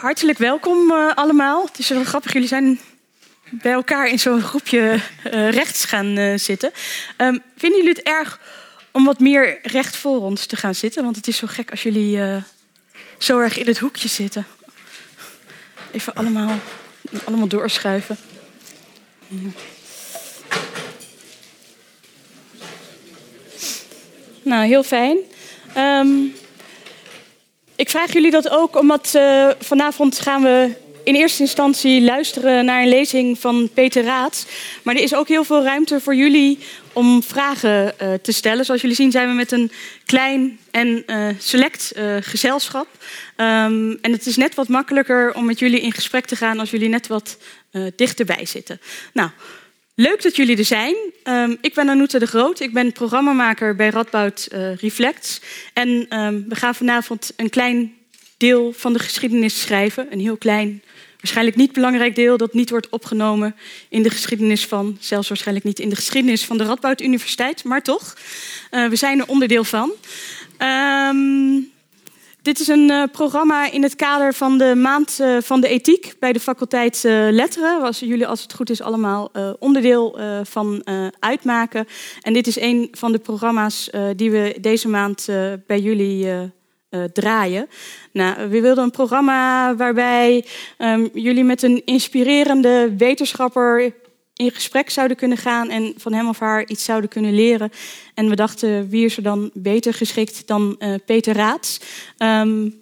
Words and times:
Hartelijk 0.00 0.38
welkom 0.38 0.90
uh, 0.90 1.14
allemaal. 1.14 1.64
Het 1.64 1.78
is 1.78 1.88
wel 1.88 2.04
grappig, 2.04 2.32
jullie 2.32 2.48
zijn 2.48 2.80
bij 3.50 3.72
elkaar 3.72 4.08
in 4.08 4.18
zo'n 4.18 4.42
groepje 4.42 5.00
uh, 5.26 5.50
rechts 5.50 5.84
gaan 5.84 6.18
uh, 6.18 6.38
zitten. 6.38 6.72
Um, 7.16 7.42
vinden 7.56 7.78
jullie 7.78 7.94
het 7.94 8.02
erg 8.02 8.40
om 8.90 9.04
wat 9.04 9.18
meer 9.20 9.58
recht 9.62 9.96
voor 9.96 10.20
ons 10.20 10.46
te 10.46 10.56
gaan 10.56 10.74
zitten? 10.74 11.02
Want 11.02 11.16
het 11.16 11.26
is 11.26 11.36
zo 11.36 11.46
gek 11.46 11.70
als 11.70 11.82
jullie 11.82 12.42
zo 13.18 13.38
erg 13.38 13.58
in 13.58 13.66
het 13.66 13.78
hoekje 13.78 14.08
zitten. 14.08 14.46
Even 15.92 16.14
allemaal, 16.14 16.58
allemaal 17.24 17.48
doorschuiven. 17.48 18.16
Nou, 24.42 24.66
heel 24.66 24.82
fijn. 24.82 25.18
Um, 25.76 26.34
ik 27.80 27.90
vraag 27.90 28.12
jullie 28.12 28.30
dat 28.30 28.50
ook 28.50 28.78
omdat 28.78 29.12
uh, 29.16 29.50
vanavond 29.58 30.20
gaan 30.20 30.42
we 30.42 30.70
in 31.04 31.14
eerste 31.14 31.42
instantie 31.42 32.02
luisteren 32.02 32.64
naar 32.64 32.82
een 32.82 32.88
lezing 32.88 33.38
van 33.38 33.70
Peter 33.74 34.04
Raad. 34.04 34.46
Maar 34.82 34.94
er 34.94 35.02
is 35.02 35.14
ook 35.14 35.28
heel 35.28 35.44
veel 35.44 35.62
ruimte 35.62 36.00
voor 36.00 36.14
jullie 36.14 36.58
om 36.92 37.22
vragen 37.22 37.94
uh, 38.02 38.12
te 38.14 38.32
stellen. 38.32 38.64
Zoals 38.64 38.80
jullie 38.80 38.96
zien 38.96 39.10
zijn 39.10 39.28
we 39.28 39.34
met 39.34 39.52
een 39.52 39.72
klein 40.04 40.58
en 40.70 41.02
uh, 41.06 41.28
select 41.38 41.92
gezelschap. 42.20 42.86
Um, 43.36 43.98
en 44.00 44.12
het 44.12 44.26
is 44.26 44.36
net 44.36 44.54
wat 44.54 44.68
makkelijker 44.68 45.34
om 45.34 45.44
met 45.44 45.58
jullie 45.58 45.80
in 45.80 45.92
gesprek 45.92 46.24
te 46.24 46.36
gaan 46.36 46.58
als 46.58 46.70
jullie 46.70 46.88
net 46.88 47.06
wat 47.06 47.38
dichterbij 47.96 48.46
zitten. 48.46 48.80
Nou, 49.12 49.30
Leuk 49.94 50.22
dat 50.22 50.36
jullie 50.36 50.56
er 50.56 50.64
zijn. 50.64 50.96
Um, 51.24 51.56
ik 51.60 51.74
ben 51.74 51.88
Anoute 51.88 52.18
de 52.18 52.26
Groot. 52.26 52.60
Ik 52.60 52.72
ben 52.72 52.92
programmamaker 52.92 53.76
bij 53.76 53.88
Radboud 53.88 54.48
uh, 54.52 54.74
Reflects. 54.76 55.40
En 55.72 56.18
um, 56.18 56.44
we 56.48 56.54
gaan 56.54 56.74
vanavond 56.74 57.32
een 57.36 57.50
klein 57.50 57.94
deel 58.36 58.72
van 58.72 58.92
de 58.92 58.98
geschiedenis 58.98 59.60
schrijven. 59.60 60.06
Een 60.10 60.20
heel 60.20 60.36
klein, 60.36 60.82
waarschijnlijk 61.16 61.56
niet 61.56 61.72
belangrijk 61.72 62.14
deel... 62.14 62.36
dat 62.36 62.54
niet 62.54 62.70
wordt 62.70 62.88
opgenomen 62.88 63.56
in 63.88 64.02
de 64.02 64.10
geschiedenis 64.10 64.66
van... 64.66 64.96
zelfs 65.00 65.28
waarschijnlijk 65.28 65.66
niet 65.66 65.78
in 65.78 65.88
de 65.88 65.96
geschiedenis 65.96 66.44
van 66.44 66.58
de 66.58 66.64
Radboud 66.64 67.00
Universiteit. 67.00 67.64
Maar 67.64 67.82
toch, 67.82 68.16
uh, 68.70 68.88
we 68.88 68.96
zijn 68.96 69.18
er 69.18 69.26
onderdeel 69.26 69.64
van. 69.64 69.92
Um, 70.58 71.69
dit 72.42 72.60
is 72.60 72.68
een 72.68 72.90
uh, 72.90 73.02
programma 73.12 73.70
in 73.70 73.82
het 73.82 73.96
kader 73.96 74.34
van 74.34 74.58
de 74.58 74.74
maand 74.74 75.18
uh, 75.20 75.36
van 75.40 75.60
de 75.60 75.68
ethiek 75.68 76.14
bij 76.18 76.32
de 76.32 76.40
faculteit 76.40 77.02
uh, 77.06 77.12
Letteren. 77.30 77.80
Waar 77.80 77.92
jullie, 77.92 78.26
als 78.26 78.42
het 78.42 78.52
goed 78.52 78.70
is, 78.70 78.82
allemaal 78.82 79.30
onderdeel 79.58 80.18
van 80.42 80.86
uitmaken. 81.18 81.86
En 82.20 82.32
dit 82.32 82.46
is 82.46 82.60
een 82.60 82.88
van 82.92 83.12
de 83.12 83.18
programma's 83.18 83.90
die 84.16 84.30
we 84.30 84.56
deze 84.60 84.88
maand 84.88 85.26
bij 85.66 85.80
jullie 85.80 86.50
draaien. 87.12 87.68
Nou, 88.12 88.48
we 88.48 88.60
wilden 88.60 88.84
een 88.84 88.90
programma 88.90 89.74
waarbij 89.76 90.44
um, 90.78 91.10
jullie 91.12 91.44
met 91.44 91.62
een 91.62 91.82
inspirerende 91.84 92.94
wetenschapper 92.96 93.94
in 94.40 94.50
gesprek 94.50 94.90
zouden 94.90 95.16
kunnen 95.16 95.38
gaan 95.38 95.70
en 95.70 95.94
van 95.96 96.12
hem 96.12 96.28
of 96.28 96.38
haar 96.38 96.66
iets 96.66 96.84
zouden 96.84 97.10
kunnen 97.10 97.34
leren. 97.34 97.70
En 98.14 98.28
we 98.28 98.36
dachten, 98.36 98.88
wie 98.88 99.04
is 99.04 99.16
er 99.16 99.22
dan 99.22 99.50
beter 99.54 99.94
geschikt 99.94 100.46
dan 100.46 100.76
uh, 100.78 100.94
Peter 101.06 101.34
Raats? 101.34 101.80
Um, 102.18 102.80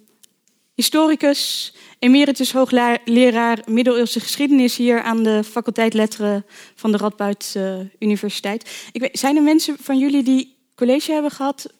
historicus, 0.75 1.73
emeritus 1.99 2.51
hoogleraar 2.51 3.59
middeleeuwse 3.65 4.19
geschiedenis 4.19 4.77
hier 4.77 5.01
aan 5.01 5.23
de 5.23 5.43
faculteit 5.43 5.93
Letteren 5.93 6.45
van 6.75 6.91
de 6.91 6.97
Radboud 6.97 7.53
uh, 7.57 7.79
Universiteit. 7.99 8.89
Ik 8.91 9.01
weet, 9.01 9.19
zijn 9.19 9.35
er 9.35 9.43
mensen 9.43 9.77
van 9.79 9.97
jullie 9.97 10.23
die 10.23 10.55
college 10.75 11.11
hebben 11.11 11.31
gehad 11.31 11.73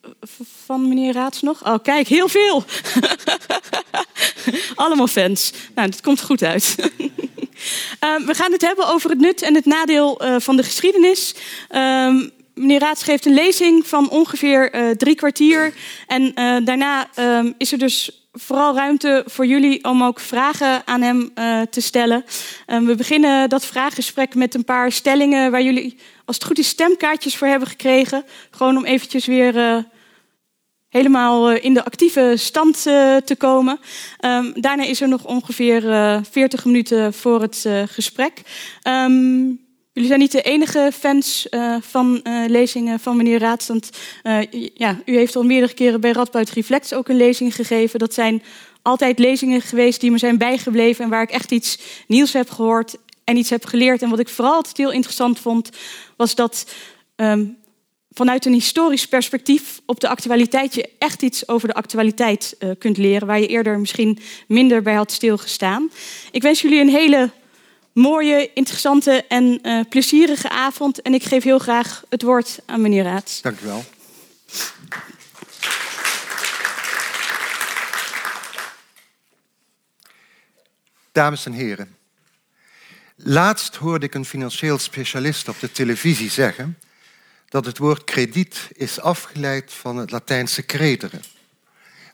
van 0.66 0.88
meneer 0.88 1.14
Raats 1.14 1.42
nog? 1.42 1.66
Oh, 1.68 1.78
kijk, 1.84 2.08
heel 2.08 2.28
veel. 2.28 2.64
Allemaal 4.76 5.08
fans. 5.08 5.52
Nou, 5.76 5.90
dat 5.90 6.02
komt 6.02 6.22
goed 6.22 6.44
uit. 6.44 6.76
Uh, 6.78 8.26
we 8.30 8.34
gaan 8.34 8.52
het 8.52 8.62
hebben 8.62 8.88
over 8.88 9.10
het 9.10 9.20
nut 9.20 9.42
en 9.42 9.56
het 9.56 9.66
nadeel 9.66 10.26
uh, 10.26 10.36
van 10.40 10.56
de 10.56 10.64
geschiedenis. 10.64 11.36
Uh, 11.72 12.24
meneer 12.54 12.80
Raats 12.80 13.04
geeft 13.04 13.26
een 13.26 13.34
lezing 13.34 13.88
van 13.88 14.10
ongeveer 14.10 14.76
uh, 14.76 14.90
drie 14.90 15.16
kwartier. 15.16 15.74
En 16.08 16.34
daarna 16.66 17.08
ehm, 17.16 17.52
is 17.58 17.72
er 17.72 17.78
dus 17.78 18.28
vooral 18.32 18.76
ruimte 18.76 19.24
voor 19.26 19.46
jullie 19.46 19.84
om 19.84 20.04
ook 20.04 20.20
vragen 20.20 20.88
aan 20.88 21.02
hem 21.02 21.34
te 21.70 21.82
stellen. 21.82 22.26
Ehm, 22.66 22.86
we 22.86 22.96
beginnen 22.96 23.50
dat 23.50 23.66
vraaggesprek 23.66 24.36
met 24.36 24.54
een 24.54 24.64
paar 24.64 24.92
stellingen 24.92 25.52
waar 25.52 25.64
jullie, 25.64 25.98
als 26.26 26.36
het 26.36 26.46
goed 26.46 26.60
is, 26.60 26.68
stemkaartjes 26.68 27.38
voor 27.38 27.48
hebben 27.48 27.68
gekregen. 27.68 28.26
Gewoon 28.52 28.78
om 28.78 28.86
eventjes 28.86 29.26
weer 29.26 29.86
helemaal 30.90 31.52
in 31.52 31.74
de 31.74 31.86
actieve 31.86 32.34
stand 32.36 32.86
uh, 32.88 33.16
te 33.16 33.36
komen. 33.36 33.80
Um, 34.26 34.54
daarna 34.62 34.84
is 34.84 35.02
er 35.02 35.08
nog 35.08 35.26
ongeveer 35.26 35.84
uh, 35.84 36.20
40 36.30 36.66
minuten 36.66 37.14
voor 37.14 37.42
het 37.42 37.70
gesprek. 37.86 38.42
Um, 38.88 39.68
jullie 39.94 40.08
zijn 40.10 40.20
niet 40.20 40.32
de 40.32 40.42
enige 40.42 40.92
fans 40.94 41.48
van 41.80 42.22
lezingen 42.48 43.00
van 43.00 43.18
meneer 43.18 43.40
Raad. 43.40 43.66
Want 43.66 43.90
ja, 44.74 44.98
u 45.06 45.16
heeft 45.16 45.36
al 45.36 45.44
meerdere 45.44 45.74
keren 45.74 46.02
bij 46.02 46.12
Radboud 46.12 46.50
Reflex 46.50 46.94
ook 46.94 47.08
een 47.10 47.18
lezing 47.18 47.56
gegeven. 47.56 48.00
Dat 48.00 48.14
zijn 48.14 48.44
altijd 48.82 49.20
lezingen 49.20 49.62
geweest 49.62 50.02
die 50.02 50.12
me 50.12 50.18
zijn 50.18 50.38
bijgebleven 50.38 51.04
en 51.04 51.10
waar 51.10 51.22
ik 51.22 51.32
echt 51.32 51.52
iets 51.52 51.80
nieuws 52.08 52.34
heb 52.34 52.50
gehoord 52.50 52.98
en 53.24 53.38
iets 53.38 53.50
heb 53.50 53.66
geleerd. 53.66 54.02
En 54.02 54.10
wat 54.10 54.20
ik 54.20 54.30
vooral 54.30 54.54
altijd 54.54 54.78
heel 54.78 54.92
interessant 54.92 55.40
vond, 55.40 55.70
was 56.16 56.36
dat 56.36 56.66
um, 57.16 57.58
vanuit 58.12 58.46
een 58.46 58.54
historisch 58.54 59.08
perspectief 59.08 59.82
op 59.86 60.00
de 60.00 60.08
actualiteit 60.08 60.74
je 60.74 60.90
echt 60.98 61.22
iets 61.22 61.48
over 61.48 61.68
de 61.68 61.74
actualiteit 61.74 62.56
uh, 62.60 62.70
kunt 62.78 62.98
leren, 62.98 63.28
waar 63.28 63.40
je 63.40 63.48
eerder 63.48 63.80
misschien 63.80 64.20
minder 64.48 64.82
bij 64.82 64.94
had 64.94 65.12
stilgestaan. 65.12 65.92
Ik 66.32 66.42
wens 66.42 66.62
jullie 66.62 66.80
een 66.80 66.90
hele 66.90 67.32
mooie, 67.94 68.50
interessante 68.54 69.26
en 69.28 69.60
uh, 69.64 69.82
plezierige 69.90 70.50
avond. 70.50 71.02
En 71.02 71.14
ik 71.14 71.24
geef 71.24 71.44
heel 71.44 71.60
graag 71.60 72.04
het 72.10 72.22
woord 72.22 72.60
aan 72.66 72.82
meneer 72.82 73.04
Raad. 73.04 73.40
Dank 73.42 73.60
u 73.60 73.66
wel. 73.66 73.84
Dames 81.12 81.46
en 81.46 81.52
heren, 81.52 81.96
laatst 83.16 83.76
hoorde 83.76 84.06
ik 84.06 84.14
een 84.14 84.26
financieel 84.26 84.78
specialist 84.78 85.48
op 85.48 85.60
de 85.60 85.72
televisie 85.72 86.30
zeggen 86.30 86.78
dat 87.50 87.66
het 87.66 87.78
woord 87.78 88.04
krediet 88.04 88.68
is 88.74 89.00
afgeleid 89.00 89.74
van 89.74 89.98
het 89.98 90.12
Latijnse 90.12 90.66
credere, 90.66 91.20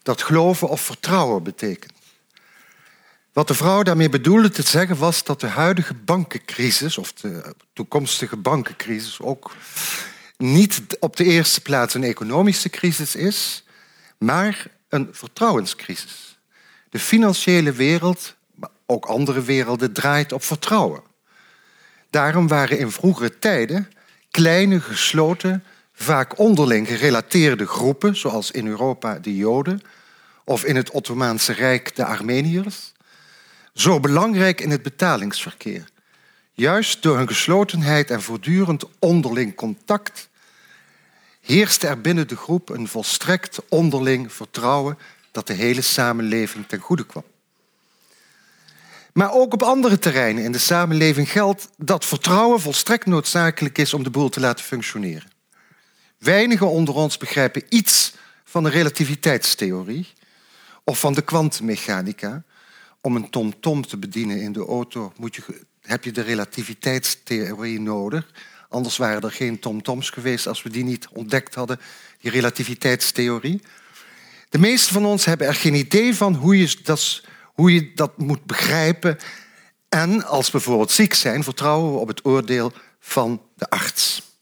dat 0.03 0.21
geloven 0.21 0.69
of 0.69 0.81
vertrouwen 0.81 1.43
betekent. 1.43 1.93
Wat 3.33 3.47
de 3.47 3.53
vrouw 3.53 3.83
daarmee 3.83 4.09
bedoelde 4.09 4.49
te 4.49 4.61
zeggen 4.61 4.97
was 4.97 5.23
dat 5.23 5.39
de 5.39 5.47
huidige 5.47 5.93
bankencrisis, 5.93 6.97
of 6.97 7.13
de 7.13 7.55
toekomstige 7.73 8.35
bankencrisis, 8.37 9.21
ook 9.21 9.51
niet 10.37 10.81
op 10.99 11.15
de 11.15 11.23
eerste 11.23 11.61
plaats 11.61 11.93
een 11.93 12.03
economische 12.03 12.69
crisis 12.69 13.15
is, 13.15 13.63
maar 14.17 14.67
een 14.89 15.09
vertrouwenscrisis. 15.11 16.39
De 16.89 16.99
financiële 16.99 17.71
wereld, 17.71 18.35
maar 18.53 18.69
ook 18.85 19.05
andere 19.05 19.41
werelden, 19.41 19.93
draait 19.93 20.31
op 20.31 20.43
vertrouwen. 20.43 21.01
Daarom 22.09 22.47
waren 22.47 22.79
in 22.79 22.91
vroegere 22.91 23.39
tijden 23.39 23.89
kleine, 24.35 24.81
gesloten, 24.81 25.63
vaak 25.93 26.39
onderling 26.39 26.87
gerelateerde 26.87 27.67
groepen, 27.67 28.15
zoals 28.15 28.51
in 28.51 28.67
Europa 28.67 29.19
de 29.19 29.35
Joden 29.35 29.81
of 30.43 30.63
in 30.63 30.75
het 30.75 30.91
Ottomaanse 30.91 31.53
Rijk 31.53 31.95
de 31.95 32.05
Armeniërs, 32.05 32.91
zo 33.73 33.99
belangrijk 33.99 34.61
in 34.61 34.69
het 34.69 34.81
betalingsverkeer. 34.81 35.83
Juist 36.53 37.03
door 37.03 37.17
hun 37.17 37.27
geslotenheid 37.27 38.09
en 38.09 38.21
voortdurend 38.21 38.83
onderling 38.99 39.55
contact 39.55 40.29
heerste 41.41 41.87
er 41.87 42.01
binnen 42.01 42.27
de 42.27 42.37
groep 42.37 42.69
een 42.69 42.87
volstrekt 42.87 43.59
onderling 43.69 44.33
vertrouwen 44.33 44.97
dat 45.31 45.47
de 45.47 45.53
hele 45.53 45.81
samenleving 45.81 46.67
ten 46.67 46.79
goede 46.79 47.05
kwam. 47.05 47.23
Maar 49.17 49.33
ook 49.33 49.53
op 49.53 49.63
andere 49.63 49.99
terreinen 49.99 50.43
in 50.43 50.51
de 50.51 50.57
samenleving 50.57 51.31
geldt 51.31 51.69
dat 51.77 52.05
vertrouwen 52.05 52.61
volstrekt 52.61 53.05
noodzakelijk 53.05 53.77
is 53.77 53.93
om 53.93 54.03
de 54.03 54.09
boel 54.09 54.29
te 54.29 54.39
laten 54.39 54.65
functioneren. 54.65 55.31
Weinigen 56.17 56.69
onder 56.69 56.95
ons 56.95 57.17
begrijpen 57.17 57.63
iets 57.69 58.13
van 58.43 58.63
de 58.63 58.69
relativiteitstheorie 58.69 60.07
of 60.83 60.99
van 60.99 61.13
de 61.13 61.21
kwantummechanica. 61.21 62.43
Om 63.01 63.15
een 63.15 63.29
tom-tom 63.29 63.87
te 63.87 63.97
bedienen 63.97 64.41
in 64.41 64.51
de 64.51 64.65
auto 64.65 65.13
moet 65.17 65.35
je, 65.35 65.61
heb 65.81 66.03
je 66.03 66.11
de 66.11 66.21
relativiteitstheorie 66.21 67.79
nodig. 67.79 68.31
Anders 68.69 68.97
waren 68.97 69.21
er 69.21 69.31
geen 69.31 69.59
tom-toms 69.59 70.09
geweest 70.09 70.47
als 70.47 70.63
we 70.63 70.69
die 70.69 70.83
niet 70.83 71.07
ontdekt 71.11 71.55
hadden, 71.55 71.79
die 72.19 72.31
relativiteitstheorie. 72.31 73.61
De 74.49 74.59
meesten 74.59 74.93
van 74.93 75.05
ons 75.05 75.25
hebben 75.25 75.47
er 75.47 75.55
geen 75.55 75.75
idee 75.75 76.15
van 76.15 76.33
hoe 76.33 76.59
je 76.59 76.77
dat 76.83 77.21
hoe 77.55 77.73
je 77.73 77.91
dat 77.93 78.17
moet 78.17 78.45
begrijpen. 78.45 79.17
En 79.89 80.25
als 80.25 80.45
we 80.45 80.51
bijvoorbeeld 80.51 80.91
ziek 80.91 81.13
zijn, 81.13 81.43
vertrouwen 81.43 81.93
we 81.93 81.99
op 81.99 82.07
het 82.07 82.25
oordeel 82.25 82.73
van 82.99 83.41
de 83.55 83.69
arts. 83.69 84.33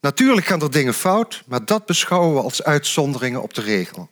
Natuurlijk 0.00 0.46
gaan 0.46 0.62
er 0.62 0.70
dingen 0.70 0.94
fout, 0.94 1.42
maar 1.46 1.64
dat 1.64 1.86
beschouwen 1.86 2.34
we 2.34 2.42
als 2.42 2.62
uitzonderingen 2.62 3.42
op 3.42 3.54
de 3.54 3.60
regel. 3.60 4.10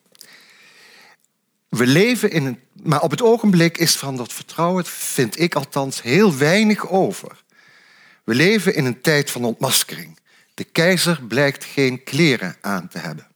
we 1.69 1.87
leven 1.87 2.31
in 2.31 2.47
een. 2.47 2.61
Maar 2.83 3.03
op 3.03 3.11
het 3.11 3.23
ogenblik 3.23 3.79
is 3.79 3.97
van 3.97 4.17
dat 4.17 4.33
vertrouwen, 4.33 4.85
vind 4.87 5.41
ik 5.41 5.55
althans, 5.55 6.03
heel 6.03 6.37
weinig 6.37 6.89
over. 6.89 7.45
We 8.25 8.35
leven 8.35 8.75
in 8.75 8.85
een 8.85 9.01
tijd 9.01 9.31
van 9.31 9.45
ontmaskering. 9.45 10.19
De 10.55 10.65
keizer 10.65 11.23
blijkt 11.29 11.65
geen 11.65 12.05
kleren 12.05 12.57
aan 12.61 12.89
te 12.89 12.99
hebben. 12.99 13.27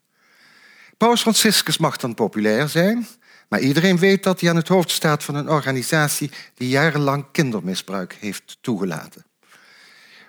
Paus 0.97 1.21
Franciscus 1.21 1.79
mag 1.79 1.97
dan 1.97 2.15
populair 2.15 2.69
zijn, 2.69 3.09
maar 3.51 3.61
iedereen 3.61 3.99
weet 3.99 4.23
dat 4.23 4.41
hij 4.41 4.51
aan 4.51 4.57
het 4.57 4.69
hoofd 4.69 4.91
staat 4.91 5.25
van 5.25 5.35
een 5.35 5.49
organisatie 5.49 6.31
die 6.55 6.69
jarenlang 6.69 7.25
kindermisbruik 7.33 8.17
heeft 8.21 8.59
toegelaten. 8.61 9.25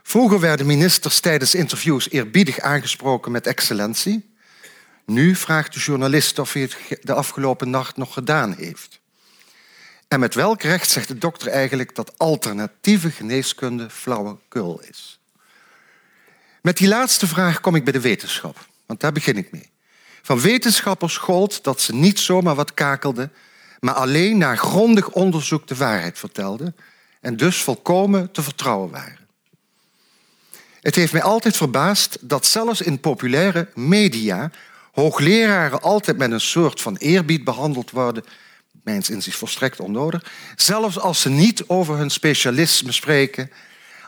Vroeger 0.03 0.39
werden 0.39 0.65
ministers 0.65 1.19
tijdens 1.19 1.55
interviews 1.55 2.09
eerbiedig 2.09 2.59
aangesproken 2.59 3.31
met 3.31 3.47
excellentie. 3.47 4.33
Nu 5.05 5.35
vraagt 5.35 5.73
de 5.73 5.79
journalist 5.79 6.39
of 6.39 6.53
hij 6.53 6.61
het 6.61 6.77
de 7.01 7.13
afgelopen 7.13 7.69
nacht 7.69 7.97
nog 7.97 8.13
gedaan 8.13 8.53
heeft. 8.53 8.99
En 10.07 10.19
met 10.19 10.33
welk 10.35 10.61
recht 10.61 10.89
zegt 10.89 11.07
de 11.07 11.17
dokter 11.17 11.47
eigenlijk 11.47 11.95
dat 11.95 12.17
alternatieve 12.17 13.11
geneeskunde 13.11 13.89
flauwekul 13.89 14.81
is? 14.89 15.19
Met 16.61 16.77
die 16.77 16.87
laatste 16.87 17.27
vraag 17.27 17.59
kom 17.59 17.75
ik 17.75 17.83
bij 17.83 17.93
de 17.93 18.01
wetenschap, 18.01 18.67
want 18.85 18.99
daar 18.99 19.11
begin 19.11 19.37
ik 19.37 19.51
mee. 19.51 19.70
Van 20.31 20.41
wetenschappers 20.41 21.17
gold 21.17 21.63
dat 21.63 21.81
ze 21.81 21.95
niet 21.95 22.19
zomaar 22.19 22.55
wat 22.55 22.73
kakelden, 22.73 23.31
maar 23.79 23.93
alleen 23.93 24.37
na 24.37 24.55
grondig 24.55 25.09
onderzoek 25.09 25.67
de 25.67 25.75
waarheid 25.75 26.19
vertelden 26.19 26.75
en 27.21 27.37
dus 27.37 27.61
volkomen 27.61 28.31
te 28.31 28.41
vertrouwen 28.41 28.91
waren. 28.91 29.27
Het 30.81 30.95
heeft 30.95 31.13
mij 31.13 31.21
altijd 31.21 31.57
verbaasd 31.57 32.17
dat 32.21 32.45
zelfs 32.45 32.81
in 32.81 32.99
populaire 32.99 33.69
media 33.75 34.51
hoogleraren 34.91 35.81
altijd 35.81 36.17
met 36.17 36.31
een 36.31 36.41
soort 36.41 36.81
van 36.81 36.95
eerbied 36.95 37.43
behandeld 37.43 37.91
worden, 37.91 38.23
mijns 38.83 39.09
inziens 39.09 39.35
volstrekt 39.35 39.79
onnodig, 39.79 40.31
zelfs 40.55 40.99
als 40.99 41.21
ze 41.21 41.29
niet 41.29 41.63
over 41.67 41.97
hun 41.97 42.09
specialisme 42.09 42.91
spreken, 42.91 43.51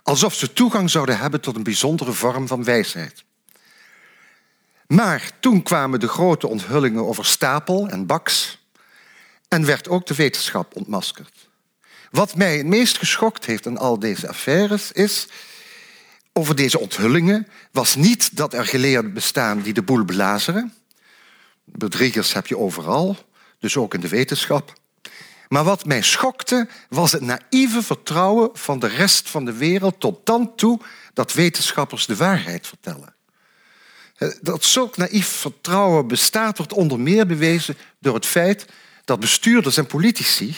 alsof 0.03 0.33
ze 0.33 0.53
toegang 0.53 0.89
zouden 0.89 1.17
hebben 1.17 1.41
tot 1.41 1.55
een 1.55 1.63
bijzondere 1.63 2.11
vorm 2.11 2.47
van 2.47 2.63
wijsheid. 2.63 3.23
Maar 4.93 5.31
toen 5.39 5.63
kwamen 5.63 5.99
de 5.99 6.07
grote 6.07 6.47
onthullingen 6.47 7.07
over 7.07 7.25
Stapel 7.25 7.89
en 7.89 8.05
Bax 8.05 8.57
en 9.47 9.65
werd 9.65 9.89
ook 9.89 10.05
de 10.05 10.15
wetenschap 10.15 10.75
ontmaskerd. 10.75 11.49
Wat 12.11 12.35
mij 12.35 12.57
het 12.57 12.65
meest 12.65 12.97
geschokt 12.97 13.45
heeft 13.45 13.67
aan 13.67 13.77
al 13.77 13.99
deze 13.99 14.27
affaires 14.27 14.91
is 14.91 15.27
over 16.33 16.55
deze 16.55 16.79
onthullingen 16.79 17.47
was 17.71 17.95
niet 17.95 18.37
dat 18.37 18.53
er 18.53 18.65
geleerden 18.65 19.13
bestaan 19.13 19.61
die 19.61 19.73
de 19.73 19.81
boel 19.81 20.03
blazeren. 20.03 20.73
Bedriegers 21.63 22.33
heb 22.33 22.47
je 22.47 22.57
overal, 22.57 23.17
dus 23.59 23.77
ook 23.77 23.93
in 23.93 23.99
de 23.99 24.07
wetenschap. 24.07 24.73
Maar 25.47 25.63
wat 25.63 25.85
mij 25.85 26.01
schokte 26.01 26.67
was 26.89 27.11
het 27.11 27.21
naïeve 27.21 27.83
vertrouwen 27.83 28.49
van 28.53 28.79
de 28.79 28.87
rest 28.87 29.29
van 29.29 29.45
de 29.45 29.53
wereld 29.53 29.99
tot 29.99 30.25
dan 30.25 30.55
toe 30.55 30.79
dat 31.13 31.33
wetenschappers 31.33 32.05
de 32.05 32.15
waarheid 32.15 32.67
vertellen. 32.67 33.12
Dat 34.41 34.63
zulk 34.63 34.97
naïef 34.97 35.27
vertrouwen 35.27 36.07
bestaat 36.07 36.57
wordt 36.57 36.73
onder 36.73 36.99
meer 36.99 37.25
bewezen 37.25 37.77
door 37.99 38.13
het 38.13 38.25
feit 38.25 38.65
dat 39.05 39.19
bestuurders 39.19 39.77
en 39.77 39.85
politici 39.85 40.55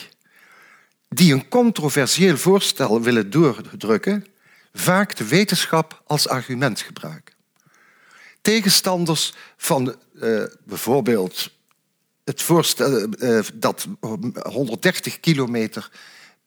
die 1.10 1.34
een 1.34 1.48
controversieel 1.48 2.38
voorstel 2.38 3.02
willen 3.02 3.30
doordrukken, 3.30 4.26
vaak 4.74 5.16
de 5.16 5.28
wetenschap 5.28 6.02
als 6.06 6.28
argument 6.28 6.82
gebruiken. 6.82 7.36
Tegenstanders 8.42 9.34
van 9.58 9.96
uh, 10.14 10.44
bijvoorbeeld 10.64 11.50
het 12.24 12.42
voorstel 12.42 13.08
uh, 13.20 13.40
dat 13.54 13.88
130 14.42 15.20
kilometer 15.20 15.90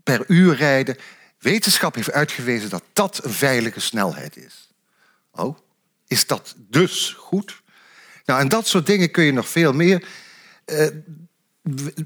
per 0.02 0.24
uur 0.26 0.56
rijden, 0.56 0.96
wetenschap 1.38 1.94
heeft 1.94 2.12
uitgewezen 2.12 2.70
dat 2.70 2.82
dat 2.92 3.24
een 3.24 3.32
veilige 3.32 3.80
snelheid 3.80 4.36
is. 4.36 4.68
Oh, 5.30 5.58
is 6.08 6.26
dat 6.26 6.54
dus 6.56 7.14
goed? 7.18 7.62
Nou, 8.24 8.40
en 8.40 8.48
dat 8.48 8.66
soort 8.66 8.86
dingen 8.86 9.10
kun 9.10 9.24
je 9.24 9.32
nog 9.32 9.48
veel 9.48 9.72
meer. 9.72 10.08
Uh, 10.66 10.86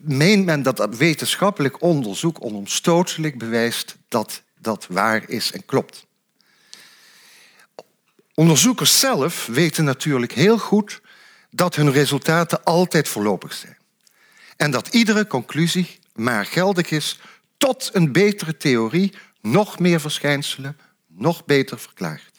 meent 0.02 0.44
men 0.44 0.62
dat 0.62 0.96
wetenschappelijk 0.96 1.82
onderzoek 1.82 2.44
onomstotelijk 2.44 3.38
bewijst 3.38 3.96
dat 4.08 4.43
dat 4.58 4.87
waar 4.88 5.28
is 5.28 5.52
en 5.52 5.64
klopt? 5.64 6.06
Onderzoekers 8.34 8.99
zelf 8.99 9.46
weten 9.46 9.84
natuurlijk 9.84 10.32
heel 10.32 10.58
goed 10.58 11.00
dat 11.50 11.75
hun 11.75 11.93
resultaten 11.93 12.64
altijd 12.64 13.08
voorlopig 13.08 13.52
zijn. 13.52 13.76
En 14.56 14.70
dat 14.70 14.88
iedere 14.88 15.26
conclusie 15.26 15.98
maar 16.14 16.46
geldig 16.46 16.90
is 16.90 17.20
tot 17.56 17.90
een 17.93 18.12
betere 18.12 18.56
theorie 18.56 19.12
nog 19.40 19.78
meer 19.78 20.00
verschijnselen 20.00 20.78
nog 21.06 21.44
beter 21.44 21.78
verklaart. 21.78 22.31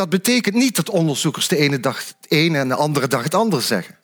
Dat 0.00 0.08
betekent 0.08 0.54
niet 0.54 0.76
dat 0.76 0.90
onderzoekers 0.90 1.48
de 1.48 1.56
ene 1.56 1.80
dag 1.80 1.96
het 1.96 2.30
ene 2.30 2.58
en 2.58 2.68
de 2.68 2.74
andere 2.74 3.06
dag 3.06 3.22
het 3.22 3.34
andere 3.34 3.62
zeggen. 3.62 3.98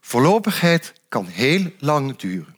Voorlopigheid 0.00 0.92
kan 1.08 1.26
heel 1.26 1.72
lang 1.78 2.16
duren. 2.16 2.56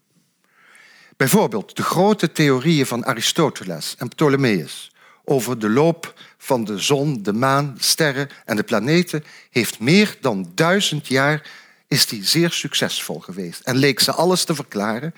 Bijvoorbeeld 1.16 1.76
de 1.76 1.82
grote 1.82 2.32
theorieën 2.32 2.86
van 2.86 3.04
Aristoteles 3.04 3.94
en 3.98 4.08
Ptolemeus 4.08 4.92
over 5.24 5.58
de 5.58 5.68
loop 5.68 6.20
van 6.38 6.64
de 6.64 6.78
zon, 6.78 7.22
de 7.22 7.32
maan, 7.32 7.76
sterren 7.78 8.28
en 8.44 8.56
de 8.56 8.62
planeten 8.62 9.24
heeft 9.50 9.78
meer 9.78 10.16
dan 10.20 10.52
duizend 10.54 11.06
jaar 11.06 11.50
is 11.88 12.06
die 12.06 12.24
zeer 12.24 12.50
succesvol 12.50 13.20
geweest 13.20 13.60
en 13.60 13.76
leek 13.76 14.00
ze 14.00 14.12
alles 14.12 14.44
te 14.44 14.54
verklaren 14.54 15.14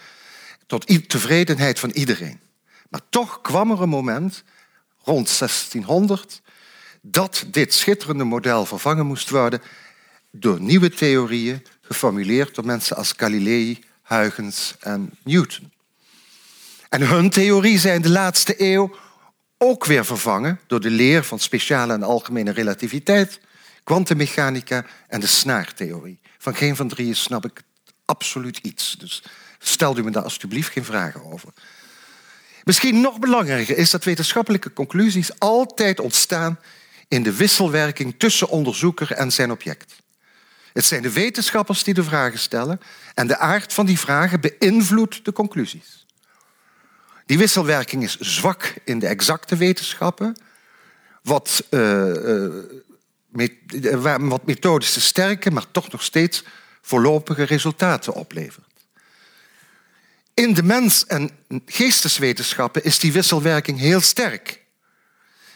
tot 0.67 1.09
tevredenheid 1.09 1.79
van 1.79 1.91
iedereen. 1.91 2.41
Maar 2.91 3.03
toch 3.09 3.41
kwam 3.41 3.71
er 3.71 3.83
een 3.83 3.89
moment, 3.89 4.43
rond 5.05 5.39
1600, 5.39 6.42
dat 7.03 7.45
dit 7.47 7.75
schitterende 7.75 8.25
model 8.25 8.67
vervangen 8.67 9.07
moest 9.07 9.31
worden 9.31 9.63
door 10.31 10.61
nieuwe 10.61 10.91
theorieën 10.91 11.67
geformuleerd 11.81 12.55
door 12.55 12.67
mensen 12.67 12.97
als 12.97 13.13
Galilei, 13.17 13.85
Huygens 14.03 14.75
en 14.81 15.11
Newton. 15.25 15.73
En 16.89 17.03
hun 17.03 17.31
theorie 17.31 17.79
zijn 17.79 18.03
de 18.03 18.11
laatste 18.11 18.55
eeuw 18.57 18.97
ook 19.59 19.85
weer 19.85 20.05
vervangen 20.05 20.61
door 20.67 20.81
de 20.81 20.91
leer 20.91 21.25
van 21.25 21.39
speciale 21.39 21.93
en 21.93 22.03
algemene 22.03 22.51
relativiteit, 22.51 23.41
kwantummechanica 23.85 24.85
en 25.09 25.21
de 25.21 25.27
snaartheorie. 25.27 26.21
Van 26.39 26.55
geen 26.55 26.77
van 26.77 26.89
drieën 26.89 27.17
snap 27.17 27.45
ik 27.45 27.63
absoluut 28.05 28.59
iets. 28.59 28.97
Dus 28.99 29.23
stel 29.59 29.99
u 29.99 30.03
me 30.03 30.11
daar 30.11 30.23
alstublieft 30.23 30.73
geen 30.73 30.85
vragen 30.85 31.25
over. 31.25 31.49
Misschien 32.65 33.01
nog 33.01 33.19
belangrijker 33.19 33.77
is 33.77 33.91
dat 33.91 34.05
wetenschappelijke 34.05 34.73
conclusies 34.73 35.39
altijd 35.39 36.01
ontstaan 36.01 36.59
in 37.13 37.23
de 37.23 37.37
wisselwerking 37.37 38.15
tussen 38.19 38.49
onderzoeker 38.49 39.13
en 39.13 39.33
zijn 39.33 39.51
object. 39.51 39.95
Het 40.73 40.85
zijn 40.85 41.03
de 41.03 41.13
wetenschappers 41.13 41.85
die 41.85 41.95
de 41.95 42.05
vragen 42.05 42.39
stellen 42.39 42.81
en 43.15 43.27
de 43.27 43.39
aard 43.39 43.73
van 43.73 43.87
die 43.87 43.99
vragen 43.99 44.41
beïnvloedt 44.41 45.25
de 45.25 45.33
conclusies. 45.33 46.07
Die 47.27 47.39
wisselwerking 47.39 48.03
is 48.03 48.17
zwak 48.17 48.75
in 48.85 48.99
de 48.99 49.07
exacte 49.07 49.57
wetenschappen, 49.57 50.37
wat, 51.23 51.65
uh, 51.71 52.07
uh, 53.33 54.19
wat 54.19 54.47
methodisch 54.47 54.93
te 54.93 55.01
sterke, 55.01 55.51
maar 55.51 55.71
toch 55.71 55.91
nog 55.91 56.03
steeds 56.03 56.45
voorlopige 56.83 57.43
resultaten 57.43 58.13
oplevert. 58.13 58.67
In 60.35 60.55
de 60.55 60.63
mens- 60.63 61.07
en 61.07 61.31
geesteswetenschappen 61.67 62.85
is 62.85 62.99
die 62.99 63.13
wisselwerking 63.13 63.79
heel 63.79 64.01
sterk 64.01 64.62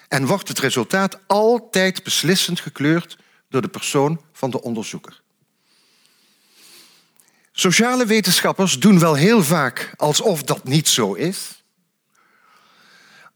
en 0.08 0.26
wordt 0.26 0.48
het 0.48 0.58
resultaat 0.58 1.18
altijd 1.26 2.02
beslissend 2.02 2.60
gekleurd 2.60 3.18
door 3.48 3.62
de 3.62 3.68
persoon 3.68 4.20
van 4.32 4.50
de 4.50 4.62
onderzoeker. 4.62 5.22
Sociale 7.52 8.06
wetenschappers 8.06 8.78
doen 8.78 8.98
wel 8.98 9.14
heel 9.14 9.42
vaak 9.42 9.92
alsof 9.96 10.42
dat 10.42 10.64
niet 10.64 10.88
zo 10.88 11.12
is 11.14 11.56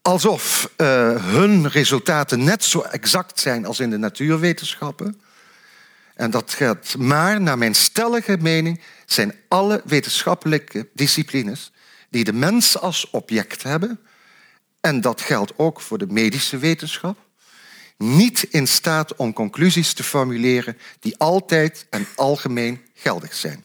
alsof 0.02 0.72
uh, 0.76 0.86
hun 1.24 1.68
resultaten 1.68 2.44
net 2.44 2.64
zo 2.64 2.80
exact 2.80 3.40
zijn 3.40 3.66
als 3.66 3.80
in 3.80 3.90
de 3.90 3.96
natuurwetenschappen. 3.96 5.20
En 6.14 6.30
dat 6.30 6.52
gaat 6.52 6.96
maar, 6.98 7.40
naar 7.40 7.58
mijn 7.58 7.74
stellige 7.74 8.36
mening, 8.40 8.80
zijn 9.06 9.34
alle 9.48 9.82
wetenschappelijke 9.84 10.88
disciplines 10.94 11.72
die 12.10 12.24
de 12.24 12.32
mens 12.32 12.78
als 12.78 13.10
object 13.10 13.62
hebben, 13.62 14.00
en 14.80 15.00
dat 15.00 15.20
geldt 15.20 15.52
ook 15.56 15.80
voor 15.80 15.98
de 15.98 16.06
medische 16.06 16.58
wetenschap, 16.58 17.18
niet 17.96 18.42
in 18.42 18.66
staat 18.66 19.16
om 19.16 19.32
conclusies 19.32 19.92
te 19.92 20.02
formuleren 20.02 20.78
die 21.00 21.18
altijd 21.18 21.86
en 21.90 22.06
algemeen 22.16 22.80
geldig 22.94 23.34
zijn. 23.34 23.64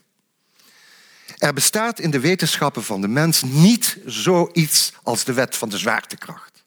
Er 1.37 1.53
bestaat 1.53 1.99
in 1.99 2.11
de 2.11 2.19
wetenschappen 2.19 2.83
van 2.83 3.01
de 3.01 3.07
mens 3.07 3.43
niet 3.43 3.97
zoiets 4.05 4.93
als 5.03 5.23
de 5.23 5.33
wet 5.33 5.55
van 5.55 5.69
de 5.69 5.77
zwaartekracht. 5.77 6.63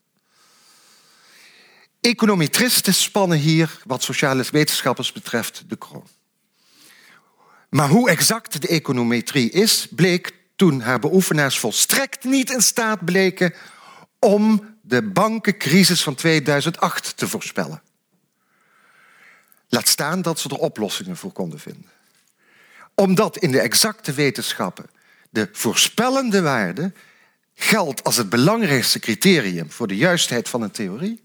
Econometristen 2.00 2.94
spannen 2.94 3.38
hier, 3.38 3.80
wat 3.84 4.02
sociale 4.02 4.44
wetenschappers 4.50 5.12
betreft, 5.12 5.64
de 5.66 5.76
kroon. 5.76 6.06
Maar 7.70 7.88
hoe 7.88 8.10
exact 8.10 8.62
de 8.62 8.68
econometrie 8.68 9.50
is, 9.50 9.86
bleek 9.90 10.32
toen 10.56 10.80
haar 10.80 10.98
beoefenaars 10.98 11.58
volstrekt 11.58 12.24
niet 12.24 12.50
in 12.50 12.62
staat 12.62 13.04
bleken 13.04 13.54
om 14.18 14.76
de 14.80 15.02
bankencrisis 15.02 16.02
van 16.02 16.14
2008 16.14 17.16
te 17.16 17.28
voorspellen. 17.28 17.82
Laat 19.68 19.88
staan 19.88 20.22
dat 20.22 20.38
ze 20.38 20.48
er 20.48 20.56
oplossingen 20.56 21.16
voor 21.16 21.32
konden 21.32 21.60
vinden. 21.60 21.90
Omdat 22.94 23.36
in 23.36 23.50
de 23.50 23.60
exacte 23.60 24.12
wetenschappen 24.12 24.90
de 25.30 25.48
voorspellende 25.52 26.42
waarde 26.42 26.92
geldt 27.54 28.04
als 28.04 28.16
het 28.16 28.28
belangrijkste 28.28 28.98
criterium 28.98 29.70
voor 29.70 29.86
de 29.86 29.96
juistheid 29.96 30.48
van 30.48 30.62
een 30.62 30.70
theorie, 30.70 31.22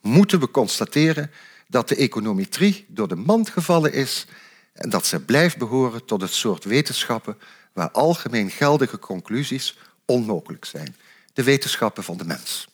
moeten 0.00 0.40
we 0.40 0.50
constateren 0.50 1.30
dat 1.68 1.88
de 1.88 1.96
econometrie 1.96 2.84
door 2.88 3.08
de 3.08 3.16
mand 3.16 3.50
gevallen 3.50 3.92
is 3.92 4.26
en 4.72 4.90
dat 4.90 5.06
ze 5.06 5.20
blijft 5.20 5.56
behoren 5.56 6.04
tot 6.04 6.20
het 6.20 6.32
soort 6.32 6.64
wetenschappen 6.64 7.38
waar 7.72 7.90
algemeen 7.90 8.50
geldige 8.50 8.98
conclusies 8.98 9.78
onmogelijk 10.04 10.64
zijn. 10.64 10.96
De 11.34 11.42
wetenschappen 11.42 12.04
van 12.04 12.16
de 12.16 12.24
mens. 12.24 12.68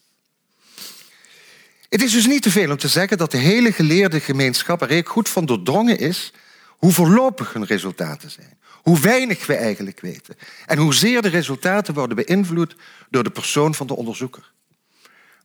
Het 1.89 2.03
is 2.03 2.13
dus 2.13 2.27
niet 2.27 2.43
te 2.43 2.51
veel 2.51 2.71
om 2.71 2.77
te 2.77 2.89
zeggen 2.89 3.19
dat 3.19 3.31
de 3.31 3.39
hele 3.39 3.73
geleerde 3.73 4.21
gemeenschap 4.21 4.83
er 4.83 5.07
goed 5.07 5.29
van 5.29 5.47
doordrongen 5.47 5.99
is 5.99 6.33
hoe 6.67 6.93
voorlopig 6.93 7.53
hun 7.53 7.65
resultaten 7.65 8.31
zijn. 8.31 8.59
Hoe 8.83 9.01
weinig 9.01 9.47
we 9.47 9.55
eigenlijk 9.55 10.01
weten. 10.01 10.37
En 10.67 10.79
hoezeer 10.79 11.23
de 11.23 11.29
resultaten 11.29 11.95
worden 11.95 12.17
beïnvloed 12.17 12.77
door 13.11 13.23
de 13.23 13.31
persoon 13.31 13.75
van 13.75 13.87
de 13.87 13.97
onderzoeker. 13.97 14.53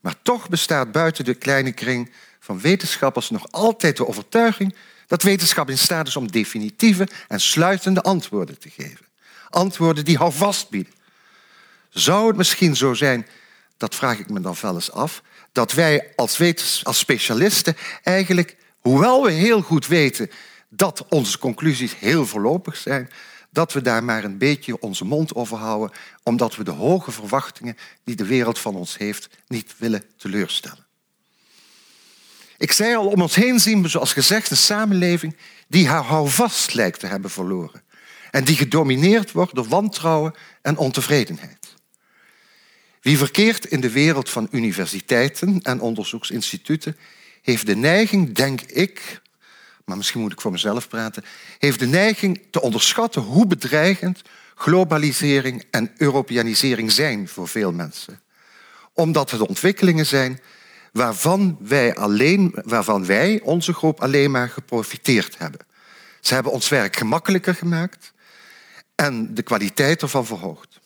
Maar 0.01 0.15
toch 0.21 0.49
bestaat 0.49 0.91
buiten 0.91 1.25
de 1.25 1.33
kleine 1.33 1.71
kring 1.71 2.11
van 2.39 2.59
wetenschappers 2.59 3.29
nog 3.29 3.51
altijd 3.51 3.97
de 3.97 4.07
overtuiging 4.07 4.75
dat 5.07 5.23
wetenschap 5.23 5.69
in 5.69 5.77
staat 5.77 6.07
is 6.07 6.15
om 6.15 6.31
definitieve 6.31 7.07
en 7.27 7.39
sluitende 7.39 8.01
antwoorden 8.01 8.59
te 8.59 8.69
geven. 8.69 9.05
Antwoorden 9.49 10.05
die 10.05 10.17
houvast 10.17 10.69
bieden. 10.69 10.93
Zou 11.95 12.27
het 12.27 12.37
misschien 12.37 12.75
zo 12.75 12.93
zijn, 12.93 13.27
dat 13.77 13.95
vraag 13.95 14.19
ik 14.19 14.29
me 14.29 14.39
dan 14.41 14.55
wel 14.61 14.73
eens 14.73 14.91
af, 14.91 15.21
dat 15.51 15.73
wij 15.73 16.13
als, 16.15 16.39
als 16.83 16.99
specialisten 16.99 17.75
eigenlijk, 18.03 18.57
hoewel 18.79 19.23
we 19.23 19.31
heel 19.31 19.61
goed 19.61 19.87
weten 19.87 20.29
dat 20.69 21.05
onze 21.09 21.39
conclusies 21.39 21.99
heel 21.99 22.25
voorlopig 22.25 22.77
zijn, 22.77 23.09
dat 23.49 23.73
we 23.73 23.81
daar 23.81 24.03
maar 24.03 24.23
een 24.23 24.37
beetje 24.37 24.79
onze 24.79 25.05
mond 25.05 25.35
over 25.35 25.57
houden, 25.57 25.97
omdat 26.23 26.55
we 26.55 26.63
de 26.63 26.71
hoge 26.71 27.11
verwachtingen 27.11 27.77
die 28.03 28.15
de 28.15 28.25
wereld 28.25 28.59
van 28.59 28.75
ons 28.75 28.97
heeft 28.97 29.29
niet 29.47 29.75
willen 29.77 30.03
teleurstellen. 30.17 30.85
Ik 32.57 32.71
zei 32.71 32.95
al, 32.95 33.07
om 33.07 33.21
ons 33.21 33.35
heen 33.35 33.59
zien 33.59 33.81
we, 33.81 33.87
zoals 33.87 34.13
gezegd, 34.13 34.51
een 34.51 34.57
samenleving 34.57 35.37
die 35.67 35.87
haar 35.87 36.03
houvast 36.03 36.73
lijkt 36.73 36.99
te 36.99 37.07
hebben 37.07 37.29
verloren 37.29 37.83
en 38.31 38.43
die 38.43 38.55
gedomineerd 38.55 39.31
wordt 39.31 39.55
door 39.55 39.67
wantrouwen 39.67 40.33
en 40.61 40.77
ontevredenheid. 40.77 41.64
Wie 43.05 43.17
verkeert 43.17 43.65
in 43.65 43.81
de 43.81 43.91
wereld 43.91 44.29
van 44.29 44.47
universiteiten 44.51 45.59
en 45.61 45.79
onderzoeksinstituten, 45.79 46.97
heeft 47.41 47.65
de 47.65 47.75
neiging, 47.75 48.35
denk 48.35 48.61
ik, 48.61 49.21
maar 49.83 49.97
misschien 49.97 50.21
moet 50.21 50.31
ik 50.31 50.41
voor 50.41 50.51
mezelf 50.51 50.87
praten, 50.87 51.23
heeft 51.59 51.79
de 51.79 51.87
neiging 51.87 52.41
te 52.51 52.61
onderschatten 52.61 53.21
hoe 53.21 53.47
bedreigend 53.47 54.21
globalisering 54.55 55.63
en 55.71 55.91
Europeanisering 55.97 56.91
zijn 56.91 57.27
voor 57.27 57.47
veel 57.47 57.71
mensen. 57.71 58.21
Omdat 58.93 59.31
het 59.31 59.41
ontwikkelingen 59.41 60.05
zijn 60.05 60.39
waarvan 60.91 61.57
wij, 61.59 61.95
alleen, 61.95 62.55
waarvan 62.63 63.05
wij, 63.05 63.41
onze 63.43 63.73
groep, 63.73 64.01
alleen 64.01 64.31
maar 64.31 64.49
geprofiteerd 64.49 65.37
hebben. 65.37 65.61
Ze 66.21 66.33
hebben 66.33 66.51
ons 66.51 66.69
werk 66.69 66.95
gemakkelijker 66.95 67.55
gemaakt 67.55 68.13
en 68.95 69.33
de 69.33 69.41
kwaliteit 69.41 70.01
ervan 70.01 70.25
verhoogd. 70.25 70.83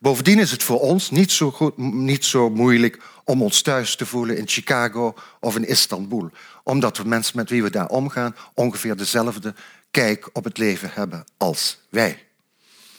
Bovendien 0.00 0.38
is 0.38 0.50
het 0.50 0.62
voor 0.62 0.80
ons 0.80 1.10
niet 1.10 1.32
zo, 1.32 1.50
goed, 1.50 1.76
niet 1.76 2.24
zo 2.24 2.50
moeilijk 2.50 3.02
om 3.24 3.42
ons 3.42 3.62
thuis 3.62 3.96
te 3.96 4.06
voelen 4.06 4.36
in 4.36 4.48
Chicago 4.48 5.14
of 5.40 5.56
in 5.56 5.68
Istanbul. 5.68 6.30
Omdat 6.62 6.96
we 6.96 7.04
mensen 7.04 7.36
met 7.36 7.50
wie 7.50 7.62
we 7.62 7.70
daar 7.70 7.88
omgaan 7.88 8.36
ongeveer 8.54 8.96
dezelfde 8.96 9.54
kijk 9.90 10.30
op 10.32 10.44
het 10.44 10.58
leven 10.58 10.90
hebben 10.92 11.24
als 11.36 11.78
wij. 11.88 12.26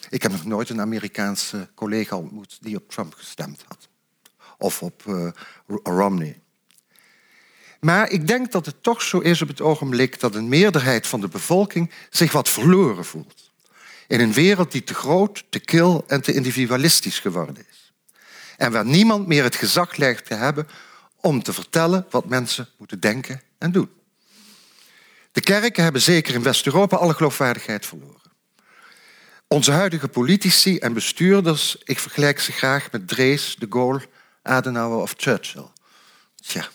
Ik 0.09 0.21
heb 0.21 0.31
nog 0.31 0.45
nooit 0.45 0.69
een 0.69 0.81
Amerikaanse 0.81 1.69
collega 1.75 2.15
ontmoet 2.15 2.57
die 2.61 2.75
op 2.75 2.89
Trump 2.89 3.13
gestemd 3.13 3.63
had. 3.67 3.87
Of 4.57 4.81
op 4.81 5.03
uh, 5.07 5.29
Romney. 5.83 6.41
Maar 7.79 8.09
ik 8.09 8.27
denk 8.27 8.51
dat 8.51 8.65
het 8.65 8.83
toch 8.83 9.01
zo 9.01 9.19
is 9.19 9.41
op 9.41 9.47
het 9.47 9.61
ogenblik 9.61 10.19
dat 10.19 10.35
een 10.35 10.47
meerderheid 10.47 11.07
van 11.07 11.21
de 11.21 11.27
bevolking 11.27 11.91
zich 12.09 12.31
wat 12.31 12.49
verloren 12.49 13.05
voelt. 13.05 13.48
In 14.09 14.19
een 14.19 14.33
wereld 14.33 14.71
die 14.71 14.83
te 14.83 14.93
groot, 14.93 15.43
te 15.49 15.59
kil 15.59 16.03
en 16.07 16.21
te 16.21 16.33
individualistisch 16.33 17.19
geworden 17.19 17.65
is. 17.69 17.93
En 18.57 18.71
waar 18.71 18.85
niemand 18.85 19.27
meer 19.27 19.43
het 19.43 19.55
gezag 19.55 19.95
lijkt 19.95 20.25
te 20.25 20.33
hebben 20.33 20.67
om 21.15 21.43
te 21.43 21.53
vertellen 21.53 22.05
wat 22.09 22.25
mensen 22.25 22.69
moeten 22.77 22.99
denken 22.99 23.41
en 23.57 23.71
doen. 23.71 23.89
De 25.31 25.41
kerken 25.41 25.83
hebben 25.83 26.01
zeker 26.01 26.33
in 26.33 26.43
West-Europa 26.43 26.97
alle 26.97 27.13
geloofwaardigheid 27.13 27.85
verloren. 27.85 28.31
Onze 29.47 29.71
huidige 29.71 30.07
politici 30.07 30.77
en 30.77 30.93
bestuurders, 30.93 31.77
ik 31.83 31.99
vergelijk 31.99 32.39
ze 32.39 32.51
graag 32.51 32.91
met 32.91 33.07
Drees, 33.07 33.55
de 33.59 33.67
Gaulle, 33.69 34.01
Adenauer 34.41 35.01
of 35.01 35.13
Churchill. 35.17 35.67
Tja. 36.35 36.67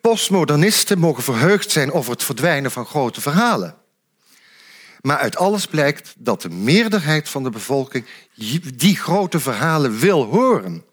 Postmodernisten 0.00 0.98
mogen 0.98 1.22
verheugd 1.22 1.70
zijn 1.70 1.92
over 1.92 2.12
het 2.12 2.22
verdwijnen 2.22 2.70
van 2.70 2.86
grote 2.86 3.20
verhalen. 3.20 3.80
Maar 5.02 5.18
uit 5.18 5.36
alles 5.36 5.66
blijkt 5.66 6.14
dat 6.18 6.42
de 6.42 6.50
meerderheid 6.50 7.28
van 7.28 7.42
de 7.42 7.50
bevolking 7.50 8.06
die 8.74 8.96
grote 8.96 9.40
verhalen 9.40 9.98
wil 9.98 10.24
horen. 10.24 10.84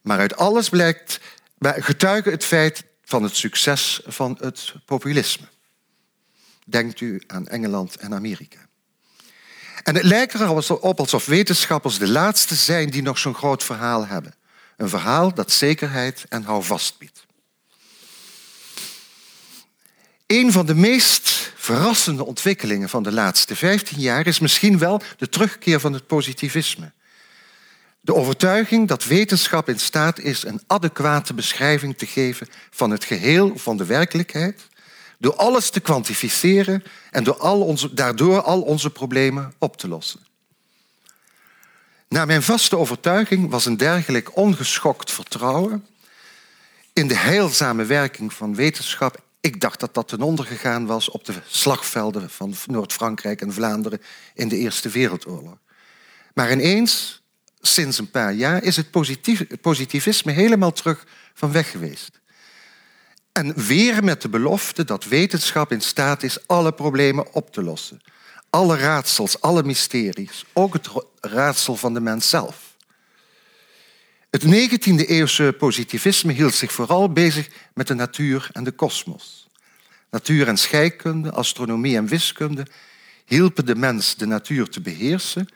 Maar 0.00 0.18
uit 0.18 0.36
alles 0.36 0.68
blijkt, 0.68 1.20
getuige 1.60 2.30
het 2.30 2.44
feit 2.44 2.84
van 3.04 3.22
het 3.22 3.36
succes 3.36 4.00
van 4.06 4.38
het 4.40 4.74
populisme. 4.84 5.46
Denkt 6.64 7.00
u 7.00 7.22
aan 7.26 7.48
Engeland 7.48 7.96
en 7.96 8.14
Amerika. 8.14 8.58
En 9.82 9.94
het 9.94 10.04
lijkt 10.04 10.34
er 10.34 10.80
op 10.80 10.98
alsof 10.98 11.26
wetenschappers 11.26 11.98
de 11.98 12.08
laatste 12.08 12.54
zijn 12.54 12.90
die 12.90 13.02
nog 13.02 13.18
zo'n 13.18 13.34
groot 13.34 13.64
verhaal 13.64 14.06
hebben. 14.06 14.34
Een 14.76 14.88
verhaal 14.88 15.34
dat 15.34 15.52
zekerheid 15.52 16.24
en 16.28 16.42
houvast 16.42 16.98
biedt. 16.98 17.25
Een 20.26 20.52
van 20.52 20.66
de 20.66 20.74
meest 20.74 21.52
verrassende 21.56 22.26
ontwikkelingen 22.26 22.88
van 22.88 23.02
de 23.02 23.12
laatste 23.12 23.56
15 23.56 24.00
jaar 24.00 24.26
is 24.26 24.38
misschien 24.38 24.78
wel 24.78 25.00
de 25.16 25.28
terugkeer 25.28 25.80
van 25.80 25.92
het 25.92 26.06
positivisme. 26.06 26.92
De 28.00 28.14
overtuiging 28.14 28.88
dat 28.88 29.04
wetenschap 29.04 29.68
in 29.68 29.78
staat 29.78 30.18
is 30.18 30.44
een 30.44 30.62
adequate 30.66 31.34
beschrijving 31.34 31.98
te 31.98 32.06
geven 32.06 32.48
van 32.70 32.90
het 32.90 33.04
geheel 33.04 33.56
van 33.56 33.76
de 33.76 33.84
werkelijkheid, 33.84 34.68
door 35.18 35.34
alles 35.34 35.70
te 35.70 35.80
kwantificeren 35.80 36.84
en 37.10 37.24
door 37.24 37.36
al 37.38 37.60
onze, 37.62 37.94
daardoor 37.94 38.42
al 38.42 38.62
onze 38.62 38.90
problemen 38.90 39.54
op 39.58 39.76
te 39.76 39.88
lossen. 39.88 40.20
Naar 42.08 42.26
mijn 42.26 42.42
vaste 42.42 42.76
overtuiging 42.76 43.50
was 43.50 43.66
een 43.66 43.76
dergelijk 43.76 44.36
ongeschokt 44.36 45.12
vertrouwen 45.12 45.86
in 46.92 47.08
de 47.08 47.16
heilzame 47.16 47.84
werking 47.84 48.32
van 48.32 48.54
wetenschap 48.54 49.24
ik 49.46 49.60
dacht 49.60 49.80
dat 49.80 49.94
dat 49.94 50.08
ten 50.08 50.20
onder 50.20 50.44
gegaan 50.44 50.86
was 50.86 51.10
op 51.10 51.24
de 51.24 51.34
slagvelden 51.46 52.30
van 52.30 52.54
Noord-Frankrijk 52.66 53.40
en 53.40 53.52
Vlaanderen 53.52 54.02
in 54.34 54.48
de 54.48 54.56
Eerste 54.56 54.88
Wereldoorlog. 54.88 55.58
Maar 56.34 56.52
ineens, 56.52 57.22
sinds 57.60 57.98
een 57.98 58.10
paar 58.10 58.32
jaar, 58.32 58.62
is 58.62 58.76
het 58.76 58.90
positivisme 59.60 60.32
helemaal 60.32 60.72
terug 60.72 61.06
van 61.34 61.52
weg 61.52 61.70
geweest. 61.70 62.20
En 63.32 63.54
weer 63.66 64.04
met 64.04 64.22
de 64.22 64.28
belofte 64.28 64.84
dat 64.84 65.04
wetenschap 65.04 65.72
in 65.72 65.80
staat 65.80 66.22
is 66.22 66.46
alle 66.46 66.72
problemen 66.72 67.32
op 67.32 67.52
te 67.52 67.62
lossen. 67.62 68.00
Alle 68.50 68.76
raadsels, 68.76 69.40
alle 69.40 69.62
mysteries, 69.62 70.44
ook 70.52 70.72
het 70.72 70.88
raadsel 71.20 71.76
van 71.76 71.94
de 71.94 72.00
mens 72.00 72.28
zelf. 72.28 72.65
Het 74.30 74.44
19e 74.44 75.06
eeuwse 75.06 75.54
positivisme 75.58 76.32
hield 76.32 76.54
zich 76.54 76.72
vooral 76.72 77.12
bezig 77.12 77.48
met 77.74 77.86
de 77.86 77.94
natuur 77.94 78.48
en 78.52 78.64
de 78.64 78.72
kosmos. 78.72 79.48
Natuur 80.10 80.48
en 80.48 80.56
scheikunde, 80.56 81.30
astronomie 81.30 81.96
en 81.96 82.06
wiskunde 82.06 82.66
hielpen 83.24 83.66
de 83.66 83.74
mens 83.74 84.16
de 84.16 84.26
natuur 84.26 84.68
te 84.68 84.80
beheersen 84.80 85.48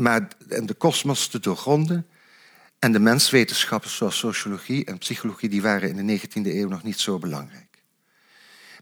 maar, 0.00 0.28
en 0.48 0.66
de 0.66 0.74
kosmos 0.74 1.26
te 1.26 1.40
doorgronden. 1.40 2.06
En 2.78 2.92
de 2.92 2.98
menswetenschappen 2.98 3.90
zoals 3.90 4.18
sociologie 4.18 4.84
en 4.84 4.98
psychologie 4.98 5.48
die 5.48 5.62
waren 5.62 5.88
in 5.88 6.06
de 6.06 6.18
19e 6.20 6.46
eeuw 6.46 6.68
nog 6.68 6.82
niet 6.82 7.00
zo 7.00 7.18
belangrijk. 7.18 7.82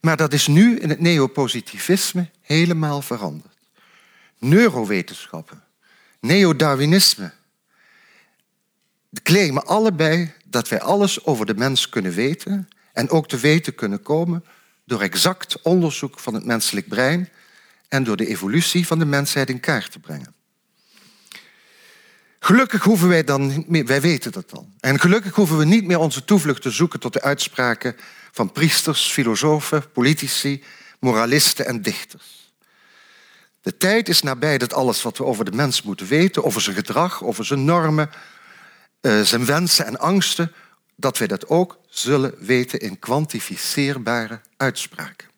Maar 0.01 0.17
dat 0.17 0.33
is 0.33 0.47
nu 0.47 0.79
in 0.79 0.89
het 0.89 1.01
neopositivisme 1.01 2.31
helemaal 2.41 3.03
veranderd. 3.03 3.57
Neurowetenschappen, 4.39 5.65
neodarwinisme, 6.21 7.33
claimen 9.23 9.67
allebei 9.67 10.33
dat 10.45 10.69
wij 10.69 10.81
alles 10.81 11.25
over 11.25 11.47
de 11.47 11.55
mens 11.55 11.89
kunnen 11.89 12.13
weten 12.13 12.69
en 12.93 13.11
ook 13.11 13.29
te 13.29 13.37
weten 13.37 13.75
kunnen 13.75 14.03
komen 14.03 14.45
door 14.85 15.01
exact 15.01 15.63
onderzoek 15.63 16.19
van 16.19 16.35
het 16.35 16.45
menselijk 16.45 16.89
brein 16.89 17.29
en 17.89 18.05
door 18.05 18.17
de 18.17 18.27
evolutie 18.27 18.87
van 18.87 18.99
de 18.99 19.05
mensheid 19.05 19.51
in 19.51 19.61
kaart 19.61 19.93
te 19.93 19.99
brengen. 19.99 20.35
Gelukkig 22.41 22.83
hoeven 22.83 23.09
wij 23.09 23.25
dan 23.25 23.65
wij 23.69 24.01
weten 24.01 24.33
dat 24.33 24.51
dan. 24.51 24.73
En 24.81 25.01
gelukkig 25.01 25.35
hoeven 25.35 25.59
we 25.59 25.65
niet 25.65 25.85
meer 25.85 25.99
onze 25.99 26.25
toevlucht 26.25 26.63
te 26.63 26.71
zoeken 26.71 27.01
tot 27.01 27.13
de 27.13 27.23
uitspraken 27.23 27.97
van 28.33 28.53
priesters, 28.53 29.13
filosofen, 29.13 29.91
politici, 29.93 30.63
moralisten 30.99 31.67
en 31.67 31.83
dichters. 31.83 32.53
De 33.63 33.77
tijd 33.77 34.09
is 34.09 34.23
nabij 34.23 34.59
dat 34.59 34.73
alles 34.73 35.03
wat 35.03 35.19
we 35.19 35.25
over 35.25 35.45
de 35.45 35.57
mens 35.57 35.83
moeten 35.83 36.07
weten, 36.07 36.45
over 36.45 36.61
zijn 36.61 36.77
gedrag, 36.77 37.25
over 37.25 37.45
zijn 37.45 37.65
normen, 37.65 38.11
zijn 39.01 39.45
wensen 39.45 39.87
en 39.87 39.99
angsten, 39.99 40.53
dat 40.97 41.19
wij 41.19 41.27
dat 41.27 41.49
ook 41.49 41.79
zullen 41.89 42.35
weten 42.39 42.81
in 42.81 42.99
kwantificeerbare 42.99 44.41
uitspraken. 44.57 45.29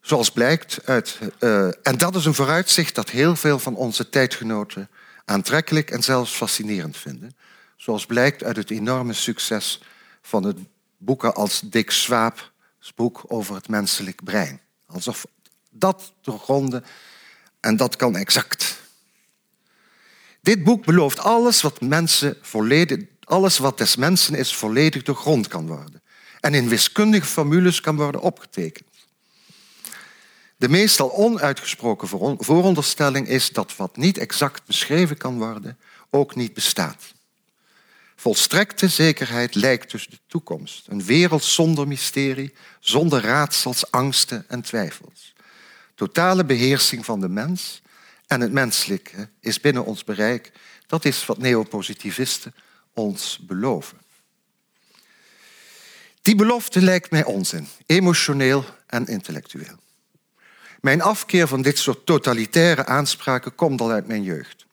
Zoals 0.00 0.30
blijkt 0.30 0.78
uit. 0.84 1.18
Uh, 1.40 1.66
en 1.66 1.98
dat 1.98 2.14
is 2.14 2.24
een 2.24 2.34
vooruitzicht 2.34 2.94
dat 2.94 3.10
heel 3.10 3.36
veel 3.36 3.58
van 3.58 3.76
onze 3.76 4.08
tijdgenoten 4.08 4.88
aantrekkelijk 5.24 5.90
en 5.90 6.02
zelfs 6.02 6.32
fascinerend 6.32 6.96
vinden. 6.96 7.36
Zoals 7.76 8.06
blijkt 8.06 8.44
uit 8.44 8.56
het 8.56 8.70
enorme 8.70 9.12
succes 9.12 9.82
van 10.22 10.42
het 10.42 10.58
boeken 10.96 11.34
als 11.34 11.60
Dick 11.60 11.90
Swaap's 11.90 12.52
boek 12.94 13.24
over 13.26 13.54
het 13.54 13.68
menselijk 13.68 14.24
brein. 14.24 14.60
Alsof 14.86 15.26
dat 15.70 16.12
doorgronden 16.20 16.84
en 17.60 17.76
dat 17.76 17.96
kan 17.96 18.16
exact. 18.16 18.73
Dit 20.44 20.64
boek 20.64 20.84
belooft 20.84 21.18
alles 21.18 21.62
wat 21.62 21.80
mensen 21.80 22.36
volledig, 22.42 22.98
alles 23.24 23.58
wat 23.58 23.78
des 23.78 23.96
mensen 23.96 24.34
is, 24.34 24.54
volledig 24.54 25.02
doorgrond 25.02 25.48
kan 25.48 25.66
worden. 25.66 26.02
En 26.40 26.54
in 26.54 26.68
wiskundige 26.68 27.26
formules 27.26 27.80
kan 27.80 27.96
worden 27.96 28.20
opgetekend. 28.20 28.88
De 30.56 30.68
meestal 30.68 31.12
onuitgesproken 31.12 32.08
vooronderstelling 32.38 33.28
is 33.28 33.50
dat 33.50 33.76
wat 33.76 33.96
niet 33.96 34.18
exact 34.18 34.66
beschreven 34.66 35.16
kan 35.16 35.38
worden, 35.38 35.78
ook 36.10 36.34
niet 36.34 36.54
bestaat. 36.54 37.02
Volstrekte 38.16 38.88
zekerheid 38.88 39.54
lijkt 39.54 39.90
dus 39.90 40.06
de 40.06 40.18
toekomst. 40.26 40.86
Een 40.88 41.04
wereld 41.04 41.44
zonder 41.44 41.88
mysterie, 41.88 42.54
zonder 42.80 43.20
raadsels, 43.20 43.90
angsten 43.90 44.44
en 44.48 44.62
twijfels. 44.62 45.32
Totale 45.94 46.44
beheersing 46.44 47.04
van 47.04 47.20
de 47.20 47.28
mens 47.28 47.82
en 48.26 48.40
het 48.40 48.52
menselijke 48.52 49.28
is 49.40 49.60
binnen 49.60 49.84
ons 49.84 50.04
bereik. 50.04 50.52
Dat 50.86 51.04
is 51.04 51.26
wat 51.26 51.38
neopositivisten 51.38 52.54
ons 52.92 53.38
beloven. 53.46 53.98
Die 56.22 56.34
belofte 56.34 56.82
lijkt 56.82 57.10
mij 57.10 57.24
onzin, 57.24 57.68
emotioneel 57.86 58.64
en 58.86 59.06
intellectueel. 59.06 59.82
Mijn 60.80 61.02
afkeer 61.02 61.48
van 61.48 61.62
dit 61.62 61.78
soort 61.78 62.06
totalitaire 62.06 62.86
aanspraken 62.86 63.54
komt 63.54 63.80
al 63.80 63.90
uit 63.90 64.06
mijn 64.06 64.22
jeugd. 64.22 64.66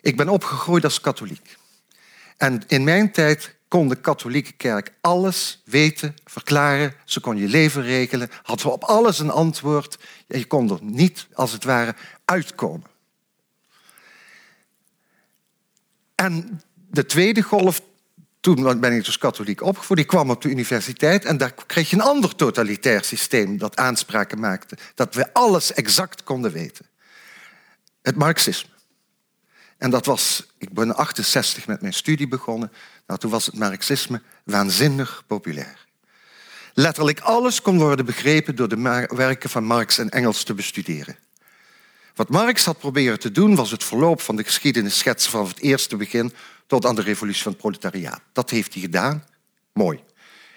Ik 0.00 0.16
ben 0.16 0.28
opgegroeid 0.28 0.84
als 0.84 1.00
katholiek. 1.00 1.56
En 2.36 2.62
in 2.66 2.84
mijn 2.84 3.12
tijd 3.12 3.55
kon 3.68 3.88
de 3.88 4.00
katholieke 4.00 4.52
kerk 4.52 4.92
alles 5.00 5.62
weten, 5.64 6.14
verklaren. 6.24 6.94
Ze 7.04 7.20
kon 7.20 7.36
je 7.36 7.48
leven 7.48 7.82
regelen, 7.82 8.30
had 8.42 8.64
op 8.64 8.84
alles 8.84 9.18
een 9.18 9.30
antwoord. 9.30 9.98
Je 10.26 10.46
kon 10.46 10.70
er 10.70 10.78
niet, 10.82 11.26
als 11.32 11.52
het 11.52 11.64
ware, 11.64 11.94
uitkomen. 12.24 12.86
En 16.14 16.60
de 16.90 17.06
tweede 17.06 17.42
golf 17.42 17.80
toen 18.40 18.80
ben 18.80 18.92
ik 18.92 19.04
dus 19.04 19.18
katholiek 19.18 19.62
opgevoed. 19.62 19.98
Ik 19.98 20.06
kwam 20.06 20.30
op 20.30 20.42
de 20.42 20.48
universiteit 20.48 21.24
en 21.24 21.36
daar 21.36 21.54
kreeg 21.66 21.90
je 21.90 21.96
een 21.96 22.02
ander 22.02 22.34
totalitair 22.34 23.04
systeem 23.04 23.58
dat 23.58 23.76
aanspraken 23.76 24.40
maakte. 24.40 24.76
Dat 24.94 25.14
we 25.14 25.32
alles 25.32 25.72
exact 25.72 26.22
konden 26.22 26.52
weten. 26.52 26.86
Het 28.02 28.16
marxisme. 28.16 28.70
En 29.78 29.90
dat 29.90 30.06
was, 30.06 30.46
ik 30.58 30.72
ben 30.72 30.96
68 30.96 31.66
met 31.66 31.80
mijn 31.80 31.92
studie 31.92 32.28
begonnen. 32.28 32.72
Nou, 33.06 33.20
toen 33.20 33.30
was 33.30 33.46
het 33.46 33.54
marxisme 33.54 34.22
waanzinnig 34.44 35.22
populair. 35.26 35.86
Letterlijk 36.74 37.20
alles 37.20 37.62
kon 37.62 37.78
worden 37.78 38.04
begrepen 38.04 38.56
door 38.56 38.68
de 38.68 39.06
werken 39.08 39.50
van 39.50 39.64
Marx 39.64 39.98
en 39.98 40.08
Engels 40.08 40.42
te 40.42 40.54
bestuderen. 40.54 41.16
Wat 42.14 42.28
Marx 42.28 42.64
had 42.64 42.78
proberen 42.78 43.18
te 43.18 43.30
doen 43.30 43.54
was 43.54 43.70
het 43.70 43.84
verloop 43.84 44.20
van 44.20 44.36
de 44.36 44.44
geschiedenis 44.44 44.98
schetsen 44.98 45.30
van 45.30 45.46
het 45.46 45.58
eerste 45.58 45.96
begin 45.96 46.32
tot 46.66 46.86
aan 46.86 46.94
de 46.94 47.02
revolutie 47.02 47.42
van 47.42 47.52
het 47.52 47.60
proletariaat. 47.60 48.20
Dat 48.32 48.50
heeft 48.50 48.72
hij 48.72 48.82
gedaan. 48.82 49.24
Mooi. 49.72 50.00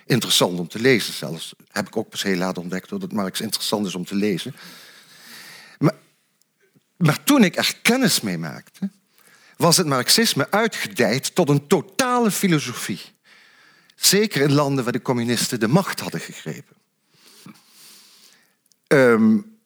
Interessant 0.05 0.59
om 0.59 0.67
te 0.67 0.79
lezen 0.79 1.13
zelfs. 1.13 1.53
Heb 1.71 1.87
ik 1.87 1.97
ook 1.97 2.09
pas 2.09 2.23
heel 2.23 2.37
laat 2.37 2.57
ontdekt 2.57 2.89
dat 2.89 3.11
Marx 3.11 3.41
interessant 3.41 3.85
is 3.85 3.95
om 3.95 4.05
te 4.05 4.15
lezen. 4.15 4.55
Maar, 5.79 5.95
maar 6.97 7.23
toen 7.23 7.43
ik 7.43 7.55
er 7.55 7.75
kennis 7.81 8.21
mee 8.21 8.37
maakte, 8.37 8.89
was 9.59 9.77
het 9.77 9.87
Marxisme 9.87 10.51
uitgedijd 10.51 11.35
tot 11.35 11.49
een 11.49 11.67
totale 11.67 12.31
filosofie. 12.31 13.01
Zeker 13.95 14.41
in 14.41 14.53
landen 14.53 14.83
waar 14.83 14.93
de 14.93 15.01
communisten 15.01 15.59
de 15.59 15.67
macht 15.67 15.99
hadden 15.99 16.19
gegrepen. 16.19 16.75
Um, 18.87 19.57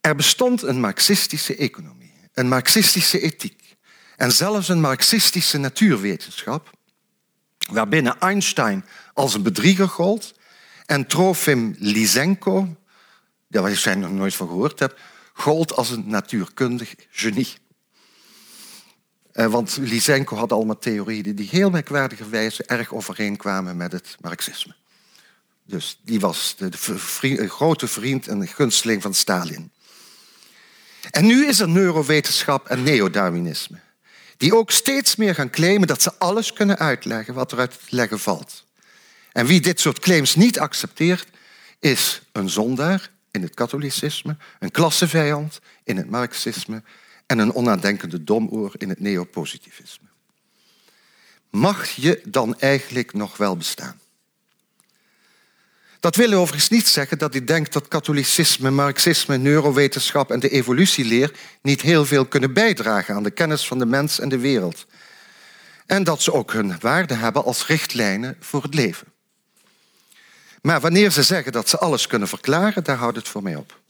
er 0.00 0.14
bestond 0.14 0.62
een 0.62 0.80
marxistische 0.80 1.56
economie, 1.56 2.12
een 2.32 2.48
marxistische 2.48 3.20
ethiek 3.20 3.76
en 4.16 4.32
zelfs 4.32 4.68
een 4.68 4.80
marxistische 4.80 5.58
natuurwetenschap, 5.58 6.70
waarbinnen 7.70 8.18
Einstein 8.18 8.84
als 9.14 9.34
een 9.34 9.42
bedrieger 9.42 9.88
gold 9.88 10.34
en 10.86 11.06
Trofim 11.06 11.74
Lysenko, 11.78 12.76
daar 13.48 13.70
je 13.70 13.94
nog 13.94 14.12
nooit 14.12 14.34
van 14.34 14.48
gehoord 14.48 14.78
hebt, 14.78 15.00
gold 15.32 15.74
als 15.74 15.90
een 15.90 16.04
natuurkundig 16.06 16.94
genie. 17.10 17.66
Eh, 19.38 19.46
want 19.46 19.76
Lysenko 19.80 20.36
had 20.36 20.52
allemaal 20.52 20.78
theorieën 20.78 21.34
die 21.34 21.48
heel 21.50 21.70
merkwaardige 21.70 22.28
wijze 22.28 22.64
erg 22.64 22.92
overeenkwamen 22.94 23.76
met 23.76 23.92
het 23.92 24.16
marxisme. 24.20 24.74
Dus 25.64 26.00
die 26.02 26.20
was 26.20 26.54
de, 26.56 27.48
grote 27.48 27.88
vriend 27.88 28.28
en 28.28 28.48
gunsteling 28.48 29.02
van 29.02 29.14
Stalin. 29.14 29.70
En 31.10 31.26
nu 31.26 31.46
is 31.46 31.60
er 31.60 31.68
neurowetenschap 31.68 32.66
en 32.66 32.82
neodarwinisme, 32.82 33.78
die 34.36 34.56
ook 34.56 34.70
steeds 34.70 35.16
meer 35.16 35.34
gaan 35.34 35.50
claimen 35.50 35.88
dat 35.88 36.02
ze 36.02 36.12
alles 36.18 36.52
kunnen 36.52 36.78
uitleggen 36.78 37.34
wat 37.34 37.52
er 37.52 37.58
uit 37.58 37.70
te 37.70 37.96
leggen 37.96 38.18
valt. 38.18 38.64
En 39.32 39.46
wie 39.46 39.60
dit 39.60 39.80
soort 39.80 39.98
claims 39.98 40.34
niet 40.34 40.58
accepteert, 40.58 41.26
is 41.78 42.22
een 42.32 42.50
zondaar 42.50 43.10
in 43.30 43.42
het 43.42 43.54
katholicisme, 43.54 44.36
een 44.58 44.70
klassevijand 44.70 45.60
in 45.84 45.96
het 45.96 46.10
marxisme 46.10 46.82
en 47.28 47.38
een 47.38 47.52
onnadenkende 47.52 48.24
domoor 48.24 48.74
in 48.78 48.88
het 48.88 49.00
neopositivisme. 49.00 50.06
Mag 51.50 51.88
je 51.88 52.20
dan 52.24 52.58
eigenlijk 52.58 53.12
nog 53.12 53.36
wel 53.36 53.56
bestaan? 53.56 54.00
Dat 56.00 56.16
wil 56.16 56.32
overigens 56.32 56.68
niet 56.68 56.86
zeggen 56.86 57.18
dat 57.18 57.32
hij 57.32 57.44
denkt 57.44 57.72
dat 57.72 57.88
katholicisme, 57.88 58.70
marxisme, 58.70 59.36
neurowetenschap 59.36 60.30
en 60.30 60.40
de 60.40 60.48
evolutieleer 60.48 61.32
niet 61.62 61.80
heel 61.80 62.04
veel 62.04 62.26
kunnen 62.26 62.52
bijdragen 62.52 63.14
aan 63.14 63.22
de 63.22 63.30
kennis 63.30 63.66
van 63.66 63.78
de 63.78 63.86
mens 63.86 64.20
en 64.20 64.28
de 64.28 64.38
wereld. 64.38 64.86
En 65.86 66.04
dat 66.04 66.22
ze 66.22 66.32
ook 66.32 66.52
hun 66.52 66.80
waarde 66.80 67.14
hebben 67.14 67.44
als 67.44 67.66
richtlijnen 67.66 68.36
voor 68.40 68.62
het 68.62 68.74
leven. 68.74 69.06
Maar 70.62 70.80
wanneer 70.80 71.10
ze 71.10 71.22
zeggen 71.22 71.52
dat 71.52 71.68
ze 71.68 71.78
alles 71.78 72.06
kunnen 72.06 72.28
verklaren, 72.28 72.84
daar 72.84 72.96
houdt 72.96 73.16
het 73.16 73.28
voor 73.28 73.42
mij 73.42 73.56
op. 73.56 73.80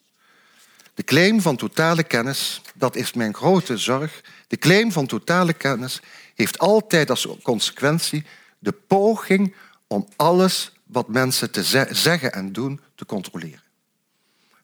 De 0.98 1.04
claim 1.04 1.40
van 1.40 1.56
totale 1.56 2.02
kennis, 2.02 2.60
dat 2.74 2.96
is 2.96 3.12
mijn 3.12 3.34
grote 3.34 3.76
zorg. 3.76 4.20
De 4.46 4.56
claim 4.56 4.92
van 4.92 5.06
totale 5.06 5.52
kennis 5.52 6.00
heeft 6.34 6.58
altijd 6.58 7.10
als 7.10 7.28
consequentie 7.42 8.24
de 8.58 8.72
poging 8.72 9.54
om 9.86 10.08
alles 10.16 10.72
wat 10.86 11.08
mensen 11.08 11.50
te 11.50 11.62
zeggen 11.90 12.32
en 12.32 12.52
doen 12.52 12.80
te 12.94 13.06
controleren. 13.06 13.62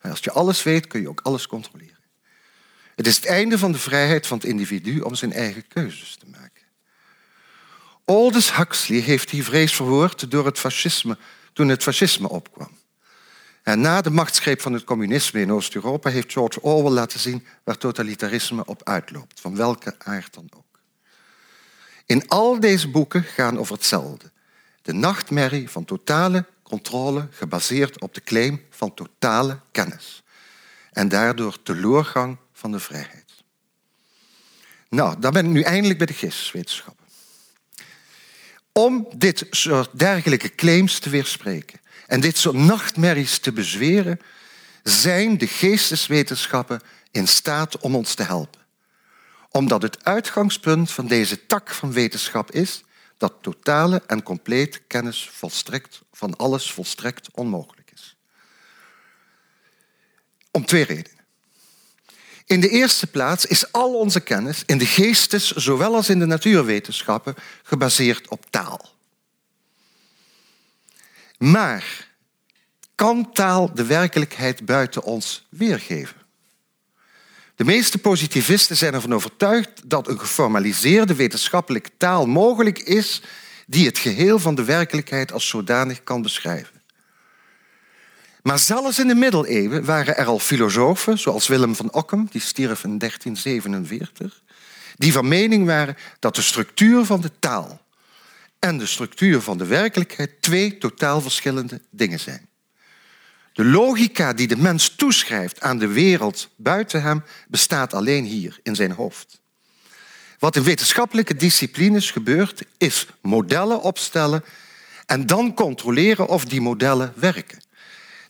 En 0.00 0.10
als 0.10 0.20
je 0.20 0.30
alles 0.30 0.62
weet, 0.62 0.86
kun 0.86 1.00
je 1.00 1.08
ook 1.08 1.20
alles 1.20 1.46
controleren. 1.46 1.98
Het 2.94 3.06
is 3.06 3.16
het 3.16 3.26
einde 3.26 3.58
van 3.58 3.72
de 3.72 3.78
vrijheid 3.78 4.26
van 4.26 4.38
het 4.38 4.46
individu 4.46 5.00
om 5.00 5.14
zijn 5.14 5.32
eigen 5.32 5.68
keuzes 5.68 6.16
te 6.16 6.26
maken. 6.26 6.62
Aldous 8.04 8.56
Huxley 8.56 8.98
heeft 8.98 9.30
die 9.30 9.44
vrees 9.44 9.74
verwoord 9.74 10.30
door 10.30 10.44
het 10.44 10.58
fascisme, 10.58 11.18
toen 11.52 11.68
het 11.68 11.82
fascisme 11.82 12.28
opkwam. 12.28 12.82
En 13.64 13.80
na 13.80 14.00
de 14.00 14.10
machtsgreep 14.10 14.60
van 14.60 14.72
het 14.72 14.84
communisme 14.84 15.40
in 15.40 15.52
Oost-Europa 15.52 16.10
heeft 16.10 16.32
George 16.32 16.62
Orwell 16.62 16.92
laten 16.92 17.20
zien 17.20 17.46
waar 17.62 17.78
totalitarisme 17.78 18.64
op 18.64 18.82
uitloopt, 18.82 19.40
van 19.40 19.56
welke 19.56 19.94
aard 19.98 20.34
dan 20.34 20.48
ook. 20.56 20.80
In 22.06 22.28
al 22.28 22.60
deze 22.60 22.90
boeken 22.90 23.22
gaan 23.22 23.58
over 23.58 23.74
hetzelfde. 23.74 24.30
De 24.82 24.92
nachtmerrie 24.92 25.70
van 25.70 25.84
totale 25.84 26.46
controle 26.62 27.28
gebaseerd 27.30 28.00
op 28.00 28.14
de 28.14 28.20
claim 28.20 28.62
van 28.70 28.94
totale 28.94 29.58
kennis. 29.70 30.22
En 30.92 31.08
daardoor 31.08 31.62
teleurgang 31.62 32.36
van 32.52 32.72
de 32.72 32.80
vrijheid. 32.80 33.44
Nou, 34.88 35.20
dan 35.20 35.32
ben 35.32 35.44
ik 35.44 35.50
nu 35.50 35.60
eindelijk 35.60 35.98
bij 35.98 36.06
de 36.06 36.12
geesteswetenschappen. 36.12 37.04
om 38.72 39.08
dit 39.16 39.46
soort 39.50 39.98
dergelijke 39.98 40.54
claims 40.54 40.98
te 40.98 41.10
weerspreken 41.10 41.82
en 42.06 42.20
dit 42.20 42.36
soort 42.36 42.56
nachtmerries 42.56 43.38
te 43.38 43.52
bezweren, 43.52 44.20
zijn 44.82 45.38
de 45.38 45.46
geesteswetenschappen 45.46 46.80
in 47.10 47.28
staat 47.28 47.78
om 47.78 47.94
ons 47.94 48.14
te 48.14 48.22
helpen. 48.22 48.60
Omdat 49.50 49.82
het 49.82 50.04
uitgangspunt 50.04 50.90
van 50.90 51.06
deze 51.06 51.46
tak 51.46 51.70
van 51.70 51.92
wetenschap 51.92 52.50
is 52.50 52.84
dat 53.16 53.34
totale 53.40 54.02
en 54.06 54.22
complete 54.22 54.78
kennis 54.78 55.30
volstrekt, 55.32 56.00
van 56.12 56.36
alles 56.36 56.72
volstrekt 56.72 57.28
onmogelijk 57.32 57.90
is. 57.94 58.16
Om 60.50 60.66
twee 60.66 60.84
redenen. 60.84 61.22
In 62.46 62.60
de 62.60 62.68
eerste 62.68 63.06
plaats 63.06 63.46
is 63.46 63.72
al 63.72 63.94
onze 63.94 64.20
kennis 64.20 64.62
in 64.66 64.78
de 64.78 64.86
geestes, 64.86 65.50
zowel 65.50 65.94
als 65.94 66.08
in 66.08 66.18
de 66.18 66.26
natuurwetenschappen, 66.26 67.34
gebaseerd 67.62 68.28
op 68.28 68.50
taal. 68.50 68.93
Maar 71.38 72.08
kan 72.94 73.32
taal 73.32 73.74
de 73.74 73.84
werkelijkheid 73.84 74.64
buiten 74.64 75.02
ons 75.02 75.46
weergeven? 75.50 76.16
De 77.56 77.64
meeste 77.64 77.98
positivisten 77.98 78.76
zijn 78.76 78.94
ervan 78.94 79.14
overtuigd 79.14 79.82
dat 79.84 80.08
een 80.08 80.18
geformaliseerde 80.18 81.14
wetenschappelijke 81.14 81.90
taal 81.96 82.26
mogelijk 82.26 82.78
is 82.78 83.22
die 83.66 83.86
het 83.86 83.98
geheel 83.98 84.38
van 84.38 84.54
de 84.54 84.64
werkelijkheid 84.64 85.32
als 85.32 85.48
zodanig 85.48 86.04
kan 86.04 86.22
beschrijven. 86.22 86.82
Maar 88.42 88.58
zelfs 88.58 88.98
in 88.98 89.08
de 89.08 89.14
middeleeuwen 89.14 89.84
waren 89.84 90.16
er 90.16 90.26
al 90.26 90.38
filosofen, 90.38 91.18
zoals 91.18 91.46
Willem 91.46 91.74
van 91.74 91.92
Ockham, 91.92 92.28
die 92.30 92.40
stierf 92.40 92.84
in 92.84 92.98
1347, 92.98 94.42
die 94.96 95.12
van 95.12 95.28
mening 95.28 95.66
waren 95.66 95.96
dat 96.18 96.34
de 96.34 96.42
structuur 96.42 97.04
van 97.04 97.20
de 97.20 97.30
taal 97.38 97.83
en 98.64 98.78
de 98.78 98.86
structuur 98.86 99.40
van 99.40 99.58
de 99.58 99.66
werkelijkheid 99.66 100.42
twee 100.42 100.78
totaal 100.78 101.20
verschillende 101.20 101.80
dingen 101.90 102.20
zijn. 102.20 102.48
De 103.52 103.64
logica 103.64 104.32
die 104.32 104.48
de 104.48 104.56
mens 104.56 104.88
toeschrijft 104.88 105.60
aan 105.60 105.78
de 105.78 105.86
wereld 105.86 106.48
buiten 106.56 107.02
hem 107.02 107.22
bestaat 107.48 107.94
alleen 107.94 108.24
hier, 108.24 108.60
in 108.62 108.74
zijn 108.74 108.90
hoofd. 108.90 109.40
Wat 110.38 110.56
in 110.56 110.62
wetenschappelijke 110.62 111.34
disciplines 111.34 112.10
gebeurt, 112.10 112.62
is 112.78 113.06
modellen 113.22 113.80
opstellen 113.80 114.44
en 115.06 115.26
dan 115.26 115.54
controleren 115.54 116.28
of 116.28 116.44
die 116.44 116.60
modellen 116.60 117.12
werken. 117.16 117.62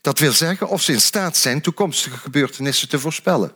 Dat 0.01 0.19
wil 0.19 0.31
zeggen 0.31 0.67
of 0.67 0.81
ze 0.81 0.91
in 0.91 1.01
staat 1.01 1.37
zijn 1.37 1.61
toekomstige 1.61 2.17
gebeurtenissen 2.17 2.89
te 2.89 2.99
voorspellen. 2.99 3.53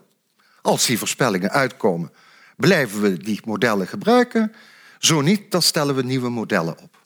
Als 0.61 0.85
die 0.85 0.97
voorspellingen 0.97 1.51
uitkomen, 1.51 2.11
blijven 2.57 3.01
we 3.01 3.17
die 3.17 3.41
modellen 3.45 3.87
gebruiken. 3.87 4.53
Zo 4.99 5.21
niet, 5.21 5.51
dan 5.51 5.61
stellen 5.61 5.95
we 5.95 6.03
nieuwe 6.03 6.29
modellen 6.29 6.77
op. 6.79 6.97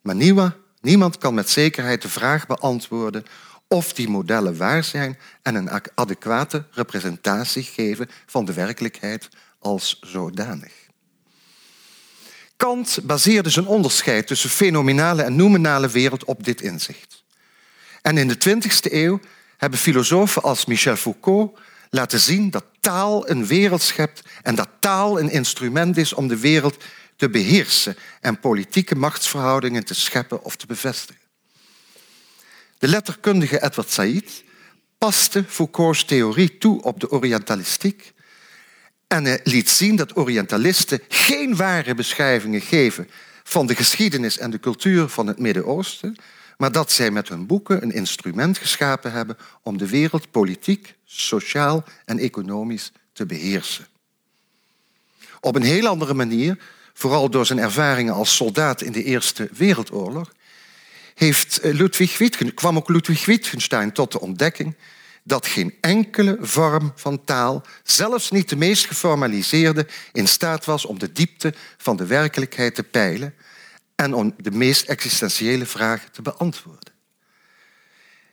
Maar 0.00 0.16
niemand 0.80 1.18
kan 1.18 1.34
met 1.34 1.50
zekerheid 1.50 2.02
de 2.02 2.08
vraag 2.08 2.46
beantwoorden 2.46 3.24
of 3.68 3.92
die 3.92 4.08
modellen 4.08 4.56
waar 4.56 4.84
zijn 4.84 5.18
en 5.42 5.54
een 5.54 5.70
adequate 5.94 6.64
representatie 6.70 7.62
geven 7.62 8.10
van 8.26 8.44
de 8.44 8.52
werkelijkheid 8.52 9.28
als 9.58 9.98
zodanig. 10.00 10.72
Kant 12.56 12.98
baseerde 13.02 13.50
zijn 13.50 13.66
onderscheid 13.66 14.26
tussen 14.26 14.50
fenomenale 14.50 15.22
en 15.22 15.36
nominale 15.36 15.88
wereld 15.88 16.24
op 16.24 16.44
dit 16.44 16.60
inzicht. 16.60 17.24
En 18.02 18.18
in 18.18 18.28
de 18.28 18.36
20e 18.48 18.92
eeuw 18.92 19.20
hebben 19.56 19.78
filosofen 19.78 20.42
als 20.42 20.64
Michel 20.64 20.96
Foucault 20.96 21.58
laten 21.90 22.20
zien 22.20 22.50
dat 22.50 22.64
taal 22.80 23.30
een 23.30 23.46
wereld 23.46 23.82
schept 23.82 24.22
en 24.42 24.54
dat 24.54 24.68
taal 24.78 25.20
een 25.20 25.30
instrument 25.30 25.96
is 25.96 26.12
om 26.12 26.28
de 26.28 26.38
wereld 26.38 26.84
te 27.16 27.30
beheersen 27.30 27.96
en 28.20 28.40
politieke 28.40 28.94
machtsverhoudingen 28.94 29.84
te 29.84 29.94
scheppen 29.94 30.44
of 30.44 30.56
te 30.56 30.66
bevestigen. 30.66 31.22
De 32.78 32.88
letterkundige 32.88 33.62
Edward 33.62 33.90
Said 33.90 34.44
paste 34.98 35.44
Foucault's 35.48 36.04
theorie 36.04 36.58
toe 36.58 36.82
op 36.82 37.00
de 37.00 37.10
Orientalistiek 37.10 38.12
en 39.06 39.40
liet 39.44 39.70
zien 39.70 39.96
dat 39.96 40.16
Orientalisten 40.16 41.00
geen 41.08 41.56
ware 41.56 41.94
beschrijvingen 41.94 42.60
geven 42.60 43.08
van 43.42 43.66
de 43.66 43.74
geschiedenis 43.74 44.38
en 44.38 44.50
de 44.50 44.60
cultuur 44.60 45.08
van 45.08 45.26
het 45.26 45.38
Midden-Oosten, 45.38 46.16
maar 46.56 46.72
dat 46.72 46.92
zij 46.92 47.10
met 47.10 47.28
hun 47.28 47.46
boeken 47.46 47.82
een 47.82 47.92
instrument 47.92 48.58
geschapen 48.58 49.12
hebben 49.12 49.36
om 49.62 49.78
de 49.78 49.88
wereld 49.88 50.30
politiek, 50.30 50.94
sociaal 51.04 51.84
en 52.04 52.18
economisch 52.18 52.92
te 53.12 53.26
beheersen. 53.26 53.86
Op 55.40 55.54
een 55.54 55.62
heel 55.62 55.86
andere 55.86 56.14
manier, 56.14 56.58
vooral 56.94 57.30
door 57.30 57.46
zijn 57.46 57.58
ervaringen 57.58 58.14
als 58.14 58.36
soldaat 58.36 58.82
in 58.82 58.92
de 58.92 59.02
Eerste 59.02 59.48
Wereldoorlog, 59.52 60.32
heeft 61.14 61.58
eh, 61.58 61.72
Ludwig 61.72 62.18
kwam 62.54 62.76
ook 62.76 62.88
Ludwig 62.88 63.24
Wittgenstein 63.24 63.92
tot 63.92 64.12
de 64.12 64.20
ontdekking 64.20 64.76
dat 65.22 65.46
geen 65.46 65.74
enkele 65.80 66.36
vorm 66.40 66.92
van 66.94 67.24
taal, 67.24 67.62
zelfs 67.82 68.30
niet 68.30 68.48
de 68.48 68.56
meest 68.56 68.86
geformaliseerde, 68.86 69.86
in 70.12 70.28
staat 70.28 70.64
was 70.64 70.84
om 70.84 70.98
de 70.98 71.12
diepte 71.12 71.54
van 71.76 71.96
de 71.96 72.06
werkelijkheid 72.06 72.74
te 72.74 72.82
peilen 72.82 73.34
en 73.94 74.14
om 74.14 74.34
de 74.36 74.50
meest 74.50 74.88
existentiële 74.88 75.66
vragen 75.66 76.12
te 76.12 76.22
beantwoorden. 76.22 76.92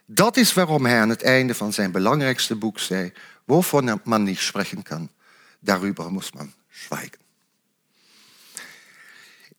Dat 0.05 0.37
is 0.37 0.53
waarom 0.53 0.85
hij 0.85 0.99
aan 0.99 1.09
het 1.09 1.21
einde 1.21 1.55
van 1.55 1.73
zijn 1.73 1.91
belangrijkste 1.91 2.55
boek 2.55 2.79
zei, 2.79 3.13
wovon 3.45 3.99
man 4.03 4.23
niet 4.23 4.39
spreken 4.39 4.83
kan, 4.83 5.09
darüber 5.59 6.11
muss 6.11 6.31
man 6.31 6.53
schweigen. 6.69 7.19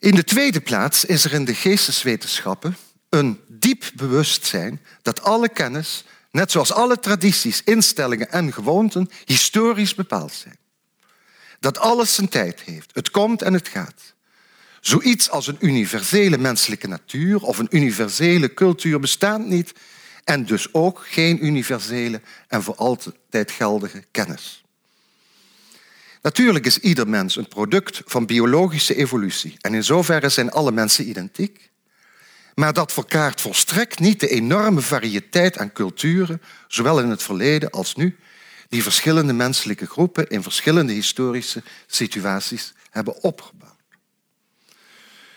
In 0.03 0.15
de 0.15 0.25
tweede 0.25 0.61
plaats 0.61 1.05
is 1.05 1.25
er 1.25 1.33
in 1.33 1.45
de 1.45 1.55
geesteswetenschappen 1.55 2.77
een 3.09 3.41
diep 3.49 3.85
bewustzijn 3.95 4.81
dat 5.03 5.23
alle 5.23 5.49
kennis, 5.49 6.05
net 6.31 6.51
zoals 6.51 6.73
alle 6.73 6.99
tradities, 6.99 7.63
instellingen 7.65 8.31
en 8.31 8.53
gewoonten, 8.53 9.11
historisch 9.25 9.95
bepaald 9.95 10.33
zijn. 10.33 10.57
Dat 11.61 11.79
alles 11.79 12.15
zijn 12.15 12.29
tijd 12.29 12.61
heeft. 12.61 12.91
Het 12.95 13.11
komt 13.11 13.43
en 13.43 13.53
het 13.53 13.69
gaat. 13.69 14.15
Zoiets 14.81 15.31
als 15.31 15.47
een 15.47 15.59
universele 15.61 16.39
menselijke 16.39 16.89
natuur 16.89 17.43
of 17.43 17.59
een 17.59 17.77
universele 17.77 18.55
cultuur 18.55 19.01
bestaat 19.01 19.45
niet 19.45 19.73
en 20.25 20.45
dus 20.45 20.75
ook 20.75 21.07
geen 21.09 21.45
universele 21.47 22.21
en 22.49 22.63
voor 22.63 22.75
altijd 22.75 23.51
geldige 23.51 24.05
kennis. 24.11 24.62
Natuurlijk 26.23 26.67
is 26.67 26.79
ieder 26.79 27.09
mens 27.09 27.37
een 27.37 27.49
product 27.49 28.03
van 28.05 28.27
biologische 28.27 28.95
evolutie 28.95 29.57
en 29.61 29.75
in 29.75 29.85
zoverre 29.85 30.29
zijn 30.29 30.51
alle 30.51 30.73
mensen 30.73 31.09
identiek. 31.09 31.71
Maar 32.55 32.73
dat 32.73 32.93
verkaart 32.93 33.41
volstrekt 33.41 33.99
niet 33.99 34.21
de 34.21 34.29
enorme 34.29 34.81
variëteit 34.81 35.59
aan 35.59 35.73
culturen, 35.73 36.43
zowel 36.69 37.01
in 37.01 37.11
het 37.11 37.23
verleden 37.23 37.71
als 37.71 37.95
nu, 37.95 38.17
die 38.69 38.83
verschillende 38.83 39.33
menselijke 39.33 39.87
groepen 39.87 40.29
in 40.29 40.43
verschillende 40.43 40.93
historische 40.93 41.63
situaties 41.87 42.75
hebben 42.91 43.23
opgebouwd. 43.23 43.71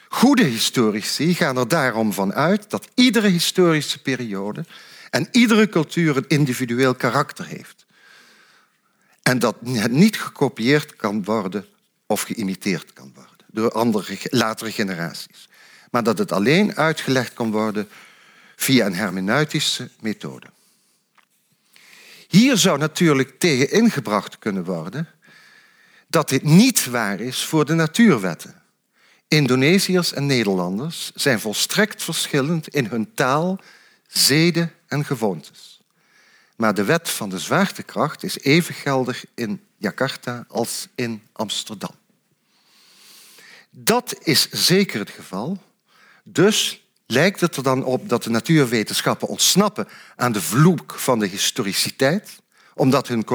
Goede 0.07 0.43
historici 0.43 1.33
gaan 1.33 1.57
er 1.57 1.67
daarom 1.67 2.13
van 2.13 2.33
uit 2.33 2.69
dat 2.69 2.87
iedere 2.93 3.27
historische 3.27 4.01
periode 4.01 4.65
en 5.09 5.27
iedere 5.31 5.69
cultuur 5.69 6.17
een 6.17 6.27
individueel 6.27 6.95
karakter 6.95 7.45
heeft. 7.45 7.84
En 9.25 9.39
dat 9.39 9.55
het 9.63 9.91
niet 9.91 10.21
gekopieerd 10.21 10.95
kan 10.95 11.23
worden 11.23 11.65
of 12.05 12.21
geïmiteerd 12.21 12.93
kan 12.93 13.11
worden 13.13 13.45
door 13.47 13.71
andere, 13.71 14.17
latere 14.29 14.71
generaties. 14.71 15.49
Maar 15.91 16.03
dat 16.03 16.17
het 16.17 16.31
alleen 16.31 16.75
uitgelegd 16.75 17.33
kan 17.33 17.51
worden 17.51 17.89
via 18.55 18.85
een 18.85 18.93
hermeneutische 18.93 19.89
methode. 19.99 20.47
Hier 22.27 22.57
zou 22.57 22.77
natuurlijk 22.77 23.39
tegen 23.39 23.71
ingebracht 23.71 24.39
kunnen 24.39 24.63
worden 24.63 25.07
dat 26.07 26.29
dit 26.29 26.43
niet 26.43 26.85
waar 26.85 27.19
is 27.19 27.43
voor 27.43 27.65
de 27.65 27.73
natuurwetten. 27.73 28.61
Indonesiërs 29.27 30.13
en 30.13 30.25
Nederlanders 30.25 31.11
zijn 31.15 31.39
volstrekt 31.39 32.03
verschillend 32.03 32.67
in 32.67 32.85
hun 32.85 33.13
taal, 33.13 33.59
zeden 34.07 34.71
en 34.87 35.05
gewoontes. 35.05 35.74
Maar 36.55 36.73
de 36.73 36.83
wet 36.83 37.09
van 37.09 37.29
de 37.29 37.39
zwaartekracht 37.39 38.23
is 38.23 38.39
even 38.39 38.75
geldig 38.75 39.25
in 39.33 39.63
Jakarta 39.77 40.45
als 40.47 40.87
in 40.95 41.21
Amsterdam. 41.31 41.95
Dat 43.69 44.15
is 44.23 44.49
zeker 44.49 44.99
het 44.99 45.09
geval. 45.09 45.61
Dus 46.23 46.85
lijkt 47.05 47.41
het 47.41 47.55
er 47.55 47.63
dan 47.63 47.83
op 47.83 48.09
dat 48.09 48.23
de 48.23 48.29
natuurwetenschappen 48.29 49.27
ontsnappen 49.27 49.87
aan 50.15 50.31
de 50.31 50.41
vloek 50.41 50.99
van 50.99 51.19
de 51.19 51.27
historiciteit, 51.27 52.41
omdat 52.73 53.07
hun 53.07 53.25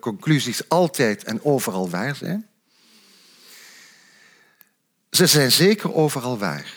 conclusies 0.00 0.68
altijd 0.68 1.24
en 1.24 1.44
overal 1.44 1.90
waar 1.90 2.16
zijn. 2.16 2.48
Ze 5.10 5.26
zijn 5.26 5.52
zeker 5.52 5.94
overal 5.94 6.38
waar, 6.38 6.72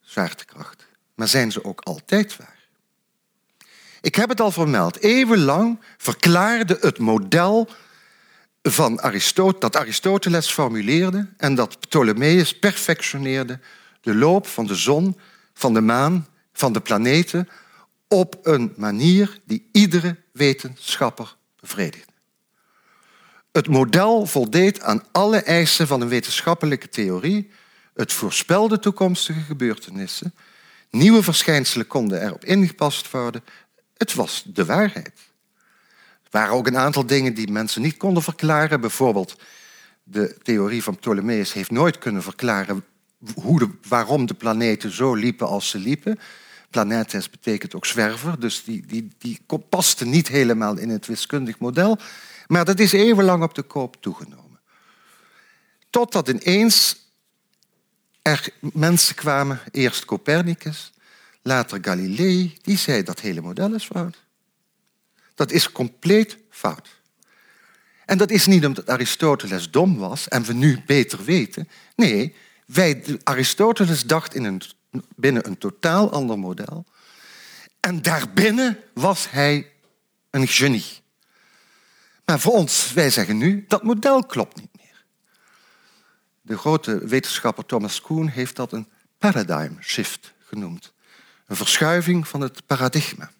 zwaartekracht. 0.00 0.86
Maar 1.14 1.28
zijn 1.28 1.52
ze 1.52 1.64
ook 1.64 1.80
altijd 1.80 2.36
waar? 2.36 2.51
Ik 4.02 4.14
heb 4.14 4.28
het 4.28 4.40
al 4.40 4.50
vermeld. 4.50 5.02
Eeuwenlang 5.02 5.80
verklaarde 5.96 6.78
het 6.80 6.98
model 6.98 7.68
van 8.62 9.00
dat 9.58 9.76
Aristoteles 9.76 10.50
formuleerde 10.50 11.28
en 11.36 11.54
dat 11.54 11.80
Ptolemeus 11.80 12.58
perfectioneerde 12.58 13.58
de 14.00 14.14
loop 14.14 14.46
van 14.46 14.66
de 14.66 14.74
zon, 14.74 15.18
van 15.54 15.74
de 15.74 15.80
maan, 15.80 16.26
van 16.52 16.72
de 16.72 16.80
planeten 16.80 17.48
op 18.08 18.38
een 18.42 18.72
manier 18.76 19.40
die 19.44 19.68
iedere 19.72 20.16
wetenschapper 20.32 21.36
bevredigde. 21.60 22.12
Het 23.52 23.68
model 23.68 24.26
voldeed 24.26 24.80
aan 24.80 25.02
alle 25.12 25.42
eisen 25.42 25.86
van 25.86 26.00
een 26.00 26.08
wetenschappelijke 26.08 26.88
theorie. 26.88 27.50
Het 27.94 28.12
voorspelde 28.12 28.78
toekomstige 28.78 29.40
gebeurtenissen. 29.40 30.34
Nieuwe 30.90 31.22
verschijnselen 31.22 31.86
konden 31.86 32.22
erop 32.22 32.44
ingepast 32.44 33.10
worden. 33.10 33.44
Het 34.02 34.14
was 34.14 34.42
de 34.46 34.64
waarheid. 34.64 35.12
Er 36.22 36.30
waren 36.30 36.54
ook 36.54 36.66
een 36.66 36.76
aantal 36.76 37.06
dingen 37.06 37.34
die 37.34 37.50
mensen 37.50 37.82
niet 37.82 37.96
konden 37.96 38.22
verklaren. 38.22 38.80
Bijvoorbeeld 38.80 39.36
de 40.02 40.36
theorie 40.42 40.82
van 40.82 40.96
Ptolemeus 40.96 41.52
heeft 41.52 41.70
nooit 41.70 41.98
kunnen 41.98 42.22
verklaren 42.22 42.84
hoe 43.34 43.58
de, 43.58 43.68
waarom 43.88 44.26
de 44.26 44.34
planeten 44.34 44.90
zo 44.90 45.14
liepen 45.14 45.46
als 45.46 45.68
ze 45.68 45.78
liepen. 45.78 46.18
Planetes 46.70 47.30
betekent 47.30 47.74
ook 47.74 47.86
zwerver, 47.86 48.40
dus 48.40 48.64
die, 48.64 48.86
die, 48.86 49.08
die 49.18 49.40
paste 49.68 50.04
niet 50.04 50.28
helemaal 50.28 50.78
in 50.78 50.88
het 50.88 51.06
wiskundig 51.06 51.58
model. 51.58 51.98
Maar 52.46 52.64
dat 52.64 52.78
is 52.78 52.92
eeuwenlang 52.92 53.42
op 53.42 53.54
de 53.54 53.62
koop 53.62 53.96
toegenomen. 54.00 54.60
Totdat 55.90 56.28
ineens 56.28 56.96
er 58.22 58.48
mensen 58.60 59.14
kwamen, 59.14 59.60
eerst 59.70 60.04
Copernicus, 60.04 60.91
later 61.42 61.78
Galilei, 61.80 62.58
die 62.62 62.76
zei 62.76 63.02
dat 63.02 63.20
hele 63.20 63.40
model 63.40 63.74
is 63.74 63.84
fout. 63.84 64.24
Dat 65.34 65.50
is 65.50 65.72
compleet 65.72 66.38
fout. 66.50 67.00
En 68.04 68.18
dat 68.18 68.30
is 68.30 68.46
niet 68.46 68.66
omdat 68.66 68.88
Aristoteles 68.88 69.70
dom 69.70 69.98
was 69.98 70.28
en 70.28 70.42
we 70.42 70.52
nu 70.52 70.82
beter 70.86 71.24
weten. 71.24 71.68
Nee, 71.96 72.34
wij, 72.66 73.18
Aristoteles 73.22 74.04
dacht 74.04 74.34
in 74.34 74.44
een, 74.44 74.62
binnen 75.16 75.46
een 75.46 75.58
totaal 75.58 76.12
ander 76.12 76.38
model. 76.38 76.86
En 77.80 78.02
daarbinnen 78.02 78.78
was 78.94 79.30
hij 79.30 79.70
een 80.30 80.48
genie. 80.48 81.00
Maar 82.24 82.40
voor 82.40 82.52
ons, 82.52 82.92
wij 82.92 83.10
zeggen 83.10 83.36
nu, 83.36 83.64
dat 83.68 83.82
model 83.82 84.26
klopt 84.26 84.60
niet 84.60 84.70
meer. 84.76 85.04
De 86.42 86.58
grote 86.58 87.06
wetenschapper 87.06 87.66
Thomas 87.66 88.00
Kuhn 88.00 88.26
heeft 88.26 88.56
dat 88.56 88.72
een 88.72 88.88
paradigm 89.18 89.80
shift 89.80 90.32
genoemd. 90.44 90.92
Een 91.52 91.58
verschuiving 91.58 92.28
van 92.28 92.40
het 92.40 92.66
paradigma. 92.66 93.30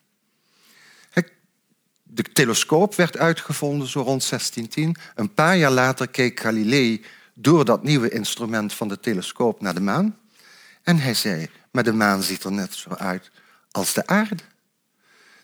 De 2.03 2.23
telescoop 2.23 2.95
werd 2.95 3.19
uitgevonden 3.19 3.89
zo 3.89 4.01
rond 4.01 4.29
1610. 4.29 4.97
Een 5.15 5.35
paar 5.35 5.57
jaar 5.57 5.71
later 5.71 6.09
keek 6.09 6.41
Galilei 6.41 7.05
door 7.35 7.65
dat 7.65 7.83
nieuwe 7.83 8.11
instrument 8.11 8.75
van 8.75 8.89
de 8.89 9.01
telescoop 9.01 9.61
naar 9.61 9.75
de 9.75 9.81
maan. 9.81 10.19
En 10.83 10.99
hij 10.99 11.15
zei, 11.15 11.51
maar 11.71 11.83
de 11.83 11.93
maan 11.93 12.23
ziet 12.23 12.45
er 12.45 12.53
net 12.53 12.75
zo 12.75 12.91
uit 12.91 13.31
als 13.71 13.93
de 13.93 14.07
aarde. 14.07 14.43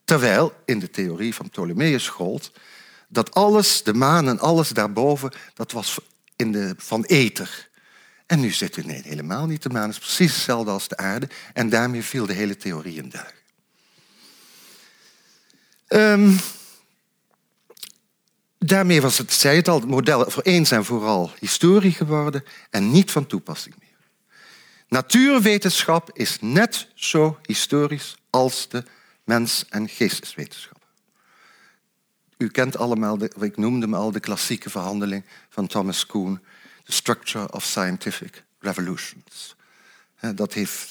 Terwijl 0.04 0.52
in 0.64 0.78
de 0.78 0.90
theorie 0.90 1.34
van 1.34 1.48
Ptolemeus 1.48 2.08
gold 2.08 2.52
dat 3.08 3.34
alles, 3.34 3.82
de 3.82 3.94
maan 3.94 4.28
en 4.28 4.38
alles 4.38 4.68
daarboven, 4.68 5.32
dat 5.54 5.72
was 5.72 5.98
in 6.36 6.52
de, 6.52 6.74
van 6.76 7.04
ether. 7.04 7.67
En 8.28 8.40
nu 8.40 8.50
zit 8.50 8.76
het 8.76 8.86
nee, 8.86 9.02
helemaal 9.04 9.46
niet. 9.46 9.62
De 9.62 9.68
maan 9.68 9.88
is 9.88 9.98
precies 9.98 10.34
hetzelfde 10.34 10.70
als 10.70 10.88
de 10.88 10.96
aarde. 10.96 11.28
En 11.52 11.68
daarmee 11.68 12.02
viel 12.02 12.26
de 12.26 12.32
hele 12.32 12.56
theorie 12.56 12.96
in 12.96 13.08
duigen. 13.08 13.36
Um, 15.88 16.38
daarmee 18.58 19.00
was 19.00 19.18
het, 19.18 19.32
zei 19.32 19.56
het 19.56 19.68
al, 19.68 19.80
het 19.80 19.88
model 19.88 20.30
voor 20.30 20.42
eens 20.42 20.70
en 20.70 20.84
vooral 20.84 21.32
historie 21.38 21.92
geworden 21.92 22.44
en 22.70 22.90
niet 22.90 23.10
van 23.10 23.26
toepassing 23.26 23.74
meer. 23.78 23.88
Natuurwetenschap 24.88 26.10
is 26.12 26.36
net 26.40 26.88
zo 26.94 27.38
historisch 27.42 28.16
als 28.30 28.68
de 28.68 28.84
mens- 29.24 29.64
en 29.68 29.88
geesteswetenschap. 29.88 30.86
U 32.38 32.48
kent 32.48 32.76
allemaal, 32.76 33.18
de, 33.18 33.30
ik 33.40 33.56
noemde 33.56 33.86
hem 33.86 33.94
al, 33.94 34.10
de 34.10 34.20
klassieke 34.20 34.70
verhandeling 34.70 35.24
van 35.48 35.66
Thomas 35.66 36.06
Kuhn, 36.06 36.40
The 36.88 36.94
Structure 36.94 37.52
of 37.52 37.64
Scientific 37.64 38.44
Revolutions. 38.58 39.56
Dat 40.34 40.52
heeft, 40.52 40.88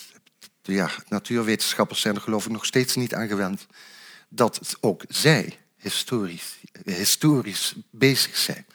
ja, 0.61 0.89
natuurwetenschappers 1.07 2.01
zijn 2.01 2.15
er 2.15 2.21
geloof 2.21 2.45
ik 2.45 2.51
nog 2.51 2.65
steeds 2.65 2.95
niet 2.95 3.13
aan 3.13 3.27
gewend 3.27 3.67
dat 4.29 4.77
ook 4.79 5.03
zij 5.07 5.57
historisch, 5.77 6.57
historisch 6.83 7.75
bezig 7.91 8.37
zijn. 8.37 8.65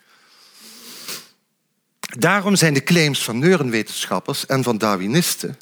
Daarom 2.18 2.56
zijn 2.56 2.74
de 2.74 2.82
claims 2.82 3.24
van 3.24 3.38
neurenwetenschappers 3.38 4.46
en 4.46 4.62
van 4.62 4.78
Darwinisten 4.78 5.58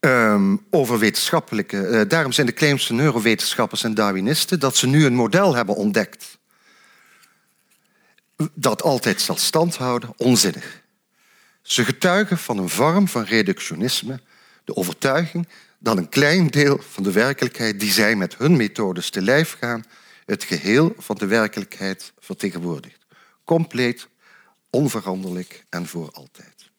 um, 0.00 0.66
over 0.70 0.98
wetenschappelijke. 0.98 1.76
Uh, 1.76 2.08
daarom 2.08 2.32
zijn 2.32 2.46
de 2.46 2.52
claims 2.52 2.86
van 2.86 2.96
neurowetenschappers 2.96 3.82
en 3.82 3.94
Darwinisten 3.94 4.60
dat 4.60 4.76
ze 4.76 4.86
nu 4.86 5.04
een 5.04 5.14
model 5.14 5.54
hebben 5.54 5.74
ontdekt 5.74 6.35
dat 8.54 8.82
altijd 8.82 9.20
zal 9.20 9.36
standhouden, 9.36 10.12
onzinnig. 10.16 10.82
Ze 11.62 11.84
getuigen 11.84 12.38
van 12.38 12.58
een 12.58 12.68
vorm 12.68 13.08
van 13.08 13.24
reductionisme, 13.24 14.20
de 14.64 14.76
overtuiging 14.76 15.48
dat 15.78 15.96
een 15.96 16.08
klein 16.08 16.46
deel 16.46 16.80
van 16.90 17.02
de 17.02 17.12
werkelijkheid 17.12 17.80
die 17.80 17.90
zij 17.90 18.16
met 18.16 18.36
hun 18.36 18.56
methodes 18.56 19.10
te 19.10 19.22
lijf 19.22 19.56
gaan, 19.60 19.84
het 20.24 20.44
geheel 20.44 20.94
van 20.98 21.16
de 21.16 21.26
werkelijkheid 21.26 22.12
vertegenwoordigt. 22.18 23.06
Compleet, 23.44 24.08
onveranderlijk 24.70 25.64
en 25.68 25.86
voor 25.86 26.10
altijd. 26.12 26.70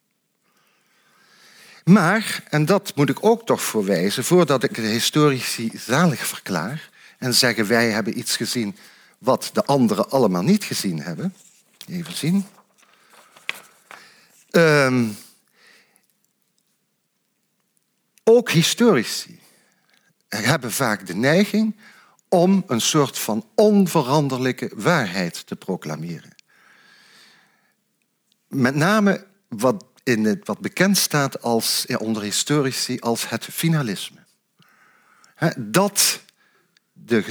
Maar, 1.83 2.43
en 2.49 2.65
dat 2.65 2.91
moet 2.95 3.09
ik 3.09 3.25
ook 3.25 3.45
toch 3.45 3.61
voorwijzen, 3.61 4.23
voordat 4.23 4.63
ik 4.63 4.75
de 4.75 4.81
historici 4.81 5.71
zalig 5.73 6.27
verklaar 6.27 6.89
en 7.17 7.33
zeggen 7.33 7.67
wij 7.67 7.89
hebben 7.89 8.17
iets 8.17 8.35
gezien 8.35 8.75
wat 9.17 9.49
de 9.53 9.65
anderen 9.65 10.09
allemaal 10.09 10.41
niet 10.41 10.63
gezien 10.63 11.01
hebben. 11.01 11.33
Even 11.87 12.13
zien. 12.13 12.45
Um, 14.51 15.17
ook 18.23 18.51
historici 18.51 19.39
hebben 20.27 20.71
vaak 20.71 21.07
de 21.07 21.15
neiging 21.15 21.75
om 22.29 22.63
een 22.67 22.81
soort 22.81 23.19
van 23.19 23.49
onveranderlijke 23.55 24.71
waarheid 24.75 25.47
te 25.47 25.55
proclameren. 25.55 26.35
Met 28.47 28.75
name 28.75 29.25
wat 29.47 29.85
in 30.03 30.25
het, 30.25 30.47
wat 30.47 30.59
bekend 30.59 30.97
staat 30.97 31.41
als, 31.41 31.85
onder 31.85 32.21
historici 32.21 32.99
als 32.99 33.29
het 33.29 33.45
finalisme. 33.45 34.25
dat, 35.57 36.21
de, 36.93 37.23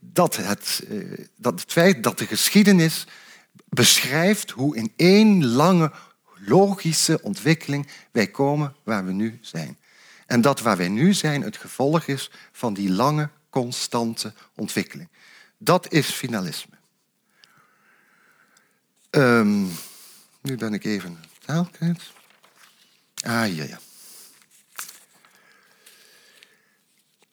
dat, 0.00 0.36
het, 0.36 0.84
eh, 0.88 1.24
dat 1.36 1.60
het 1.60 1.72
feit 1.72 2.02
dat 2.02 2.18
de 2.18 2.26
geschiedenis 2.26 3.06
beschrijft 3.68 4.50
hoe 4.50 4.76
in 4.76 4.92
één 4.96 5.46
lange 5.46 5.92
logische 6.34 7.22
ontwikkeling 7.22 7.88
wij 8.12 8.26
komen 8.26 8.74
waar 8.82 9.04
we 9.04 9.12
nu 9.12 9.38
zijn. 9.40 9.78
En 10.26 10.40
dat 10.40 10.60
waar 10.60 10.76
wij 10.76 10.88
nu 10.88 11.14
zijn 11.14 11.42
het 11.42 11.56
gevolg 11.56 12.06
is 12.06 12.30
van 12.52 12.74
die 12.74 12.90
lange, 12.90 13.30
constante 13.50 14.32
ontwikkeling. 14.54 15.08
Dat 15.58 15.92
is 15.92 16.06
finalisme. 16.06 16.76
Um, 19.10 19.70
nu 20.40 20.56
ben 20.56 20.74
ik 20.74 20.84
even 20.84 21.18
taal 21.44 21.68
kwijt. 21.72 22.02
Ah, 23.14 23.56
ja, 23.56 23.64
ja. 23.64 23.78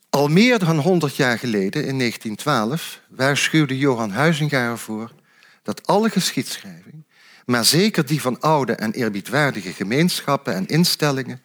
Al 0.10 0.28
meer 0.28 0.60
dan 0.60 0.80
100 0.80 1.16
jaar 1.16 1.40
geleden, 1.40 1.86
in 1.86 1.98
1912, 1.98 3.02
waarschuwde 3.10 3.78
Johan 3.78 4.12
Huizinga 4.12 4.58
ervoor 4.58 5.12
dat 5.66 5.88
alle 5.88 6.10
geschiedschrijving, 6.10 7.06
maar 7.46 7.66
zeker 7.66 8.06
die 8.06 8.22
van 8.22 8.40
oude 8.40 8.74
en 8.74 8.92
eerbiedwaardige 8.92 9.74
gemeenschappen 9.74 10.54
en 10.54 10.66
instellingen, 10.66 11.42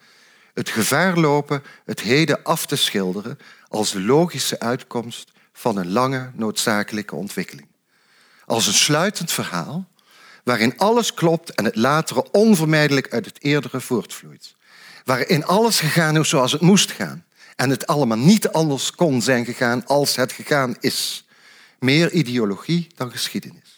het 0.55 0.69
gevaar 0.69 1.19
lopen 1.19 1.63
het 1.85 2.01
heden 2.01 2.43
af 2.43 2.67
te 2.67 2.77
schilderen 2.77 3.39
als 3.69 3.93
de 3.93 4.01
logische 4.01 4.61
uitkomst 4.61 5.33
van 5.53 5.77
een 5.77 5.93
lange 5.93 6.31
noodzakelijke 6.35 7.15
ontwikkeling. 7.15 7.69
Als 8.45 8.67
een 8.67 8.73
sluitend 8.73 9.33
verhaal 9.33 9.89
waarin 10.45 10.79
alles 10.79 11.15
klopt 11.15 11.55
en 11.55 11.65
het 11.65 11.77
latere 11.77 12.31
onvermijdelijk 12.31 13.13
uit 13.13 13.25
het 13.25 13.43
eerdere 13.43 13.81
voortvloeit. 13.81 14.55
Waarin 15.05 15.45
alles 15.45 15.81
gegaan 15.81 16.17
is 16.17 16.29
zoals 16.29 16.53
het 16.53 16.61
moest 16.61 16.91
gaan 16.91 17.25
en 17.57 17.71
het 17.71 17.87
allemaal 17.87 18.19
niet 18.19 18.49
anders 18.49 18.93
kon 18.93 19.23
zijn 19.23 19.45
gegaan 19.45 19.87
als 19.87 20.17
het 20.17 20.33
gegaan 20.33 20.77
is. 20.81 21.29
Meer 21.79 22.13
ideologie 22.13 22.87
dan 22.95 23.11
geschiedenis. 23.11 23.70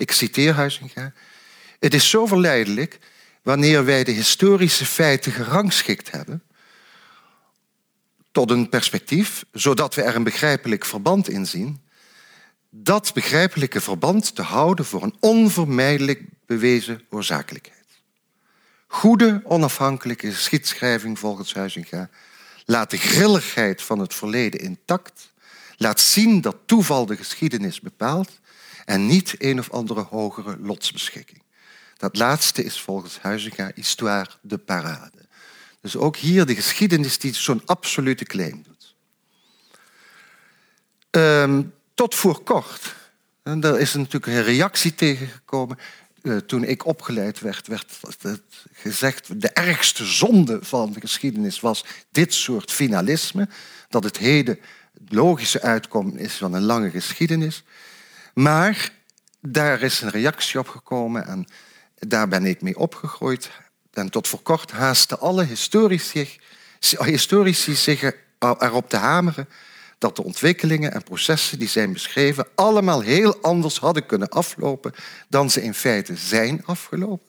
Ik 0.00 0.12
citeer 0.12 0.52
Huizinga. 0.52 1.12
Het 1.78 1.94
is 1.94 2.10
zo 2.10 2.26
verleidelijk 2.26 2.98
wanneer 3.42 3.84
wij 3.84 4.04
de 4.04 4.10
historische 4.10 4.86
feiten 4.86 5.32
gerangschikt 5.32 6.10
hebben 6.10 6.42
tot 8.32 8.50
een 8.50 8.68
perspectief, 8.68 9.44
zodat 9.52 9.94
we 9.94 10.02
er 10.02 10.14
een 10.14 10.22
begrijpelijk 10.22 10.84
verband 10.84 11.28
in 11.28 11.46
zien, 11.46 11.80
dat 12.70 13.14
begrijpelijke 13.14 13.80
verband 13.80 14.34
te 14.34 14.42
houden 14.42 14.84
voor 14.84 15.02
een 15.02 15.16
onvermijdelijk 15.20 16.22
bewezen 16.46 17.02
oorzakelijkheid. 17.10 17.86
Goede, 18.86 19.40
onafhankelijke 19.44 20.32
geschiedschrijving 20.32 21.18
volgens 21.18 21.54
Huizinga 21.54 22.10
laat 22.64 22.90
de 22.90 22.98
grilligheid 22.98 23.82
van 23.82 23.98
het 23.98 24.14
verleden 24.14 24.60
intact, 24.60 25.32
laat 25.76 26.00
zien 26.00 26.40
dat 26.40 26.56
toeval 26.66 27.06
de 27.06 27.16
geschiedenis 27.16 27.80
bepaalt 27.80 28.39
en 28.90 29.06
niet 29.06 29.34
een 29.38 29.58
of 29.58 29.70
andere 29.70 30.00
hogere 30.00 30.56
lotsbeschikking. 30.60 31.42
Dat 31.96 32.16
laatste 32.16 32.64
is 32.64 32.80
volgens 32.80 33.18
Huizinga 33.18 33.70
histoire 33.74 34.30
de 34.40 34.58
parade. 34.58 35.26
Dus 35.80 35.96
ook 35.96 36.16
hier 36.16 36.46
de 36.46 36.54
geschiedenis 36.54 37.18
die 37.18 37.34
zo'n 37.34 37.62
absolute 37.64 38.24
claim 38.24 38.62
doet. 38.62 38.94
Um, 41.10 41.72
tot 41.94 42.14
voor 42.14 42.42
kort, 42.42 42.94
en 43.42 43.60
daar 43.60 43.80
is 43.80 43.94
natuurlijk 43.94 44.26
een 44.26 44.42
reactie 44.42 44.94
tegengekomen. 44.94 45.78
Uh, 46.22 46.36
toen 46.36 46.64
ik 46.64 46.86
opgeleid 46.86 47.40
werd, 47.40 47.66
werd 47.66 47.92
gezegd... 48.72 49.40
de 49.40 49.48
ergste 49.48 50.04
zonde 50.04 50.58
van 50.62 50.92
de 50.92 51.00
geschiedenis 51.00 51.60
was 51.60 51.84
dit 52.10 52.34
soort 52.34 52.72
finalisme. 52.72 53.48
Dat 53.88 54.04
het 54.04 54.18
heden 54.18 54.58
het 54.92 55.12
logische 55.12 55.62
uitkomen 55.62 56.18
is 56.18 56.34
van 56.34 56.54
een 56.54 56.62
lange 56.62 56.90
geschiedenis. 56.90 57.64
Maar 58.34 58.92
daar 59.40 59.82
is 59.82 60.00
een 60.00 60.10
reactie 60.10 60.58
op 60.58 60.68
gekomen 60.68 61.26
en 61.26 61.46
daar 61.94 62.28
ben 62.28 62.46
ik 62.46 62.62
mee 62.62 62.78
opgegroeid. 62.78 63.50
En 63.92 64.10
tot 64.10 64.28
voor 64.28 64.42
kort 64.42 64.70
haasten 64.70 65.20
alle 65.20 65.44
historici, 65.44 66.40
historici 66.98 67.74
zich 67.74 68.12
erop 68.38 68.88
te 68.88 68.96
hameren 68.96 69.48
dat 69.98 70.16
de 70.16 70.24
ontwikkelingen 70.24 70.92
en 70.92 71.02
processen 71.02 71.58
die 71.58 71.68
zijn 71.68 71.92
beschreven 71.92 72.46
allemaal 72.54 73.00
heel 73.00 73.42
anders 73.42 73.78
hadden 73.78 74.06
kunnen 74.06 74.28
aflopen 74.28 74.94
dan 75.28 75.50
ze 75.50 75.62
in 75.62 75.74
feite 75.74 76.16
zijn 76.16 76.64
afgelopen. 76.64 77.26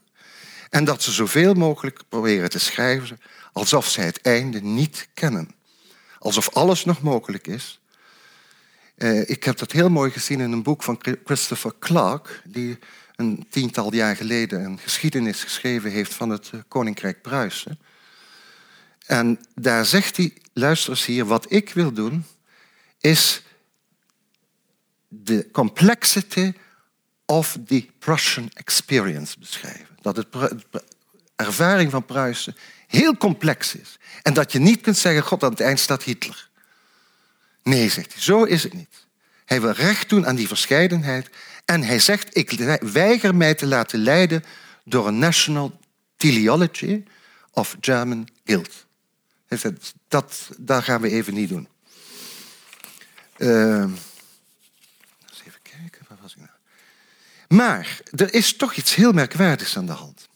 En 0.69 0.85
dat 0.85 1.03
ze 1.03 1.11
zoveel 1.11 1.53
mogelijk 1.53 2.01
proberen 2.09 2.49
te 2.49 2.59
schrijven 2.59 3.19
alsof 3.53 3.89
zij 3.89 4.05
het 4.05 4.21
einde 4.21 4.61
niet 4.61 5.07
kennen. 5.13 5.55
Alsof 6.19 6.49
alles 6.49 6.85
nog 6.85 7.01
mogelijk 7.01 7.47
is. 7.47 7.80
Eh, 9.01 9.29
ik 9.29 9.43
heb 9.43 9.57
dat 9.57 9.71
heel 9.71 9.89
mooi 9.89 10.11
gezien 10.11 10.39
in 10.39 10.51
een 10.51 10.63
boek 10.63 10.83
van 10.83 10.99
Christopher 11.25 11.73
Clark, 11.79 12.41
die 12.45 12.79
een 13.15 13.45
tiental 13.49 13.93
jaar 13.93 14.15
geleden 14.15 14.63
een 14.63 14.79
geschiedenis 14.79 15.43
geschreven 15.43 15.91
heeft 15.91 16.13
van 16.13 16.29
het 16.29 16.49
eh, 16.53 16.59
Koninkrijk 16.67 17.21
Pruisen. 17.21 17.79
En 19.05 19.39
daar 19.55 19.85
zegt 19.85 20.17
hij, 20.17 20.33
luister 20.53 20.89
eens 20.89 21.05
hier, 21.05 21.25
wat 21.25 21.51
ik 21.51 21.69
wil 21.69 21.91
doen, 21.91 22.25
is 22.99 23.43
de 25.07 25.49
complexity 25.51 26.53
of 27.25 27.57
the 27.65 27.87
Prussian 27.99 28.49
experience 28.53 29.39
beschrijven. 29.39 29.97
Dat 30.01 30.15
de 30.15 30.27
ervaring 31.35 31.91
van 31.91 32.05
Pruisen 32.05 32.55
heel 32.87 33.17
complex 33.17 33.75
is. 33.75 33.99
En 34.21 34.33
dat 34.33 34.51
je 34.51 34.59
niet 34.59 34.81
kunt 34.81 34.97
zeggen, 34.97 35.23
god, 35.23 35.43
aan 35.43 35.51
het 35.51 35.59
eind 35.59 35.79
staat 35.79 36.03
Hitler. 36.03 36.49
Nee, 37.63 37.89
zegt 37.89 38.13
hij, 38.13 38.21
zo 38.21 38.43
is 38.43 38.63
het 38.63 38.73
niet. 38.73 39.07
Hij 39.45 39.61
wil 39.61 39.71
recht 39.71 40.09
doen 40.09 40.27
aan 40.27 40.35
die 40.35 40.47
verscheidenheid. 40.47 41.29
En 41.65 41.83
hij 41.83 41.99
zegt, 41.99 42.37
ik 42.37 42.51
weiger 42.81 43.35
mij 43.35 43.53
te 43.53 43.67
laten 43.67 43.99
leiden 43.99 44.43
door 44.83 45.07
een 45.07 45.19
national 45.19 45.79
teleology 46.17 47.03
of 47.51 47.77
German 47.81 48.27
guilt. 48.45 48.85
Hij 49.47 49.57
zegt, 49.57 49.93
dat, 50.07 50.49
dat 50.57 50.83
gaan 50.83 51.01
we 51.01 51.09
even 51.09 51.33
niet 51.33 51.49
doen. 51.49 51.67
Uh, 53.37 53.81
eens 53.81 55.41
even 55.47 55.61
kijken, 55.61 56.05
waar 56.07 56.17
was 56.21 56.31
ik 56.31 56.37
nou? 56.37 56.49
Maar 57.47 58.01
er 58.15 58.33
is 58.33 58.55
toch 58.55 58.73
iets 58.73 58.95
heel 58.95 59.11
merkwaardigs 59.11 59.77
aan 59.77 59.85
de 59.85 59.91
hand. 59.91 60.29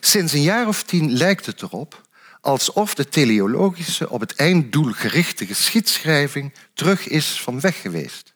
Sinds 0.00 0.32
een 0.32 0.42
jaar 0.42 0.68
of 0.68 0.82
tien 0.82 1.12
lijkt 1.12 1.46
het 1.46 1.62
erop 1.62 2.03
alsof 2.44 2.94
de 2.94 3.08
teleologische, 3.08 4.10
op 4.10 4.20
het 4.20 4.34
einddoel 4.34 4.92
gerichte 4.92 5.46
geschiedschrijving 5.46 6.52
terug 6.74 7.08
is 7.08 7.40
van 7.40 7.60
weg 7.60 7.80
geweest. 7.80 8.34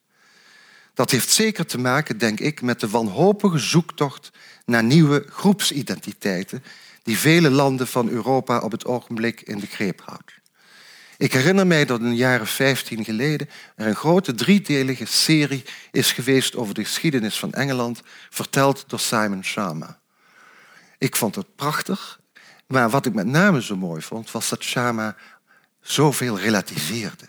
Dat 0.94 1.10
heeft 1.10 1.30
zeker 1.30 1.66
te 1.66 1.78
maken, 1.78 2.18
denk 2.18 2.40
ik, 2.40 2.62
met 2.62 2.80
de 2.80 2.88
wanhopige 2.88 3.58
zoektocht 3.58 4.30
naar 4.64 4.84
nieuwe 4.84 5.26
groepsidentiteiten 5.28 6.64
die 7.02 7.18
vele 7.18 7.50
landen 7.50 7.86
van 7.86 8.08
Europa 8.08 8.58
op 8.58 8.72
het 8.72 8.84
ogenblik 8.84 9.40
in 9.40 9.58
de 9.58 9.66
greep 9.66 10.02
houdt. 10.04 10.32
Ik 11.16 11.32
herinner 11.32 11.66
mij 11.66 11.84
dat 11.84 12.00
een 12.00 12.16
jaren 12.16 12.46
15 12.46 13.04
geleden 13.04 13.48
er 13.76 13.86
een 13.86 13.94
grote 13.94 14.34
driedelige 14.34 15.06
serie 15.06 15.64
is 15.92 16.12
geweest 16.12 16.56
over 16.56 16.74
de 16.74 16.84
geschiedenis 16.84 17.38
van 17.38 17.52
Engeland, 17.52 18.02
verteld 18.30 18.84
door 18.86 19.00
Simon 19.00 19.44
Sharma. 19.44 19.98
Ik 20.98 21.16
vond 21.16 21.34
het 21.34 21.56
prachtig, 21.56 22.17
maar 22.68 22.90
wat 22.90 23.06
ik 23.06 23.14
met 23.14 23.26
name 23.26 23.62
zo 23.62 23.76
mooi 23.76 24.02
vond, 24.02 24.30
was 24.30 24.48
dat 24.48 24.62
Sharma 24.62 25.16
zoveel 25.80 26.38
relativeerde. 26.38 27.24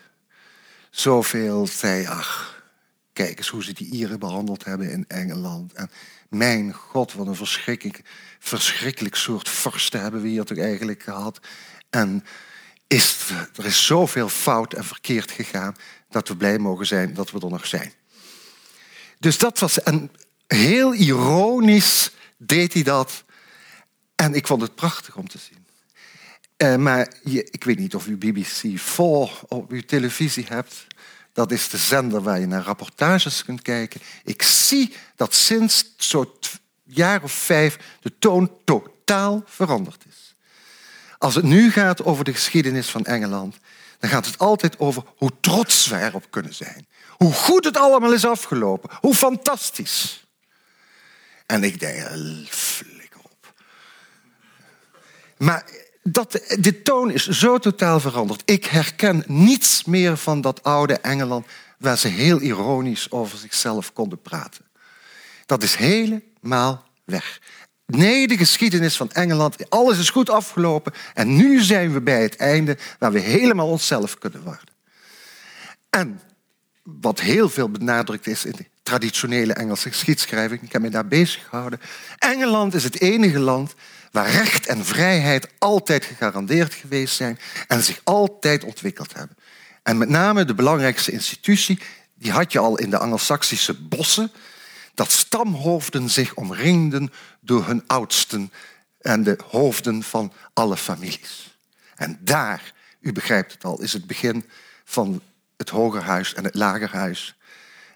Zoveel 0.90 1.68
zei, 1.68 2.06
ach, 2.06 2.64
kijk 3.14 3.38
eens 3.38 3.48
hoe 3.48 3.64
ze 3.64 3.74
die 3.74 3.92
Ieren 3.92 4.20
behandeld 4.20 4.66
hebben 4.66 4.92
in 4.92 5.06
Engeland. 5.08 5.74
En 5.74 5.90
mijn 6.30 6.74
god, 6.74 7.14
wat 7.14 7.28
een 7.28 7.36
verschrikkelijk, 7.36 8.02
verschrikkelijk 8.40 9.16
soort 9.16 9.50
vorsten 9.50 10.02
hebben 10.02 10.22
we 10.22 10.28
hier 10.28 10.44
toch 10.44 10.58
eigenlijk 10.58 11.04
gehad. 11.04 11.40
En 11.90 12.24
is, 12.88 13.30
er 13.56 13.66
is 13.66 13.86
zoveel 13.86 14.30
fout 14.30 14.74
en 14.74 14.84
verkeerd 14.84 15.32
gegaan 15.32 15.76
dat 16.10 16.28
we 16.28 16.36
blij 16.36 16.60
mogen 16.60 16.86
zijn 16.86 17.14
dat 17.14 17.32
we 17.32 17.40
er 17.40 17.50
nog 17.50 17.68
zijn. 17.68 17.94
Dus 19.20 19.38
dat 19.38 19.60
was 19.60 19.86
een 19.86 20.12
heel 20.48 20.94
ironisch 20.94 22.12
deed 22.38 22.74
hij 22.74 22.84
dat. 22.84 23.24
En 24.20 24.34
ik 24.34 24.48
vond 24.48 24.62
het 24.62 24.76
prachtig 24.76 25.16
om 25.16 25.28
te 25.28 25.38
zien. 25.38 25.66
Uh, 26.58 26.76
maar 26.76 27.14
je, 27.24 27.48
ik 27.52 27.64
weet 27.64 27.80
niet 27.80 27.96
of 27.96 28.08
u 28.08 28.18
BBC 28.18 28.80
4 28.80 29.32
op 29.48 29.72
uw 29.72 29.82
televisie 29.82 30.46
hebt. 30.50 30.88
Dat 31.34 31.52
is 31.52 31.70
de 31.70 31.78
zender 31.78 32.22
waar 32.22 32.40
je 32.40 32.48
naar 32.48 32.64
rapportages 32.64 33.46
kunt 33.46 33.62
kijken. 33.62 34.02
Ik 34.24 34.42
zie 34.42 34.94
dat 35.16 35.34
sinds 35.34 35.94
zo'n 35.98 36.30
jaar 36.84 37.24
of 37.24 37.32
vijf 37.32 37.80
de 38.02 38.14
toon 38.20 38.52
totaal 38.66 39.44
veranderd 39.46 40.06
is. 40.10 40.36
Als 41.18 41.36
het 41.36 41.46
nu 41.46 41.72
gaat 41.72 42.04
over 42.04 42.24
de 42.24 42.34
geschiedenis 42.34 42.90
van 42.90 43.06
Engeland, 43.06 43.58
dan 44.00 44.10
gaat 44.10 44.26
het 44.26 44.38
altijd 44.38 44.80
over 44.80 45.04
hoe 45.16 45.32
trots 45.42 45.88
we 45.88 46.00
erop 46.00 46.26
kunnen 46.30 46.54
zijn. 46.54 46.88
Hoe 47.08 47.34
goed 47.34 47.66
het 47.66 47.78
allemaal 47.78 48.14
is 48.14 48.26
afgelopen. 48.26 48.90
Hoe 49.00 49.16
fantastisch. 49.16 50.26
En 51.46 51.64
ik 51.64 51.80
denk, 51.80 52.10
op. 52.10 52.99
Maar 55.40 55.64
dat, 56.04 56.32
de 56.60 56.82
toon 56.82 57.12
is 57.12 57.28
zo 57.28 57.58
totaal 57.58 58.00
veranderd. 58.00 58.42
Ik 58.46 58.66
herken 58.66 59.24
niets 59.28 59.84
meer 59.84 60.18
van 60.18 60.42
dat 60.42 60.64
oude 60.64 60.94
Engeland 60.94 61.46
waar 61.78 61.98
ze 61.98 62.08
heel 62.08 62.42
ironisch 62.42 63.12
over 63.12 63.38
zichzelf 63.38 63.94
konden 63.94 64.22
praten. 64.22 64.66
Dat 65.46 65.64
is 65.64 65.76
helemaal 65.76 66.84
weg. 67.06 67.40
Nee, 67.86 68.28
de 68.28 68.38
geschiedenis 68.38 68.98
van 68.98 69.12
Engeland, 69.12 69.70
alles 69.70 70.00
is 70.00 70.10
goed 70.10 70.30
afgelopen 70.30 70.94
en 71.14 71.36
nu 71.36 71.62
zijn 71.62 71.94
we 71.94 72.02
bij 72.02 72.22
het 72.22 72.36
einde 72.36 72.78
waar 73.00 73.12
we 73.12 73.20
helemaal 73.20 73.68
onszelf 73.68 74.18
kunnen 74.18 74.44
worden. 74.44 74.74
En 75.90 76.20
wat 76.84 77.20
heel 77.20 77.50
veel 77.50 77.70
benadrukt 77.70 78.28
is 78.28 78.46
in 78.46 78.54
de 78.58 78.66
traditionele 78.84 79.54
Engelse 79.54 79.90
geschiedschrijving, 79.90 80.62
ik 80.62 80.72
heb 80.72 80.82
me 80.82 80.90
daar 80.90 81.08
bezig 81.08 81.48
gehouden, 81.50 81.80
Engeland 82.18 82.74
is 82.74 82.84
het 82.84 83.02
enige 83.02 83.40
land 83.40 83.76
waar 84.12 84.32
recht 84.32 84.66
en 84.66 84.86
vrijheid 84.86 85.48
altijd 85.58 86.06
gegarandeerd 86.06 86.74
geweest 86.74 87.16
zijn 87.16 87.40
en 87.68 87.84
zich 87.84 88.02
altijd 88.04 88.64
ontwikkeld 88.64 89.14
hebben. 89.14 89.38
En 89.84 89.98
met 89.98 90.10
name 90.10 90.46
de 90.46 90.56
belangrijkste 90.56 91.12
institutie, 91.12 91.80
die 92.16 92.32
had 92.32 92.52
je 92.52 92.60
al 92.60 92.78
in 92.78 92.90
de 92.90 92.98
Angelsaksische 92.98 93.74
bossen, 93.74 94.32
dat 94.94 95.12
stamhoofden 95.12 96.10
zich 96.10 96.36
omringden 96.36 97.12
door 97.40 97.66
hun 97.66 97.84
oudsten 97.88 98.52
en 99.02 99.24
de 99.24 99.40
hoofden 99.50 100.04
van 100.04 100.34
alle 100.54 100.78
families. 100.78 101.58
En 101.96 102.20
daar, 102.22 102.74
u 103.02 103.12
begrijpt 103.12 103.52
het 103.52 103.64
al, 103.64 103.82
is 103.82 103.94
het 103.94 104.08
begin 104.08 104.46
van 104.84 105.22
het 105.58 105.70
hogerhuis 105.70 106.34
en 106.34 106.44
het 106.44 106.56
lagerhuis. 106.56 107.36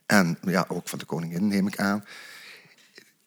En 0.05 0.38
ja, 0.41 0.65
ook 0.67 0.89
van 0.89 0.99
de 0.99 1.05
koningin, 1.05 1.47
neem 1.47 1.67
ik 1.67 1.79
aan. 1.79 2.05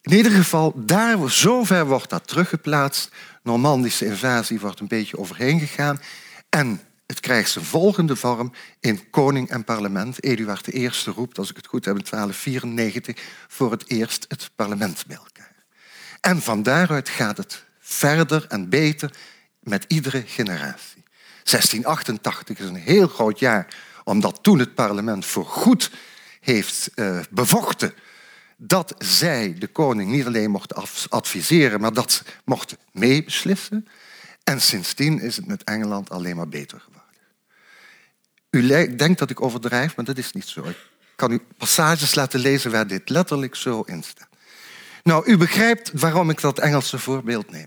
In 0.06 0.16
ieder 0.16 0.32
geval, 0.32 0.72
daar, 0.76 1.30
zover 1.30 1.86
wordt 1.86 2.10
dat 2.10 2.28
teruggeplaatst. 2.28 3.10
Normandische 3.42 4.04
invasie 4.04 4.60
wordt 4.60 4.80
een 4.80 4.88
beetje 4.88 5.18
overheen 5.18 5.60
gegaan. 5.60 6.00
En 6.48 6.80
het 7.06 7.20
krijgt 7.20 7.50
zijn 7.50 7.64
volgende 7.64 8.16
vorm 8.16 8.52
in 8.80 9.10
koning 9.10 9.48
en 9.48 9.64
parlement. 9.64 10.24
Eduard 10.24 10.74
I 10.74 10.90
roept, 11.04 11.38
als 11.38 11.50
ik 11.50 11.56
het 11.56 11.66
goed 11.66 11.84
heb, 11.84 11.96
in 11.96 12.04
1294 12.10 13.24
voor 13.48 13.70
het 13.70 13.90
eerst 13.90 14.24
het 14.28 14.50
parlement 14.56 15.04
bij 15.06 15.16
elkaar. 15.16 15.64
En 16.20 16.42
van 16.42 16.62
daaruit 16.62 17.08
gaat 17.08 17.36
het 17.36 17.64
verder 17.80 18.44
en 18.48 18.68
beter 18.68 19.10
met 19.60 19.84
iedere 19.88 20.22
generatie. 20.26 21.02
1688 21.42 22.58
is 22.58 22.66
een 22.66 22.74
heel 22.74 23.08
groot 23.08 23.38
jaar, 23.38 23.66
omdat 24.04 24.38
toen 24.42 24.58
het 24.58 24.74
parlement 24.74 25.26
voorgoed 25.26 25.90
heeft 26.40 26.90
uh, 26.94 27.20
bevochten 27.30 27.94
dat 28.56 28.94
zij 28.98 29.54
de 29.58 29.66
koning 29.66 30.10
niet 30.10 30.26
alleen 30.26 30.50
mochten 30.50 30.84
adviseren, 31.08 31.80
maar 31.80 31.92
dat 31.92 32.12
ze 32.12 32.22
mochten 32.44 32.78
meebeslissen. 32.92 33.86
En 34.44 34.60
sindsdien 34.60 35.20
is 35.20 35.36
het 35.36 35.46
met 35.46 35.64
Engeland 35.64 36.10
alleen 36.10 36.36
maar 36.36 36.48
beter 36.48 36.80
geworden. 36.80 37.04
U 38.50 38.96
denkt 38.96 39.18
dat 39.18 39.30
ik 39.30 39.40
overdrijf, 39.40 39.96
maar 39.96 40.04
dat 40.04 40.18
is 40.18 40.32
niet 40.32 40.46
zo. 40.46 40.64
Ik 40.64 40.76
kan 41.16 41.32
u 41.32 41.40
passages 41.56 42.14
laten 42.14 42.40
lezen 42.40 42.70
waar 42.70 42.86
dit 42.86 43.08
letterlijk 43.08 43.54
zo 43.54 43.80
in 43.80 44.02
staat. 44.02 44.28
Nou, 45.02 45.26
u 45.26 45.36
begrijpt 45.36 45.90
waarom 45.94 46.30
ik 46.30 46.40
dat 46.40 46.58
Engelse 46.58 46.98
voorbeeld 46.98 47.50
neem. 47.50 47.66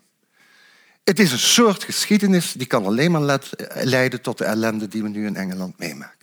Het 1.04 1.20
is 1.20 1.32
een 1.32 1.40
soort 1.40 1.84
geschiedenis 1.84 2.52
die 2.52 2.68
kan 2.68 2.86
alleen 2.86 3.12
maar 3.12 3.40
leiden 3.74 4.22
tot 4.22 4.38
de 4.38 4.44
ellende 4.44 4.88
die 4.88 5.04
we 5.04 5.10
nu 5.10 5.26
in 5.26 5.36
Engeland 5.36 5.80
meemaken. 5.80 6.19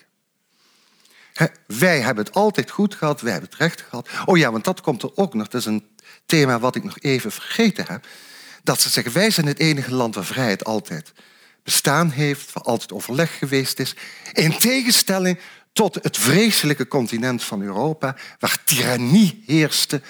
Wij 1.66 2.00
hebben 2.00 2.24
het 2.24 2.34
altijd 2.34 2.70
goed 2.70 2.94
gehad, 2.94 3.20
wij 3.20 3.32
hebben 3.32 3.50
het 3.50 3.58
recht 3.58 3.80
gehad. 3.88 4.08
Oh 4.24 4.36
ja, 4.38 4.52
want 4.52 4.64
dat 4.64 4.80
komt 4.80 5.02
er 5.02 5.10
ook 5.14 5.34
nog. 5.34 5.48
Dat 5.48 5.60
is 5.60 5.66
een 5.66 5.86
thema 6.26 6.58
wat 6.58 6.76
ik 6.76 6.84
nog 6.84 6.98
even 6.98 7.32
vergeten 7.32 7.84
heb. 7.88 8.06
Dat 8.62 8.80
ze 8.80 8.88
zeggen, 8.88 9.12
wij 9.12 9.30
zijn 9.30 9.46
het 9.46 9.58
enige 9.58 9.94
land 9.94 10.14
waar 10.14 10.24
vrijheid 10.24 10.64
altijd 10.64 11.12
bestaan 11.62 12.10
heeft, 12.10 12.52
waar 12.52 12.62
altijd 12.62 12.92
overleg 12.92 13.38
geweest 13.38 13.78
is. 13.78 13.96
In 14.32 14.58
tegenstelling 14.58 15.38
tot 15.72 15.94
het 15.94 16.16
vreselijke 16.16 16.88
continent 16.88 17.42
van 17.42 17.62
Europa, 17.62 18.16
waar 18.38 18.58
tirannie 18.64 19.42
heerste. 19.46 20.02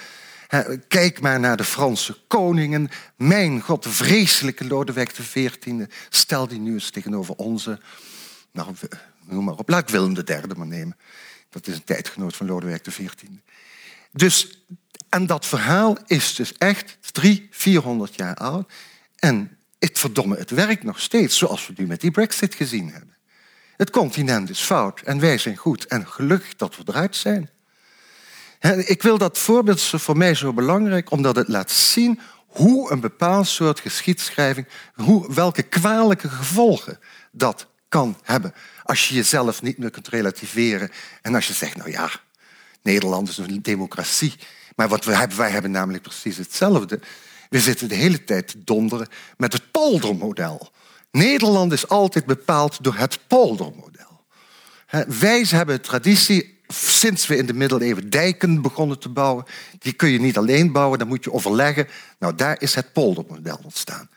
Kijk 0.87 1.21
maar 1.21 1.39
naar 1.39 1.57
de 1.57 1.63
Franse 1.63 2.17
koningen. 2.27 2.89
Mijn 3.15 3.61
god, 3.61 3.83
de 3.83 3.89
vreselijke 3.89 4.67
Lodewijk 4.67 5.13
XIV. 5.13 5.49
Stel 6.09 6.47
die 6.47 6.59
nu 6.59 6.73
eens 6.73 6.89
tegenover 6.89 7.35
onze, 7.35 7.79
nou, 8.57 8.75
noem 9.25 9.43
maar 9.43 9.55
op, 9.55 9.69
laat 9.69 9.81
ik 9.81 9.89
Willem 9.89 10.15
III 10.15 10.41
maar 10.55 10.67
nemen. 10.67 10.97
Dat 11.49 11.67
is 11.67 11.75
een 11.75 11.83
tijdgenoot 11.83 12.35
van 12.35 12.47
Lodewijk 12.47 12.83
XIV. 12.83 13.09
Dus, 14.11 14.63
en 15.09 15.25
dat 15.25 15.45
verhaal 15.45 15.97
is 16.05 16.35
dus 16.35 16.57
echt 16.57 16.97
drie, 17.11 17.47
vierhonderd 17.51 18.15
jaar 18.15 18.35
oud. 18.35 18.71
En 19.15 19.57
het 19.79 19.99
verdomme, 19.99 20.37
het 20.37 20.49
werkt 20.49 20.83
nog 20.83 20.99
steeds, 20.99 21.37
zoals 21.37 21.67
we 21.67 21.73
nu 21.77 21.85
met 21.85 22.01
die 22.01 22.11
brexit 22.11 22.55
gezien 22.55 22.91
hebben. 22.91 23.15
Het 23.77 23.89
continent 23.89 24.49
is 24.49 24.59
fout 24.59 25.01
en 25.01 25.19
wij 25.19 25.37
zijn 25.37 25.55
goed 25.55 25.85
en 25.85 26.07
gelukkig 26.07 26.55
dat 26.55 26.77
we 26.77 26.83
eruit 26.85 27.15
zijn. 27.15 27.49
Ik 28.85 29.01
wil 29.01 29.17
dat 29.17 29.37
voorbeeld 29.37 29.81
voor 29.81 30.17
mij 30.17 30.33
zo 30.35 30.53
belangrijk, 30.53 31.11
omdat 31.11 31.35
het 31.35 31.47
laat 31.47 31.71
zien 31.71 32.19
hoe 32.47 32.91
een 32.91 32.99
bepaald 32.99 33.47
soort 33.47 33.79
geschiedschrijving, 33.79 34.67
hoe, 34.93 35.33
welke 35.33 35.63
kwalijke 35.63 36.29
gevolgen 36.29 36.99
dat 37.31 37.67
kan 37.89 38.17
hebben. 38.23 38.53
Als 38.83 39.07
je 39.07 39.15
jezelf 39.15 39.61
niet 39.61 39.77
meer 39.77 39.89
kunt 39.89 40.07
relativeren 40.07 40.89
en 41.21 41.35
als 41.35 41.47
je 41.47 41.53
zegt, 41.53 41.75
nou 41.75 41.91
ja, 41.91 42.09
Nederland 42.81 43.29
is 43.29 43.37
een 43.37 43.61
democratie. 43.61 44.35
Maar 44.75 44.87
wat 44.87 45.05
we 45.05 45.15
hebben, 45.15 45.37
wij 45.37 45.49
hebben 45.49 45.71
namelijk 45.71 46.03
precies 46.03 46.37
hetzelfde. 46.37 46.99
We 47.49 47.59
zitten 47.59 47.87
de 47.87 47.95
hele 47.95 48.23
tijd 48.23 48.47
te 48.47 48.63
donderen 48.63 49.07
met 49.37 49.53
het 49.53 49.71
poldermodel. 49.71 50.71
Nederland 51.11 51.71
is 51.71 51.87
altijd 51.87 52.25
bepaald 52.25 52.83
door 52.83 52.95
het 52.95 53.19
poldermodel. 53.27 54.25
Wij 55.07 55.45
hebben 55.49 55.75
een 55.75 55.81
traditie, 55.81 56.61
sinds 56.67 57.27
we 57.27 57.37
in 57.37 57.45
de 57.45 57.53
middeleeuwen 57.53 58.09
dijken 58.09 58.61
begonnen 58.61 58.99
te 58.99 59.09
bouwen. 59.09 59.45
Die 59.79 59.93
kun 59.93 60.09
je 60.09 60.19
niet 60.19 60.37
alleen 60.37 60.71
bouwen, 60.71 60.99
dan 60.99 61.07
moet 61.07 61.23
je 61.23 61.33
overleggen. 61.33 61.87
Nou, 62.19 62.35
daar 62.35 62.61
is 62.61 62.75
het 62.75 62.93
poldermodel 62.93 63.59
ontstaan. 63.63 64.09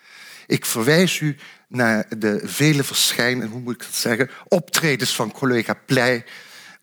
Ik 0.47 0.65
verwijs 0.65 1.21
u 1.21 1.37
naar 1.71 2.19
de 2.19 2.41
vele 2.45 2.85
verschijnen, 2.85 3.49
hoe 3.49 3.61
moet 3.61 3.75
ik 3.75 3.81
dat 3.81 3.95
zeggen, 3.95 4.31
optredens 4.49 5.15
van 5.15 5.33
collega 5.33 5.75
Pleij 5.87 6.25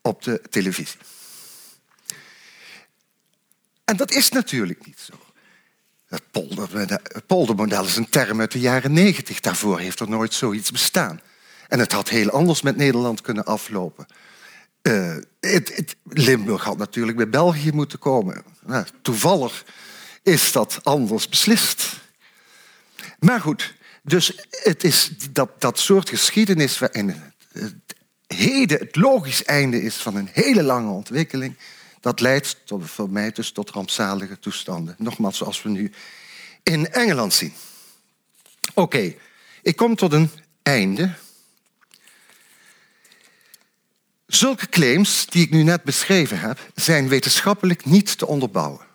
op 0.02 0.22
de 0.22 0.40
televisie. 0.50 1.00
En 3.84 3.96
dat 3.96 4.10
is 4.10 4.28
natuurlijk 4.28 4.86
niet 4.86 5.00
zo. 5.00 5.12
Het, 6.06 6.22
polder, 6.30 7.00
poldermodel 7.26 7.84
is 7.84 7.96
een 7.96 8.08
term 8.08 8.40
uit 8.40 8.52
de 8.52 8.60
jaren 8.60 8.92
negentig. 8.92 9.40
Daarvoor 9.40 9.78
heeft 9.78 10.00
er 10.00 10.08
nooit 10.08 10.34
zoiets 10.34 10.70
bestaan. 10.70 11.20
En 11.68 11.78
het 11.78 11.92
had 11.92 12.08
heel 12.08 12.30
anders 12.30 12.62
met 12.62 12.76
Nederland 12.76 13.20
kunnen 13.20 13.44
aflopen. 13.44 14.06
Uh, 14.82 15.16
het, 15.40 15.76
het, 15.76 15.96
Limburg 16.04 16.64
had 16.64 16.78
natuurlijk 16.78 17.16
bij 17.16 17.28
België 17.28 17.72
moeten 17.72 17.98
komen. 17.98 18.44
Nou, 18.62 18.84
toevallig 19.02 19.64
is 20.22 20.52
dat 20.52 20.78
anders 20.82 21.28
beslist. 21.28 22.00
Maar 23.18 23.40
goed, 23.40 23.74
dus 24.08 24.32
het 24.50 24.84
is 24.84 25.10
dat, 25.30 25.60
dat 25.60 25.78
soort 25.78 26.08
geschiedenis 26.08 26.78
waarin 26.78 27.08
het 27.52 27.74
heden 28.26 28.78
het 28.78 28.96
logisch 28.96 29.44
einde 29.44 29.82
is 29.82 29.94
van 29.94 30.16
een 30.16 30.28
hele 30.32 30.62
lange 30.62 30.90
ontwikkeling 30.90 31.56
dat 32.00 32.20
leidt 32.20 32.56
voor 32.66 33.10
mij 33.10 33.32
dus 33.32 33.50
tot 33.50 33.70
rampzalige 33.70 34.38
toestanden. 34.38 34.94
Nogmaals, 34.98 35.36
zoals 35.36 35.62
we 35.62 35.68
nu 35.68 35.92
in 36.62 36.92
Engeland 36.92 37.34
zien. 37.34 37.52
Oké, 38.74 39.14
ik 39.62 39.76
kom 39.76 39.96
tot 39.96 40.12
een 40.12 40.30
einde. 40.62 41.14
Zulke 44.26 44.68
claims 44.68 45.26
die 45.26 45.44
ik 45.44 45.50
nu 45.50 45.62
net 45.62 45.82
beschreven 45.82 46.40
heb, 46.40 46.70
zijn 46.74 47.08
wetenschappelijk 47.08 47.84
niet 47.84 48.18
te 48.18 48.26
onderbouwen. 48.26 48.86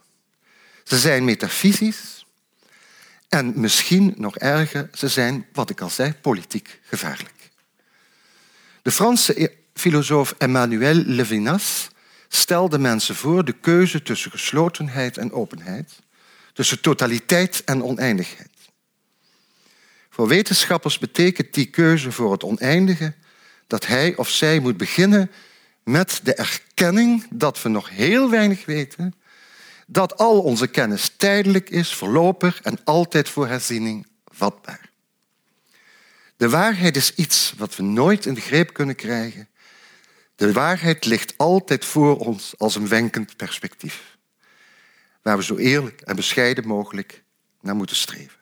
Ze 0.84 0.98
zijn 0.98 1.26
metafysisch 1.26 2.13
en 3.34 3.54
misschien 3.56 4.14
nog 4.18 4.38
erger, 4.38 4.90
ze 4.94 5.08
zijn, 5.08 5.46
wat 5.54 5.70
ik 5.70 5.82
al 5.82 5.90
zei, 5.90 6.14
politiek 6.14 6.80
gevaarlijk. 6.84 7.52
De 8.82 8.92
Franse 8.92 9.52
filosoof 9.74 10.36
Emmanuel 10.38 10.96
Levinas 10.96 11.88
stelde 12.28 12.80
mensen 12.80 13.16
voor 13.16 13.46
de 13.46 13.52
keuze 13.52 14.02
tussen 14.02 14.32
geslotenheid 14.32 15.18
en 15.18 15.32
openheid, 15.32 15.92
tussen 16.54 16.82
totaliteit 16.82 17.64
en 17.64 17.84
oneindigheid. 17.84 18.50
Voor 20.10 20.28
wetenschappers 20.28 21.00
betekent 21.00 21.54
die 21.54 21.66
keuze 21.66 22.12
voor 22.12 22.32
het 22.32 22.44
oneindige 22.44 23.14
dat 23.68 23.88
hij 23.88 24.16
of 24.16 24.30
zij 24.30 24.60
moet 24.60 24.78
beginnen 24.78 25.32
met 25.84 26.20
de 26.24 26.34
erkenning 26.34 27.26
dat 27.30 27.62
we 27.62 27.70
nog 27.70 27.90
heel 27.90 28.30
weinig 28.30 28.66
weten, 28.66 29.14
dat 29.88 30.18
al 30.18 30.42
onze 30.42 30.68
kennis 30.68 31.14
tijdelijk 31.18 31.70
is, 31.70 31.94
voorlopig 31.94 32.62
en 32.62 32.80
altijd 32.84 33.30
voor 33.30 33.48
herziening 33.48 34.08
vatbaar. 34.26 34.92
De 36.38 36.50
waarheid 36.50 36.96
is 36.96 37.16
iets 37.16 37.54
wat 37.58 37.76
we 37.76 37.84
nooit 37.84 38.26
in 38.26 38.34
de 38.34 38.42
greep 38.42 38.74
kunnen 38.74 38.96
krijgen 38.96 39.48
de 40.36 40.54
waarheid 40.54 41.06
ligt 41.06 41.34
altijd 41.38 41.86
voor 41.86 42.18
ons 42.18 42.54
als 42.58 42.76
een 42.76 42.88
wenkend 42.88 43.38
perspectief, 43.38 44.18
waar 45.22 45.38
we 45.38 45.44
zo 45.44 45.56
eerlijk 45.56 46.02
en 46.02 46.16
bescheiden 46.16 46.68
mogelijk 46.68 47.24
naar 47.62 47.76
moeten 47.76 47.96
streven. 47.96 48.40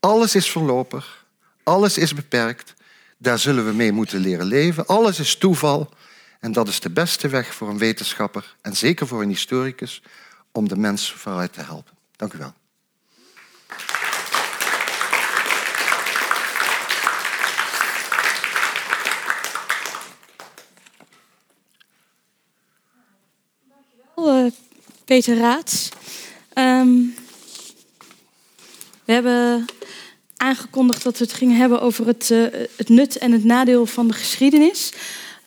Alles 0.00 0.34
is 0.34 0.50
voorlopig, 0.50 1.26
alles 1.62 1.98
is 1.98 2.14
beperkt, 2.14 2.74
daar 3.18 3.38
zullen 3.38 3.66
we 3.66 3.72
mee 3.72 3.92
moeten 3.92 4.20
leren 4.20 4.46
leven. 4.46 4.86
Alles 4.86 5.18
is 5.18 5.36
toeval 5.36 5.94
en 6.40 6.52
dat 6.52 6.68
is 6.68 6.80
de 6.80 6.90
beste 6.90 7.28
weg 7.28 7.54
voor 7.54 7.68
een 7.68 7.78
wetenschapper 7.78 8.56
en 8.60 8.76
zeker 8.76 9.06
voor 9.06 9.22
een 9.22 9.28
historicus 9.28 10.02
om 10.56 10.68
de 10.68 10.76
mens 10.76 11.12
vooruit 11.12 11.52
te 11.52 11.60
helpen. 11.60 11.92
Dank 12.16 12.32
u 12.32 12.38
wel. 12.38 12.52
Eh, 24.16 24.52
Peter 25.04 25.36
Raats. 25.36 25.88
Ehm, 26.52 26.92
we 29.04 29.12
hebben 29.12 29.64
aangekondigd 30.36 31.02
dat 31.02 31.18
we 31.18 31.24
het 31.24 31.32
gingen 31.32 31.56
hebben 31.56 31.80
over 31.80 32.06
het, 32.06 32.30
uh, 32.30 32.46
het 32.76 32.88
nut 32.88 33.18
en 33.18 33.32
het 33.32 33.44
nadeel 33.44 33.86
van 33.86 34.08
de 34.08 34.14
geschiedenis. 34.14 34.92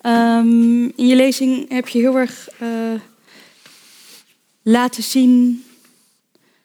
Um, 0.01 0.83
in 0.95 1.07
je 1.07 1.15
lezing 1.15 1.69
heb 1.69 1.87
je 1.87 1.99
heel 1.99 2.17
erg 2.17 2.47
uh, 2.61 2.69
laten 4.68 5.03
zien 5.03 5.65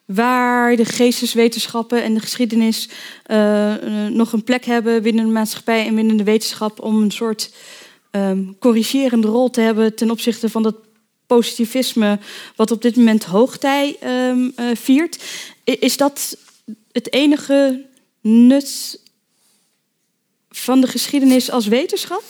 waar 0.05 0.75
de 0.75 0.85
geesteswetenschappen 0.85 2.03
en 2.03 2.13
de 2.13 2.19
geschiedenis 2.19 2.89
uh, 3.27 3.75
nog 4.09 4.33
een 4.33 4.43
plek 4.43 4.65
hebben 4.65 5.01
binnen 5.01 5.25
de 5.25 5.31
maatschappij 5.31 5.87
en 5.87 5.95
binnen 5.95 6.17
de 6.17 6.23
wetenschap 6.23 6.81
om 6.81 7.01
een 7.01 7.11
soort 7.11 7.53
um, 8.11 8.55
corrigerende 8.59 9.27
rol 9.27 9.49
te 9.49 9.61
hebben 9.61 9.95
ten 9.95 10.11
opzichte 10.11 10.49
van 10.49 10.63
dat 10.63 10.75
positivisme, 11.27 12.19
wat 12.55 12.71
op 12.71 12.81
dit 12.81 12.95
moment 12.95 13.23
hoogtij 13.23 13.95
um, 14.03 14.53
uh, 14.59 14.75
viert. 14.75 15.23
Is 15.63 15.97
dat 15.97 16.37
het 16.91 17.13
enige 17.13 17.85
nut 18.21 18.99
van 20.49 20.81
de 20.81 20.87
geschiedenis 20.87 21.51
als 21.51 21.67
wetenschap? 21.67 22.23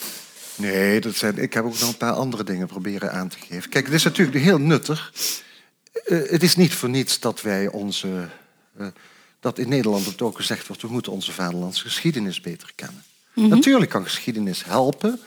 Nee, 0.55 1.01
dat 1.01 1.15
zijn, 1.15 1.37
ik 1.37 1.53
heb 1.53 1.65
ook 1.65 1.79
nog 1.79 1.89
een 1.89 1.97
paar 1.97 2.13
andere 2.13 2.43
dingen 2.43 2.67
proberen 2.67 3.11
aan 3.11 3.27
te 3.27 3.37
geven. 3.49 3.69
Kijk, 3.69 3.85
het 3.85 3.93
is 3.93 4.03
natuurlijk 4.03 4.37
heel 4.37 4.59
nuttig. 4.59 5.11
Uh, 6.05 6.29
het 6.29 6.43
is 6.43 6.55
niet 6.55 6.73
voor 6.73 6.89
niets 6.89 7.19
dat 7.19 7.41
wij 7.41 7.67
onze. 7.67 8.29
Uh, 8.79 8.87
dat 9.39 9.57
in 9.57 9.69
Nederland 9.69 10.05
het 10.05 10.21
ook 10.21 10.35
gezegd 10.35 10.67
wordt: 10.67 10.81
we 10.81 10.87
moeten 10.87 11.11
onze 11.11 11.31
vaderlandse 11.31 11.83
geschiedenis 11.83 12.41
beter 12.41 12.71
kennen. 12.75 13.03
Mm 13.33 13.43
-hmm. 13.43 13.53
Natuurlijk 13.53 13.91
kan 13.91 14.03
geschiedenis 14.03 14.63
helpen 14.63 15.19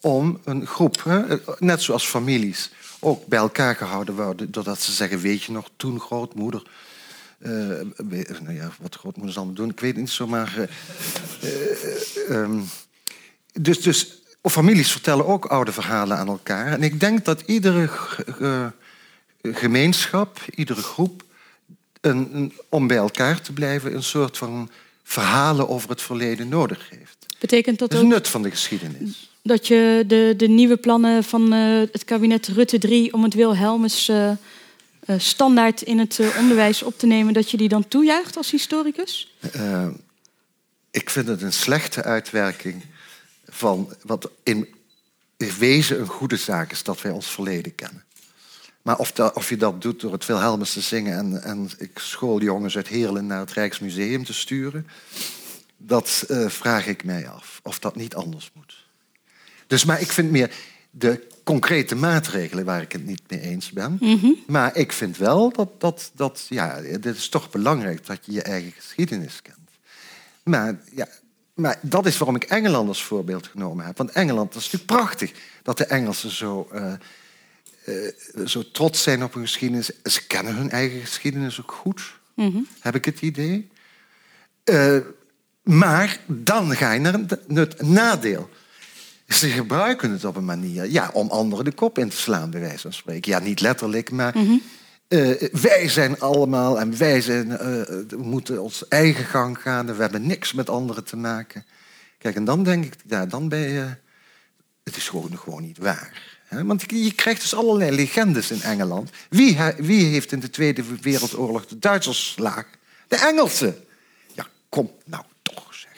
om 0.00 0.40
een 0.44 0.66
groep, 0.66 1.04
hè, 1.04 1.38
net 1.58 1.82
zoals 1.82 2.06
families, 2.06 2.70
ook 2.98 3.26
bij 3.26 3.38
elkaar 3.38 3.76
gehouden 3.76 4.14
worden, 4.14 4.50
doordat 4.50 4.80
ze 4.80 4.92
zeggen, 4.92 5.18
weet 5.18 5.42
je 5.42 5.52
nog, 5.52 5.70
toen 5.76 6.00
grootmoeder, 6.00 6.62
uh, 7.38 7.50
nou 8.42 8.52
ja, 8.52 8.70
wat 8.80 8.94
grootmoeders 8.94 9.36
allemaal 9.36 9.54
doen, 9.54 9.70
ik 9.70 9.80
weet 9.80 9.90
het 9.90 10.00
niet 10.00 10.10
zo, 10.10 10.26
maar... 10.26 10.68
Uh, 11.42 12.30
um, 12.30 12.64
dus, 13.52 13.80
dus 13.80 14.22
families 14.42 14.92
vertellen 14.92 15.26
ook 15.26 15.44
oude 15.44 15.72
verhalen 15.72 16.16
aan 16.16 16.28
elkaar. 16.28 16.66
En 16.66 16.82
ik 16.82 17.00
denk 17.00 17.24
dat 17.24 17.42
iedere 17.46 17.90
gemeenschap, 19.42 20.40
iedere 20.54 20.82
groep, 20.82 21.24
een, 22.00 22.52
om 22.68 22.86
bij 22.86 22.96
elkaar 22.96 23.40
te 23.40 23.52
blijven, 23.52 23.94
een 23.94 24.02
soort 24.02 24.38
van 24.38 24.70
verhalen 25.02 25.68
over 25.68 25.88
het 25.88 26.02
verleden 26.02 26.48
nodig 26.48 26.90
heeft. 26.90 27.26
Betekent 27.38 27.78
dat, 27.78 27.90
dat 27.90 27.98
is 27.98 28.04
ook 28.04 28.12
nut 28.12 28.28
van 28.28 28.42
de 28.42 28.50
geschiedenis. 28.50 29.30
Dat 29.42 29.66
je 29.66 30.04
de, 30.06 30.34
de 30.36 30.48
nieuwe 30.48 30.76
plannen 30.76 31.24
van 31.24 31.54
uh, 31.54 31.82
het 31.92 32.04
kabinet 32.04 32.46
Rutte 32.46 32.78
3 32.78 33.12
om 33.12 33.22
het 33.22 33.34
Wilhelmus 33.34 34.08
uh, 34.08 34.30
uh, 35.06 35.18
standaard 35.18 35.82
in 35.82 35.98
het 35.98 36.20
onderwijs 36.38 36.82
op 36.82 36.98
te 36.98 37.06
nemen, 37.06 37.34
dat 37.34 37.50
je 37.50 37.56
die 37.56 37.68
dan 37.68 37.88
toejuicht 37.88 38.36
als 38.36 38.50
historicus? 38.50 39.34
ik 40.90 41.10
vind 41.10 41.28
het 41.28 41.42
een 41.42 41.52
slechte 41.52 42.02
uitwerking 42.02 42.84
van 43.48 43.94
wat 44.02 44.30
in 44.42 44.68
wezen 45.58 46.00
een 46.00 46.06
goede 46.06 46.36
zaak 46.36 46.72
is 46.72 46.82
dat 46.82 47.02
wij 47.02 47.12
ons 47.12 47.26
verleden 47.26 47.74
kennen. 47.74 48.04
Maar 48.86 48.98
of, 48.98 49.12
dat, 49.12 49.34
of 49.34 49.48
je 49.48 49.56
dat 49.56 49.82
doet 49.82 50.00
door 50.00 50.12
het 50.12 50.26
Wilhelmus 50.26 50.72
te 50.72 50.80
zingen 50.80 51.18
en, 51.18 51.42
en 51.42 51.70
ik 51.78 51.98
schooljongens 51.98 52.76
uit 52.76 52.88
Heerlen 52.88 53.26
naar 53.26 53.40
het 53.40 53.52
Rijksmuseum 53.52 54.24
te 54.24 54.32
sturen, 54.32 54.86
dat 55.76 56.24
uh, 56.28 56.48
vraag 56.48 56.86
ik 56.86 57.04
mij 57.04 57.28
af. 57.28 57.60
Of 57.62 57.78
dat 57.78 57.96
niet 57.96 58.14
anders 58.14 58.50
moet. 58.54 58.86
Dus, 59.66 59.84
maar 59.84 60.00
ik 60.00 60.12
vind 60.12 60.30
meer 60.30 60.54
de 60.90 61.26
concrete 61.44 61.94
maatregelen 61.94 62.64
waar 62.64 62.82
ik 62.82 62.92
het 62.92 63.06
niet 63.06 63.22
mee 63.28 63.40
eens 63.40 63.70
ben. 63.70 63.96
Mhm. 64.00 64.30
Maar 64.46 64.76
ik 64.76 64.92
vind 64.92 65.16
wel 65.16 65.52
dat, 65.52 65.68
dat, 65.78 66.10
dat 66.14 66.46
ja, 66.48 66.82
het 66.82 67.06
is 67.06 67.28
toch 67.28 67.50
belangrijk 67.50 68.06
dat 68.06 68.18
je 68.22 68.32
je 68.32 68.42
eigen 68.42 68.72
geschiedenis 68.72 69.42
kent. 69.42 69.70
Maar 70.42 70.78
ja, 70.94 71.08
maar 71.54 71.78
dat 71.80 72.06
is 72.06 72.18
waarom 72.18 72.36
ik 72.36 72.44
Engeland 72.44 72.88
als 72.88 73.04
voorbeeld 73.04 73.46
genomen 73.46 73.86
heb. 73.86 73.98
Want 73.98 74.10
Engeland, 74.10 74.52
dat 74.52 74.62
is 74.62 74.70
natuurlijk 74.70 75.00
prachtig 75.00 75.32
dat 75.62 75.78
de 75.78 75.86
Engelsen 75.86 76.30
zo, 76.30 76.68
uh, 76.74 76.92
uh, 77.86 78.46
zo 78.46 78.70
trots 78.72 79.02
zijn 79.02 79.24
op 79.24 79.34
hun 79.34 79.42
geschiedenis. 79.42 79.90
Ze 80.04 80.26
kennen 80.26 80.54
hun 80.54 80.70
eigen 80.70 81.00
geschiedenis 81.00 81.60
ook 81.60 81.72
goed, 81.72 82.14
Mhm. 82.34 82.58
heb 82.80 82.94
ik 82.94 83.04
het 83.04 83.20
idee. 83.20 83.70
Uh, 84.64 84.96
maar 85.62 86.18
dan 86.26 86.76
ga 86.76 86.92
je 86.92 87.00
naar 87.00 87.20
het 87.48 87.82
nadeel. 87.82 88.50
Ze 89.28 89.48
gebruiken 89.48 90.10
het 90.10 90.24
op 90.24 90.36
een 90.36 90.44
manier 90.44 90.90
ja, 90.90 91.10
om 91.12 91.28
anderen 91.28 91.64
de 91.64 91.72
kop 91.72 91.98
in 91.98 92.08
te 92.08 92.16
slaan, 92.16 92.50
bij 92.50 92.60
wijze 92.60 92.78
van 92.78 92.92
spreken. 92.92 93.30
Ja, 93.32 93.38
niet 93.38 93.60
letterlijk, 93.60 94.10
maar 94.10 94.36
Mhm. 94.38 94.56
uh, 95.08 95.42
wij 95.52 95.88
zijn 95.88 96.20
allemaal 96.20 96.80
en 96.80 96.98
wij 96.98 97.20
zijn, 97.20 97.48
we 97.48 98.06
moeten 98.16 98.62
ons 98.62 98.88
eigen 98.88 99.24
gang 99.24 99.58
gaan. 99.62 99.86
We 99.86 100.02
hebben 100.02 100.26
niks 100.26 100.52
met 100.52 100.70
anderen 100.70 101.04
te 101.04 101.16
maken. 101.16 101.64
Kijk, 102.18 102.36
en 102.36 102.44
dan 102.44 102.62
denk 102.64 102.84
ik, 102.84 102.94
ja, 103.06 103.26
dan 103.26 103.48
ben 103.48 103.58
je... 103.68 103.86
Het 104.84 104.96
is 104.96 105.08
gewoon, 105.08 105.38
gewoon 105.38 105.62
niet 105.62 105.78
waar. 105.78 106.35
Want 106.64 106.84
je 106.88 107.12
krijgt 107.12 107.40
dus 107.40 107.54
allerlei 107.54 107.90
legendes 107.90 108.50
in 108.50 108.62
Engeland. 108.62 109.10
Wie, 109.28 109.58
wie 109.76 110.04
heeft 110.04 110.32
in 110.32 110.40
de 110.40 110.50
Tweede 110.50 110.82
Wereldoorlog 111.00 111.66
de 111.66 111.78
Duitsers 111.78 112.18
geslagen? 112.18 112.74
De 113.08 113.16
Engelsen. 113.16 113.84
Ja, 114.34 114.46
kom 114.68 114.90
nou 115.04 115.24
toch, 115.42 115.74
zeg. 115.74 115.92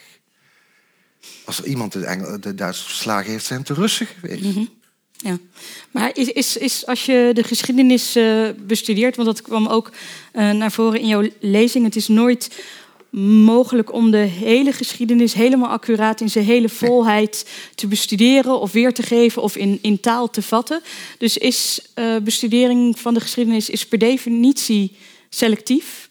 Als 1.45 1.59
er 1.59 1.67
iemand 1.67 1.93
de, 1.93 2.05
Engel, 2.05 2.41
de 2.41 2.55
Duitsers 2.55 2.87
verslagen 2.87 3.31
heeft, 3.31 3.45
zijn 3.45 3.59
het 3.59 3.69
de 3.69 3.75
Russen 3.75 4.07
geweest. 4.07 4.43
Mhm. 4.43 4.65
Ja, 5.21 5.39
maar 5.91 6.11
is, 6.15 6.29
is, 6.29 6.57
is 6.57 6.87
als 6.87 7.07
je 7.07 7.31
de 7.35 7.43
geschiedenis 7.43 8.17
uh, 8.17 8.49
bestudeert, 8.57 9.17
want 9.17 9.29
dat 9.29 9.43
kwam 9.43 9.67
ook 9.67 9.91
uh, 10.35 10.51
naar 10.51 10.73
voren 10.73 11.01
in 11.01 11.07
jouw 11.07 11.29
lezing, 11.41 11.85
het 11.85 11.97
is 11.97 12.09
nooit 12.09 12.51
mogelijk 13.11 13.93
om 13.93 14.11
de 14.11 14.17
hele 14.17 14.73
geschiedenis 14.73 15.33
helemaal 15.33 15.69
accuraat 15.69 16.21
in 16.21 16.31
zijn 16.31 16.45
hele 16.45 16.69
volheid 16.69 17.51
te 17.75 17.87
bestuderen 17.87 18.61
of 18.61 18.73
weer 18.73 18.93
te 18.93 19.03
geven 19.03 19.43
of 19.43 19.57
in, 19.57 19.79
in 19.83 20.01
taal 20.01 20.31
te 20.31 20.43
vatten. 20.43 20.83
Dus 21.19 21.39
is 21.39 21.89
uh, 21.95 22.17
bestudering 22.17 22.99
van 22.99 23.15
de 23.15 23.21
geschiedenis 23.21 23.71
is 23.71 23.87
per 23.87 23.99
definitie 23.99 24.97
selectief. 25.29 26.09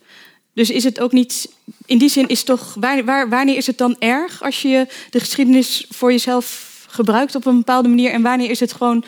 Dus 0.53 0.69
is 0.69 0.83
het 0.83 0.99
ook 0.99 1.11
niet, 1.11 1.51
in 1.85 1.97
die 1.97 2.09
zin 2.09 2.27
is 2.27 2.43
toch, 2.43 2.73
waar, 2.79 3.05
waar, 3.05 3.29
wanneer 3.29 3.57
is 3.57 3.67
het 3.67 3.77
dan 3.77 3.95
erg 3.99 4.43
als 4.43 4.61
je 4.61 4.87
de 5.09 5.19
geschiedenis 5.19 5.85
voor 5.89 6.11
jezelf 6.11 6.75
gebruikt 6.87 7.35
op 7.35 7.45
een 7.45 7.57
bepaalde 7.57 7.89
manier 7.89 8.11
en 8.11 8.21
wanneer 8.21 8.49
is 8.49 8.59
het 8.59 8.73
gewoon 8.73 9.03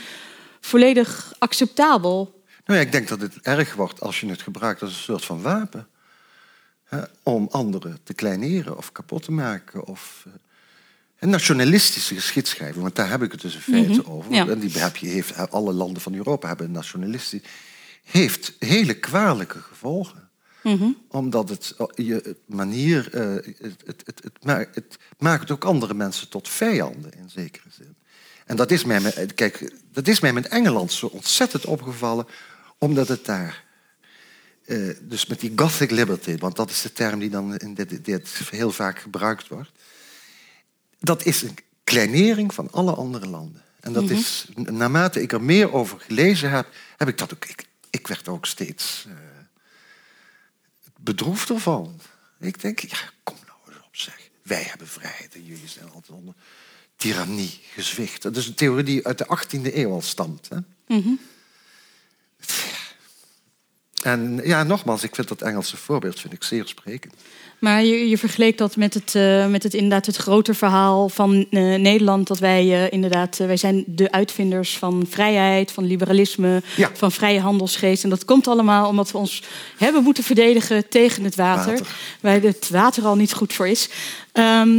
volledig 0.61 1.33
acceptabel? 1.37 2.43
Nou 2.65 2.79
ja, 2.79 2.85
ik 2.85 2.91
denk 2.91 3.07
dat 3.07 3.21
het 3.21 3.37
erg 3.41 3.75
wordt 3.75 4.01
als 4.01 4.19
je 4.19 4.27
het 4.27 4.41
gebruikt 4.41 4.81
als 4.81 4.91
een 4.91 5.03
soort 5.03 5.25
van 5.25 5.41
wapen. 5.41 5.87
Hè, 6.89 7.01
om 7.23 7.47
anderen 7.51 7.99
te 8.03 8.13
kleineren 8.13 8.77
of 8.77 8.91
kapot 8.91 9.23
te 9.23 9.31
maken. 9.31 9.85
Of, 9.85 10.23
uh, 10.27 10.33
een 11.19 11.29
nationalistische 11.29 12.15
geschiedschrijving, 12.15 12.81
want 12.83 12.95
daar 12.95 13.09
heb 13.09 13.21
ik 13.23 13.31
het 13.31 13.41
dus 13.41 13.55
in 13.55 13.61
feite 13.61 13.99
Mhm, 14.01 14.09
over. 14.11 14.33
ja. 14.33 14.47
En 14.47 14.59
die 14.59 14.79
heb 14.79 14.95
je, 14.97 15.07
heeft, 15.07 15.51
alle 15.51 15.73
landen 15.73 16.01
van 16.01 16.13
Europa 16.15 16.47
hebben 16.47 16.65
een 16.65 16.71
nationalistisch. 16.71 17.41
Heeft 18.03 18.53
hele 18.59 18.93
kwalijke 18.93 19.59
gevolgen 19.59 20.27
Mhm. 20.63 20.89
omdat 21.07 21.49
het 21.49 21.75
je 21.95 22.13
het 22.13 22.37
manier. 22.45 23.07
Het, 23.11 23.45
het, 23.85 24.01
het, 24.05 24.23
het, 24.23 24.43
maakt, 24.43 24.75
het 24.75 24.97
maakt 25.17 25.51
ook 25.51 25.63
andere 25.65 25.93
mensen 25.93 26.29
tot 26.29 26.49
vijanden 26.49 27.11
in 27.13 27.29
zekere 27.29 27.69
zin. 27.77 27.95
En 28.45 28.55
dat 28.55 28.71
is 28.71 28.83
mij, 28.83 28.99
met- 28.99 29.33
kijk, 29.35 29.73
dat 29.91 30.07
is 30.07 30.19
mij 30.19 30.33
met 30.33 30.47
Engeland 30.47 30.91
zo 30.91 31.05
ontzettend 31.05 31.65
opgevallen, 31.65 32.25
omdat 32.77 33.07
het 33.07 33.25
daar. 33.25 33.63
Eh, 34.69 34.95
dus 35.01 35.25
met 35.25 35.39
die 35.39 35.51
Gothic 35.55 35.91
Liberty, 35.91 36.37
want 36.37 36.55
dat 36.55 36.69
is 36.69 36.81
de 36.81 36.93
term 36.93 37.19
die 37.19 37.29
dan 37.29 37.57
in 37.57 37.73
dit, 37.73 38.05
dit 38.05 38.29
heel 38.49 38.71
vaak 38.71 38.99
gebruikt 38.99 39.47
wordt. 39.47 39.71
Dat 40.99 41.25
is 41.25 41.41
een 41.41 41.57
kleinering 41.83 42.53
van 42.53 42.71
alle 42.71 42.93
andere 42.93 43.27
landen. 43.27 43.61
En 43.79 43.93
dat 43.93 44.09
is, 44.09 44.45
naarmate 44.55 45.21
ik 45.21 45.31
er 45.31 45.41
meer 45.41 45.73
over 45.73 45.99
gelezen 45.99 46.49
heb, 46.51 46.67
heb 46.97 47.07
ik 47.07 47.17
dat 47.17 47.33
ook. 47.33 47.45
Ik, 47.45 47.65
ik 47.89 48.07
werd 48.07 48.27
ook 48.27 48.45
steeds. 48.45 49.05
eh, 49.07 49.13
bedroefd 50.99 51.49
ervan. 51.49 51.99
Ik 52.39 52.61
denk, 52.61 52.79
ja, 52.79 52.97
kom 53.23 53.37
nou 53.45 53.57
eens 53.67 53.85
op 53.85 53.95
zeg. 53.95 54.29
Wij 54.43 54.63
hebben 54.63 54.87
vrijheid 54.87 55.35
en 55.35 55.45
jullie 55.45 55.67
zijn 55.67 55.91
altijd 55.91 56.17
onder 56.17 56.33
tirannie 56.95 57.59
gezwicht. 57.73 58.21
Dat 58.21 58.37
is 58.37 58.47
een 58.47 58.53
theorie 58.53 58.83
die 58.83 59.05
uit 59.07 59.17
de 59.17 59.37
18e 59.37 59.73
eeuw 59.75 59.91
al 59.91 60.01
stamt. 60.01 60.49
Hè? 60.49 60.57
Mhm. 60.87 61.13
En 64.03 64.39
ja, 64.43 64.63
nogmaals, 64.63 65.03
ik 65.03 65.15
vind 65.15 65.27
dat 65.27 65.41
Engelse 65.41 65.77
voorbeeld 65.77 66.19
vind 66.19 66.33
ik 66.33 66.43
zeer 66.43 66.67
sprekend. 66.67 67.13
Maar 67.59 67.83
je, 67.83 68.09
je 68.09 68.17
vergeleek 68.17 68.57
dat 68.57 68.75
met 68.75 68.93
het, 68.93 69.15
eh, 69.15 69.47
met 69.47 69.63
het 69.63 69.73
inderdaad 69.73 70.05
het 70.05 70.15
groter 70.15 70.55
verhaal 70.55 71.09
van 71.09 71.45
eh, 71.49 71.61
Nederland. 71.61 72.27
Dat 72.27 72.39
wij 72.39 72.61
eh, 72.61 72.91
inderdaad, 72.91 73.37
wij 73.37 73.57
zijn 73.57 73.83
de 73.87 74.11
uitvinders 74.11 74.77
van 74.77 75.05
vrijheid, 75.09 75.71
van 75.71 75.85
liberalisme, 75.85 76.61
Ja. 76.75 76.89
van 76.93 77.11
vrije 77.11 77.39
handelsgeest. 77.39 78.03
En 78.03 78.09
dat 78.09 78.25
komt 78.25 78.47
allemaal 78.47 78.87
omdat 78.87 79.11
we 79.11 79.17
ons 79.17 79.43
hebben 79.77 80.03
moeten 80.03 80.23
verdedigen 80.23 80.89
tegen 80.89 81.23
het 81.23 81.35
water. 81.35 81.71
Water. 81.71 81.95
Waar 82.21 82.41
het 82.41 82.69
water 82.69 83.05
al 83.05 83.15
niet 83.15 83.33
goed 83.33 83.53
voor 83.53 83.67
is. 83.67 83.89
Ehm, 84.31 84.69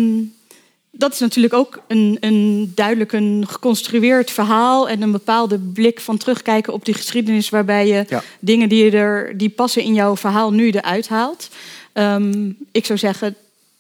dat 0.90 1.12
is 1.12 1.18
natuurlijk 1.18 1.54
ook 1.54 1.82
een, 1.86 2.16
een 2.20 2.72
duidelijk 2.74 3.12
een 3.12 3.44
geconstrueerd 3.48 4.30
verhaal 4.30 4.88
en 4.88 5.02
een 5.02 5.12
bepaalde 5.12 5.58
blik 5.58 6.00
van 6.00 6.16
terugkijken 6.16 6.72
op 6.72 6.84
die 6.84 6.94
geschiedenis, 6.94 7.48
waarbij 7.48 7.86
je 7.86 8.04
Ja. 8.08 8.22
dingen 8.40 8.68
die, 8.68 8.84
je 8.84 8.90
er, 8.90 9.38
die 9.38 9.50
passen 9.50 9.82
in 9.82 9.94
jouw 9.94 10.16
verhaal 10.16 10.52
nu 10.52 10.70
eruit 10.70 11.08
haalt. 11.08 11.48
Ehm, 11.92 12.50
ik 12.72 12.86
zou 12.86 12.98
zeggen, 12.98 13.36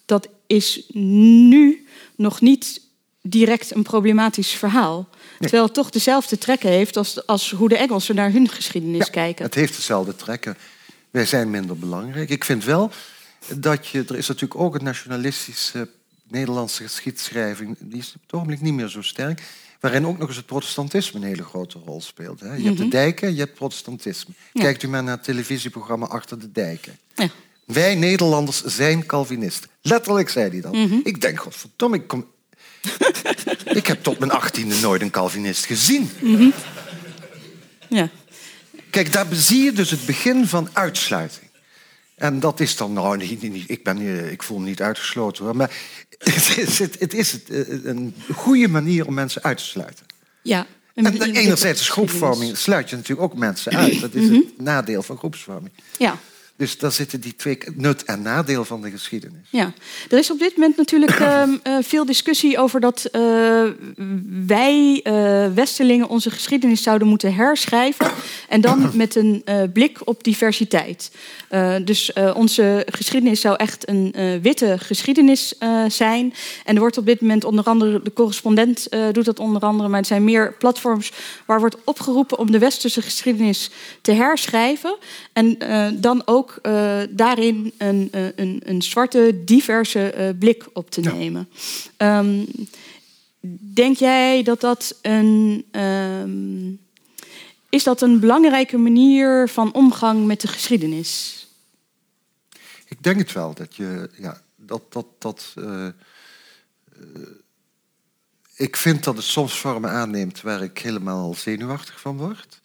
dat 0.06 0.28
is 0.46 0.82
nu 0.92 1.86
nog 2.16 2.40
niet 2.40 2.80
direct 3.22 3.74
een 3.74 3.82
problematisch 3.82 4.50
verhaal. 4.50 5.08
Terwijl 5.38 5.64
het 5.64 5.74
toch 5.74 5.90
dezelfde 5.90 6.38
trekken 6.38 6.70
heeft 6.70 6.96
als, 6.96 7.26
als 7.26 7.50
hoe 7.50 7.68
de 7.68 7.76
Engelsen 7.76 8.14
naar 8.14 8.32
hun 8.32 8.48
geschiedenis 8.48 9.06
Ja, 9.06 9.12
kijken. 9.12 9.44
Het 9.44 9.54
heeft 9.54 9.76
dezelfde 9.76 10.16
trekken. 10.16 10.56
Wij 11.10 11.26
zijn 11.26 11.50
minder 11.50 11.76
belangrijk. 11.76 12.30
Ik 12.30 12.44
vind 12.44 12.64
wel 12.64 12.90
dat 13.54 13.86
je... 13.86 14.04
Er 14.08 14.16
is 14.16 14.28
natuurlijk 14.28 14.60
ook 14.60 14.74
een 14.74 14.84
nationalistische 14.84 15.88
Nederlandse 16.30 16.82
geschiedschrijving... 16.82 17.76
die 17.78 17.98
is 17.98 18.12
op 18.14 18.22
het 18.22 18.32
ogenblik 18.32 18.60
niet 18.60 18.74
meer 18.74 18.88
zo 18.88 19.02
sterk... 19.02 19.42
waarin 19.80 20.06
ook 20.06 20.18
nog 20.18 20.28
eens 20.28 20.36
het 20.36 20.46
protestantisme 20.46 21.20
een 21.20 21.26
hele 21.26 21.44
grote 21.44 21.78
rol 21.84 22.00
speelt. 22.00 22.40
Hè. 22.40 22.54
Je 22.54 22.64
hebt 22.64 22.78
de 22.78 22.88
dijken, 22.88 23.32
je 23.34 23.38
hebt 23.38 23.54
protestantisme. 23.54 24.34
Ja. 24.52 24.62
Kijkt 24.62 24.82
u 24.82 24.88
maar 24.88 25.02
naar 25.02 25.16
het 25.16 25.24
televisieprogramma 25.24 26.06
Achter 26.06 26.38
de 26.38 26.52
Dijken. 26.52 26.98
Ja. 27.14 27.28
Wij 27.64 27.94
Nederlanders 27.94 28.64
zijn 28.64 29.06
Calvinisten. 29.06 29.70
Letterlijk 29.82 30.28
zei 30.28 30.50
hij 30.50 30.60
dat. 30.60 30.74
Ik 31.04 31.20
denk, 31.20 31.40
godverdomme, 31.40 31.96
ik 31.96 32.06
kom... 32.06 32.26
ik 33.80 33.86
heb 33.86 34.02
tot 34.02 34.18
mijn 34.18 34.30
achttiende 34.30 34.74
nooit 34.74 35.02
een 35.02 35.10
Calvinist 35.10 35.64
gezien. 35.64 36.10
Ja. 37.88 38.10
Kijk, 38.90 39.12
daar 39.12 39.26
zie 39.30 39.62
je 39.62 39.72
dus 39.72 39.90
het 39.90 40.06
begin 40.06 40.46
van 40.46 40.68
uitsluiting. 40.72 41.49
En 42.20 42.40
dat 42.40 42.60
is 42.60 42.76
dan, 42.76 42.92
nou, 42.92 43.16
niet, 43.16 43.42
niet- 43.42 43.70
ik, 43.70 43.84
ben, 43.84 44.30
ik 44.30 44.42
voel 44.42 44.58
me 44.58 44.66
niet 44.66 44.82
uitgesloten 44.82 45.44
hoor, 45.44 45.56
maar 45.56 45.70
het 46.18 46.56
is, 46.58 46.78
het, 46.78 46.96
het 46.98 47.14
is 47.14 47.44
eh, 47.44 47.84
een 47.84 48.14
goede 48.34 48.68
manier 48.68 49.06
om 49.06 49.14
mensen 49.14 49.42
uit 49.42 49.58
te 49.58 49.64
sluiten. 49.64 50.06
Ja. 50.42 50.66
En, 50.94 51.20
en 51.20 51.34
enerzijds 51.34 51.80
is 51.80 51.88
groepsvorming 51.88 52.56
sluit 52.56 52.90
je 52.90 52.96
natuurlijk 52.96 53.32
ook 53.32 53.38
mensen 53.38 53.72
uit. 53.82 54.00
Dat 54.00 54.14
is 54.14 54.28
het 54.28 54.60
nadeel 54.60 55.02
van 55.02 55.16
groepsvorming. 55.18 55.72
Ja. 55.98 56.18
Dus 56.60 56.78
daar 56.78 56.92
zitten 56.92 57.20
die 57.20 57.34
twee 57.36 57.58
nut 57.74 58.04
en 58.04 58.22
nadeel 58.22 58.64
van 58.64 58.82
de 58.82 58.90
geschiedenis. 58.90 59.46
Ja, 59.50 59.72
er 60.08 60.18
is 60.18 60.30
op 60.30 60.38
dit 60.38 60.56
moment 60.56 60.76
natuurlijk 60.76 61.20
uh, 61.20 61.42
veel 61.80 62.04
discussie 62.04 62.58
over 62.58 62.80
dat 62.80 63.08
uh, 63.12 63.22
wij 64.46 65.00
uh, 65.04 65.46
Westelingen 65.54 66.08
onze 66.08 66.30
geschiedenis 66.30 66.82
zouden 66.82 67.08
moeten 67.08 67.34
herschrijven. 67.34 68.10
En 68.48 68.60
dan 68.60 68.90
met 68.94 69.14
een 69.14 69.44
blik 69.72 69.98
op 70.04 70.24
diversiteit. 70.24 71.10
dus 71.84 72.12
onze 72.34 72.86
geschiedenis 72.90 73.40
zou 73.40 73.56
echt 73.56 73.88
een 73.88 74.14
witte 74.42 74.76
geschiedenis 74.78 75.54
zijn. 75.88 76.34
En 76.64 76.74
er 76.74 76.80
wordt 76.80 76.98
op 76.98 77.06
dit 77.06 77.20
moment 77.20 77.44
onder 77.44 77.64
andere, 77.64 78.02
de 78.02 78.12
correspondent 78.12 78.88
doet 79.12 79.24
dat 79.24 79.38
onder 79.38 79.62
andere, 79.62 79.88
maar 79.88 79.98
het 79.98 80.08
zijn 80.08 80.24
meer 80.24 80.54
platforms 80.58 81.12
waar 81.46 81.60
wordt 81.60 81.76
opgeroepen 81.84 82.38
om 82.38 82.50
de 82.50 82.58
westerse 82.58 83.02
geschiedenis 83.02 83.70
te 84.02 84.12
herschrijven. 84.12 84.96
En 85.32 85.58
dan 86.00 86.22
ook 86.24 86.49
uh, 86.62 87.00
daarin 87.10 87.72
een, 87.78 88.08
uh, 88.14 88.26
een, 88.36 88.60
een, 88.64 88.82
zwarte, 88.82 89.42
diverse 89.44 90.14
uh, 90.16 90.28
blik 90.38 90.66
op 90.72 90.90
te 90.90 91.00
nemen. 91.00 91.48
Um, 91.96 92.46
denk 93.74 93.96
jij 93.96 94.42
dat 94.42 94.60
dat 94.60 94.98
een. 95.02 95.64
Um, 95.72 96.80
is 97.68 97.84
dat 97.84 98.02
een 98.02 98.20
belangrijke 98.20 98.76
manier 98.76 99.48
van 99.48 99.72
omgang 99.72 100.26
met 100.26 100.40
de 100.40 100.48
geschiedenis? 100.48 101.46
Ik 102.88 103.02
denk 103.02 103.18
het 103.18 103.32
wel. 103.32 103.54
Dat 103.54 103.76
je. 103.76 104.10
Ja, 104.18 104.40
dat. 104.56 104.92
dat, 104.92 105.06
dat 105.18 105.54
ik 108.60 108.76
vind 108.76 109.04
dat 109.04 109.16
het 109.16 109.24
soms 109.24 109.58
vormen 109.58 109.90
aanneemt 109.90 110.40
waar 110.40 110.62
ik 110.62 110.78
helemaal 110.78 111.34
zenuwachtig 111.34 112.00
van 112.00 112.16
word. 112.16 112.60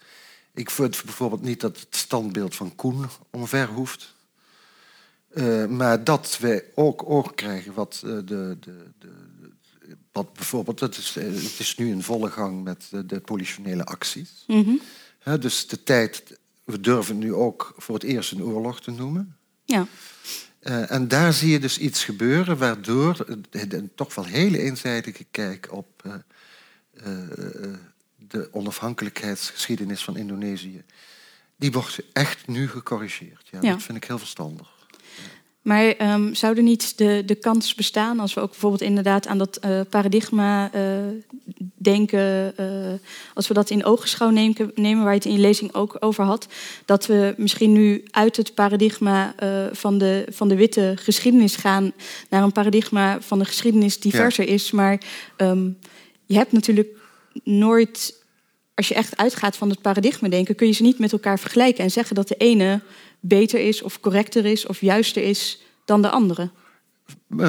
Ik 0.55 0.69
vind 0.69 1.03
bijvoorbeeld 1.03 1.41
niet 1.41 1.61
dat 1.61 1.79
het 1.79 1.95
standbeeld 1.95 2.55
van 2.55 2.75
Koen 2.75 3.05
omver 3.29 3.67
hoeft. 3.67 4.13
Uh, 5.33 5.65
maar 5.65 6.03
dat 6.03 6.37
wij 6.39 6.63
ook 6.75 7.09
oog 7.09 7.33
krijgen 7.33 7.73
wat 7.73 8.01
uh, 8.05 8.11
de, 8.11 8.57
de, 8.59 8.91
de, 8.99 9.11
wat 10.11 10.33
bijvoorbeeld, 10.33 10.79
het 10.79 10.97
is, 10.97 11.15
uh, 11.17 11.23
het 11.23 11.59
is 11.59 11.75
nu 11.75 11.89
in 11.89 12.03
volle 12.03 12.29
gang 12.29 12.63
met 12.63 12.87
de, 12.89 13.05
de 13.05 13.19
politionele 13.19 13.85
acties. 13.85 14.43
Mm 14.47 14.63
-hmm. 14.63 15.39
dus 15.39 15.67
de 15.67 15.83
tijd, 15.83 16.39
we 16.63 16.79
durven 16.79 17.17
nu 17.17 17.33
ook 17.33 17.73
voor 17.77 17.95
het 17.95 18.03
eerst 18.03 18.31
een 18.31 18.43
oorlog 18.43 18.81
te 18.81 18.91
noemen. 18.91 19.35
Ja. 19.65 19.87
en 20.87 21.07
daar 21.07 21.33
zie 21.33 21.51
je 21.51 21.59
dus 21.59 21.77
iets 21.77 22.03
gebeuren 22.03 22.57
waardoor 22.57 23.25
een 23.51 23.91
toch 23.95 24.15
wel 24.15 24.25
hele 24.25 24.59
eenzijdige 24.59 25.25
kijk 25.31 25.67
op 25.71 26.03
de 28.27 28.49
onafhankelijkheidsgeschiedenis 28.51 30.03
van 30.03 30.17
Indonesië, 30.17 30.83
die 31.55 31.71
wordt 31.71 31.99
echt 32.13 32.47
nu 32.47 32.67
gecorrigeerd. 32.67 33.47
Ja, 33.51 33.59
Dat 33.59 33.83
vind 33.83 33.97
ik 33.97 34.03
heel 34.03 34.17
verstandig. 34.17 34.73
Maar 35.65 36.13
um, 36.13 36.35
zou 36.35 36.57
er 36.57 36.63
niet 36.63 36.97
de, 36.97 37.23
de 37.25 37.35
kans 37.35 37.75
bestaan, 37.75 38.19
als 38.19 38.33
we 38.33 38.41
ook 38.41 38.49
bijvoorbeeld 38.49 38.81
inderdaad 38.81 39.27
aan 39.27 39.37
dat 39.37 39.59
uh, 39.65 39.81
paradigma 39.89 40.75
uh, 40.75 40.81
denken, 41.75 42.53
uh, 42.59 42.93
als 43.33 43.47
we 43.47 43.53
dat 43.53 43.69
in 43.69 43.85
ogenschouw 43.85 44.29
nemen, 44.29 44.71
nemen, 44.75 45.03
waar 45.03 45.11
je 45.11 45.17
het 45.17 45.27
in 45.27 45.33
je 45.33 45.39
lezing 45.39 45.73
ook 45.73 45.97
over 45.99 46.23
had, 46.23 46.47
dat 46.85 47.05
we 47.05 47.33
misschien 47.37 47.71
nu 47.71 48.03
uit 48.11 48.37
het 48.37 48.53
paradigma 48.53 49.35
van, 49.71 49.97
de, 49.97 50.27
van 50.29 50.47
de 50.47 50.55
witte 50.55 50.93
geschiedenis 50.95 51.55
gaan 51.55 51.93
naar 52.29 52.43
een 52.43 52.51
paradigma 52.51 53.21
van 53.21 53.39
de 53.39 53.45
geschiedenis 53.45 53.99
diverser 53.99 54.47
ja. 54.47 54.53
is. 54.53 54.71
Maar 54.71 55.01
um, 55.37 55.77
je 56.25 56.35
hebt 56.35 56.51
natuurlijk 56.51 56.87
nooit, 57.43 58.23
als 58.73 58.87
je 58.87 58.93
echt 58.93 59.17
uitgaat 59.17 59.55
van 59.57 59.69
het 59.69 59.81
paradigma 59.81 60.29
denken, 60.29 60.55
kun 60.55 60.67
je 60.67 60.73
ze 60.73 60.83
niet 60.83 60.99
met 60.99 61.11
elkaar 61.11 61.39
vergelijken 61.39 61.83
en 61.83 61.91
zeggen 61.91 62.15
dat 62.15 62.27
de 62.27 62.35
ene 62.35 62.81
beter 63.19 63.59
is 63.59 63.81
of 63.81 63.99
correcter 63.99 64.45
is 64.45 64.65
of 64.65 64.81
juister 64.81 65.23
is 65.23 65.61
dan 65.85 66.01
de 66.01 66.09
andere. 66.09 66.49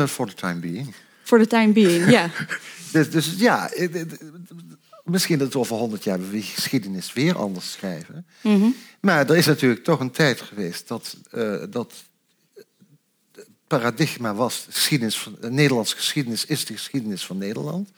For 0.07 0.29
the 0.29 0.35
time 0.35 0.61
being. 0.61 0.95
For 1.23 1.39
the 1.39 1.47
time 1.47 1.73
being, 1.73 2.11
ja. 2.11 2.31
dus, 2.93 3.11
dus, 3.11 3.35
ja, 3.39 3.71
misschien 5.05 5.39
dat 5.39 5.53
we 5.53 5.59
over 5.59 5.77
honderd 5.77 6.05
jaar 6.05 6.31
we 6.31 6.43
geschiedenis 6.43 7.13
weer 7.13 7.37
anders 7.39 7.73
schrijven. 7.73 8.27
Mm 8.41 8.61
-hmm. 8.61 8.75
Maar 9.01 9.31
er 9.31 9.37
is 9.37 9.47
natuurlijk 9.47 9.85
toch 9.85 10.01
een 10.01 10.11
tijd 10.11 10.41
geweest 10.41 10.89
dat, 10.89 11.17
uh, 11.35 11.63
dat 11.71 11.93
paradigma 13.67 14.35
was, 14.35 14.67
geschiedenis 14.71 15.19
van, 15.19 15.37
Nederlandse 15.41 15.97
geschiedenis 15.97 16.45
is 16.45 16.65
de 16.65 16.73
geschiedenis 16.73 17.27
van 17.27 17.39
Nederland. 17.39 17.91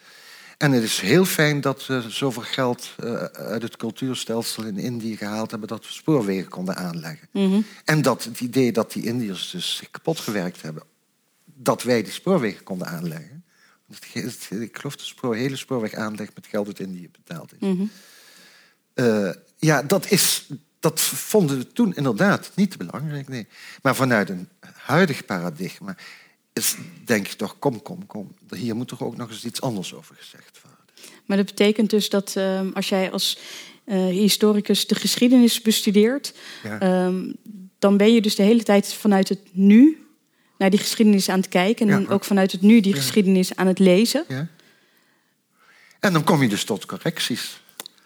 En 0.59 0.73
het 0.73 0.83
is 0.83 1.01
heel 1.01 1.25
fijn 1.25 1.61
dat 1.61 1.87
we 1.87 2.05
zoveel 2.09 2.43
geld 2.43 2.95
uh, 3.05 3.23
uit 3.23 3.63
het 3.63 3.77
cultuurstelsel 3.77 4.65
in 4.65 4.79
Indië 4.79 5.17
gehaald 5.17 5.51
hebben 5.51 5.69
dat 5.69 5.87
we 5.87 5.93
spoorwegen 5.93 6.49
konden 6.49 6.77
aanleggen. 6.77 7.29
Mm 7.33 7.51
-hmm. 7.51 7.65
En 7.85 8.03
dat 8.03 8.25
het 8.25 8.41
idee 8.41 8.73
dat 8.73 8.93
die 8.93 9.05
Indiërs 9.05 9.51
dus 9.51 9.83
kapot 9.91 10.19
gewerkt 10.21 10.63
hebben, 10.63 10.83
dat 11.45 11.83
wij 11.83 12.03
die 12.03 12.13
spoorwegen 12.13 12.63
konden 12.63 12.87
aanleggen. 12.87 13.45
Ik 14.49 14.79
geloof 14.79 14.97
dat 14.97 15.15
de 15.21 15.37
hele 15.37 15.57
spoorweg 15.57 15.95
aanleg 15.95 16.29
met 16.35 16.47
geld 16.47 16.67
uit 16.67 16.81
Indië 16.81 17.11
betaald 17.11 17.53
is. 17.53 17.59
Mm 17.61 17.77
-hmm. 17.77 17.91
uh, 18.95 19.33
ja, 19.57 19.83
dat, 19.83 20.11
is, 20.11 20.49
dat 20.81 21.01
vonden 21.01 21.59
we 21.59 21.73
toen 21.73 21.95
inderdaad 21.95 22.51
niet 22.55 22.79
belangrijk. 22.79 23.29
Nee. 23.29 23.47
Maar 23.83 23.95
vanuit 23.95 24.29
een 24.29 24.49
huidig 24.75 25.25
paradigma 25.25 25.97
is 26.59 26.77
denk 27.05 27.27
je 27.27 27.37
toch, 27.37 27.59
kom, 27.59 27.83
kom, 27.83 28.07
kom. 28.07 28.35
Hier 28.51 28.77
moet 28.77 28.89
toch 28.89 29.03
ook 29.03 29.17
nog 29.17 29.31
eens 29.31 29.45
iets 29.45 29.61
anders 29.61 29.95
over 29.95 30.15
gezegd 30.15 30.61
worden. 30.63 30.79
Maar 31.27 31.37
dat 31.37 31.47
betekent 31.47 31.91
dus 31.91 32.09
dat 32.09 32.35
uh, 32.39 32.61
als 32.75 32.89
jij 32.89 33.13
als 33.13 33.39
uh, 33.85 34.07
historicus 34.07 34.87
de 34.87 34.95
geschiedenis 34.95 35.63
bestudeert, 35.63 36.35
ja. 36.63 37.05
um, 37.07 37.37
dan 37.79 37.97
ben 37.97 38.15
je 38.15 38.21
dus 38.21 38.35
de 38.35 38.43
hele 38.43 38.63
tijd 38.63 38.93
vanuit 38.93 39.29
het 39.29 39.41
nu 39.53 40.07
naar 40.59 40.71
die 40.71 40.79
geschiedenis 40.79 41.29
aan 41.29 41.39
het 41.39 41.49
kijken. 41.49 41.89
En 41.89 42.01
ja, 42.01 42.09
ook 42.09 42.25
vanuit 42.25 42.53
het 42.53 42.61
nu 42.61 42.81
die 42.81 42.95
ja. 42.95 43.01
geschiedenis 43.01 43.57
aan 43.57 43.67
het 43.67 43.79
lezen. 43.79 44.25
Ja. 44.29 44.49
En 46.01 46.13
dan 46.13 46.25
kom 46.25 46.43
je 46.43 46.49
dus 46.49 46.65
tot 46.65 46.87
correcties. 46.87 47.61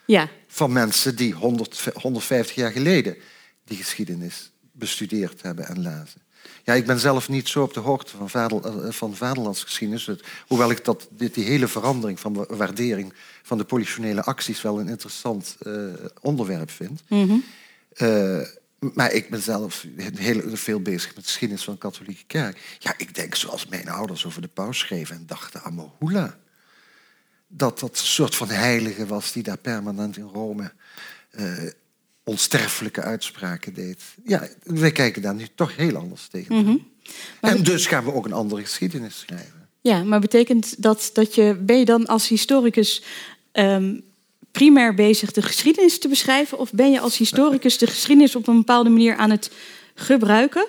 Ja. 0.06 0.28
Van 0.46 0.72
mensen 0.72 1.16
die 1.16 1.32
100, 1.32 1.80
150 1.94 2.56
jaar 2.56 2.72
geleden 2.72 3.16
die 3.64 3.76
geschiedenis 3.76 4.50
bestudeerd 4.72 5.42
hebben 5.42 5.66
en 5.66 5.82
lazen. 5.82 6.20
Ja, 6.64 6.74
ik 6.74 6.86
ben 6.86 6.98
zelf 6.98 7.28
niet 7.28 7.48
zo 7.48 7.62
op 7.62 7.74
de 7.74 7.80
hoogte 7.80 8.16
van, 8.16 8.30
vader, 8.30 8.64
eh, 8.64 8.92
van 8.92 9.14
vaderlandsgeschiedenis. 9.14 10.10
Hoewel 10.46 10.70
ik 10.70 10.84
dat, 10.84 11.08
die 11.10 11.44
hele 11.44 11.68
verandering 11.68 12.20
van 12.20 12.46
waardering 12.48 13.14
van 13.42 13.58
de 13.58 13.64
politionele 13.64 14.22
acties 14.22 14.62
wel 14.62 14.80
een 14.80 14.88
interessant 14.88 15.56
uh, 15.62 15.92
onderwerp 16.20 16.70
vind. 16.70 17.02
Mm 17.08 17.28
-hmm. 17.28 17.44
uh, 17.96 18.46
maar 18.94 19.12
ik 19.12 19.30
ben 19.30 19.42
zelf 19.42 19.86
heel 19.96 20.56
veel 20.56 20.80
bezig 20.80 21.06
met 21.06 21.24
de 21.24 21.30
geschiedenis 21.30 21.64
van 21.64 21.72
de 21.72 21.78
katholieke 21.78 22.24
kerk. 22.26 22.76
Ja, 22.78 22.94
ik 22.96 23.14
denk 23.14 23.34
zoals 23.34 23.66
mijn 23.66 23.88
ouders 23.88 24.26
over 24.26 24.42
de 24.42 24.48
paus 24.48 24.78
schreven 24.78 25.16
en 25.16 25.26
dachten 25.26 25.62
aan 25.62 25.74
Mohula. 25.74 26.38
Dat 27.48 27.78
dat 27.78 27.90
een 27.90 28.06
soort 28.06 28.34
van 28.34 28.48
heilige 28.48 29.06
was 29.06 29.32
die 29.32 29.42
daar 29.42 29.58
permanent 29.58 30.16
in 30.16 30.30
Rome 30.32 30.72
onsterfelijke 32.32 33.02
uitspraken 33.02 33.74
deed. 33.74 34.02
Ja, 34.24 34.48
wij 34.62 34.92
kijken 34.92 35.22
daar 35.22 35.34
nu 35.34 35.46
toch 35.54 35.76
heel 35.76 35.96
anders 35.96 36.26
tegen. 36.28 36.54
Mm 36.54 36.64
-hmm. 36.64 36.90
En 37.40 37.62
dus 37.62 37.86
gaan 37.86 38.04
we 38.04 38.12
ook 38.12 38.24
een 38.24 38.32
andere 38.32 38.60
geschiedenis 38.60 39.18
schrijven. 39.18 39.68
Ja, 39.80 40.02
maar 40.02 40.20
betekent 40.20 40.82
dat 40.82 41.10
dat 41.12 41.34
je 41.34 41.56
ben 41.60 41.78
je 41.78 41.84
dan 41.84 42.06
als 42.06 42.28
historicus 42.28 43.02
um, 43.52 44.02
primair 44.50 44.94
bezig 44.94 45.32
de 45.32 45.42
geschiedenis 45.42 45.98
te 45.98 46.08
beschrijven, 46.08 46.58
of 46.58 46.72
ben 46.72 46.90
je 46.90 47.00
als 47.00 47.18
historicus 47.18 47.78
de 47.78 47.86
geschiedenis 47.86 48.36
op 48.36 48.48
een 48.48 48.56
bepaalde 48.56 48.90
manier 48.90 49.16
aan 49.16 49.30
het 49.30 49.50
gebruiken 49.94 50.66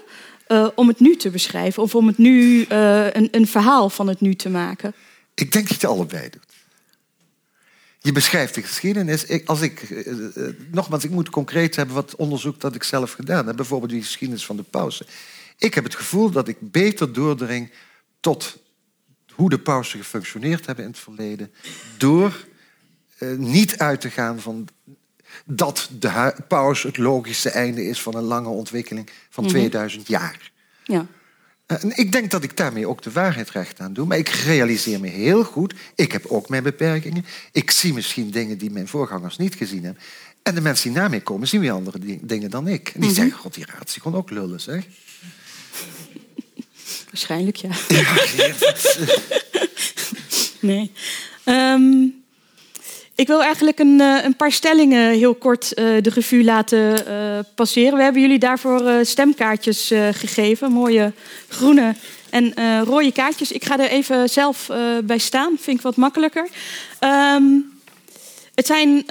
uh, 0.47 0.67
om 0.75 0.87
het 0.87 0.99
nu 0.99 1.15
te 1.15 1.29
beschrijven, 1.29 1.83
of 1.83 1.95
om 1.95 2.07
het 2.07 2.17
nu 2.17 2.65
uh, 2.71 3.11
een, 3.11 3.27
een 3.31 3.47
verhaal 3.47 3.89
van 3.89 4.07
het 4.07 4.21
nu 4.21 4.35
te 4.35 4.49
maken? 4.49 4.93
Ik 5.33 5.51
denk 5.51 5.69
dat 5.69 5.81
je 5.81 5.87
allebei 5.87 6.29
doet. 6.29 6.52
Je 8.03 8.11
beschrijft 8.11 8.55
de 8.55 8.61
geschiedenis. 8.61 9.25
Ik, 9.25 9.47
als 9.47 9.61
ik, 9.61 9.89
uh, 9.89 10.47
nogmaals, 10.71 11.03
ik 11.03 11.09
moet 11.09 11.29
concreet 11.29 11.75
hebben 11.75 11.95
wat 11.95 12.15
onderzoek 12.15 12.59
dat 12.59 12.75
ik 12.75 12.83
zelf 12.83 13.11
gedaan 13.11 13.47
heb. 13.47 13.55
Bijvoorbeeld 13.55 13.91
die 13.91 14.01
geschiedenis 14.01 14.45
van 14.45 14.55
de 14.55 14.63
pauze. 14.63 15.05
Ik 15.57 15.73
heb 15.73 15.83
het 15.83 15.95
gevoel 15.95 16.31
dat 16.31 16.47
ik 16.47 16.57
beter 16.59 17.13
doordring 17.13 17.71
tot 18.19 18.57
hoe 19.33 19.49
de 19.49 19.59
pausen 19.59 19.99
gefunctioneerd 19.99 20.65
hebben 20.65 20.85
in 20.85 20.91
het 20.91 20.99
verleden. 20.99 21.53
Door 21.97 22.45
uh, 23.19 23.37
niet 23.37 23.77
uit 23.77 24.01
te 24.01 24.09
gaan 24.09 24.39
van 24.39 24.67
dat 25.45 25.89
de 25.99 26.35
pauze 26.47 26.87
het 26.87 26.97
logische 26.97 27.49
einde 27.49 27.85
is 27.85 28.01
van 28.01 28.15
een 28.15 28.23
lange 28.23 28.49
ontwikkeling 28.49 29.09
van 29.29 29.43
mm 29.43 29.49
-hmm. 29.49 29.59
2000 29.59 30.07
jaar. 30.07 30.51
Ja. 30.83 31.05
En 31.81 31.97
ik 31.97 32.11
denk 32.11 32.31
dat 32.31 32.43
ik 32.43 32.57
daarmee 32.57 32.87
ook 32.87 33.01
de 33.01 33.11
waarheid 33.11 33.49
recht 33.49 33.79
aan 33.79 33.93
doe. 33.93 34.05
Maar 34.05 34.17
ik 34.17 34.29
realiseer 34.29 34.99
me 34.99 35.07
heel 35.07 35.43
goed, 35.43 35.73
ik 35.95 36.11
heb 36.11 36.25
ook 36.25 36.49
mijn 36.49 36.63
beperkingen. 36.63 37.25
Ik 37.51 37.71
zie 37.71 37.93
misschien 37.93 38.31
dingen 38.31 38.57
die 38.57 38.71
mijn 38.71 38.87
voorgangers 38.87 39.37
niet 39.37 39.55
gezien 39.55 39.83
hebben. 39.83 40.03
En 40.43 40.55
de 40.55 40.61
mensen 40.61 40.91
die 40.91 41.01
na 41.01 41.07
mij 41.07 41.21
komen, 41.21 41.47
zien 41.47 41.61
weer 41.61 41.71
andere 41.71 42.19
dingen 42.21 42.49
dan 42.49 42.67
ik. 42.67 42.87
En 42.87 42.93
die 42.93 43.01
mm 43.01 43.05
-hmm. 43.05 43.15
zeggen, 43.15 43.37
god, 43.37 43.53
die 43.53 43.65
raad 43.65 43.97
gewoon 44.01 44.17
ook 44.17 44.29
lullen, 44.29 44.61
zeg. 44.61 44.85
Waarschijnlijk, 47.11 47.55
ja. 47.55 47.69
ja 47.87 48.13
nee. 50.69 50.91
Um, 51.45 52.22
Ik 53.15 53.27
wil 53.27 53.43
eigenlijk 53.43 53.79
een, 53.79 54.01
eh, 54.01 54.23
een 54.23 54.35
paar 54.35 54.51
stellingen 54.51 55.11
heel 55.11 55.35
kort 55.35 55.71
uh, 55.75 56.01
de 56.01 56.09
revue 56.09 56.43
laten 56.43 57.07
uh, 57.07 57.39
passeren. 57.55 57.97
We 57.97 58.03
hebben 58.03 58.21
jullie 58.21 58.39
daarvoor 58.39 59.05
stemkaartjes 59.05 59.91
gegeven. 60.11 60.71
Mooie 60.71 61.13
groene 61.47 61.95
en 62.29 62.53
rode 62.83 63.11
kaartjes. 63.11 63.51
Ik 63.51 63.65
ga 63.65 63.79
er 63.79 63.89
even 63.89 64.29
zelf 64.29 64.69
bij 65.03 65.17
staan. 65.17 65.57
Vind 65.59 65.77
ik 65.77 65.83
wat 65.83 65.95
makkelijker. 65.95 66.47
Um, 67.35 67.71
het 68.55 68.65
zijn 68.65 69.05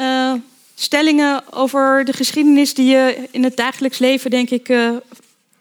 stellingen 0.74 1.52
over 1.52 2.04
de 2.04 2.12
geschiedenis 2.12 2.74
die 2.74 2.86
je 2.86 3.28
in 3.30 3.44
het 3.44 3.56
dagelijks 3.56 3.98
leven, 3.98 4.30
denk 4.30 4.50
ik, 4.50 4.72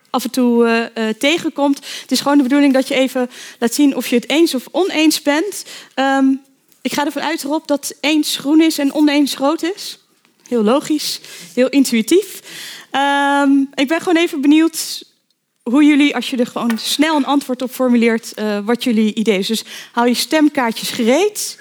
af 0.09 0.23
en 0.23 0.29
toe 0.29 0.89
tegenkomt. 1.17 1.77
Het 2.01 2.11
is 2.11 2.19
gewoon 2.19 2.37
de 2.37 2.43
bedoeling 2.43 2.73
dat 2.73 2.87
je 2.87 2.95
even 2.95 3.29
laat 3.59 3.73
zien 3.73 3.95
of 3.95 4.07
je 4.07 4.15
het 4.15 4.29
eens 4.29 4.55
of 4.55 4.67
oneens 4.71 5.21
bent. 5.21 5.65
Um, 5.95 6.41
ik 6.81 6.93
ga 6.93 7.05
ervan 7.05 7.21
uit, 7.21 7.43
Rob, 7.43 7.67
dat 7.67 7.93
eens 7.99 8.37
groen 8.37 8.61
is 8.61 8.77
en 8.77 8.93
oneens 8.93 9.35
rood 9.35 9.63
is. 9.63 9.99
Heel 10.47 10.63
logisch, 10.63 11.19
heel 11.53 11.69
intuïtief. 11.69 12.41
Um, 12.91 13.69
ik 13.73 13.87
ben 13.87 13.99
gewoon 13.99 14.17
even 14.17 14.41
benieuwd 14.41 15.03
hoe 15.63 15.83
jullie, 15.83 16.15
als 16.15 16.29
je 16.29 16.37
er 16.37 16.47
gewoon 16.47 16.77
snel 16.77 17.15
een 17.15 17.25
antwoord 17.25 17.61
op 17.61 17.71
formuleert, 17.71 18.31
uh, 18.35 18.59
wat 18.65 18.83
jullie 18.83 19.13
idee 19.13 19.37
is. 19.37 19.47
Dus 19.47 19.63
hou 19.91 20.07
je 20.07 20.13
stemkaartjes 20.13 20.89
gereed. 20.89 21.59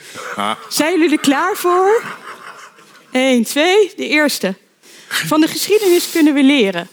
Zijn 0.69 0.93
jullie 0.93 1.11
er 1.11 1.21
klaar 1.21 1.57
voor? 1.57 2.03
Eén, 3.13 3.45
twee, 3.45 3.93
de 3.97 4.09
eerste. 4.09 4.55
Van 5.09 5.41
de 5.41 5.49
geschiedenis 5.49 6.11
kunnen 6.11 6.35
we 6.35 6.43
leren. 6.43 6.89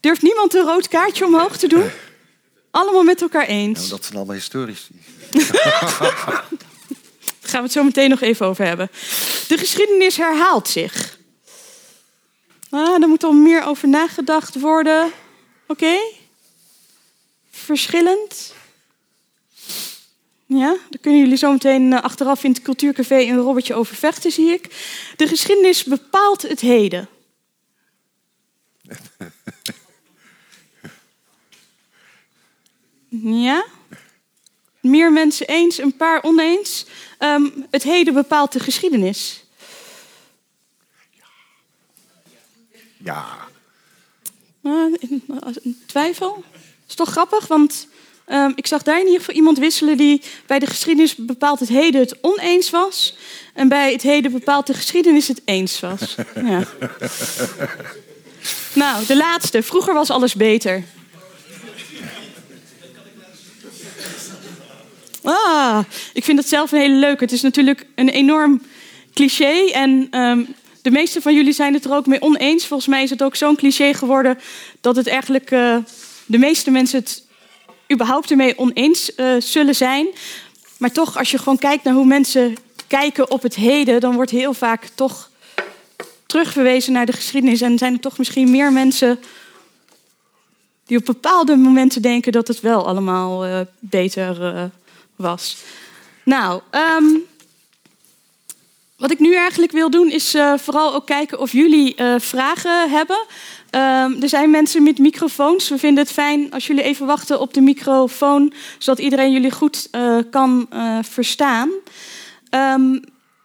Durft 0.00 0.22
niemand 0.22 0.54
een 0.54 0.64
rood 0.64 0.88
kaartje 0.88 1.24
omhoog 1.24 1.56
te 1.56 1.66
doen? 1.66 1.90
Allemaal 2.74 3.02
met 3.02 3.22
elkaar 3.22 3.46
eens. 3.46 3.88
Dat 3.88 4.04
zijn 4.04 4.16
allemaal 4.16 4.34
historici. 4.34 4.94
Daar 7.40 7.52
gaan 7.52 7.60
we 7.60 7.62
het 7.62 7.72
zo 7.72 7.82
meteen 7.82 8.10
nog 8.10 8.20
even 8.20 8.46
over 8.46 8.64
hebben. 8.64 8.88
De 9.48 9.58
geschiedenis 9.58 10.16
herhaalt 10.16 10.68
zich. 10.68 11.18
Ah, 12.70 13.00
daar 13.00 13.08
moet 13.08 13.24
al 13.24 13.32
meer 13.32 13.64
over 13.64 13.88
nagedacht 13.88 14.60
worden. 14.60 15.12
Oké? 15.66 15.96
Verschillend. 17.50 18.54
Ja, 20.46 20.76
daar 20.90 21.00
kunnen 21.00 21.20
jullie 21.20 21.36
zo 21.36 21.52
meteen 21.52 21.92
eh, 21.92 22.02
achteraf 22.02 22.44
in 22.44 22.50
het 22.50 22.62
cultuurcafé 22.62 23.18
een 23.20 23.38
robbertje 23.38 23.74
over 23.74 23.96
vechten, 23.96 24.32
zie 24.32 24.52
ik. 24.52 24.68
De 25.16 25.26
geschiedenis 25.26 25.84
bepaalt 25.84 26.42
het 26.42 26.60
heden. 26.60 27.08
Ja? 33.22 33.64
Meer 34.80 35.12
mensen 35.12 35.46
eens, 35.46 35.78
een 35.78 35.96
paar 35.96 36.22
oneens. 36.22 36.86
Um, 37.18 37.66
het 37.70 37.82
heden 37.82 38.14
bepaalt 38.14 38.52
de 38.52 38.60
geschiedenis. 38.60 39.44
Ja. 42.96 43.26
Uh, 44.62 44.94
twijfel? 45.86 46.44
is 46.88 46.94
toch 46.94 47.10
grappig, 47.10 47.46
want 47.46 47.88
um, 48.28 48.52
ik 48.56 48.66
zag 48.66 48.82
daar 48.82 48.98
in 48.98 49.04
ieder 49.04 49.18
geval 49.18 49.34
iemand 49.34 49.58
wisselen 49.58 49.96
die 49.96 50.22
bij 50.46 50.58
de 50.58 50.66
geschiedenis 50.66 51.14
bepaalt 51.16 51.60
het 51.60 51.68
heden 51.68 52.00
het 52.00 52.18
oneens 52.20 52.70
was. 52.70 53.16
En 53.54 53.68
bij 53.68 53.92
het 53.92 54.02
heden 54.02 54.32
bepaalt 54.32 54.66
de 54.66 54.74
geschiedenis 54.74 55.28
het 55.28 55.42
eens 55.44 55.80
was. 55.80 56.14
Ja. 56.34 56.62
nou, 58.82 59.06
de 59.06 59.16
laatste. 59.16 59.62
Vroeger 59.62 59.94
was 59.94 60.10
alles 60.10 60.34
beter. 60.34 60.84
Ah, 65.24 65.78
ik 66.12 66.24
vind 66.24 66.36
dat 66.36 66.48
zelf 66.48 66.72
een 66.72 66.78
hele 66.78 66.94
leuke. 66.94 67.24
Het 67.24 67.32
is 67.32 67.42
natuurlijk 67.42 67.86
een 67.94 68.08
enorm 68.08 68.62
cliché. 69.12 69.70
En 69.72 70.18
um, 70.20 70.54
de 70.82 70.90
meeste 70.90 71.22
van 71.22 71.34
jullie 71.34 71.52
zijn 71.52 71.74
het 71.74 71.84
er 71.84 71.94
ook 71.94 72.06
mee 72.06 72.22
oneens. 72.22 72.66
Volgens 72.66 72.88
mij 72.88 73.02
is 73.02 73.10
het 73.10 73.22
ook 73.22 73.36
zo'n 73.36 73.56
cliché 73.56 73.94
geworden 73.94 74.38
dat 74.80 74.96
het 74.96 75.06
eigenlijk 75.06 75.50
uh, 75.50 75.76
de 76.26 76.38
meeste 76.38 76.70
mensen 76.70 76.98
het 76.98 77.26
überhaupt 77.92 78.30
ermee 78.30 78.58
oneens 78.58 79.10
uh, 79.16 79.34
zullen 79.38 79.74
zijn. 79.74 80.06
Maar 80.78 80.92
toch, 80.92 81.18
als 81.18 81.30
je 81.30 81.38
gewoon 81.38 81.58
kijkt 81.58 81.84
naar 81.84 81.94
hoe 81.94 82.06
mensen 82.06 82.56
kijken 82.86 83.30
op 83.30 83.42
het 83.42 83.54
heden, 83.54 84.00
dan 84.00 84.14
wordt 84.14 84.30
heel 84.30 84.54
vaak 84.54 84.88
toch 84.94 85.30
terugverwezen 86.26 86.92
naar 86.92 87.06
de 87.06 87.12
geschiedenis. 87.12 87.60
En 87.60 87.78
zijn 87.78 87.92
er 87.92 88.00
toch 88.00 88.18
misschien 88.18 88.50
meer 88.50 88.72
mensen 88.72 89.18
die 90.86 90.98
op 90.98 91.04
bepaalde 91.04 91.56
momenten 91.56 92.02
denken 92.02 92.32
dat 92.32 92.48
het 92.48 92.60
wel 92.60 92.86
allemaal 92.86 93.46
uh, 93.46 93.60
beter 93.78 94.70
Nou, 96.24 96.60
um, 96.70 97.22
wat 98.96 99.10
ik 99.10 99.18
nu 99.18 99.34
eigenlijk 99.34 99.72
wil 99.72 99.90
doen 99.90 100.10
is 100.10 100.34
uh, 100.34 100.58
vooral 100.58 100.94
ook 100.94 101.06
kijken 101.06 101.38
of 101.38 101.52
jullie 101.52 102.00
uh, 102.00 102.14
vragen 102.18 102.90
hebben. 102.90 103.18
Um, 103.70 104.22
er 104.22 104.28
zijn 104.28 104.50
mensen 104.50 104.82
met 104.82 104.98
microfoons. 104.98 105.68
We 105.68 105.78
vinden 105.78 106.04
het 106.04 106.12
fijn 106.12 106.52
als 106.52 106.66
jullie 106.66 106.82
even 106.82 107.06
wachten 107.06 107.40
op 107.40 107.54
de 107.54 107.60
microfoon, 107.60 108.52
zodat 108.78 109.04
iedereen 109.04 109.32
jullie 109.32 109.50
goed 109.50 109.88
uh, 109.92 110.18
kan 110.30 110.68
verstaan. 111.02 111.70
Um, 112.50 113.00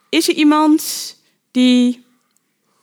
is 0.09 0.27
er 0.27 0.35
iemand 0.35 1.15
die 1.51 2.05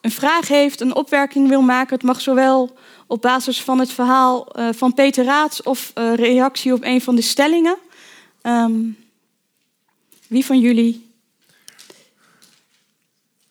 een 0.01 0.11
vraag 0.11 0.49
heeft, 0.49 0.81
een 0.81 0.95
opwerking 0.95 1.49
wil 1.49 1.63
maken? 1.63 1.95
Het 1.95 2.05
mag 2.05 2.21
zowel 2.21 2.77
op 3.07 3.23
basis 3.23 3.63
van 3.63 3.79
het 3.79 3.93
verhaal 3.93 4.49
van 4.71 4.95
Peter 4.95 5.25
Raats 5.25 5.63
of 5.63 5.93
reactie 5.95 6.73
op 6.73 6.85
een 6.85 7.01
van 7.01 7.15
de 7.15 7.23
stellingen. 7.23 7.77
Um, 8.47 8.97
wie 10.27 10.45
van 10.45 10.61
jullie 10.61 11.07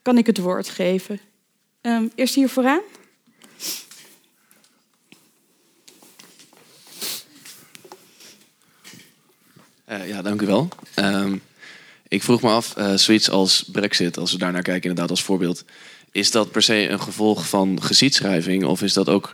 kan 0.02 0.18
ik 0.18 0.26
het 0.26 0.38
woord 0.38 0.70
geven? 0.70 1.20
Um, 1.82 2.12
eerst 2.16 2.36
hier 2.36 2.50
vooraan. 2.50 2.82
Uh, 9.90 10.08
ja, 10.08 10.22
dank 10.22 10.42
u 10.42 10.46
wel. 10.46 10.68
Um, 10.96 11.42
ik 12.08 12.24
vroeg 12.24 12.42
me 12.42 12.50
af, 12.50 12.78
uh, 12.78 12.94
zoiets 12.94 13.30
als 13.30 13.64
Brexit, 13.72 14.18
als 14.18 14.32
we 14.32 14.38
daar 14.38 14.52
naar 14.52 14.62
kijken, 14.62 14.90
inderdaad 14.90 15.10
als 15.10 15.24
voorbeeld, 15.24 15.66
is 16.12 16.32
dat 16.32 16.52
per 16.52 16.62
se 16.62 16.90
een 16.90 17.02
gevolg 17.02 17.50
van 17.50 17.82
geschiedschrijving 17.82 18.66
of 18.66 18.82
is 18.82 18.94
dat 18.94 19.10
ook 19.10 19.34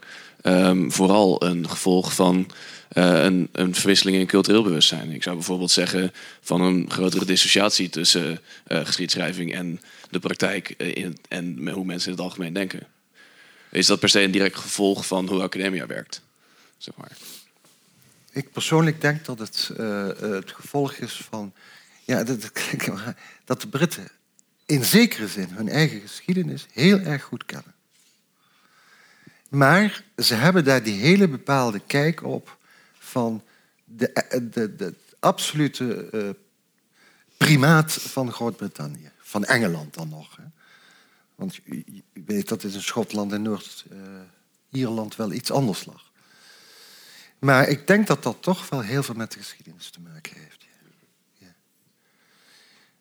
vooral 0.87 1.43
een 1.43 1.69
gevolg 1.69 2.13
van 2.13 2.51
een, 2.93 3.49
een, 3.51 3.75
verwisseling 3.75 4.17
in 4.17 4.25
cultureel 4.25 4.63
bewustzijn. 4.63 5.11
Ik 5.11 5.23
zou 5.23 5.35
bijvoorbeeld 5.35 5.71
zeggen 5.71 6.13
van 6.41 6.61
een 6.61 6.91
grotere 6.91 7.25
dissociatie 7.25 7.89
tussen 7.89 8.39
uh, 8.67 8.85
geschiedschrijving 8.85 9.53
en 9.53 9.81
de 10.09 10.19
praktijk 10.19 10.73
uh, 10.77 10.95
in, 10.95 11.17
en 11.27 11.69
hoe 11.69 11.85
mensen 11.85 12.11
in 12.11 12.17
het 12.17 12.25
algemeen 12.25 12.53
denken. 12.53 12.87
Is 13.69 13.85
dat 13.85 13.99
per 13.99 14.09
se 14.09 14.21
een 14.21 14.31
direct 14.31 14.55
gevolg 14.55 15.05
van 15.05 15.27
hoe 15.27 15.41
academia 15.41 15.85
werkt? 15.85 16.21
Zeg 16.77 16.95
maar. 16.95 17.11
Ik 18.31 18.51
persoonlijk 18.51 19.01
denk 19.01 19.25
dat 19.25 19.39
het 19.39 19.71
het 20.19 20.51
gevolg 20.51 20.93
is 20.93 21.21
van 21.29 21.53
ja, 22.05 22.23
dat, 22.23 22.51
dat 23.45 23.61
de 23.61 23.67
Britten 23.67 24.11
in 24.65 24.85
zekere 24.85 25.27
zin 25.27 25.49
hun 25.49 25.69
eigen 25.69 26.01
geschiedenis 26.01 26.67
heel 26.71 26.99
erg 26.99 27.23
goed 27.23 27.45
kennen. 27.45 27.73
Maar 29.49 30.03
ze 30.17 30.33
hebben 30.33 30.63
daar 30.63 30.83
die 30.83 30.99
hele 30.99 31.27
bepaalde 31.27 31.81
kijk 31.87 32.23
op 32.23 32.57
van 33.11 33.43
de, 33.83 34.25
de, 34.51 34.75
de 34.75 34.95
absolute 35.19 36.09
uh, 36.11 36.29
primaat 37.37 37.93
van 37.93 38.31
Groot-Brittannië. 38.31 39.11
Van 39.17 39.45
Engeland 39.45 39.93
dan 39.93 40.09
nog. 40.09 40.35
Hè. 40.35 40.43
Want 41.35 41.55
je, 41.55 42.03
weet 42.13 42.47
dat 42.47 42.61
het 42.61 42.73
in 42.73 42.81
Schotland 42.81 43.31
en 43.31 43.41
Noord-Ierland 43.41 45.11
uh, 45.11 45.17
wel 45.17 45.31
iets 45.31 45.51
anders 45.51 45.85
lag. 45.85 46.11
Maar 47.39 47.67
ik 47.67 47.87
denk 47.87 48.07
dat 48.07 48.23
dat 48.23 48.37
toch 48.39 48.69
wel 48.69 48.81
heel 48.81 49.03
veel 49.03 49.15
met 49.15 49.31
de 49.31 49.39
geschiedenis 49.39 49.89
te 49.89 49.99
maken 49.99 50.37
heeft. 50.37 50.65
Ja. 51.37 51.55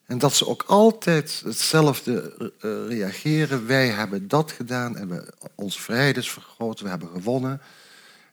En 0.07 0.19
dat 0.19 0.35
ze 0.35 0.47
ook 0.47 0.63
altijd 0.63 1.43
hetzelfde 1.45 2.53
reageren. 2.89 3.67
Wij 3.67 3.89
hebben 3.89 4.29
dat 4.29 4.53
gedaan 4.53 4.97
en 4.97 5.09
we, 5.09 5.33
onze 5.55 5.81
vrijheid 5.81 6.17
is 6.17 6.31
vergroot, 6.31 6.81
we 6.81 6.89
hebben 6.89 7.09
gewonnen. 7.09 7.61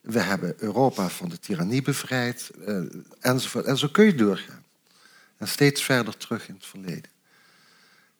We 0.07 0.19
hebben 0.19 0.53
Europa 0.57 1.09
van 1.09 1.29
de 1.29 1.39
tirannie 1.39 1.81
bevrijd, 1.81 2.51
uh, 2.67 2.81
enzovoort. 3.19 3.65
En 3.65 3.77
zo 3.77 3.87
kun 3.87 4.05
je 4.05 4.15
doorgaan. 4.15 4.63
En 5.37 5.47
steeds 5.47 5.83
verder 5.83 6.17
terug 6.17 6.47
in 6.47 6.53
het 6.53 6.65
verleden. 6.65 7.11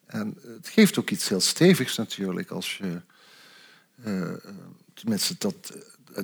En 0.06 0.38
het 0.42 0.68
geeft 0.68 0.98
ook 0.98 1.10
iets 1.10 1.28
heel 1.28 1.40
stevigs 1.40 1.96
natuurlijk 1.96 2.50
als 2.50 2.76
je, 2.76 3.00
uh, 4.04 4.32
tenminste 4.94 5.34
dat, 5.38 5.72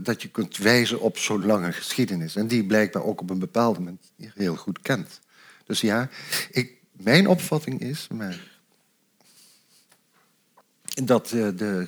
dat 0.02 0.22
je 0.22 0.28
kunt 0.28 0.56
wijzen 0.56 1.00
op 1.00 1.18
zo'n 1.18 1.46
lange 1.46 1.72
geschiedenis. 1.72 2.36
En 2.36 2.46
die 2.46 2.66
blijkbaar 2.66 3.04
ook 3.04 3.20
op 3.20 3.30
een 3.30 3.38
bepaalde 3.38 3.78
moment 3.78 4.12
heel 4.16 4.56
goed 4.56 4.82
kent. 4.82 5.20
Dus 5.66 5.80
ja, 5.80 6.08
ik, 6.50 6.72
mijn 6.92 7.28
opvatting 7.28 7.80
is 7.80 8.08
maar, 8.08 8.60
dat 11.04 11.28
de 11.28 11.86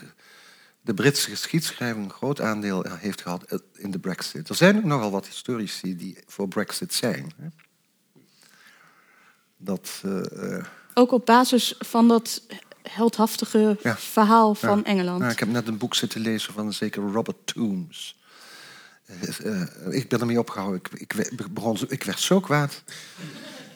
de 0.86 0.94
Britse 0.94 1.30
geschiedschrijving 1.30 2.04
een 2.04 2.10
groot 2.10 2.40
aandeel 2.40 2.84
heeft 2.88 3.22
gehad 3.22 3.62
in 3.72 3.90
de 3.90 3.98
Brexit. 3.98 4.48
Er 4.48 4.54
zijn 4.54 4.76
ook 4.76 4.84
nogal 4.84 5.10
wat 5.10 5.26
historici 5.26 5.96
die 5.96 6.18
voor 6.26 6.48
Brexit 6.48 6.94
zijn. 6.94 7.32
Dat, 9.56 10.02
uh, 10.04 10.64
Ook 10.94 11.12
op 11.12 11.26
basis 11.26 11.74
van 11.78 12.08
dat 12.08 12.42
heldhaftige 12.82 13.78
ja. 13.82 13.96
verhaal 13.96 14.54
van 14.54 14.84
Engeland. 14.84 15.32
ik 15.32 15.38
heb 15.38 15.48
net 15.48 15.68
een 15.68 15.78
boek 15.78 15.94
zitten 15.94 16.20
lezen 16.20 16.52
van 16.52 16.66
een 16.66 16.74
zekere 16.74 17.10
Robert 17.10 17.46
Toombs. 17.46 18.16
Uh, 19.44 19.62
ik 19.88 20.08
ben 20.08 20.20
ermee 20.20 20.38
opgehouden. 20.38 20.80
Ik, 20.94 21.14
ik, 21.14 21.52
begon, 21.54 21.78
ik 21.88 22.02
werd 22.02 22.20
zo 22.20 22.40
kwaad 22.40 22.82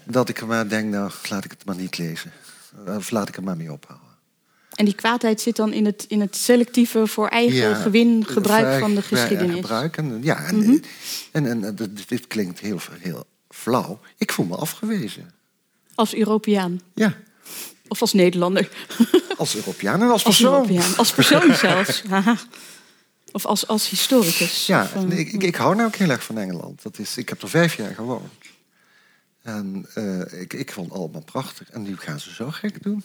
dat 0.05 0.29
ik 0.29 0.47
maar 0.47 0.69
denk, 0.69 0.91
nou, 0.91 1.11
laat 1.29 1.45
ik 1.45 1.51
het 1.51 1.65
maar 1.65 1.77
niet 1.77 1.99
lezen. 1.99 2.33
Of 2.87 3.11
laat 3.11 3.29
ik 3.29 3.37
er 3.37 3.43
maar 3.43 3.57
mee 3.57 3.73
ophouden. 3.73 4.10
En 4.81 4.87
die 4.87 4.95
kwaadheid 4.95 5.41
zit 5.41 5.57
dan 5.57 5.73
in 5.73 5.85
het, 5.85 6.05
in 6.09 6.21
het 6.21 6.37
selectieve 6.37 7.07
voor 7.07 7.29
eigen 7.29 7.77
gewin 7.77 8.27
gebruik 8.27 8.81
van 8.81 8.95
de 8.95 9.03
geschiedenis. 9.03 9.55
Gebruik 9.55 9.97
en, 9.97 10.19
ja, 10.23 10.45
en, 10.45 10.59
mhm. 10.59 10.79
en, 11.33 11.47
en, 11.47 11.77
dit 12.07 12.27
klinkt 12.27 12.61
heel, 12.61 12.81
heel 12.99 13.25
flauw. 13.49 14.01
Ik 14.17 14.33
voel 14.33 14.47
me 14.47 14.57
afgewezen. 14.57 15.31
Als 15.95 16.15
Europeaan? 16.15 16.81
Ja. 16.95 17.17
Of 17.89 18.01
als 18.01 18.13
Nederlander? 18.13 18.69
Als 19.37 19.57
Europeaan 19.57 20.03
en 20.03 20.11
als 20.11 20.23
persoon. 20.23 20.55
Als, 20.55 20.69
Europeaan. 20.69 20.97
als 20.97 21.13
persoon 21.13 21.55
zelfs. 21.67 22.03
Of 23.33 23.47
als, 23.47 23.67
als 23.67 23.89
historicus. 23.89 24.67
Ja, 24.67 24.91
of, 24.97 25.05
ik, 25.05 25.33
ik, 25.33 25.43
ik, 25.43 25.55
hou 25.55 25.75
nou 25.75 25.87
ook 25.87 25.97
heel 25.97 26.11
erg 26.11 26.25
van 26.25 26.39
Engeland. 26.39 26.83
Dat 26.83 26.99
is, 26.99 27.17
ik 27.17 27.29
heb 27.29 27.43
er 27.43 27.49
vijf 27.49 27.77
jaar 27.77 27.95
gewoond. 27.95 28.33
En 29.43 29.87
uh, 29.95 30.41
ik, 30.41 30.53
ik 30.53 30.73
vond 30.73 30.89
het 30.89 30.99
allemaal 30.99 31.25
prachtig. 31.25 31.71
En 31.71 31.83
nu 31.83 31.97
gaan 31.97 32.21
ze 32.21 32.35
zo 32.35 32.51
gek 32.51 32.83
doen. 32.83 33.05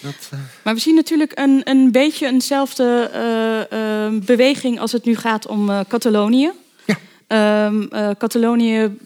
Dat, 0.00 0.30
uh... 0.34 0.40
Maar 0.64 0.74
we 0.74 0.80
zien 0.80 0.94
natuurlijk 0.94 1.32
een, 1.34 1.60
een 1.64 1.92
beetje 1.92 2.26
eenzelfde 2.26 3.10
uh, 3.72 4.20
beweging 4.24 4.80
als 4.80 4.92
het 4.92 5.04
nu 5.04 5.16
gaat 5.16 5.46
om 5.46 5.86
Catalonië. 5.88 6.50
Um, 7.26 7.88
Catalonië, 8.18 8.96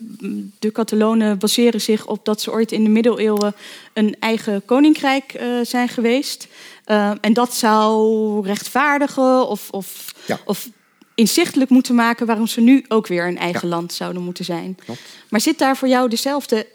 de 0.58 0.72
Catalonen 0.72 1.38
baseren 1.38 1.80
zich 1.80 2.06
op 2.06 2.24
dat 2.24 2.40
ze 2.40 2.50
ooit 2.50 2.72
in 2.72 2.84
de 2.84 2.90
middeleeuwen 2.90 3.54
een 3.92 4.16
eigen 4.20 4.64
koninkrijk 4.64 5.40
zijn 5.62 5.88
geweest. 5.88 6.46
Uh, 6.86 7.10
en 7.20 7.32
dat 7.32 7.54
zou 7.54 8.46
rechtvaardigen 8.46 9.48
of, 9.48 9.70
of, 9.70 10.14
ja. 10.26 10.38
of, 10.44 10.68
inzichtelijk 11.14 11.70
moeten 11.70 11.94
maken 11.94 12.26
waarom 12.26 12.46
ze 12.46 12.60
nu 12.60 12.84
ook 12.88 13.06
weer 13.06 13.26
een 13.26 13.38
eigen 13.38 13.68
ja. 13.68 13.74
land 13.74 13.92
zouden 13.92 14.22
moeten 14.22 14.44
zijn. 14.44 14.78
Klopt. 14.84 15.00
Maar 15.28 15.40
zit 15.40 15.58
daar 15.58 15.76
voor 15.76 15.88
jou 15.88 16.08
dezelfde 16.08 16.66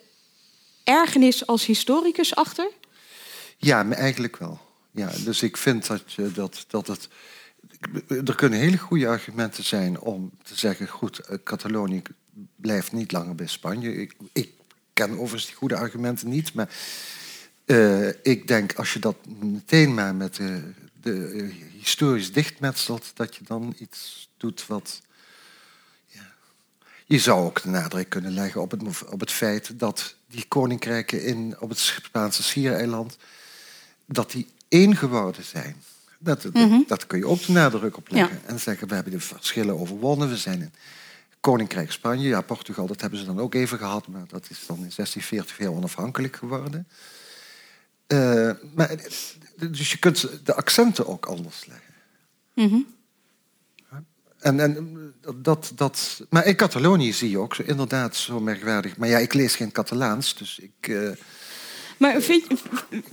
ergernis 0.84 1.48
als 1.48 1.66
historicus 1.66 2.36
achter? 2.36 2.68
Ja, 3.62 3.92
eigenlijk 3.92 4.38
wel. 4.38 4.60
Ja, 4.92 5.12
dus 5.24 5.42
ik 5.42 5.58
vind 5.58 5.88
dat, 5.88 6.04
dat, 6.34 6.66
dat 6.68 6.88
het 6.88 7.10
er 8.08 8.36
kunnen 8.36 8.60
hele 8.60 8.78
goede 8.78 9.08
argumenten 9.08 9.64
zijn 9.64 10.00
om 10.00 10.32
te 10.44 10.56
zeggen: 10.56 10.88
goed, 10.88 11.20
eh, 11.20 11.38
Catalonië 11.44 12.02
blijft 12.56 12.92
niet 12.92 13.12
langer 13.12 13.36
bij 13.36 13.48
Spanje. 13.48 13.96
Ik, 13.96 14.14
ik 14.34 14.52
ken 14.94 15.12
overigens 15.12 15.46
die 15.46 15.56
goede 15.56 15.76
argumenten 15.76 16.30
niet, 16.30 16.54
maar 16.54 16.70
uh, 17.66 18.08
ik 18.08 18.48
denk 18.48 18.74
als 18.74 18.94
je 18.94 19.00
dat 19.00 19.16
meteen 19.40 19.94
maar 19.94 20.16
met 20.16 20.36
de, 20.36 20.74
de 21.02 21.50
historisch 21.80 22.32
dichtmetselt, 22.32 23.12
dat 23.14 23.36
je 23.36 23.44
dan 23.44 23.76
iets 23.78 24.30
doet 24.38 24.68
wat. 24.68 25.02
Ja. 26.06 26.34
Je 27.06 27.20
zou 27.20 27.46
ook 27.46 27.62
de 27.62 27.70
nadruk 27.70 28.10
kunnen 28.10 28.34
leggen 28.34 28.62
op 28.62 28.72
het, 28.72 29.06
op 29.10 29.20
het 29.20 29.32
feit 29.32 29.80
dat 29.80 30.16
die 30.28 30.46
koninkrijken 30.48 31.24
in, 31.24 31.56
op 31.60 31.70
het 31.70 31.80
Spaanse 31.80 32.44
Schiereiland, 32.44 33.18
dat 34.12 34.32
die 34.32 34.48
één 34.68 34.96
geworden 34.96 35.44
zijn. 35.44 35.76
Dat, 36.20 36.54
mhm. 36.54 36.82
dat, 36.88 37.08
kun 37.08 37.18
je 37.18 37.28
ook 37.28 37.46
de 37.46 37.52
nadruk 37.52 37.98
op 37.98 38.10
leggen. 38.10 38.42
En 38.46 38.60
zeggen, 38.60 38.88
we 38.88 38.94
hebben 38.94 39.14
de 39.14 39.20
verschillen 39.20 39.80
overwonnen. 39.80 40.30
We 40.30 40.38
zijn 40.38 40.62
in 40.62 40.74
Koninkrijk 41.40 41.92
Spanje. 41.92 42.28
Ja, 42.28 42.42
Portugal, 42.42 42.88
dat 42.88 43.02
hebben 43.02 43.20
ze 43.20 43.26
dan 43.26 43.40
ook 43.40 43.54
even 43.54 43.78
gehad. 43.78 44.08
Maar 44.08 44.24
dat 44.28 44.50
is 44.50 44.66
dan 44.68 44.76
in 44.76 44.92
1640 44.96 45.58
heel 45.58 45.74
onafhankelijk 45.74 46.36
geworden. 46.36 46.88
Uh, 48.08 48.52
maar, 48.76 48.96
dus 49.56 49.92
je 49.92 49.98
kunt 49.98 50.30
de 50.44 50.56
accenten 50.56 51.08
ook 51.08 51.26
anders 51.26 51.66
leggen. 51.66 51.94
Mm 52.54 52.86
En, 54.40 54.60
en 54.60 55.14
dat, 55.36 55.72
dat, 55.76 56.26
maar 56.30 56.46
in 56.46 56.56
Catalonië 56.56 57.14
zie 57.14 57.30
je 57.30 57.38
ook 57.38 57.56
zo, 57.56 57.64
inderdaad 57.66 58.16
zo 58.16 58.40
merkwaardig. 58.40 58.98
Maar 58.98 59.10
ja, 59.10 59.18
ik 59.18 59.34
lees 59.34 59.56
geen 59.56 59.72
Catalaans, 59.72 60.36
dus 60.36 60.60
ik. 60.60 60.88
Uh... 60.88 61.12
Maar 62.02 62.22
vind, 62.22 62.46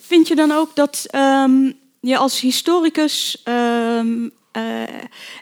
vind 0.00 0.28
je 0.28 0.34
dan 0.34 0.52
ook 0.52 0.76
dat 0.76 1.06
um, 1.14 1.72
je 2.00 2.16
als 2.16 2.40
historicus 2.40 3.42
um, 3.44 4.24
uh, 4.24 4.82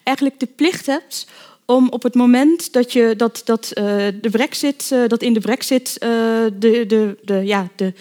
eigenlijk 0.02 0.40
de 0.40 0.46
plicht 0.46 0.86
hebt 0.86 1.26
om 1.64 1.88
op 1.88 2.02
het 2.02 2.14
moment 2.14 2.72
dat, 2.72 2.92
je, 2.92 3.14
dat, 3.16 3.42
dat, 3.44 3.70
uh, 3.74 3.84
de 4.20 4.30
brexit, 4.30 4.90
uh, 4.92 5.08
dat 5.08 5.22
in 5.22 5.32
de 5.32 5.40
brexit 5.40 5.96
de, 6.00 6.84
de, 6.86 7.18
de, 7.22 7.34
ja, 7.44 7.68
de 7.76 7.92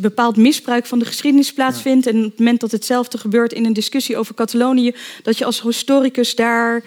bepaald 0.00 0.36
misbruik 0.36 0.86
van 0.86 0.98
de 0.98 1.04
geschiedenis 1.04 1.52
plaatsvindt. 1.52 2.06
En 2.06 2.16
op 2.16 2.30
het 2.30 2.38
moment 2.38 2.60
dat 2.60 2.70
hetzelfde 2.70 3.18
gebeurt 3.18 3.52
in 3.52 3.64
een 3.64 3.72
discussie 3.72 4.16
over 4.16 4.34
Catalonië, 4.34 4.94
dat 5.22 5.38
je 5.38 5.44
als 5.44 5.62
historicus 5.62 6.34
daar 6.34 6.82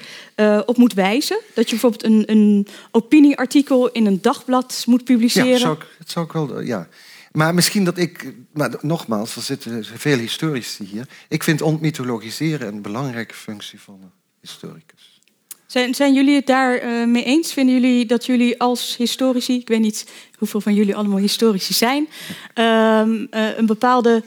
op 0.66 0.78
moet 0.78 0.94
wijzen. 0.94 1.38
Dat 1.54 1.70
je 1.70 1.72
bijvoorbeeld 1.72 2.04
een, 2.04 2.24
een 2.26 2.68
opinieartikel 2.92 3.90
in 3.90 4.06
een 4.06 4.22
dagblad 4.22 4.84
moet 4.86 5.04
publiceren. 5.04 5.50
Ja, 5.50 5.58
zou 5.58 5.74
ik, 5.74 5.86
dat 5.98 6.10
zou 6.10 6.26
ik 6.26 6.32
wel. 6.32 6.62
Ja. 6.62 6.88
Maar 7.34 7.54
misschien 7.54 7.84
dat 7.84 7.98
ik, 7.98 8.34
maar 8.54 8.76
nogmaals, 8.82 9.36
er 9.36 9.42
zitten 9.42 9.86
veel 9.86 10.18
historici 10.18 10.86
hier. 10.86 11.08
Ik 11.28 11.44
vind 11.44 11.62
ontmythologiseren 11.62 12.68
een 12.68 12.82
belangrijke 12.82 13.34
functie 13.34 13.82
van 13.82 14.00
een 14.02 14.12
historicus. 14.42 15.22
Zijn, 15.66 15.96
zijn 15.96 16.14
jullie 16.14 16.36
het 16.36 16.46
daar 16.46 16.84
uh, 16.84 17.08
mee 17.08 17.24
eens? 17.24 17.54
Vinden 17.54 17.74
jullie 17.74 18.06
dat 18.06 18.26
jullie 18.26 18.60
als 18.60 18.98
historici, 18.98 19.54
ik 19.54 19.68
weet 19.68 19.80
niet 19.80 20.12
hoeveel 20.38 20.62
van 20.62 20.74
jullie 20.74 20.96
allemaal 20.96 21.18
historici 21.18 21.74
zijn, 21.74 22.08
uh, 22.56 23.02
uh, 23.06 23.58
een 23.58 23.66
bepaalde 23.66 24.24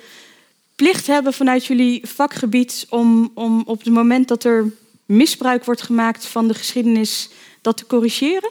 plicht 0.75 1.07
hebben 1.07 1.33
vanuit 1.33 1.65
jullie 1.65 2.07
vakgebied 2.07 2.87
om, 2.89 3.31
om 3.35 3.63
op 3.67 3.85
het 3.85 3.93
moment 3.93 4.29
dat 4.29 4.45
er 4.45 4.73
misbruik 5.05 5.65
wordt 5.65 5.83
gemaakt 5.83 6.27
van 6.27 6.49
de 6.49 6.55
geschiedenis 6.55 7.31
dat 7.61 7.77
te 7.77 7.87
corrigeren? 7.87 8.51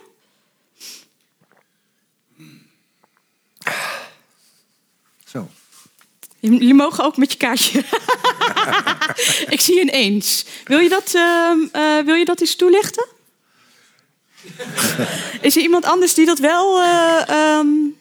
Jullie 6.51 6.73
mogen 6.73 7.03
ook 7.03 7.17
met 7.17 7.31
je 7.31 7.37
kaartje. 7.37 7.79
ik 9.55 9.61
zie 9.61 9.81
een 9.81 9.89
eens. 9.89 10.45
Wil 10.63 10.79
je 10.79 10.89
dat, 10.89 11.13
uh, 11.15 11.99
wil 12.05 12.15
je 12.15 12.25
dat 12.25 12.41
eens 12.41 12.55
toelichten? 12.55 13.05
Is 15.41 15.55
er 15.55 15.61
iemand 15.61 15.85
anders 15.85 16.13
die 16.13 16.25
dat 16.25 16.39
wel 16.39 16.81
uh, 16.81 17.57
um, 17.57 17.97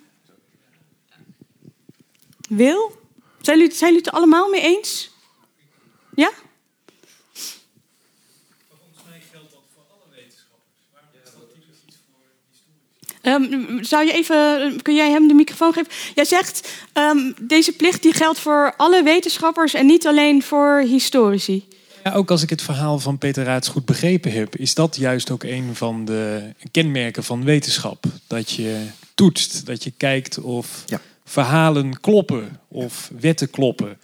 wil? 2.49 2.99
Zijn 3.41 3.59
jullie, 3.59 3.75
zijn 3.75 3.91
jullie 3.91 4.05
het 4.05 4.15
er 4.15 4.21
allemaal 4.21 4.49
mee 4.49 4.61
eens? 4.61 5.11
Ja? 6.15 6.31
Um, 13.27 13.85
zou 13.85 14.07
je 14.07 14.13
even, 14.13 14.83
kun 14.83 14.95
jij 14.95 15.11
hem 15.11 15.29
de 15.29 15.35
microfoon 15.35 15.73
geven? 15.73 15.93
Jij 16.15 16.25
zegt, 16.25 16.69
um, 16.95 17.35
deze 17.41 17.73
plicht 17.73 18.03
die 18.03 18.13
geldt 18.13 18.39
voor 18.39 18.75
alle 18.77 19.03
wetenschappers 19.03 19.75
en 19.75 19.87
niet 19.87 20.07
alleen 20.07 20.43
voor 20.43 20.79
historici. 20.87 21.65
Ja, 22.05 22.13
ook 22.13 22.31
als 22.31 22.43
ik 22.43 22.51
het 22.51 22.63
verhaal 22.63 22.99
van 22.99 23.19
Peter 23.19 23.45
Raats 23.45 23.69
goed 23.69 23.85
begrepen 23.85 24.33
heb, 24.33 24.57
is 24.57 24.75
dat 24.75 24.97
juist 24.97 25.31
ook 25.31 25.43
een 25.43 25.75
van 25.75 26.05
de 26.05 26.53
kenmerken 26.71 27.25
van 27.25 27.45
wetenschap. 27.45 28.05
Dat 28.27 28.51
je 28.51 28.87
toetst, 29.15 29.67
dat 29.67 29.85
je 29.85 29.93
kijkt 29.97 30.41
of 30.41 30.83
ja. 30.87 31.01
verhalen 31.25 32.01
kloppen 32.01 32.61
of 32.69 33.11
wetten 33.21 33.51
kloppen. 33.51 33.99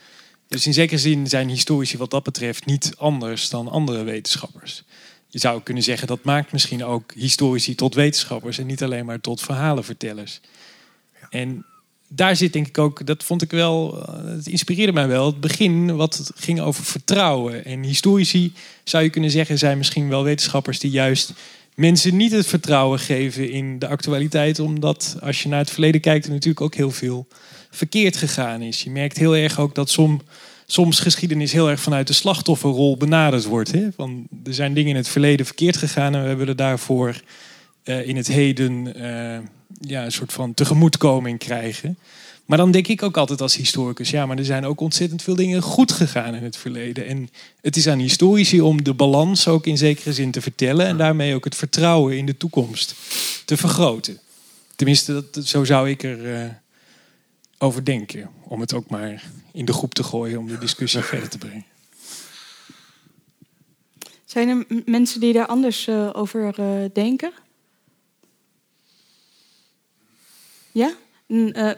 Dus 0.49 0.67
in 0.67 0.73
zekere 0.73 1.01
zin 1.01 1.27
zijn 1.27 1.49
historici 1.49 1.97
wat 1.97 2.11
dat 2.11 2.23
betreft 2.23 2.67
niet 2.67 2.93
anders 2.97 3.49
dan 3.49 3.69
andere 3.69 4.03
wetenschappers 4.03 4.85
je 5.31 5.39
zou 5.39 5.63
kunnen 5.63 5.83
zeggen 5.83 6.07
dat 6.07 6.25
maakt 6.25 6.53
misschien 6.53 6.85
ook 6.85 7.13
historici 7.15 7.75
tot 7.75 7.95
wetenschappers 7.95 8.59
en 8.59 8.67
niet 8.67 8.83
alleen 8.83 9.05
maar 9.05 9.21
tot 9.21 9.41
verhalenvertellers. 9.41 10.41
Ja. 11.21 11.27
En 11.31 11.65
daar 12.09 12.37
zit 12.37 12.53
denk 12.53 12.67
ik 12.67 12.79
ook, 12.79 13.07
dat 13.07 13.25
vond 13.25 13.43
ik 13.43 13.51
wel, 13.51 14.03
eh, 14.03 14.25
het 14.25 14.47
inspireerde 14.47 14.93
mij 14.93 15.09
wel, 15.09 15.27
het 15.27 15.41
begin 15.41 15.97
wat 15.97 16.33
ging 16.35 16.61
over 16.61 16.85
vertrouwen. 16.85 17.65
En 17.65 17.83
historici, 17.83 18.53
zou 18.85 19.05
je 19.05 19.11
kunnen 19.11 19.31
zeggen, 19.31 19.59
zijn 19.59 19.79
misschien 19.79 20.09
wel 20.09 20.25
wetenschappers 20.25 20.79
die 20.79 20.91
juist 20.91 21.33
mensen 21.75 22.17
niet 22.17 22.33
het 22.33 22.47
vertrouwen 22.47 22.99
geven 22.99 23.51
in 23.51 23.79
de 23.79 23.89
actualiteit, 23.89 24.59
omdat 24.59 25.17
als 25.21 25.43
je 25.43 25.49
naar 25.49 25.59
het 25.59 25.71
verleden 25.71 26.01
kijkt, 26.01 26.25
er 26.25 26.31
natuurlijk 26.31 26.61
ook 26.61 26.75
heel 26.75 26.91
veel 26.91 27.27
verkeerd 27.71 28.17
gegaan 28.17 28.63
is. 28.63 28.83
Je 28.83 28.91
merkt 28.91 29.17
heel 29.17 29.37
erg 29.37 29.61
ook 29.61 29.75
dat 29.75 29.91
soms 29.91 30.23
soms 30.73 31.01
geschiedenis 31.01 31.53
heel 31.53 31.71
erg 31.71 31.81
vanuit 31.81 32.07
de 32.07 32.13
slachtofferrol 32.13 32.97
benaderd 32.97 33.45
wordt. 33.45 33.73
Hè? 33.73 33.89
Van, 33.97 34.27
er 34.45 34.55
zijn 34.55 34.75
dingen 34.75 34.91
in 34.91 34.97
het 34.97 35.09
verleden 35.09 35.47
verkeerd 35.47 35.77
gegaan 35.77 36.15
en 36.15 36.29
we 36.29 36.35
willen 36.35 36.57
daarvoor 36.57 37.21
uh, 37.85 38.09
in 38.09 38.17
het 38.17 38.27
heden 38.27 38.93
uh, 38.97 39.39
ja, 39.81 40.05
een 40.05 40.13
soort 40.13 40.33
van 40.33 40.55
tegemoetkoming 40.55 41.39
krijgen. 41.39 41.99
Maar 42.45 42.59
dan 42.59 42.71
denk 42.71 42.89
ik 42.89 43.03
ook 43.03 43.17
altijd 43.17 43.41
als 43.41 43.57
historicus, 43.57 44.11
ja, 44.11 44.27
maar 44.27 44.39
er 44.39 44.45
zijn 44.45 44.65
ook 44.65 44.81
ontzettend 44.81 45.23
veel 45.23 45.35
dingen 45.35 45.63
goed 45.63 45.93
gegaan 45.93 46.35
in 46.35 46.43
het 46.43 46.57
verleden. 46.57 47.07
En 47.07 47.29
het 47.61 47.77
is 47.77 47.87
aan 47.89 47.99
historici 47.99 48.61
om 48.61 48.85
de 48.85 48.95
balans 48.95 49.49
ook 49.49 49.67
in 49.67 49.79
zekere 49.79 50.13
zin 50.13 50.31
te 50.31 50.41
vertellen 50.41 50.87
en 50.87 50.97
daarmee 50.97 51.35
ook 51.35 51.45
het 51.45 51.57
vertrouwen 51.57 52.17
in 52.17 52.27
de 52.27 52.37
toekomst 52.37 52.95
te 53.45 53.57
vergroten. 53.57 54.19
Tenminste, 54.77 55.13
dat, 55.13 55.47
zo 55.47 55.65
zou 55.65 55.91
ik 55.91 56.03
er 56.03 56.19
uh, 56.19 56.41
over 57.63 57.85
denken. 57.85 58.31
Om 58.43 58.61
het 58.61 58.75
ook 58.75 58.91
maar 58.91 59.31
in 59.53 59.65
de 59.65 59.73
groep 59.73 59.95
te 59.95 60.03
gooien 60.03 60.39
om 60.39 60.47
de 60.47 60.59
discussie 60.59 61.03
verder 61.13 61.29
te 61.29 61.39
brengen. 61.39 61.65
Zijn 64.25 64.49
er 64.49 64.83
mensen 64.87 65.21
die 65.21 65.33
daar 65.33 65.47
anders 65.47 65.87
uh, 65.87 66.11
over 66.13 66.61
uh, 66.61 66.91
denken? 66.93 67.33
Ja? 70.73 70.95
Uh, 71.27 71.71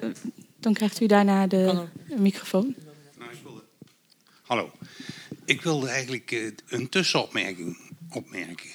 dan 0.58 0.72
krijgt 0.72 1.00
u 1.00 1.06
daarna 1.06 1.46
de 1.46 1.56
Hallo. 1.56 1.88
microfoon. 2.16 2.74
Nou, 3.18 3.30
ik 3.30 3.38
wilde... 3.42 3.62
Hallo. 4.42 4.72
Ik 5.44 5.62
wilde 5.62 5.88
eigenlijk 5.88 6.52
een 6.68 6.88
tussenopmerking 6.88 7.78
opmerken. 8.10 8.70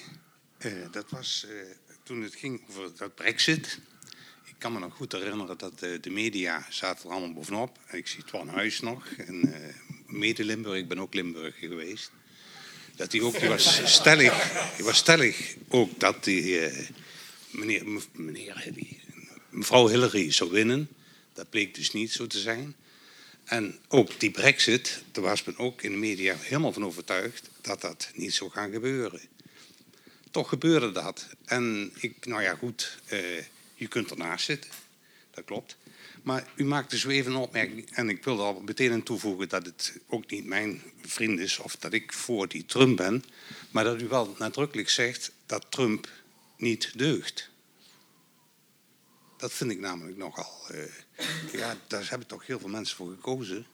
dat 0.90 1.10
was 1.10 1.46
toen 2.02 2.22
het 2.22 2.34
ging 2.34 2.60
over 2.68 2.96
dat 2.96 3.14
brexit. 3.14 3.80
Kan 4.58 4.72
me 4.72 4.78
nog 4.78 4.94
goed 4.94 5.12
herinneren 5.12 5.58
dat 5.58 5.78
de 5.78 6.10
media 6.10 6.66
zaten 6.70 7.04
er 7.04 7.10
allemaal 7.10 7.32
bovenop. 7.32 7.78
Ik 7.90 8.06
zie 8.06 8.24
Twan 8.24 8.48
Huis 8.48 8.80
nog. 8.80 9.06
En 9.16 9.64
mede 10.06 10.44
Limburg, 10.44 10.78
ik 10.78 10.88
ben 10.88 10.98
ook 10.98 11.14
Limburger 11.14 11.68
geweest 11.68 12.10
dat 12.98 13.12
hij 13.12 13.20
ook, 13.20 13.40
die 13.40 13.48
was 13.48 13.80
stellig, 13.84 14.52
die 14.76 14.84
was 14.84 14.96
stellig 14.96 15.54
ook 15.68 16.00
dat 16.00 16.24
die, 16.24 16.70
uh, 16.70 16.88
meneer, 17.50 17.84
meneer 18.12 18.70
die, 18.74 19.00
mevrouw 19.48 19.88
Hillary 19.88 20.32
zou 20.32 20.50
winnen. 20.50 20.88
Dat 21.32 21.50
bleek 21.50 21.74
dus 21.74 21.92
niet 21.92 22.12
zo 22.12 22.26
te 22.26 22.38
zijn. 22.38 22.74
En 23.44 23.78
ook 23.88 24.20
die 24.20 24.30
brexit, 24.30 25.02
daar 25.12 25.24
was 25.24 25.44
men 25.44 25.58
ook 25.58 25.82
in 25.82 25.90
de 25.90 25.98
media 25.98 26.36
helemaal 26.38 26.72
van 26.72 26.84
overtuigd 26.84 27.50
dat 27.60 27.80
dat 27.80 28.10
niet 28.14 28.34
zou 28.34 28.50
gaan 28.50 28.72
gebeuren. 28.72 29.20
Toch 30.30 30.48
gebeurde 30.48 30.92
dat. 30.92 31.26
En 31.44 31.92
ik, 31.98 32.26
nou 32.26 32.42
ja 32.42 32.54
goed, 32.54 32.98
je 33.78 33.88
kunt 33.88 34.10
ernaast 34.10 34.44
zitten. 34.44 34.70
Dat 35.30 35.44
klopt. 35.44 35.76
Maar 36.22 36.52
u 36.56 36.64
maakte 36.64 36.98
zo 36.98 37.08
even 37.08 37.32
een 37.32 37.38
opmerking, 37.38 37.90
en 37.90 38.08
ik 38.08 38.24
wil 38.24 38.38
er 38.38 38.44
al 38.44 38.60
meteen 38.60 38.92
aan 38.92 39.02
toevoegen 39.02 39.48
dat 39.48 39.66
het 39.66 40.00
ook 40.06 40.30
niet 40.30 40.44
mijn 40.44 40.82
vriend 41.02 41.38
is 41.38 41.58
of 41.58 41.76
dat 41.76 41.92
ik 41.92 42.12
voor 42.12 42.48
die 42.48 42.64
Trump 42.64 42.96
ben, 42.96 43.24
maar 43.70 43.84
dat 43.84 44.02
u 44.02 44.08
wel 44.08 44.34
nadrukkelijk 44.38 44.88
zegt 44.88 45.32
dat 45.46 45.66
Trump 45.68 46.08
niet 46.56 46.92
deugt. 46.98 47.50
Dat 49.36 49.52
vind 49.52 49.70
ik 49.70 49.80
namelijk 49.80 50.16
nogal. 50.16 50.66
Uh, 50.72 50.82
ja, 51.52 51.76
daar 51.86 52.08
hebben 52.08 52.28
toch 52.28 52.46
heel 52.46 52.58
veel 52.58 52.68
mensen 52.68 52.96
voor 52.96 53.10
gekozen. 53.10 53.66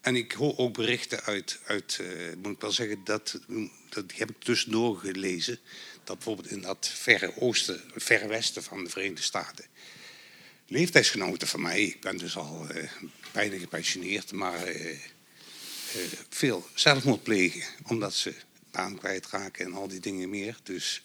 En 0.00 0.16
ik 0.16 0.32
hoor 0.32 0.56
ook 0.56 0.74
berichten 0.74 1.22
uit, 1.22 1.60
uit 1.64 1.98
uh, 2.00 2.34
moet 2.42 2.52
ik 2.52 2.60
wel 2.60 2.72
zeggen, 2.72 3.00
dat, 3.04 3.40
dat 3.88 4.12
heb 4.12 4.30
ik 4.30 4.40
tussendoor 4.42 4.96
gelezen. 4.96 5.58
Dat 6.04 6.16
bijvoorbeeld 6.16 6.50
in 6.50 6.60
dat 6.60 6.90
verre 6.94 7.40
oosten, 7.40 7.80
verre 7.94 8.26
westen 8.26 8.62
van 8.62 8.84
de 8.84 8.90
Verenigde 8.90 9.22
Staten 9.22 9.64
leeftijdsgenoten 10.66 11.48
van 11.48 11.60
mij, 11.60 11.82
ik 11.82 12.00
ben 12.00 12.16
dus 12.16 12.36
al 12.36 12.66
uh, 12.74 12.90
bijna 13.32 13.58
gepensioneerd, 13.58 14.32
maar 14.32 14.68
uh, 14.68 14.90
uh, 14.90 14.98
veel 16.28 16.66
zelfmoord 16.74 17.22
plegen 17.22 17.64
omdat 17.86 18.14
ze 18.14 18.34
baan 18.70 18.98
kwijtraken 18.98 19.64
en 19.64 19.72
al 19.72 19.88
die 19.88 20.00
dingen 20.00 20.30
meer. 20.30 20.58
Dus 20.62 21.02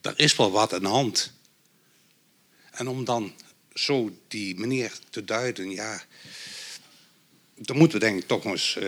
daar 0.00 0.18
is 0.18 0.36
wel 0.36 0.50
wat 0.50 0.72
aan 0.72 0.80
de 0.80 0.88
hand. 0.88 1.32
En 2.70 2.88
om 2.88 3.04
dan 3.04 3.34
zo 3.74 4.18
die 4.28 4.58
meneer 4.58 4.98
te 5.10 5.24
duiden, 5.24 5.70
ja, 5.70 6.04
daar 7.54 7.76
moeten 7.76 7.98
we 7.98 8.04
denk 8.04 8.20
ik 8.20 8.28
toch 8.28 8.44
eens 8.44 8.78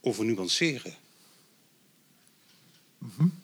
over 0.00 0.24
nuanceren. 0.24 0.96
Mm 2.98 3.43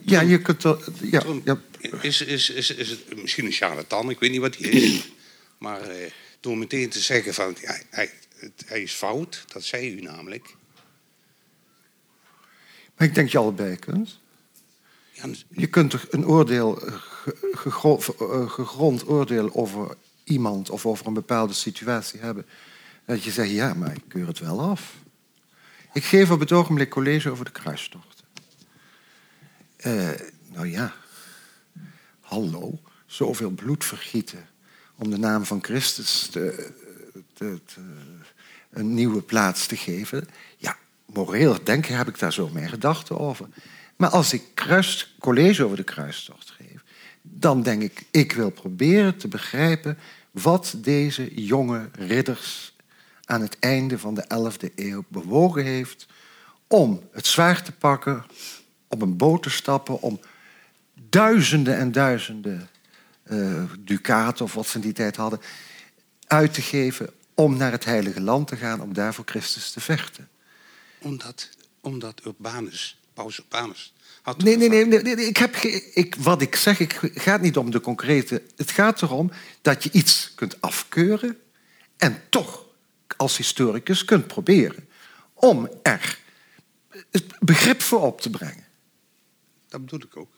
ja, 0.00 0.20
je 0.20 0.42
kunt 0.42 0.64
er, 0.64 0.84
ja, 1.02 1.22
ja. 1.44 1.60
Is, 2.00 2.20
is, 2.20 2.50
is, 2.50 2.70
is 2.70 2.90
het 2.90 3.22
misschien 3.22 3.44
een 3.44 3.52
charlatan, 3.52 4.10
ik 4.10 4.18
weet 4.18 4.30
niet 4.30 4.40
wat 4.40 4.56
hij 4.56 4.70
is. 4.70 5.08
maar 5.58 5.80
eh, 5.80 6.10
door 6.40 6.58
meteen 6.58 6.88
te 6.88 7.00
zeggen 7.00 7.34
van 7.34 7.56
ja, 7.60 7.76
hij, 7.90 8.10
hij 8.66 8.82
is 8.82 8.92
fout, 8.92 9.44
dat 9.52 9.64
zei 9.64 9.92
u 9.92 10.00
namelijk. 10.00 10.54
Maar 12.96 13.06
ik 13.06 13.14
denk 13.14 13.28
je 13.28 13.38
allebei 13.38 13.76
kunt. 13.76 14.18
Ja, 15.12 15.28
je 15.48 15.66
kunt 15.66 15.90
toch 15.90 16.06
een 16.10 16.26
oordeel, 16.26 16.86
eh, 16.86 16.94
eh, 17.64 18.50
gegrond 18.50 19.08
oordeel 19.08 19.54
over 19.54 19.96
iemand 20.24 20.70
of 20.70 20.86
over 20.86 21.06
een 21.06 21.14
bepaalde 21.14 21.52
situatie 21.52 22.20
hebben. 22.20 22.46
Dat 23.04 23.22
je 23.22 23.30
zegt, 23.30 23.50
ja, 23.50 23.74
maar 23.74 23.92
ik 23.92 24.02
keur 24.08 24.26
het 24.26 24.38
wel 24.38 24.60
af. 24.60 24.94
Ik 25.92 26.04
geef 26.04 26.30
op 26.30 26.40
het 26.40 26.52
ogenblik 26.52 26.90
college 26.90 27.30
over 27.30 27.44
de 27.44 27.50
kruistocht. 27.50 28.15
Uh, 29.86 30.08
nou 30.52 30.68
ja, 30.68 30.94
hallo, 32.20 32.78
zoveel 33.06 33.50
bloed 33.50 33.84
vergieten 33.84 34.48
om 34.96 35.10
de 35.10 35.18
naam 35.18 35.44
van 35.44 35.64
Christus 35.64 36.30
een 38.70 38.94
nieuwe 38.94 39.22
plaats 39.22 39.66
te 39.66 39.76
geven. 39.76 40.28
Ja, 40.56 40.76
moreel 41.04 41.64
denken 41.64 41.96
heb 41.96 42.08
ik 42.08 42.18
daar 42.18 42.32
zo 42.32 42.48
mijn 42.48 42.68
gedachten 42.68 43.18
over. 43.18 43.48
Maar 43.96 44.10
als 44.10 44.32
ik 44.32 44.42
kruis, 44.54 45.16
college 45.18 45.64
over 45.64 45.76
de 45.76 45.84
kruistocht 45.84 46.50
geef, 46.50 46.82
dan 47.22 47.62
denk 47.62 47.82
ik, 47.82 48.06
ik 48.10 48.32
wil 48.32 48.50
proberen 48.50 49.16
te 49.16 49.28
begrijpen 49.28 49.98
wat 50.30 50.74
deze 50.76 51.44
jonge 51.44 51.88
ridders 51.92 52.74
aan 53.24 53.40
het 53.40 53.58
einde 53.58 53.98
van 53.98 54.14
de 54.14 54.24
11e 54.24 54.74
eeuw 54.74 55.04
bewogen 55.08 55.64
heeft 55.64 56.06
om 56.66 57.08
het 57.12 57.26
zwaard 57.26 57.64
te 57.64 57.72
pakken, 57.72 58.24
op 58.88 59.02
een 59.02 59.16
boot 59.16 59.42
te 59.42 59.50
stappen 59.50 60.00
om 60.00 60.20
duizenden 61.08 61.76
en 61.76 61.92
duizenden 61.92 62.68
uh, 63.30 63.62
ducaten 63.78 64.44
of 64.44 64.54
wat 64.54 64.66
ze 64.66 64.76
in 64.76 64.80
die 64.80 64.92
tijd 64.92 65.16
hadden 65.16 65.40
uit 66.26 66.54
te 66.54 66.62
geven 66.62 67.10
om 67.34 67.56
naar 67.56 67.72
het 67.72 67.84
Heilige 67.84 68.20
Land 68.20 68.48
te 68.48 68.56
gaan 68.56 68.80
om 68.80 68.92
daar 68.92 69.14
voor 69.14 69.24
Christus 69.24 69.70
te 69.70 69.80
vechten. 69.80 70.28
Omdat, 70.98 71.48
omdat 71.80 72.20
Urbanus, 72.24 73.00
Paus 73.14 73.38
Urbanus, 73.38 73.94
had 74.22 74.42
nee, 74.42 74.56
nee, 74.56 74.68
nee, 74.68 74.86
nee, 74.86 75.02
nee, 75.02 75.26
ik 75.26 75.36
heb 75.36 75.56
ik, 75.56 76.14
wat 76.18 76.42
ik 76.42 76.56
zeg, 76.56 76.80
ik 76.80 77.00
gaat 77.14 77.40
niet 77.40 77.56
om 77.56 77.70
de 77.70 77.80
concrete. 77.80 78.42
Het 78.56 78.70
gaat 78.70 79.02
erom 79.02 79.30
dat 79.62 79.82
je 79.82 79.90
iets 79.92 80.32
kunt 80.34 80.60
afkeuren 80.60 81.38
en 81.96 82.22
toch 82.28 82.64
als 83.16 83.36
historicus 83.36 84.04
kunt 84.04 84.26
proberen 84.26 84.88
om 85.34 85.68
er 85.82 86.18
het 87.10 87.24
begrip 87.38 87.82
voor 87.82 88.02
op 88.02 88.20
te 88.20 88.30
brengen. 88.30 88.65
Dat 89.76 89.84
bedoel 89.84 90.08
ik 90.08 90.16
ook. 90.16 90.28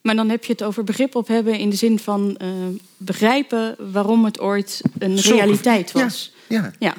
Maar 0.00 0.14
dan 0.14 0.28
heb 0.28 0.44
je 0.44 0.52
het 0.52 0.62
over 0.62 0.84
begrip 0.84 1.14
op 1.14 1.28
hebben 1.28 1.58
in 1.58 1.70
de 1.70 1.76
zin 1.76 1.98
van 1.98 2.38
uh, 2.42 2.48
begrijpen 2.96 3.92
waarom 3.92 4.24
het 4.24 4.40
ooit 4.40 4.82
een 4.98 5.16
realiteit 5.16 5.92
was. 5.92 6.32
Ja, 6.48 6.62
ja. 6.62 6.72
ja. 6.78 6.94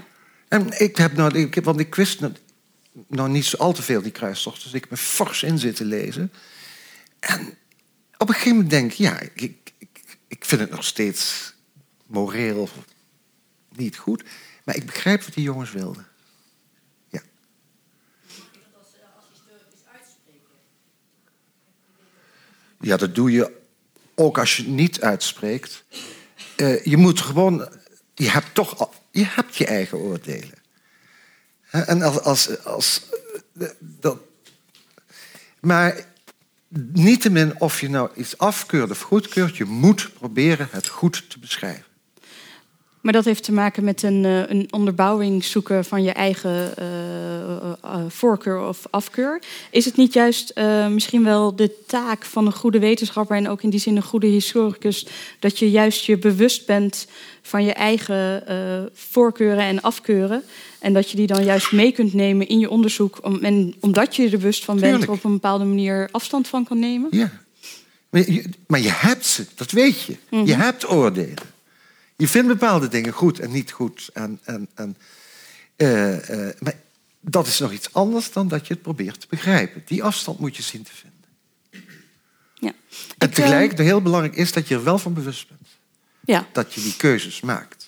En 0.48 0.82
ik 0.82 0.98
heb 0.98 1.16
nou, 1.16 1.38
ik, 1.38 1.56
want 1.64 1.80
ik 1.80 1.96
wist 1.96 2.20
nou 3.08 3.30
niet 3.30 3.46
zo 3.46 3.58
al 3.58 3.74
te 3.74 3.82
veel 3.82 4.02
die 4.02 4.12
kruistocht, 4.12 4.64
dus 4.64 4.74
ik 4.74 4.82
heb 4.82 4.90
me 4.90 4.98
fors 4.98 5.44
in 5.44 5.60
zitten 5.60 5.86
lezen. 5.86 6.32
En 7.20 7.58
op 8.18 8.28
een 8.28 8.34
gegeven 8.34 8.52
moment 8.52 8.70
denk 8.70 8.92
ik, 8.92 8.98
ja, 8.98 9.20
ik, 9.20 9.72
ik, 9.78 10.04
ik 10.28 10.46
vind 10.46 10.62
het 10.62 10.70
nog 10.70 10.84
steeds 10.84 11.54
moreel 12.06 12.70
niet 13.76 13.98
goed, 13.98 14.24
maar 14.64 14.76
ik 14.76 14.86
begrijp 14.86 15.24
wat 15.24 15.34
die 15.34 15.44
jongens 15.44 15.72
wilden. 15.72 16.08
Ja, 22.80 22.98
dat 22.98 23.16
doe 23.16 23.32
je 23.32 23.58
ook 24.16 24.38
als 24.38 24.58
je 24.58 24.64
het 24.64 24.72
niet 24.72 25.02
uitspreekt. 25.02 25.84
Uh, 26.58 26.86
je 26.86 26.98
moet 26.98 27.22
gewoon. 27.22 27.70
Je 28.16 28.30
hebt 28.30 28.54
toch. 28.54 28.90
Je 29.12 29.26
hebt 29.26 29.56
je 29.56 29.66
eigen 29.66 29.98
oordelen. 29.98 30.58
En 31.70 32.02
als. 32.02 32.22
als, 32.22 32.64
als 32.64 33.02
uh, 33.54 33.68
dat, 33.80 34.18
maar 35.60 36.06
niettemin 36.94 37.60
of 37.60 37.82
je 37.82 37.90
nou 37.90 38.10
iets 38.16 38.38
afkeurt 38.38 38.92
of 38.92 39.02
goedkeurt, 39.02 39.58
je 39.58 39.66
moet 39.66 40.14
proberen 40.14 40.68
het 40.72 40.88
goed 40.88 41.30
te 41.30 41.40
beschrijven. 41.40 41.89
Maar 43.10 43.18
dat 43.18 43.28
heeft 43.28 43.44
te 43.44 43.52
maken 43.52 43.84
met 43.84 44.04
een, 44.04 44.26
eh, 44.26 44.50
een 44.50 44.68
onderbouwing 44.70 45.44
zoeken 45.44 45.86
van 45.86 46.04
je 46.04 46.12
eigen 46.12 46.74
uh, 46.80 48.02
voorkeur 48.08 48.68
of 48.68 48.88
afkeur. 48.90 49.42
Is 49.72 49.86
het 49.86 49.96
niet 49.96 50.14
juist 50.14 50.54
misschien 50.90 51.24
wel 51.24 51.56
de 51.56 51.72
taak 51.88 52.26
van 52.26 52.46
een 52.46 52.54
goede 52.54 52.80
wetenschapper 52.80 53.38
en 53.38 53.48
ook 53.48 53.62
in 53.62 53.70
die 53.70 53.80
zin 53.80 53.96
een 53.96 54.04
goede 54.04 54.28
historicus, 54.28 55.08
dat 55.40 55.60
je 55.60 55.72
juist 55.72 56.06
je 56.06 56.18
bewust 56.18 56.66
bent 56.66 57.08
van 57.42 57.64
je 57.64 57.74
eigen 57.74 58.44
voorkeuren 58.94 59.64
en 59.64 59.82
afkeuren? 59.82 60.44
En 60.80 60.94
dat 60.94 61.10
je 61.10 61.18
die 61.18 61.28
dan 61.28 61.44
juist 61.44 61.72
mee 61.72 61.92
kunt 61.92 62.14
nemen 62.14 62.48
in 62.48 62.60
je 62.60 62.70
onderzoek, 62.70 63.20
om, 63.22 63.44
en 63.44 63.74
omdat 63.80 64.16
je 64.16 64.24
er 64.24 64.30
bewust 64.30 64.66
van 64.66 64.80
bent, 64.80 65.04
er 65.04 65.12
op 65.12 65.24
een 65.24 65.32
bepaalde 65.32 65.66
manier 65.66 66.10
afstand 66.12 66.48
van 66.48 66.64
kan 66.64 66.80
nemen? 66.80 67.08
Ja. 67.12 67.32
Maar 68.10 68.32
je, 68.32 68.44
maar 68.68 68.82
je 68.82 68.92
hebt 68.92 69.26
ze, 69.26 69.46
dat 69.56 69.72
weet 69.72 70.02
je. 70.02 70.16
Je 70.30 70.38
mhm. 70.38 70.60
hebt 70.60 70.90
oordelen. 70.90 71.58
Je 72.20 72.28
vindt 72.28 72.48
bepaalde 72.48 72.88
dingen 72.88 73.14
goed 73.14 73.40
en 73.40 73.52
niet 73.52 73.72
goed. 73.72 74.10
En, 74.14 74.40
en, 74.44 74.70
en, 74.74 74.98
uh, 75.78 76.30
uh, 76.30 76.50
maar 76.60 76.76
dat 77.20 77.48
is 77.48 77.60
nog 77.60 77.72
iets 77.72 77.94
anders 77.94 78.32
dan 78.32 78.48
dat 78.48 78.68
je 78.68 78.74
het 78.74 78.82
probeert 78.82 79.20
te 79.20 79.28
begrijpen. 79.30 79.82
Die 79.86 80.04
afstand 80.04 80.40
moet 80.40 80.56
je 80.56 80.64
zien 80.64 80.84
te 80.84 80.92
vinden. 80.94 81.18
Ja. 82.54 82.74
En 83.18 83.30
tegelijk, 83.30 83.72
uh, 83.72 83.86
heel 83.86 84.02
belangrijk 84.02 84.36
is 84.36 84.54
dat 84.54 84.68
je 84.68 84.76
er 84.76 84.84
wel 84.84 84.98
van 84.98 85.14
bewust 85.14 85.48
bent. 85.48 85.68
Ja. 86.26 86.48
Dat 86.52 86.74
je 86.74 86.82
die 86.82 86.96
keuzes 86.96 87.42
maakt. 87.42 87.88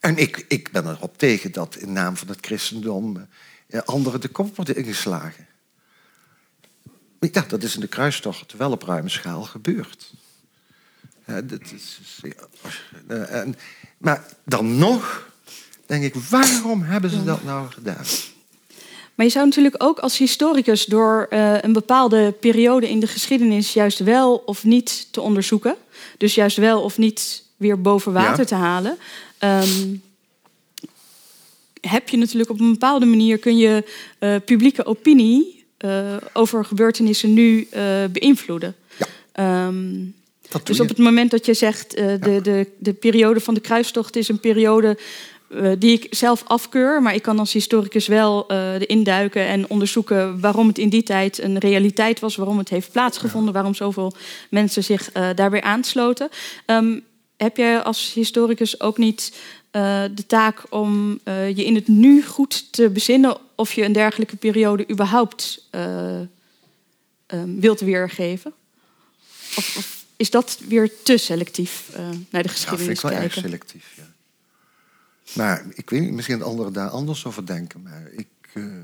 En 0.00 0.16
ik, 0.16 0.44
ik 0.48 0.70
ben 0.70 0.88
erop 0.88 1.18
tegen 1.18 1.52
dat 1.52 1.76
in 1.76 1.92
naam 1.92 2.16
van 2.16 2.28
het 2.28 2.38
christendom 2.40 3.26
uh, 3.66 3.80
anderen 3.80 4.20
de 4.20 4.28
kop 4.28 4.56
worden 4.56 4.76
ingeslagen. 4.76 5.46
Ja, 7.20 7.44
dat 7.48 7.62
is 7.62 7.74
in 7.74 7.80
de 7.80 7.88
kruistocht 7.88 8.52
wel 8.52 8.70
op 8.70 8.82
ruime 8.82 9.08
schaal 9.08 9.42
gebeurd. 9.42 10.12
Ja, 11.30 11.40
dat 11.40 11.60
is, 11.74 11.98
uh, 13.08 13.32
en, 13.34 13.56
maar 13.98 14.26
dan 14.44 14.78
nog 14.78 15.30
denk 15.86 16.04
ik, 16.04 16.14
waarom 16.14 16.82
hebben 16.82 17.10
ze 17.10 17.24
dat 17.24 17.44
nou 17.44 17.70
gedaan? 17.70 18.04
Maar 19.14 19.26
je 19.26 19.32
zou 19.32 19.46
natuurlijk 19.46 19.82
ook 19.82 19.98
als 19.98 20.18
historicus 20.18 20.84
door 20.84 21.26
uh, 21.30 21.62
een 21.62 21.72
bepaalde 21.72 22.32
periode 22.40 22.88
in 22.88 23.00
de 23.00 23.06
geschiedenis 23.06 23.72
juist 23.72 23.98
wel 23.98 24.42
of 24.46 24.64
niet 24.64 25.08
te 25.10 25.20
onderzoeken, 25.20 25.76
dus 26.18 26.34
juist 26.34 26.56
wel 26.56 26.82
of 26.82 26.98
niet 26.98 27.44
weer 27.56 27.80
boven 27.80 28.12
water 28.12 28.38
ja. 28.38 28.44
te 28.44 28.54
halen, 28.54 28.98
um, 29.38 30.02
heb 31.80 32.08
je 32.08 32.16
natuurlijk 32.16 32.50
op 32.50 32.60
een 32.60 32.72
bepaalde 32.72 33.06
manier 33.06 33.38
kun 33.38 33.56
je 33.56 33.84
uh, 34.18 34.36
publieke 34.44 34.86
opinie 34.86 35.64
uh, 35.78 36.16
over 36.32 36.64
gebeurtenissen 36.64 37.34
nu 37.34 37.68
beïnvloeden. 38.10 38.76
Ja. 39.34 39.66
Um, 39.66 40.14
dus 40.62 40.80
op 40.80 40.88
het 40.88 40.98
moment 40.98 41.30
dat 41.30 41.46
je 41.46 41.54
zegt 41.54 41.98
uh, 41.98 42.04
de, 42.20 42.30
ja. 42.30 42.40
de, 42.40 42.66
de 42.78 42.92
periode 42.92 43.40
van 43.40 43.54
de 43.54 43.60
kruistocht 43.60 44.16
is 44.16 44.28
een 44.28 44.40
periode 44.40 44.98
uh, 45.48 45.72
die 45.78 45.92
ik 45.92 46.14
zelf 46.14 46.42
afkeur, 46.46 47.02
maar 47.02 47.14
ik 47.14 47.22
kan 47.22 47.38
als 47.38 47.52
historicus 47.52 48.06
wel 48.06 48.52
uh, 48.52 48.74
erin 48.74 49.04
duiken 49.04 49.46
en 49.46 49.70
onderzoeken 49.70 50.40
waarom 50.40 50.66
het 50.66 50.78
in 50.78 50.88
die 50.88 51.02
tijd 51.02 51.42
een 51.42 51.58
realiteit 51.58 52.20
was, 52.20 52.36
waarom 52.36 52.58
het 52.58 52.68
heeft 52.68 52.92
plaatsgevonden, 52.92 53.48
ja. 53.48 53.54
waarom 53.54 53.74
zoveel 53.74 54.12
mensen 54.50 54.84
zich 54.84 55.12
daarbij 55.12 55.62
aansloten. 55.62 56.28
Um, 56.66 57.04
heb 57.36 57.56
jij 57.56 57.82
als 57.82 58.12
historicus 58.12 58.80
ook 58.80 58.98
niet 58.98 59.36
de 59.70 60.26
taak 60.26 60.62
om 60.68 61.20
je 61.54 61.64
in 61.64 61.74
het 61.74 61.88
nu 61.88 62.24
goed 62.24 62.72
te 62.72 62.90
bezinnen 62.90 63.36
of 63.54 63.72
je 63.72 63.84
een 63.84 63.92
dergelijke 63.92 64.36
periode 64.36 64.90
überhaupt 64.90 65.68
wilt 67.60 67.80
weergeven? 67.80 68.52
Of, 69.56 69.76
of 69.76 69.99
is 70.20 70.30
dat 70.30 70.58
weer 70.68 70.92
te 71.02 71.16
selectief 71.16 71.88
uh, 71.96 72.08
naar 72.30 72.42
de 72.42 72.48
geschiedenis 72.48 72.86
ja, 72.86 72.86
vind 72.86 72.96
ik 72.96 73.00
wel 73.00 73.10
kijken? 73.10 73.30
erg 73.30 73.44
selectief, 73.44 73.94
ja. 73.96 74.12
Maar 75.34 75.64
ik 75.74 75.90
weet 75.90 76.00
niet, 76.00 76.12
misschien 76.12 76.42
anderen 76.42 76.72
daar 76.72 76.88
anders 76.88 77.24
over 77.26 77.46
denken. 77.46 77.82
Maar 77.82 78.08
ik, 78.12 78.28
uh, 78.54 78.82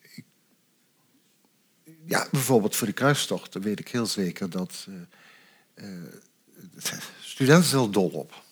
ik 0.00 0.24
ja, 2.04 2.26
bijvoorbeeld 2.30 2.76
voor 2.76 2.86
de 2.86 2.92
kruistocht 2.92 3.54
weet 3.54 3.80
ik 3.80 3.88
heel 3.88 4.06
zeker 4.06 4.50
dat 4.50 4.86
studenten 7.20 7.68
zijn 7.68 7.82
er 7.82 7.92
dol 7.92 8.08
op. 8.08 8.42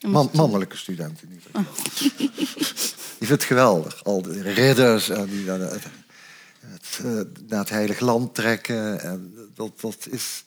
Man, 0.00 0.30
mannelijke 0.32 0.76
studenten 0.76 1.28
in 1.28 1.34
ieder 1.34 1.50
geval. 1.52 1.62
Oh. 1.62 2.24
Die 3.18 3.26
vindt 3.26 3.42
het 3.42 3.44
geweldig. 3.44 4.04
Al 4.04 4.22
die 4.22 4.42
ridders 4.42 5.08
en 5.08 5.26
die, 5.26 5.44
het, 6.72 7.00
naar 7.48 7.58
het 7.58 7.68
heilige 7.68 8.04
land 8.04 8.34
trekken. 8.34 9.00
En 9.00 9.34
dat, 9.54 9.80
dat 9.80 10.06
is... 10.10 10.44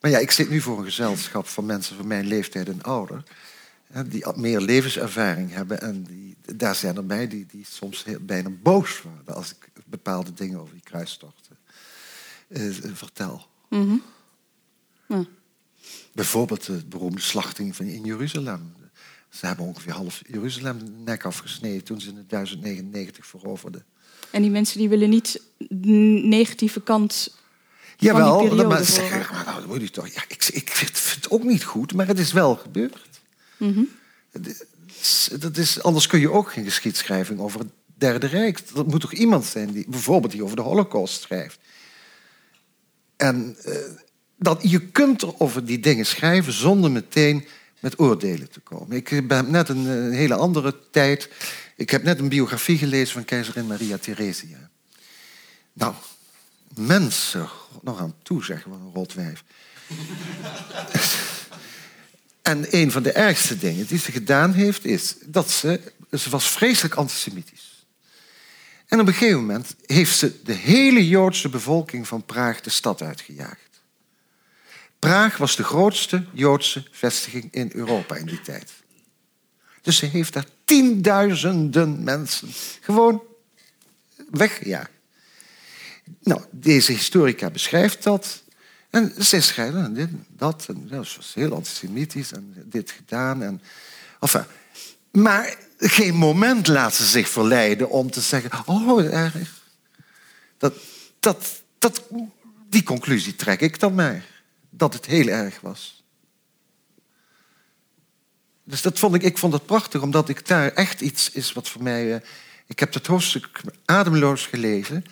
Maar 0.00 0.10
ja, 0.10 0.18
ik 0.18 0.30
zit 0.30 0.50
nu 0.50 0.60
voor 0.60 0.78
een 0.78 0.84
gezelschap 0.84 1.46
van 1.46 1.66
mensen 1.66 1.96
van 1.96 2.06
mijn 2.06 2.26
leeftijd 2.26 2.68
en 2.68 2.82
ouder. 2.82 3.22
Die 4.06 4.32
meer 4.34 4.60
levenservaring 4.60 5.52
hebben. 5.52 5.80
En 5.80 6.02
die, 6.02 6.36
daar 6.56 6.74
zijn 6.74 6.96
er 6.96 7.06
bij 7.06 7.28
die, 7.28 7.46
die 7.46 7.66
soms 7.66 8.04
heel, 8.04 8.20
bijna 8.20 8.50
boos 8.62 9.02
worden 9.02 9.34
als 9.34 9.50
ik 9.50 9.68
bepaalde 9.86 10.32
dingen 10.34 10.60
over 10.60 10.72
die 10.72 10.82
kruistochten 10.82 11.56
uh, 12.48 12.74
vertel. 12.92 13.46
Mm 13.68 13.86
-hmm. 13.86 14.02
ja. 15.06 15.24
Bijvoorbeeld 16.12 16.66
de 16.66 16.84
beroemde 16.84 17.20
slachting 17.20 17.76
van 17.76 17.86
in 17.86 18.04
Jeruzalem. 18.04 18.72
Ze 19.28 19.46
hebben 19.46 19.66
ongeveer 19.66 19.92
half 19.92 20.22
Jeruzalem 20.26 20.78
de 20.78 20.90
nek 20.90 21.24
afgesneden 21.24 21.84
toen 21.84 22.00
ze 22.00 22.08
in 22.08 22.24
1099 22.28 23.26
veroverden. 23.26 23.84
En 24.30 24.42
die 24.42 24.50
mensen 24.50 24.78
die 24.78 24.88
willen 24.88 25.08
niet 25.08 25.42
de 25.56 26.20
negatieve 26.22 26.80
kant 26.80 27.36
Jawel, 27.96 28.46
van 28.46 28.56
die 28.56 28.66
maar 28.66 28.84
zeg, 28.84 29.32
maar, 29.32 29.44
nou, 29.44 29.66
moet 29.66 29.80
je 29.80 29.90
toch, 29.90 30.08
ja, 30.08 30.22
ik, 30.28 30.48
ik 30.52 30.70
vind 30.70 31.14
het 31.14 31.30
ook 31.30 31.42
niet 31.42 31.64
goed, 31.64 31.94
maar 31.94 32.06
het 32.06 32.18
is 32.18 32.32
wel 32.32 32.56
gebeurd. 32.56 33.08
Mm 33.56 33.72
-hmm. 33.72 33.88
dat 35.38 35.56
is, 35.56 35.82
anders 35.82 36.06
kun 36.06 36.20
je 36.20 36.30
ook 36.30 36.52
geen 36.52 36.64
geschiedschrijving 36.64 37.40
over 37.40 37.60
het 37.60 37.68
Derde 37.98 38.26
Rijk. 38.26 38.74
Dat 38.74 38.86
moet 38.86 39.00
toch 39.00 39.12
iemand 39.12 39.44
zijn 39.44 39.72
die 39.72 39.84
bijvoorbeeld 39.88 40.32
die 40.32 40.44
over 40.44 40.56
de 40.56 40.62
Holocaust 40.62 41.22
schrijft. 41.22 41.58
En 43.16 43.56
uh, 43.66 43.74
dat, 44.36 44.70
je 44.70 44.80
kunt 44.80 45.22
er 45.22 45.40
over 45.40 45.64
die 45.64 45.80
dingen 45.80 46.06
schrijven 46.06 46.52
zonder 46.52 46.90
meteen 46.90 47.46
met 47.80 47.98
oordelen 47.98 48.50
te 48.50 48.60
komen. 48.60 48.96
Ik 48.96 49.28
ben 49.28 49.50
net 49.50 49.68
een, 49.68 49.86
een 49.86 50.12
hele 50.12 50.34
andere 50.34 50.74
tijd. 50.90 51.28
Ik 51.78 51.90
heb 51.90 52.02
net 52.02 52.18
een 52.18 52.28
biografie 52.28 52.78
gelezen 52.78 53.12
van 53.12 53.24
keizerin 53.24 53.66
Maria 53.66 53.98
Theresia. 53.98 54.70
Nou, 55.72 55.94
mensen 56.74 57.48
nog 57.82 58.00
aan 58.00 58.14
toe 58.22 58.44
zeggen 58.44 58.70
wat 58.70 58.80
een 58.80 58.92
rotwijf. 58.94 59.44
en 62.42 62.66
een 62.76 62.92
van 62.92 63.02
de 63.02 63.12
ergste 63.12 63.58
dingen 63.58 63.86
die 63.86 63.98
ze 63.98 64.12
gedaan 64.12 64.52
heeft, 64.52 64.84
is 64.84 65.14
dat 65.24 65.50
ze. 65.50 65.92
Ze 66.18 66.30
was 66.30 66.50
vreselijk 66.50 66.94
antisemitisch. 66.94 67.86
En 68.86 69.00
op 69.00 69.06
een 69.06 69.12
gegeven 69.12 69.40
moment 69.40 69.74
heeft 69.86 70.16
ze 70.16 70.42
de 70.42 70.52
hele 70.52 71.08
Joodse 71.08 71.48
bevolking 71.48 72.08
van 72.08 72.24
Praag 72.24 72.60
de 72.60 72.70
stad 72.70 73.02
uitgejaagd. 73.02 73.80
Praag 74.98 75.36
was 75.36 75.56
de 75.56 75.64
grootste 75.64 76.24
Joodse 76.32 76.84
vestiging 76.90 77.48
in 77.50 77.70
Europa 77.74 78.16
in 78.16 78.26
die 78.26 78.40
tijd. 78.40 78.72
Dus 79.88 79.96
ze 79.96 80.06
heeft 80.06 80.32
daar 80.32 80.46
tienduizenden 80.64 82.04
mensen 82.04 82.48
gewoon 82.80 83.22
weggejaagd. 84.30 84.90
Nou, 86.22 86.42
deze 86.50 86.92
historica 86.92 87.50
beschrijft 87.50 88.02
dat. 88.02 88.42
En 88.90 89.12
zij 89.16 89.40
schrijven 89.40 89.94
dit, 89.94 90.08
dat. 90.28 90.64
En 90.68 90.88
dat 90.88 91.16
was 91.16 91.34
heel 91.34 91.54
antisemitisch 91.54 92.32
en 92.32 92.54
dit 92.64 92.90
gedaan. 92.90 93.42
En, 93.42 93.62
enfin, 94.20 94.44
maar 95.10 95.56
geen 95.78 96.14
moment 96.14 96.66
laat 96.66 96.94
ze 96.94 97.06
zich 97.06 97.28
verleiden 97.28 97.90
om 97.90 98.10
te 98.10 98.20
zeggen: 98.20 98.66
Oh, 98.66 99.04
erg. 99.04 99.62
Dat, 100.58 100.74
dat, 101.20 101.62
dat, 101.78 102.02
die 102.68 102.82
conclusie 102.82 103.36
trek 103.36 103.60
ik 103.60 103.80
dan 103.80 103.94
maar. 103.94 104.24
Dat 104.70 104.92
het 104.92 105.06
heel 105.06 105.26
erg 105.26 105.60
was. 105.60 105.97
Dus 108.68 108.82
dat 108.82 108.98
vond 108.98 109.14
ik, 109.14 109.22
ik 109.22 109.38
vond 109.38 109.52
het 109.52 109.66
prachtig, 109.66 110.02
omdat 110.02 110.28
ik 110.28 110.46
daar 110.46 110.72
echt 110.72 111.00
iets 111.00 111.30
is 111.30 111.52
wat 111.52 111.68
voor 111.68 111.82
mij. 111.82 112.06
Uh, 112.06 112.16
ik 112.66 112.78
heb 112.78 112.94
het 112.94 113.06
hoofdstuk 113.06 113.60
ademloos 113.84 114.46
gelezen. 114.46 115.04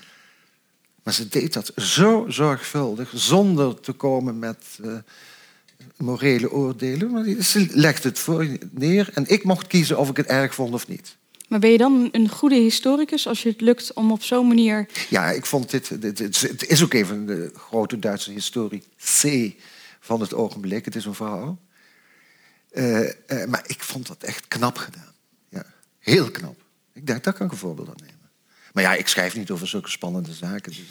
Maar 1.03 1.15
ze 1.15 1.29
deed 1.29 1.53
dat 1.53 1.73
zo 1.77 2.25
zorgvuldig, 2.29 3.13
zonder 3.15 3.81
te 3.81 3.93
komen 3.93 4.39
met 4.39 4.79
uh, 4.85 4.95
morele 5.97 6.51
oordelen. 6.51 7.11
Maar 7.11 7.43
ze 7.43 7.67
legde 7.71 8.09
het 8.09 8.19
voor 8.19 8.47
neer 8.71 9.11
en 9.15 9.25
ik 9.27 9.45
mocht 9.45 9.67
kiezen 9.67 9.99
of 9.99 10.09
ik 10.09 10.17
het 10.17 10.27
erg 10.27 10.55
vond 10.55 10.75
of 10.75 10.89
niet. 10.89 11.17
Maar 11.49 11.59
ben 11.59 11.71
je 11.71 11.79
dan 11.79 12.09
een 12.13 12.29
goede 12.29 12.55
historicus 12.55 13.27
als 13.27 13.43
je 13.43 13.49
het 13.49 13.61
lukt 13.61 13.93
om 13.93 14.13
op 14.13 14.23
zo'n 14.23 14.49
manier. 14.49 14.89
Ja, 15.09 15.31
ik 15.31 15.47
vond 15.47 15.71
dit. 15.71 16.01
dit, 16.01 16.17
dit 16.17 16.41
het 16.41 16.67
is 16.67 16.83
ook 16.83 16.93
even 16.93 17.27
de 17.27 17.51
grote 17.57 17.99
Duitse 17.99 18.31
historici 18.31 19.57
van 20.01 20.21
het 20.21 20.35
ogenblik. 20.35 20.85
Het 20.85 20.97
is 20.97 21.05
een 21.05 21.15
vrouw. 21.15 21.59
Uh, 22.77 23.01
uh, 23.01 23.45
maar 23.45 23.65
ik 23.67 23.83
vond 23.83 24.07
dat 24.07 24.23
echt 24.23 24.49
knap 24.49 24.77
gedaan. 24.77 25.13
Ja, 25.49 25.67
heel 25.99 26.31
knap. 26.31 26.57
Ik 26.93 27.07
denk, 27.07 27.25
daar 27.25 27.33
kan 27.33 27.47
ik 27.47 27.53
een 27.53 27.59
voorbeeld 27.59 27.89
aan 27.89 27.95
nemen. 28.01 28.31
Maar 28.73 28.83
ja, 28.83 28.95
ik 28.95 29.09
schrijf 29.09 29.37
niet 29.37 29.51
over 29.51 29.69
zulke 29.69 29.91
spannende 29.91 30.33
zaken. 30.33 30.73
Dus 30.73 30.83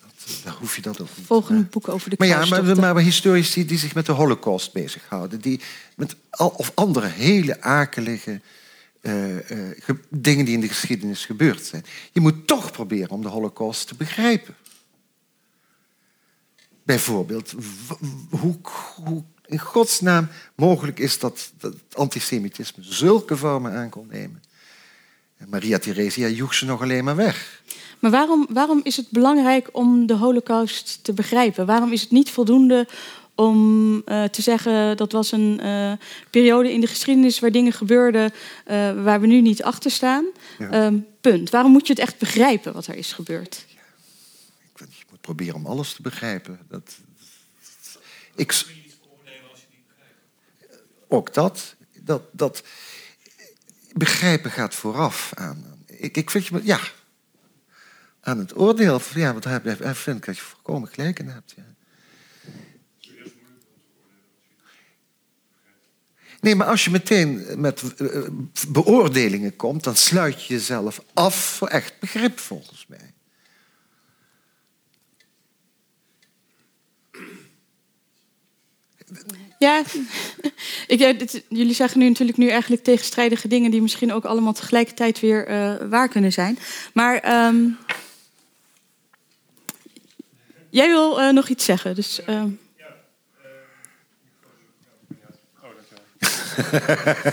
dat, 0.00 0.42
daar 0.44 0.52
hoef 0.52 0.76
je 0.76 0.82
dat 0.82 1.00
ook 1.00 1.08
niet. 1.16 1.26
Volgende 1.26 1.62
boek 1.62 1.88
over 1.88 2.10
de 2.10 2.16
Maar 2.18 2.28
ja, 2.28 2.44
maar, 2.44 2.76
maar, 2.76 2.98
historici 2.98 3.66
die 3.66 3.78
zich 3.78 3.94
met 3.94 4.06
de 4.06 4.12
holocaust 4.12 4.72
bezighouden. 4.72 5.40
Die 5.40 5.60
met 5.96 6.16
al, 6.30 6.48
of 6.48 6.72
andere 6.74 7.06
hele 7.06 7.60
akelige 7.60 8.40
uh, 9.00 9.36
dingen 10.08 10.44
die 10.44 10.54
in 10.54 10.60
de 10.60 10.68
geschiedenis 10.68 11.24
gebeurd 11.24 11.64
zijn. 11.64 11.84
Je 12.12 12.20
moet 12.20 12.46
toch 12.46 12.70
proberen 12.70 13.10
om 13.10 13.22
de 13.22 13.28
holocaust 13.28 13.88
te 13.88 13.94
begrijpen. 13.94 14.54
Bijvoorbeeld, 16.82 17.54
hoe, 18.30 18.56
hoe 18.94 19.24
in 19.46 19.58
godsnaam 19.58 20.28
mogelijk 20.54 20.98
is 20.98 21.18
dat, 21.18 21.52
dat 21.58 21.74
antisemitisme 21.92 22.82
zulke 22.82 23.36
vormen 23.36 23.72
aan 23.72 23.90
kon 23.90 24.06
nemen. 24.10 24.42
Maria 25.46 25.78
Theresia 25.78 26.28
joeg 26.28 26.54
ze 26.54 26.64
nog 26.64 26.82
alleen 26.82 27.04
maar 27.04 27.16
weg. 27.16 27.62
Maar 27.98 28.10
waarom, 28.10 28.46
waarom 28.50 28.80
is 28.82 28.96
het 28.96 29.10
belangrijk 29.10 29.68
om 29.72 30.06
de 30.06 30.14
holocaust 30.14 30.98
te 31.02 31.12
begrijpen? 31.12 31.66
Waarom 31.66 31.92
is 31.92 32.00
het 32.00 32.10
niet 32.10 32.30
voldoende 32.30 32.88
om 33.34 33.94
uh, 33.94 34.24
te 34.24 34.42
zeggen 34.42 34.96
dat 34.96 35.12
was 35.12 35.32
een 35.32 35.60
uh, 35.62 35.92
periode 36.30 36.72
in 36.72 36.80
de 36.80 36.86
geschiedenis 36.86 37.38
waar 37.38 37.50
dingen 37.50 37.72
gebeurden 37.72 38.32
uh, 38.66 39.02
waar 39.02 39.20
we 39.20 39.26
nu 39.26 39.40
niet 39.40 39.62
achter 39.62 39.90
staan? 39.90 40.24
Ja. 40.58 40.86
Um, 40.86 41.06
punt. 41.20 41.50
Waarom 41.50 41.72
moet 41.72 41.86
je 41.86 41.92
het 41.92 42.02
echt 42.02 42.18
begrijpen 42.18 42.72
wat 42.72 42.86
er 42.86 42.94
is 42.94 43.12
gebeurd? 43.12 43.64
Ja. 43.68 43.80
Ik, 44.72 44.88
je 44.88 45.04
moet 45.10 45.20
probeer 45.20 45.54
om 45.54 45.66
alles 45.66 45.92
te 45.92 46.02
begrijpen. 46.02 46.58
Dat, 46.68 46.96
ik, 48.34 48.64
ook 51.08 51.34
dat, 51.34 51.74
dat, 52.00 52.22
dat. 52.32 52.62
Begrijpen 53.92 54.50
gaat 54.50 54.74
vooraf 54.74 55.32
aan. 55.34 55.84
Ik, 55.86 56.16
ik 56.16 56.30
vind 56.30 56.46
je, 56.46 56.60
ja. 56.62 56.80
Aan 58.20 58.38
het 58.38 58.56
oordeel. 58.56 59.00
Ja, 59.14 59.32
want 59.32 59.42
daar 59.42 59.96
vind 59.96 60.16
ik 60.16 60.26
dat 60.26 60.36
je 60.36 60.42
voorkomen 60.42 60.88
gelijk 60.88 61.18
in 61.18 61.28
hebt. 61.28 61.54
Ja. 61.56 61.74
Nee, 66.40 66.54
maar 66.54 66.66
als 66.66 66.84
je 66.84 66.90
meteen 66.90 67.60
met 67.60 67.94
eh, 67.96 68.22
beoordelingen 68.68 69.56
komt, 69.56 69.84
dan 69.84 69.96
sluit 69.96 70.44
je 70.44 70.54
jezelf 70.54 71.02
af 71.14 71.34
voor 71.34 71.68
echt 71.68 72.00
begrip, 72.00 72.38
volgens 72.38 72.86
mij. 72.88 73.05
Ja, 79.58 79.82
ik, 80.86 80.98
dit, 80.98 81.44
jullie 81.48 81.74
zeggen 81.74 82.00
nu 82.00 82.08
natuurlijk 82.08 82.38
nu 82.38 82.48
eigenlijk 82.48 82.84
tegenstrijdige 82.84 83.48
dingen 83.48 83.70
die 83.70 83.82
misschien 83.82 84.12
ook 84.12 84.24
allemaal 84.24 84.52
tegelijkertijd 84.52 85.20
weer 85.20 85.50
uh, 85.50 85.74
waar 85.88 86.08
kunnen 86.08 86.32
zijn. 86.32 86.58
Maar 86.92 87.46
um, 87.46 87.78
jij 90.70 90.88
wil 90.88 91.20
uh, 91.20 91.32
nog 91.32 91.48
iets 91.48 91.64
zeggen, 91.64 91.94
dus. 91.94 92.20
Uh, 92.28 92.44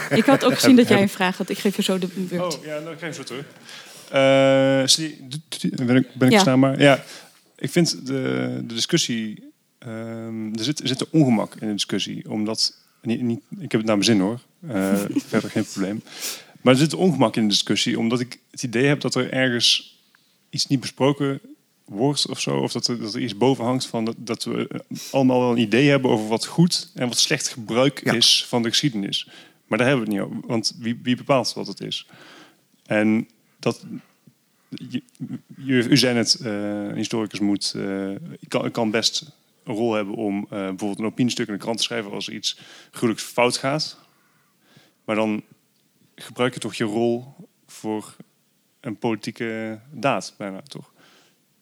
ik 0.09 0.25
had 0.25 0.45
ook 0.45 0.53
gezien 0.53 0.75
dat 0.75 0.87
jij 0.87 1.01
een 1.01 1.09
vraag 1.09 1.37
had. 1.37 1.49
Ik 1.49 1.57
geef 1.57 1.75
je 1.75 1.81
zo 1.81 1.99
de 1.99 2.07
beurt. 2.13 2.55
Oh 2.55 2.65
ja, 2.65 2.79
dan 2.79 2.95
krijg 2.95 3.15
je 3.17 3.23
zo 3.23 3.27
terug. 3.27 3.45
Ben 5.85 5.95
ik, 5.95 6.13
ben 6.13 6.31
ik 6.31 6.43
ja. 6.43 6.55
maar? 6.55 6.79
Ja, 6.79 7.03
ik 7.57 7.71
vind 7.71 8.05
de, 8.05 8.61
de 8.63 8.73
discussie 8.73 9.52
Um, 9.87 10.53
er, 10.55 10.63
zit, 10.63 10.79
er 10.79 10.87
zit 10.87 11.01
een 11.01 11.07
ongemak 11.11 11.55
in 11.55 11.67
de 11.67 11.73
discussie. 11.73 12.29
Omdat, 12.29 12.77
niet, 13.01 13.21
niet, 13.21 13.41
ik 13.49 13.71
heb 13.71 13.81
het 13.81 13.85
naar 13.85 13.97
mijn 13.97 14.03
zin 14.03 14.19
hoor, 14.19 14.39
uh, 14.67 14.99
verder 15.27 15.49
geen 15.49 15.65
probleem. 15.65 16.03
Maar 16.61 16.73
er 16.73 16.79
zit 16.79 16.93
een 16.93 16.99
ongemak 16.99 17.35
in 17.35 17.41
de 17.41 17.49
discussie, 17.49 17.99
omdat 17.99 18.19
ik 18.19 18.39
het 18.51 18.63
idee 18.63 18.85
heb 18.85 19.01
dat 19.01 19.15
er 19.15 19.31
ergens 19.31 20.01
iets 20.49 20.67
niet 20.67 20.79
besproken 20.79 21.39
wordt 21.85 22.27
of 22.27 22.39
zo. 22.39 22.57
Of 22.57 22.71
dat 22.71 22.87
er, 22.87 22.99
dat 22.99 23.13
er 23.13 23.21
iets 23.21 23.37
boven 23.37 23.63
hangt 23.63 23.85
van 23.85 24.05
dat, 24.05 24.15
dat 24.17 24.43
we 24.43 24.81
allemaal 25.11 25.39
wel 25.39 25.51
een 25.51 25.57
idee 25.57 25.89
hebben 25.89 26.11
over 26.11 26.27
wat 26.27 26.45
goed 26.45 26.91
en 26.93 27.07
wat 27.07 27.17
slecht 27.17 27.47
gebruik 27.47 28.01
is 28.01 28.45
van 28.45 28.63
de 28.63 28.69
geschiedenis. 28.69 29.29
Maar 29.67 29.77
daar 29.77 29.87
hebben 29.87 30.05
we 30.05 30.13
het 30.13 30.21
niet 30.21 30.31
over, 30.31 30.47
want 30.47 30.75
wie, 30.79 30.99
wie 31.03 31.15
bepaalt 31.15 31.53
wat 31.53 31.67
het 31.67 31.81
is? 31.81 32.07
En 32.85 33.27
dat, 33.59 33.85
je, 35.57 35.89
u 35.89 35.97
zei 35.97 36.13
net, 36.13 36.37
uh, 36.41 36.51
een 36.87 36.95
historicus 36.95 37.39
moet, 37.39 37.73
uh, 37.75 38.15
kan, 38.47 38.71
kan 38.71 38.91
best 38.91 39.31
een 39.63 39.75
rol 39.75 39.93
hebben 39.93 40.15
om 40.15 40.37
uh, 40.37 40.49
bijvoorbeeld 40.49 40.99
een 40.99 41.05
opiniestuk 41.05 41.47
in 41.47 41.53
de 41.53 41.59
krant 41.59 41.77
te 41.77 41.83
schrijven 41.83 42.11
als 42.11 42.27
er 42.27 42.33
iets 42.33 42.59
gruwelijks 42.91 43.23
fout 43.23 43.57
gaat. 43.57 43.99
Maar 45.05 45.15
dan 45.15 45.43
gebruik 46.15 46.53
je 46.53 46.59
toch 46.59 46.75
je 46.75 46.83
rol 46.83 47.35
voor 47.67 48.15
een 48.79 48.97
politieke 48.97 49.79
daad, 49.91 50.35
bijna 50.37 50.61
toch? 50.61 50.93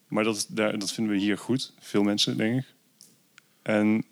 Maar 0.08 0.24
dat, 0.24 0.46
dat 0.50 0.92
vinden 0.92 1.12
we 1.12 1.20
hier 1.20 1.38
goed, 1.38 1.72
veel 1.80 2.02
mensen, 2.02 2.36
denk 2.36 2.58
ik. 2.58 2.74
En 3.62 4.04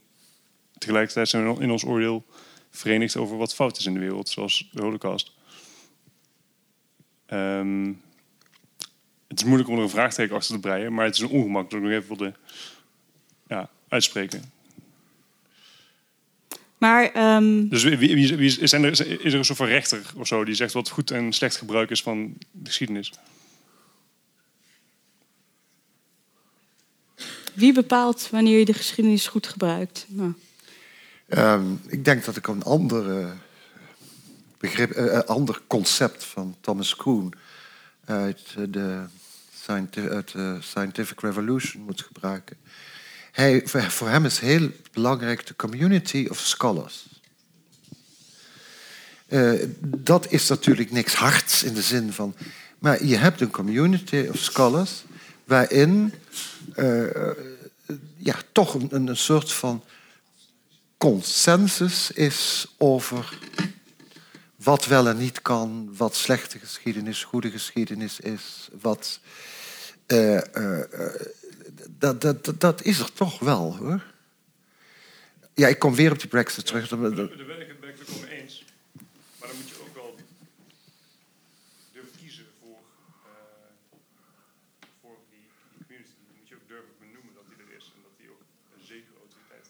tegelijkertijd 0.79 1.29
zijn 1.29 1.55
we 1.55 1.63
in 1.63 1.71
ons 1.71 1.85
oordeel 1.85 2.25
verenigd 2.71 3.17
over 3.17 3.37
wat 3.37 3.55
fout 3.55 3.79
is 3.79 3.87
in 3.87 3.95
de 3.95 4.01
wereld, 4.01 4.29
zoals 4.29 4.69
de 4.73 4.83
Holocaust. 4.83 5.33
Um, 7.27 8.03
het 9.29 9.39
is 9.39 9.45
moeilijk 9.45 9.69
om 9.69 9.77
er 9.77 9.83
een 9.83 9.91
vraagteken 9.91 10.37
achter 10.37 10.55
te 10.55 10.61
breien, 10.61 10.95
maar 10.95 11.05
het 11.05 11.15
is 11.15 11.21
een 11.21 11.29
ongemak 11.29 11.71
dat 11.71 11.79
ik 11.79 11.85
nog 11.85 11.95
even 11.95 12.09
wilde 12.09 12.35
ja, 13.47 13.71
uitspreken. 13.91 14.53
Maar, 16.79 17.37
um... 17.37 17.69
Dus 17.69 17.83
wie, 17.83 17.97
wie, 17.97 18.33
er, 18.33 18.41
is 18.41 18.73
er 18.73 19.35
een 19.35 19.45
soort 19.45 19.59
van 19.59 19.67
rechter 19.67 20.03
of 20.17 20.27
zo 20.27 20.45
die 20.45 20.55
zegt 20.55 20.73
wat 20.73 20.89
goed 20.89 21.11
en 21.11 21.33
slecht 21.33 21.57
gebruik 21.57 21.91
is 21.91 22.03
van 22.03 22.37
de 22.51 22.67
geschiedenis? 22.67 23.13
Wie 27.55 27.73
bepaalt 27.73 28.29
wanneer 28.31 28.59
je 28.59 28.65
de 28.65 28.75
geschiedenis 28.75 29.27
goed 29.27 29.47
gebruikt? 29.47 30.07
Nou. 30.09 30.33
Um, 31.29 31.81
ik 31.87 32.05
denk 32.05 32.25
dat 32.25 32.37
ik 32.37 32.47
een 32.47 32.63
ander, 32.63 33.33
begrip, 34.59 34.97
uh, 34.97 35.19
ander 35.19 35.61
concept 35.67 36.25
van 36.25 36.57
Thomas 36.61 36.97
Kuhn 36.97 37.33
uit 38.05 38.57
de 38.69 39.05
uit 39.67 40.33
de 40.33 40.57
Scientific 40.61 41.21
Revolution 41.21 41.83
moet 41.83 42.03
gebruiken. 42.03 42.57
Hij, 43.33 43.63
voor 43.65 44.09
hem 44.09 44.25
is 44.25 44.39
heel 44.39 44.71
belangrijk 44.93 45.47
de 45.47 45.57
community 45.57 46.27
of 46.31 46.39
scholars. 46.39 47.07
Uh, 49.29 49.63
dat 49.81 50.33
is 50.33 50.49
natuurlijk 50.49 50.91
niks 50.91 51.15
hards 51.15 51.63
in 51.63 51.75
de 51.75 51.83
zin 51.83 52.13
van. 52.13 52.35
Maar 52.79 53.05
je 53.05 53.17
hebt 53.17 53.41
een 53.41 53.51
community 53.51 54.27
of 54.29 54.39
scholars 54.39 55.05
waarin 55.45 56.13
uh, 56.77 57.07
ja, 58.17 58.37
toch 58.53 58.75
een, 58.75 59.09
een 59.09 59.17
soort 59.17 59.53
van 59.53 59.85
consensus 60.99 62.11
is 62.11 62.67
over 62.79 63.39
wat 64.57 64.87
wel 64.87 65.09
en 65.09 65.17
niet 65.17 65.43
kan, 65.43 65.95
wat 65.97 66.15
slechte 66.15 66.59
geschiedenis, 66.59 67.25
goede 67.25 67.51
geschiedenis 67.51 68.21
is, 68.21 68.69
wat. 68.81 69.21
Uh, 70.07 70.41
dat, 71.89 72.21
dat, 72.21 72.53
dat 72.59 72.83
is 72.83 72.99
er 72.99 73.13
toch 73.13 73.39
wel, 73.39 73.77
hoor. 73.77 74.03
Ja, 75.55 75.69
ik 75.69 75.79
kom 75.79 75.95
weer 75.95 76.13
op 76.13 76.19
die 76.19 76.29
Brexit 76.29 76.67
terug. 76.67 76.89
Daar 76.89 76.99
ben 76.99 77.13
ik 77.13 77.19
het 77.19 78.11
ook 78.11 78.29
mee 78.29 78.41
eens. 78.41 78.65
Maar 79.39 79.49
dan 79.49 79.57
moet 79.57 79.69
je 79.69 79.75
ook 79.81 79.95
wel 79.95 80.17
durven 81.93 82.11
kiezen 82.21 82.45
voor, 82.61 82.79
uh, 83.25 83.31
voor 85.01 85.17
die, 85.31 85.47
die, 85.77 85.87
community. 85.87 86.13
Dan 86.27 86.35
moet 86.39 86.49
je 86.49 86.55
ook 86.55 86.69
durven 86.69 86.95
benoemen 86.99 87.33
dat 87.35 87.45
die 87.49 87.57
er 87.65 87.77
is 87.79 87.93
en 87.95 88.01
dat 88.03 88.15
die 88.19 88.29
ook 88.31 88.43
een 88.77 88.87
zekere 88.93 89.17
autoriteit 89.25 89.67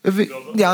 heeft. 0.00 0.58
Ja, 0.58 0.72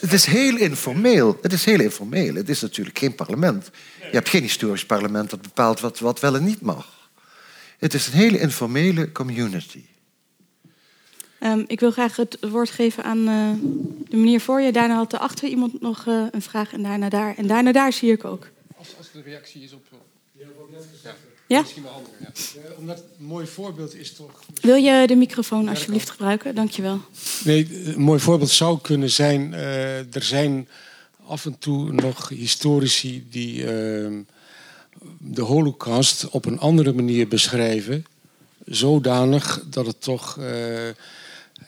het 0.00 0.12
is 0.12 0.24
heel 0.24 0.56
informeel. 0.56 1.38
Het 1.42 1.52
is 1.52 1.64
heel 1.64 1.80
informeel. 1.80 2.34
Het 2.34 2.48
is 2.48 2.60
natuurlijk 2.60 2.98
geen 2.98 3.14
parlement. 3.14 3.70
Je 3.98 4.20
hebt 4.20 4.28
geen 4.28 4.42
historisch 4.42 4.86
parlement 4.86 5.30
dat 5.30 5.42
bepaalt 5.42 5.80
wat, 5.80 5.98
wat 5.98 6.20
wel 6.20 6.34
en 6.36 6.44
niet 6.44 6.60
mag. 6.60 7.10
Het 7.78 7.94
is 7.94 8.06
een 8.06 8.12
hele 8.12 8.38
informele 8.38 9.12
community. 9.12 9.84
Um, 11.44 11.64
ik 11.66 11.80
wil 11.80 11.90
graag 11.90 12.16
het 12.16 12.38
woord 12.40 12.70
geven 12.70 13.04
aan 13.04 13.18
uh, 13.18 13.50
de 14.08 14.16
meneer 14.16 14.40
voor 14.40 14.60
je. 14.60 14.72
Daarna 14.72 14.94
had 14.94 15.12
er 15.12 15.18
achter 15.18 15.48
iemand 15.48 15.80
nog 15.80 16.04
uh, 16.06 16.26
een 16.30 16.42
vraag 16.42 16.72
en 16.72 16.82
daarna 16.82 17.08
daar. 17.08 17.36
En 17.36 17.46
daarna 17.46 17.72
daar 17.72 17.92
zie 17.92 18.12
ik 18.12 18.24
ook. 18.24 18.48
Als, 18.76 18.88
als 18.98 19.10
de 19.12 19.22
reactie 19.22 19.62
is 19.62 19.72
op... 19.72 19.86
Ja, 20.32 20.46
ja. 21.02 21.14
ja? 21.46 21.60
Misschien 21.60 21.82
wel 21.82 21.92
handiger, 21.92 22.18
ja. 22.20 22.68
ja. 22.68 22.74
Omdat 22.78 22.98
een 22.98 23.24
mooi 23.24 23.46
voorbeeld 23.46 23.94
is 23.94 24.12
toch... 24.12 24.40
Wil 24.60 24.74
je 24.74 25.06
de 25.06 25.16
microfoon 25.16 25.68
alsjeblieft 25.68 26.10
gebruiken? 26.10 26.54
Dankjewel. 26.54 27.00
Nee, 27.44 27.86
een 27.94 28.00
mooi 28.00 28.20
voorbeeld 28.20 28.50
zou 28.50 28.78
kunnen 28.80 29.10
zijn... 29.10 29.52
Uh, 29.52 30.14
er 30.14 30.22
zijn 30.22 30.68
af 31.26 31.44
en 31.44 31.58
toe 31.58 31.92
nog 31.92 32.28
historici 32.28 33.26
die 33.30 33.66
ehm, 33.66 34.20
de 35.18 35.42
holocaust 35.42 36.28
op 36.28 36.44
een 36.44 36.58
andere 36.58 36.92
manier 36.92 37.28
beschrijven 37.28 38.06
zodanig 38.64 39.64
dat 39.70 39.86
het 39.86 40.00
toch 40.00 40.38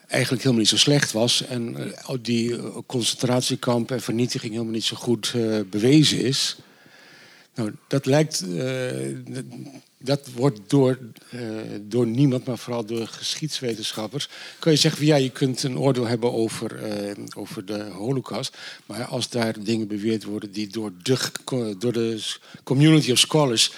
eigenlijk 0.07 0.43
helemaal 0.43 0.63
niet 0.63 0.71
zo 0.71 0.77
slecht 0.77 1.13
was. 1.13 1.47
En 1.47 1.77
uh, 1.79 2.17
die 2.21 2.49
uh, 2.49 2.77
concentratiekamp 2.87 3.91
en 3.91 4.01
vernietiging 4.01 4.53
helemaal 4.53 4.73
niet 4.73 4.85
zo 4.85 4.97
goed 4.97 5.33
uh, 5.37 5.61
bewezen 5.71 6.21
is. 6.21 6.57
Nou, 7.55 7.73
dat 7.89 8.07
lijkt. 8.07 8.45
dat 9.99 10.29
wordt 10.35 10.61
door, 10.67 10.99
door 11.81 12.07
niemand, 12.07 12.45
maar 12.45 12.59
vooral 12.59 12.85
door 12.85 13.07
geschiedswetenschappers. 13.07 14.29
Kan 14.59 14.73
je 14.73 14.79
zeggen 14.79 15.07
ja, 15.07 15.17
je 15.17 15.31
kunt 15.31 15.63
een 15.63 15.79
oordeel 15.79 16.07
hebben 16.07 16.33
over, 16.33 16.81
over 17.37 17.65
de 17.65 17.83
Holocaust. 17.83 18.57
Maar 18.87 19.05
als 19.05 19.29
daar 19.29 19.63
dingen 19.65 19.89
beweerd 19.89 20.25
worden 20.25 20.53
die 20.53 20.69
door 20.69 20.93
de, 21.03 21.75
door 21.79 21.93
de 21.93 22.23
community 22.65 23.11
of 23.11 23.19
scholars 23.19 23.73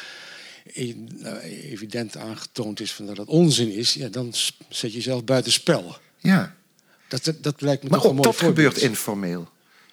evident 1.70 2.16
aangetoond 2.16 2.80
is 2.80 2.92
van 2.92 3.06
dat 3.06 3.16
het 3.16 3.28
onzin 3.28 3.72
is, 3.72 3.94
ja, 3.94 4.08
dan 4.08 4.32
zet 4.68 4.90
je 4.90 4.96
jezelf 4.96 5.24
buiten 5.24 5.52
spel. 5.52 5.96
Ja. 6.18 6.56
Dat, 7.08 7.32
dat, 7.40 7.60
lijkt 7.60 7.82
me 7.82 7.88
maar 7.88 7.98
toch 8.00 8.08
een 8.08 8.16
mooi 8.16 8.28
dat 8.28 8.38
gebeurt 8.38 8.76
informeel. 8.76 9.48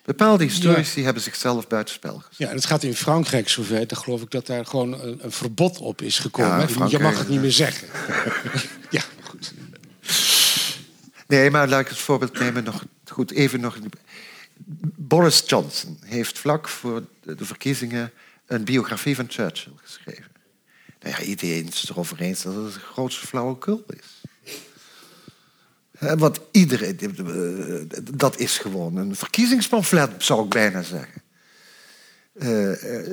Bepaalde 0.06 0.44
historici 0.44 1.04
hebben 1.04 1.24
zichzelf 1.24 1.68
buitenspel 1.68 2.18
gezet. 2.18 2.38
Ja, 2.38 2.50
het 2.50 2.66
gaat 2.66 2.84
in 2.84 2.96
Frankrijk 2.96 3.50
zover. 3.50 3.88
Dan 3.88 3.98
geloof 3.98 4.22
ik 4.22 4.32
dat 4.32 4.46
daar 4.46 4.66
gewoon 4.66 5.02
een, 5.02 5.20
een 5.24 5.32
verbod 5.32 5.78
op 5.78 6.02
is 6.02 6.20
gekomen. 6.20 6.68
Ja, 6.78 6.88
je 6.90 7.00
mag 7.00 7.18
het 7.18 7.30
niet 7.30 7.42
meer 7.42 7.52
zeggen. 7.52 7.88
ja, 8.90 9.02
goed. 9.24 9.54
Nee, 11.28 11.52
maar 11.52 11.68
laat 11.68 11.82
ik 11.82 11.88
het 11.88 11.98
voorbeeld 11.98 12.40
nemen. 12.40 12.64
Nog, 12.64 12.86
goed, 13.06 13.32
even 13.32 13.60
nog. 13.60 13.78
Boris 14.96 15.44
Johnson 15.46 15.98
heeft 16.06 16.40
vlak 16.40 16.70
voor 16.70 17.04
de 17.24 17.46
verkiezingen 17.46 18.12
een 18.46 18.64
biografie 18.64 19.16
van 19.16 19.26
Churchill 19.30 19.74
geschreven. 19.84 20.32
Nou 21.00 21.16
ja, 21.18 21.22
iedereen 21.22 21.68
is 21.68 21.82
het 21.82 21.90
erover 21.90 22.22
eens 22.22 22.42
dat 22.42 22.56
het 22.56 22.74
de 22.74 22.80
grootste 22.80 23.28
flauwekul 23.28 23.86
is. 23.88 24.15
Want 26.00 26.40
iedereen, 26.52 26.98
dat 28.14 28.40
is 28.40 28.58
gewoon 28.58 28.96
een 28.96 29.16
verkiezingspamflet, 29.16 30.12
zou 30.18 30.44
ik 30.44 30.50
bijna 30.50 30.82
zeggen. 30.82 31.24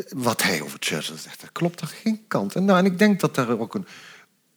wat 0.09 0.43
hij 0.43 0.63
over 0.63 0.77
Churchill 0.81 1.17
zegt, 1.17 1.41
dat 1.41 1.53
klopt 1.53 1.81
er 1.81 1.87
geen 1.87 2.25
kant. 2.29 2.55
En, 2.55 2.65
nou, 2.65 2.79
en 2.79 2.85
ik 2.85 2.99
denk 2.99 3.21
dat 3.21 3.37
er 3.37 3.59
ook 3.61 3.75
een 3.75 3.87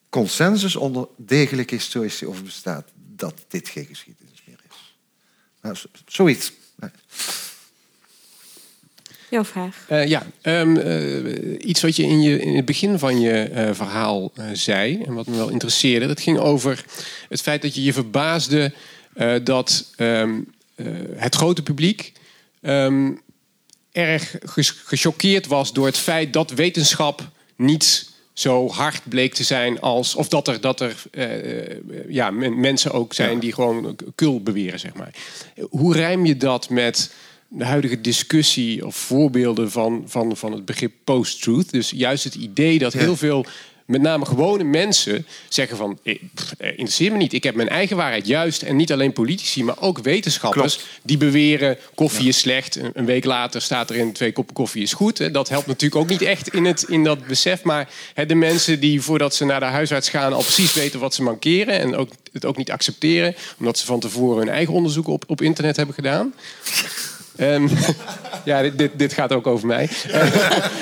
consensus 0.09 0.75
onder 0.75 1.07
degelijke 1.17 1.75
historici 1.75 2.27
over 2.27 2.43
bestaat 2.43 2.91
dat 2.95 3.45
dit 3.47 3.69
geen 3.69 3.85
geschiedenis 3.85 4.43
meer 4.45 4.59
is. 4.69 4.97
Nou, 5.61 5.75
zoiets. 6.05 6.53
Jouw 9.35 9.43
vraag. 9.43 9.85
Uh, 9.91 10.07
ja, 10.07 10.25
um, 10.41 10.77
uh, 10.77 11.57
iets 11.59 11.81
wat 11.81 11.95
je 11.95 12.03
in, 12.03 12.21
je 12.21 12.39
in 12.39 12.55
het 12.55 12.65
begin 12.65 12.99
van 12.99 13.19
je 13.19 13.49
uh, 13.51 13.69
verhaal 13.73 14.31
zei 14.53 15.01
en 15.01 15.13
wat 15.13 15.27
me 15.27 15.35
wel 15.35 15.49
interesseerde, 15.49 16.07
dat 16.07 16.21
ging 16.21 16.37
over 16.37 16.85
het 17.29 17.41
feit 17.41 17.61
dat 17.61 17.75
je 17.75 17.83
je 17.83 17.93
verbaasde 17.93 18.73
dat 19.43 19.93
um, 19.97 20.53
het 21.15 21.35
grote 21.35 21.63
publiek 21.63 22.13
um, 22.61 23.21
erg 23.91 24.35
gechoqueerd 24.85 25.47
was 25.47 25.73
door 25.73 25.85
het 25.85 25.97
feit 25.97 26.33
dat 26.33 26.51
wetenschap 26.51 27.29
niet 27.55 28.11
zo 28.33 28.69
hard 28.69 29.01
bleek 29.09 29.33
te 29.33 29.43
zijn 29.43 29.81
als. 29.81 30.15
Of 30.15 30.27
dat 30.27 30.47
er, 30.47 30.61
dat 30.61 30.79
er 30.79 31.03
ja, 32.07 32.31
mensen 32.31 32.91
ook 32.91 33.13
zijn 33.13 33.39
die 33.39 33.53
gewoon 33.53 33.95
kul 34.15 34.41
beweren, 34.41 34.79
zeg 34.79 34.93
maar. 34.93 35.13
Hoe 35.69 35.93
rijm 35.93 36.25
je 36.25 36.37
dat 36.37 36.69
met 36.69 37.11
de 37.47 37.65
huidige 37.65 38.01
discussie 38.01 38.85
of 38.85 38.95
voorbeelden 38.95 39.71
van, 39.71 40.03
van, 40.07 40.37
van 40.37 40.51
het 40.51 40.65
begrip 40.65 40.93
post-truth. 41.03 41.71
Dus 41.71 41.89
juist 41.89 42.23
het 42.23 42.35
idee 42.35 42.79
dat 42.79 42.93
heel 42.93 43.15
veel, 43.15 43.45
met 43.85 44.01
name 44.01 44.25
gewone 44.25 44.63
mensen, 44.63 45.25
zeggen 45.49 45.77
van... 45.77 45.99
Eh, 46.03 46.17
interesseer 46.59 47.11
me 47.11 47.17
niet, 47.17 47.33
ik 47.33 47.43
heb 47.43 47.55
mijn 47.55 47.69
eigen 47.69 47.97
waarheid. 47.97 48.27
Juist, 48.27 48.61
en 48.61 48.75
niet 48.75 48.91
alleen 48.91 49.13
politici, 49.13 49.63
maar 49.63 49.79
ook 49.79 49.99
wetenschappers... 49.99 50.79
die 51.01 51.17
beweren 51.17 51.77
koffie 51.95 52.27
is 52.27 52.39
slecht. 52.39 52.79
Een, 52.93 53.05
week 53.05 53.25
later 53.25 53.61
staat 53.61 53.89
er 53.89 53.95
in 53.95 54.13
twee 54.13 54.33
koppen 54.33 54.55
koffie 54.55 54.83
is 54.83 54.93
goed. 54.93 55.33
Dat 55.33 55.49
helpt 55.49 55.67
natuurlijk 55.67 56.01
ook 56.01 56.09
niet 56.09 56.21
echt 56.21 56.53
in, 56.53 56.65
het, 56.65 56.83
in 56.83 57.03
dat 57.03 57.27
besef. 57.27 57.63
Maar 57.63 57.89
de 58.27 58.35
mensen 58.35 58.79
die 58.79 59.01
voordat 59.01 59.35
ze 59.35 59.45
naar 59.45 59.59
de 59.59 59.65
huisarts 59.65 60.09
gaan... 60.09 60.33
al 60.33 60.41
precies 60.41 60.73
weten 60.73 60.99
wat 60.99 61.13
ze 61.13 61.23
mankeren 61.23 61.79
en 61.79 61.95
ook, 61.95 62.09
het 62.31 62.45
ook 62.45 62.57
niet 62.57 62.71
accepteren... 62.71 63.35
omdat 63.59 63.77
ze 63.77 63.85
van 63.85 63.99
tevoren 63.99 64.37
hun 64.37 64.55
eigen 64.55 64.73
onderzoek 64.73 65.07
op, 65.07 65.23
op 65.27 65.41
internet 65.41 65.75
hebben 65.75 65.95
gedaan... 65.95 66.33
Ja, 68.45 68.61
dit, 68.61 68.91
dit, 68.95 69.13
gaat 69.13 69.33
ook 69.33 69.47
over 69.47 69.67
mij. 69.67 69.89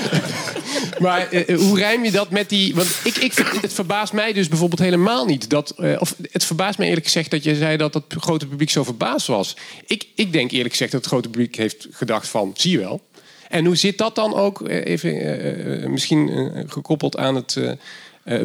maar 0.99 1.33
uh, 1.33 1.57
hoe 1.57 1.77
rijm 1.77 2.03
je 2.03 2.11
dat 2.11 2.29
met 2.29 2.49
die. 2.49 2.75
Want 2.75 2.99
ik, 3.03 3.15
ik, 3.15 3.33
het 3.61 3.73
verbaast 3.73 4.13
mij 4.13 4.33
dus 4.33 4.47
bijvoorbeeld 4.47 4.81
helemaal 4.81 5.25
niet. 5.25 5.49
Dat, 5.49 5.73
uh, 5.77 5.95
of 5.99 6.15
het 6.31 6.43
verbaast 6.43 6.77
mij 6.77 6.87
eerlijk 6.87 7.05
gezegd 7.05 7.31
dat 7.31 7.43
je 7.43 7.55
zei 7.55 7.77
dat 7.77 7.93
het 7.93 8.03
grote 8.17 8.47
publiek 8.47 8.69
zo 8.69 8.83
verbaasd 8.83 9.27
was. 9.27 9.55
Ik, 9.85 10.07
ik 10.15 10.33
denk 10.33 10.51
eerlijk 10.51 10.71
gezegd 10.71 10.91
dat 10.91 11.01
het 11.01 11.09
grote 11.09 11.29
publiek 11.29 11.55
heeft 11.55 11.87
gedacht 11.91 12.27
van, 12.27 12.51
zie 12.55 12.71
je 12.71 12.79
wel. 12.79 13.01
En 13.49 13.65
hoe 13.65 13.75
zit 13.75 13.97
dat 13.97 14.15
dan 14.15 14.33
ook, 14.33 14.67
even 14.69 15.91
misschien 15.91 16.51
gekoppeld 16.67 17.17
aan 17.17 17.35
het 17.35 17.57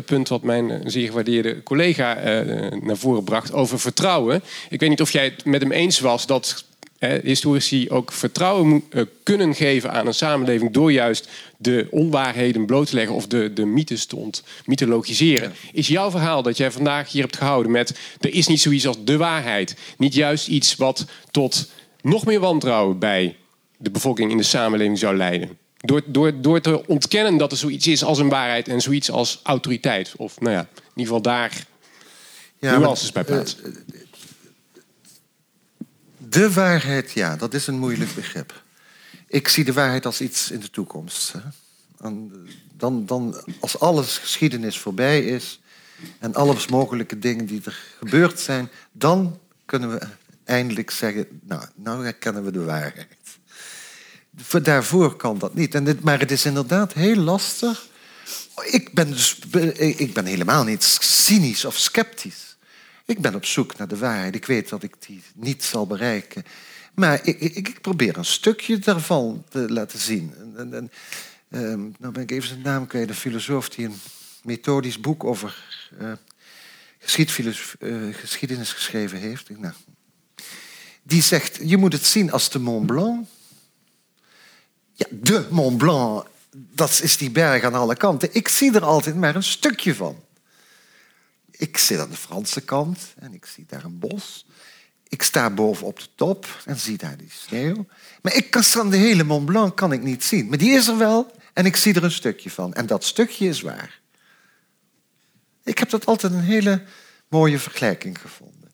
punt 0.05 0.29
wat 0.29 0.43
mijn 0.43 0.83
zeer 0.85 1.07
gewaardeerde 1.07 1.63
collega 1.63 2.15
naar 2.81 2.97
voren 2.97 3.25
bracht 3.25 3.53
over 3.53 3.81
vertrouwen. 3.81 4.43
Ik 4.69 4.81
weet 4.81 4.89
niet 4.89 5.01
of 5.01 5.11
jij 5.11 5.25
het 5.25 5.45
met 5.45 5.63
hem 5.63 5.73
eens 5.73 6.01
was 6.01 6.27
dat 6.27 6.65
historici 6.99 7.91
ook 7.91 8.13
vertrouwen 8.13 8.85
eh, 8.91 9.03
kunnen 9.23 9.55
geven 9.55 9.93
aan 9.93 10.07
een 10.07 10.15
samenleving 10.15 10.73
door 10.73 10.93
juist 10.93 11.29
de 11.57 11.87
onwaarheden 11.91 12.67
bloot 12.67 12.87
te 12.87 12.95
leggen 12.95 13.15
of 13.15 13.27
de, 13.27 13.53
de 13.53 13.65
mythes 13.65 14.07
te 14.07 14.31
mythologiseren. 14.65 15.53
Is 15.73 15.89
jouw 15.89 16.11
verhaal 16.11 16.43
dat 16.43 16.57
jij 16.57 16.71
vandaag 16.71 17.13
hier 17.13 17.23
hebt 17.23 17.37
gehouden 17.37 17.73
met 17.73 17.99
er 18.21 18.35
is 18.35 18.47
niet 18.47 18.61
zoiets 18.61 18.87
als 18.87 19.05
de 19.05 19.17
waarheid, 19.17 19.77
niet 19.99 20.15
juist 20.15 20.49
iets 20.49 20.77
wat 20.77 21.07
tot 21.31 21.71
nog 22.03 22.27
meer 22.27 22.41
wantrouwen 22.41 22.99
bij 22.99 23.37
de 23.77 23.91
bevolking 23.91 24.31
in 24.31 24.37
de 24.37 24.43
samenleving 24.43 24.99
zou 24.99 25.17
leiden? 25.17 25.59
Door, 25.77 26.03
door, 26.07 26.41
door 26.41 26.61
te 26.61 26.87
ontkennen 26.87 27.37
dat 27.37 27.53
er 27.53 27.59
zoiets 27.59 27.87
is 27.87 28.05
als 28.05 28.19
een 28.19 28.29
waarheid 28.29 28.69
en 28.69 28.81
zoiets 28.81 29.11
als 29.11 29.41
autoriteit. 29.43 30.15
Of 30.17 30.41
nou 30.41 30.53
ja, 30.53 30.61
in 30.61 30.67
ieder 30.95 31.15
geval 31.15 31.23
daar 31.23 31.67
ja, 32.59 32.79
nuances 32.79 33.13
bij 33.13 33.25
plaatsen. 33.25 33.59
Uh, 33.65 33.98
de 36.29 36.53
waarheid, 36.53 37.13
ja, 37.13 37.37
dat 37.37 37.55
is 37.55 37.67
een 37.67 37.79
moeilijk 37.79 38.15
begrip. 38.15 38.63
Ik 39.27 39.49
zie 39.49 39.65
de 39.65 39.73
waarheid 39.73 40.07
als 40.07 40.21
iets 40.21 40.51
in 40.51 40.61
de 40.61 40.71
toekomst. 40.71 41.35
Dan, 42.77 43.07
dan, 43.07 43.43
als 43.61 43.79
alles 43.81 44.19
geschiedenis 44.19 44.79
voorbij 44.79 45.25
is 45.25 45.61
en 46.19 46.35
alles 46.35 46.67
mogelijke 46.67 47.19
dingen 47.19 47.47
die 47.47 47.61
er 47.65 47.79
gebeurd 47.99 48.41
zijn, 48.41 48.69
dan 48.93 49.39
kunnen 49.65 49.91
we 49.91 50.07
eindelijk 50.45 50.91
zeggen, 50.91 51.27
nou, 51.43 51.65
nou 51.75 52.05
herkennen 52.05 52.45
we 52.45 52.51
de 52.51 52.65
waarheid. 52.65 53.17
Daarvoor 54.63 55.17
kan 55.17 55.39
dat 55.39 55.55
niet. 55.55 55.75
En 55.75 55.99
maar 56.03 56.21
het 56.21 56.31
is 56.31 56.45
inderdaad 56.45 56.93
heel 56.93 57.17
lastig. 57.17 57.87
Ik 58.65 58.93
ben, 58.93 59.11
dus, 59.11 59.39
ik 59.77 60.13
ben 60.13 60.25
helemaal 60.25 60.65
niet 60.65 60.85
cynisch 61.01 61.65
of 61.65 61.77
sceptisch. 61.77 62.48
Ik 63.09 63.21
ben 63.21 63.35
op 63.35 63.45
zoek 63.45 63.77
naar 63.77 63.89
de 63.89 63.97
waarheid. 63.97 64.35
Ik 64.35 64.47
weet 64.47 64.69
dat 64.69 64.83
ik 64.83 64.95
die 65.07 65.23
niet 65.35 65.65
zal 65.65 65.87
bereiken. 65.87 66.45
Maar 66.95 67.21
ik, 67.23 67.41
ik, 67.41 67.55
ik 67.55 67.81
probeer 67.81 68.17
een 68.17 68.25
stukje 68.25 68.79
daarvan 68.79 69.45
te 69.49 69.73
laten 69.73 69.99
zien. 69.99 70.35
En, 70.57 70.75
en, 70.75 70.91
um, 71.61 71.95
nou 71.99 72.13
ben 72.13 72.23
ik 72.23 72.31
even 72.31 72.49
zijn 72.49 72.63
naam 72.63 72.87
kwijt. 72.87 73.09
Een 73.09 73.15
filosoof 73.15 73.69
die 73.69 73.87
een 73.87 74.01
methodisch 74.43 75.01
boek 75.01 75.25
over 75.25 75.65
uh, 76.01 76.13
geschiedenis 76.99 78.73
geschreven 78.73 79.19
heeft. 79.19 79.51
Nou, 79.59 79.75
die 81.03 81.23
zegt, 81.23 81.59
je 81.63 81.77
moet 81.77 81.93
het 81.93 82.05
zien 82.05 82.33
als 82.33 82.51
de 82.51 82.59
Mont 82.59 82.87
Blanc. 82.87 83.27
Ja, 84.93 85.07
de 85.11 85.47
Mont 85.51 85.79
Blanc, 85.79 86.27
dat 86.51 87.01
is 87.03 87.17
die 87.17 87.31
berg 87.31 87.65
aan 87.65 87.75
alle 87.75 87.97
kanten. 87.97 88.29
Ik 88.33 88.49
zie 88.49 88.75
er 88.75 88.85
altijd 88.85 89.17
maar 89.17 89.37
een 89.37 89.43
stukje 89.43 89.95
van. 89.95 90.27
Ik 91.59 91.79
zit 91.79 91.99
aan 91.99 92.11
de 92.11 92.17
Franse 92.17 92.61
kant 92.61 92.99
en 93.19 93.35
ik 93.35 93.47
zie 93.47 93.65
daar 93.69 93.85
een 93.85 93.99
bos. 93.99 94.47
Ik 95.09 95.23
sta 95.23 95.51
boven 95.51 95.87
op 95.87 95.99
de 95.99 96.09
top 96.15 96.63
en 96.65 96.79
zie 96.79 96.97
daar 96.97 97.17
die 97.17 97.31
sneeuw. 97.31 97.87
Maar 98.23 98.35
ik 98.35 98.51
kan 98.51 98.91
de 98.91 98.97
hele 98.97 99.25
Mont 99.25 99.47
Blanc 99.47 99.77
kan 99.77 99.93
ik 99.93 100.03
niet 100.03 100.25
zien. 100.25 100.49
Maar 100.49 100.59
die 100.59 100.71
is 100.71 100.87
er 100.87 100.99
wel 100.99 101.37
en 101.53 101.67
ik 101.67 101.77
zie 101.77 101.95
er 101.95 102.05
een 102.05 102.11
stukje 102.11 102.51
van. 102.51 102.75
En 102.75 102.87
dat 102.87 103.05
stukje 103.05 103.49
is 103.49 103.61
waar. 103.61 104.01
Ik 105.65 105.79
heb 105.79 105.91
dat 105.91 106.07
altijd 106.07 106.33
een 106.33 106.41
hele 106.41 106.83
mooie 107.29 107.59
vergelijking 107.59 108.21
gevonden. 108.21 108.73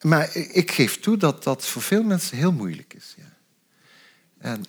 Maar 0.00 0.36
ik 0.36 0.70
geef 0.70 1.00
toe 1.00 1.16
dat 1.16 1.44
dat 1.44 1.66
voor 1.66 1.82
veel 1.82 2.02
mensen 2.02 2.36
heel 2.36 2.52
moeilijk 2.52 2.94
is. 2.94 3.14
Ja. 3.16 3.36
En 4.38 4.64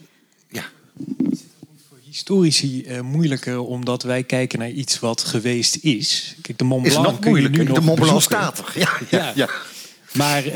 historici 2.17 2.83
uh, 2.87 3.01
moeilijker 3.01 3.59
omdat 3.59 4.03
wij 4.03 4.23
kijken 4.23 4.59
naar 4.59 4.69
iets 4.69 4.99
wat 4.99 5.21
geweest 5.23 5.75
is. 5.75 6.35
Kijk, 6.41 6.57
de 6.57 6.63
Mont 6.63 6.83
Blanc 6.83 7.05
is 7.05 7.11
nog 7.11 7.23
moeilijker. 7.23 7.73
de 7.73 7.81
Mont 7.81 7.99
Blanc 7.99 8.21
staat 8.21 8.59
er. 8.59 8.73
Ja, 8.75 8.99
ja, 9.09 9.31
ja. 9.35 9.49
Maar 10.13 10.45
uh, 10.45 10.51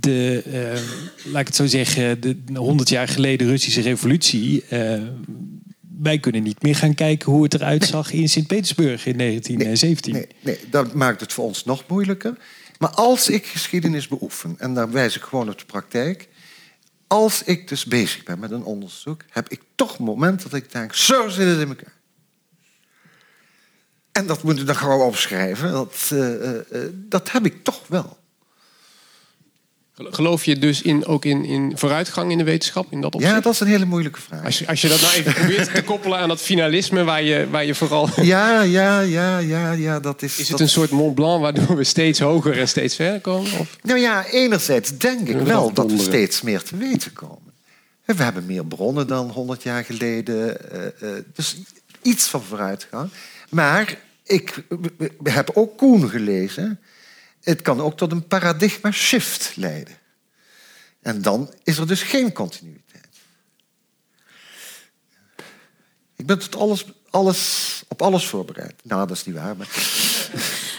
de, 0.00 0.42
uh, 0.46 1.32
laat 1.32 1.40
ik 1.40 1.46
het 1.46 1.56
zo 1.56 1.66
zeggen, 1.66 2.20
de 2.20 2.36
100 2.54 2.88
jaar 2.88 3.08
geleden 3.08 3.46
Russische 3.46 3.80
revolutie. 3.80 4.64
wij 6.02 6.18
kunnen 6.18 6.42
niet 6.42 6.62
meer 6.62 6.76
gaan 6.76 6.94
kijken 6.94 7.32
hoe 7.32 7.42
het 7.42 7.54
eruit 7.54 7.84
zag 7.84 8.12
in 8.12 8.28
Sint-Petersburg 8.28 9.06
in 9.06 9.18
1917. 9.18 10.12
Nee, 10.12 10.22
nee, 10.22 10.34
nee, 10.40 10.70
dat 10.70 10.94
maakt 10.94 11.20
het 11.20 11.32
voor 11.32 11.44
ons 11.44 11.64
nog 11.64 11.84
moeilijker. 11.88 12.36
Maar 12.78 12.90
als 12.90 13.28
ik 13.28 13.46
geschiedenis 13.46 14.08
beoefen, 14.08 14.54
en 14.58 14.74
daar 14.74 14.90
wijs 14.90 15.16
ik 15.16 15.22
gewoon 15.22 15.48
op 15.48 15.58
de 15.58 15.64
praktijk, 15.64 16.28
als 17.14 17.42
ik 17.42 17.68
dus 17.68 17.84
bezig 17.84 18.22
ben 18.22 18.38
met 18.38 18.50
een 18.50 18.64
onderzoek, 18.64 19.22
heb 19.28 19.48
ik 19.48 19.62
toch 19.74 19.98
een 19.98 20.04
moment 20.04 20.42
dat 20.42 20.52
ik 20.52 20.72
denk, 20.72 20.94
zo 20.94 21.28
zit 21.28 21.46
het 21.46 21.60
in 21.60 21.68
elkaar. 21.68 21.92
En 24.12 24.26
dat 24.26 24.42
moet 24.42 24.60
ik 24.60 24.66
dan 24.66 24.76
gewoon 24.76 25.00
opschrijven. 25.00 25.72
Dat, 25.72 26.10
uh, 26.12 26.42
uh, 26.42 26.58
dat 26.92 27.30
heb 27.30 27.46
ik 27.46 27.64
toch 27.64 27.86
wel. 27.88 28.18
Geloof 29.96 30.44
je 30.44 30.58
dus 30.58 30.82
in, 30.82 31.06
ook 31.06 31.24
in, 31.24 31.44
in 31.44 31.72
vooruitgang 31.78 32.30
in 32.30 32.38
de 32.38 32.44
wetenschap? 32.44 32.86
In 32.90 33.00
dat 33.00 33.16
Ja, 33.18 33.40
dat 33.40 33.52
is 33.52 33.60
een 33.60 33.66
hele 33.66 33.84
moeilijke 33.84 34.20
vraag. 34.20 34.44
Als 34.44 34.58
je, 34.58 34.66
als 34.66 34.80
je 34.80 34.88
dat 34.88 35.00
nou 35.00 35.14
even 35.14 35.32
probeert 35.32 35.74
te 35.74 35.82
koppelen 35.92 36.18
aan 36.18 36.28
dat 36.28 36.40
finalisme 36.40 37.04
waar 37.04 37.22
je, 37.22 37.50
waar 37.50 37.64
je 37.64 37.74
vooral... 37.74 38.08
Ja, 38.22 38.62
ja, 38.62 39.00
ja, 39.00 39.38
ja, 39.38 39.72
ja, 39.72 40.00
dat 40.00 40.22
is... 40.22 40.38
Is 40.38 40.48
het 40.48 40.60
een 40.60 40.68
soort 40.68 40.90
Mont 40.90 41.14
Blanc 41.14 41.40
waardoor 41.40 41.76
we 41.76 41.84
steeds 41.84 42.18
hoger 42.18 42.58
en 42.58 42.68
steeds 42.68 42.94
verder 42.94 43.20
komen? 43.20 43.58
Of? 43.58 43.78
Nou 43.82 43.98
ja, 43.98 44.26
enerzijds 44.26 44.98
denk 44.98 45.28
ik 45.28 45.36
wel 45.36 45.72
dat 45.72 45.90
we 45.90 45.98
steeds 45.98 46.42
meer 46.42 46.62
te 46.62 46.76
weten 46.76 47.12
komen. 47.12 47.52
We 48.04 48.22
hebben 48.22 48.46
meer 48.46 48.66
bronnen 48.66 49.06
dan 49.06 49.30
100 49.30 49.62
jaar 49.62 49.84
geleden. 49.84 50.56
Uh, 50.72 51.08
uh, 51.10 51.16
dus 51.34 51.56
iets 52.02 52.26
van 52.26 52.42
vooruitgang. 52.42 53.10
Maar 53.48 53.98
ik 54.24 54.64
heb 55.22 55.50
ook 55.54 55.76
Koen 55.76 56.08
gelezen 56.08 56.80
het 57.44 57.62
kan 57.62 57.80
ook 57.80 57.96
tot 57.96 58.12
een 58.12 58.26
paradigma 58.26 58.90
shift 58.90 59.52
leiden. 59.56 59.98
En 61.02 61.22
dan 61.22 61.54
is 61.62 61.78
er 61.78 61.86
dus 61.86 62.02
geen 62.02 62.32
continuïteit. 62.32 63.08
Ik 66.16 66.26
ben 66.26 66.38
tot 66.38 66.56
alles, 66.56 66.84
alles, 67.10 67.82
op 67.88 68.02
alles 68.02 68.26
voorbereid. 68.26 68.74
Nou, 68.82 69.06
dat 69.06 69.16
is 69.16 69.24
niet 69.24 69.34
waar. 69.34 69.56
Maar... 69.56 69.68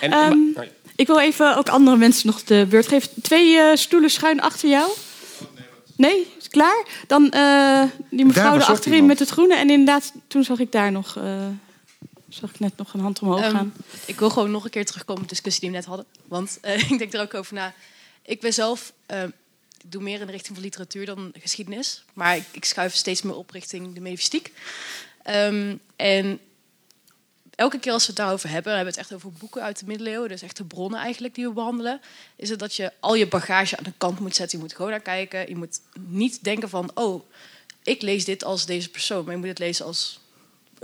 En, 0.02 0.14
um, 0.14 0.56
Ik 0.96 1.08
wil 1.08 1.20
even 1.20 1.58
ook 1.58 1.70
andere 1.70 1.98
mensen 1.98 2.28
nog 2.28 2.44
de 2.44 2.66
beurt 2.70 2.88
geven. 2.88 3.10
Twee 3.22 3.56
uh, 3.56 3.76
stoelen 3.76 4.10
schuin 4.10 4.42
achter 4.42 4.70
jou. 4.70 4.92
Nee, 5.96 6.28
is 6.40 6.48
klaar? 6.48 6.86
Dan 7.08 7.32
uh, 7.36 7.84
die 8.10 8.26
mevrouw 8.26 8.60
achterin 8.60 9.06
met 9.06 9.20
het 9.20 9.30
groene. 9.30 9.56
En 9.56 9.70
inderdaad, 9.70 10.12
toen 10.28 10.44
zag 10.44 10.60
ik 10.60 10.72
daar 10.72 10.92
nog, 10.92 11.18
uh, 11.18 11.24
zag 12.40 12.50
ik 12.50 12.60
net 12.60 12.78
nog 12.78 12.94
een 12.94 13.00
hand 13.00 13.20
omhoog 13.20 13.46
um, 13.46 13.52
gaan. 13.52 13.74
Ik 14.06 14.20
wil 14.20 14.30
gewoon 14.30 14.52
nog 14.52 14.64
een 14.64 14.70
keer 14.70 14.86
terugkomen 14.86 15.22
op 15.22 15.28
de 15.28 15.34
discussie 15.34 15.62
die 15.62 15.70
we 15.70 15.76
net 15.76 15.86
hadden. 15.86 16.06
Want 16.28 16.58
ik 16.90 16.98
denk 16.98 17.14
er 17.14 17.22
ook 17.22 17.34
over 17.34 17.54
na. 17.54 17.74
Ik 18.22 18.42
ben 18.42 18.54
zelf, 18.54 18.94
ik 19.82 19.92
doe 19.92 20.02
meer 20.02 20.20
in 20.20 20.26
de 20.26 20.32
richting 20.32 20.56
van 20.56 20.64
literatuur 20.64 21.06
dan 21.06 21.34
geschiedenis. 21.40 22.04
Maar 22.14 22.36
ik, 22.36 22.46
ik 22.52 22.66
schuif 22.66 22.96
steeds 22.96 23.22
meer 23.22 23.36
op 23.36 23.50
richting 23.50 23.94
de 23.94 24.02
medifistiek. 24.02 24.54
Um, 25.30 25.80
en 25.96 26.40
elke 27.56 27.80
keer 27.80 27.92
als 27.92 28.02
we 28.02 28.08
het 28.08 28.18
daarover 28.18 28.50
hebben, 28.50 28.72
dan 28.72 28.76
hebben 28.76 28.94
we 28.94 29.00
het 29.00 29.12
echt 29.12 29.20
over 29.20 29.40
boeken 29.40 29.62
uit 29.62 29.80
de 29.80 29.86
middeleeuwen, 29.86 30.30
dus 30.30 30.42
echt 30.42 30.58
de 30.58 30.64
bronnen 30.64 31.00
eigenlijk 31.00 31.36
die 31.36 31.48
we 31.48 31.54
behandelen, 31.54 32.02
is 32.36 32.50
het 32.50 32.60
dat 32.60 32.76
je 32.76 32.92
al 33.00 33.16
je 33.16 33.28
bagage 33.28 33.78
aan 33.78 33.84
de 33.84 33.94
kant 33.98 34.20
moet 34.20 34.36
zetten. 34.36 34.58
Je 34.58 34.64
moet 34.64 34.76
gewoon 34.76 34.92
naar 34.92 35.00
kijken. 35.00 35.50
Je 35.50 35.56
moet 35.56 35.80
niet 36.00 36.44
denken 36.44 36.70
van, 36.70 36.92
oh, 36.94 37.30
ik 37.84 38.02
lees 38.02 38.26
dit 38.26 38.44
als 38.44 38.66
deze 38.66 38.90
persoon, 38.90 39.24
maar 39.24 39.34
je 39.34 39.40
moet 39.40 39.48
het 39.48 39.60
lezen 39.60 39.86
als 39.86 40.20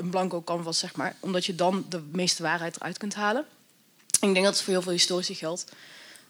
een 0.02 0.10
blanco 0.10 0.42
canvas, 0.42 0.80
zeg 0.80 0.96
maar, 0.96 1.16
omdat 1.20 1.46
je 1.46 1.56
dan 1.56 1.86
de 1.90 2.02
meeste 2.12 2.44
waarheid 2.44 2.76
eruit 2.76 2.98
kunt 2.98 3.14
halen. 3.14 3.46
En 4.20 4.28
ik 4.28 4.34
denk 4.34 4.46
dat 4.46 4.54
het 4.54 4.64
voor 4.64 4.74
heel 4.74 4.82
veel 4.82 4.92
historici 4.92 5.36
geldt, 5.36 5.66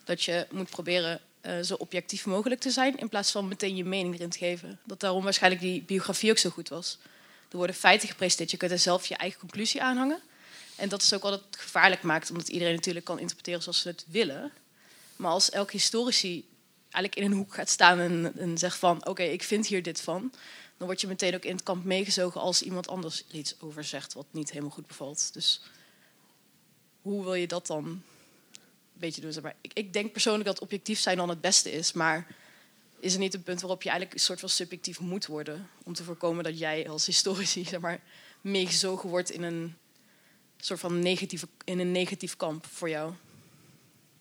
dat 0.04 0.24
je 0.24 0.48
moet 0.52 0.70
proberen 0.70 1.22
uh, 1.42 1.60
zo 1.62 1.74
objectief 1.74 2.26
mogelijk 2.26 2.62
te 2.62 2.70
zijn, 2.70 2.98
in 2.98 3.10
plaats 3.10 3.32
van 3.32 3.48
meteen 3.48 3.76
je 3.76 3.86
mening 3.86 4.16
erin 4.16 4.30
te 4.30 4.38
geven. 4.38 4.80
Dat 4.86 5.00
daarom 5.00 5.24
waarschijnlijk 5.24 5.62
die 5.62 5.82
biografie 5.82 6.32
ook 6.32 6.38
zo 6.38 6.50
goed 6.50 6.70
was. 6.70 6.98
Er 7.52 7.58
worden 7.58 7.76
feiten 7.76 8.08
gepresenteerd, 8.08 8.52
je 8.52 8.58
kunt 8.58 8.72
er 8.72 8.80
zelf 8.80 9.06
je 9.06 9.16
eigen 9.16 9.40
conclusie 9.40 9.82
aanhangen. 9.82 10.20
En 10.76 10.90
dat 10.90 11.02
is 11.02 11.14
ook 11.14 11.22
wat 11.22 11.32
het 11.32 11.60
gevaarlijk 11.60 12.04
maakt, 12.04 12.30
omdat 12.30 12.48
iedereen 12.48 12.76
natuurlijk 12.76 13.06
kan 13.06 13.20
interpreteren 13.20 13.62
zoals 13.62 13.82
ze 13.82 13.88
het 13.88 14.06
willen. 14.08 14.52
Maar 15.16 15.32
als 15.32 15.50
elke 15.50 15.72
historici 15.72 16.46
eigenlijk 16.92 17.16
in 17.16 17.32
een 17.32 17.38
hoek 17.38 17.54
gaat 17.54 17.70
staan 17.70 18.00
en 18.38 18.58
zegt 18.58 18.78
van 18.78 19.06
oké, 19.06 19.24
ik 19.24 19.44
vind 19.44 19.68
hier 19.68 19.84
dit 19.84 20.02
van, 20.02 20.34
dan 20.82 20.90
word 20.90 21.02
je 21.02 21.08
meteen 21.08 21.36
ook 21.36 21.46
in 21.46 21.56
het 21.56 21.64
kamp 21.64 21.84
meegezogen 21.84 22.42
als 22.42 22.62
iemand 22.62 22.88
anders 22.88 23.24
iets 23.32 23.56
over 23.60 23.84
zegt 23.84 24.14
wat 24.14 24.26
niet 24.32 24.50
helemaal 24.50 24.72
goed 24.72 24.88
bevalt. 24.88 25.34
Dus 25.34 25.62
hoe 27.02 27.24
wil 27.24 27.34
je 27.34 27.48
dat 27.48 27.68
dan 27.68 27.86
een 27.86 28.04
beetje 28.94 29.22
doen? 29.22 29.34
maar, 29.42 29.56
ik, 29.62 29.74
ik 29.74 29.94
denk 29.94 30.12
persoonlijk 30.12 30.46
dat 30.46 30.60
objectief 30.60 31.00
zijn 31.00 31.18
dan 31.18 31.30
het 31.30 31.42
beste 31.42 31.72
is, 31.72 31.92
maar 31.92 32.36
is 33.00 33.14
er 33.14 33.20
niet 33.20 33.34
een 33.34 33.44
punt 33.44 33.62
waarop 33.62 33.82
je 33.82 33.90
eigenlijk 33.90 34.20
een 34.20 34.26
soort 34.26 34.40
van 34.40 34.50
subjectief 34.50 35.00
moet 35.00 35.26
worden 35.26 35.70
om 35.84 35.94
te 35.94 36.04
voorkomen 36.04 36.44
dat 36.44 36.60
jij 36.60 36.90
als 36.90 37.06
historici 37.06 37.66
zeg 37.74 37.80
maar, 37.80 38.02
meegezogen 38.42 39.10
wordt 39.10 39.32
in 39.32 39.44
een 39.44 39.76
soort 40.58 40.80
van 40.80 41.00
negatieve, 41.00 41.48
in 41.64 41.80
een 41.80 41.92
negatief 41.92 42.36
kamp 42.36 42.66
voor 42.66 42.90
jou? 42.90 43.14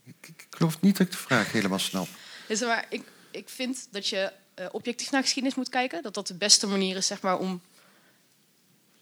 Ik, 0.05 0.29
ik 0.29 0.47
geloof 0.51 0.81
niet 0.81 0.97
dat 0.97 1.07
ik 1.07 1.13
de 1.13 1.19
vraag 1.19 1.53
helemaal 1.53 1.79
snap. 1.79 2.09
Dus 2.49 2.61
maar, 2.61 2.87
ik, 2.89 3.03
ik 3.31 3.49
vind 3.49 3.89
dat 3.91 4.09
je 4.09 4.33
uh, 4.61 4.67
objectief 4.71 5.11
naar 5.11 5.23
geschiedenis 5.23 5.57
moet 5.57 5.69
kijken. 5.69 6.03
Dat 6.03 6.15
dat 6.15 6.27
de 6.27 6.35
beste 6.35 6.67
manier 6.67 6.97
is 6.97 7.07
zeg 7.07 7.21
maar, 7.21 7.39
om 7.39 7.61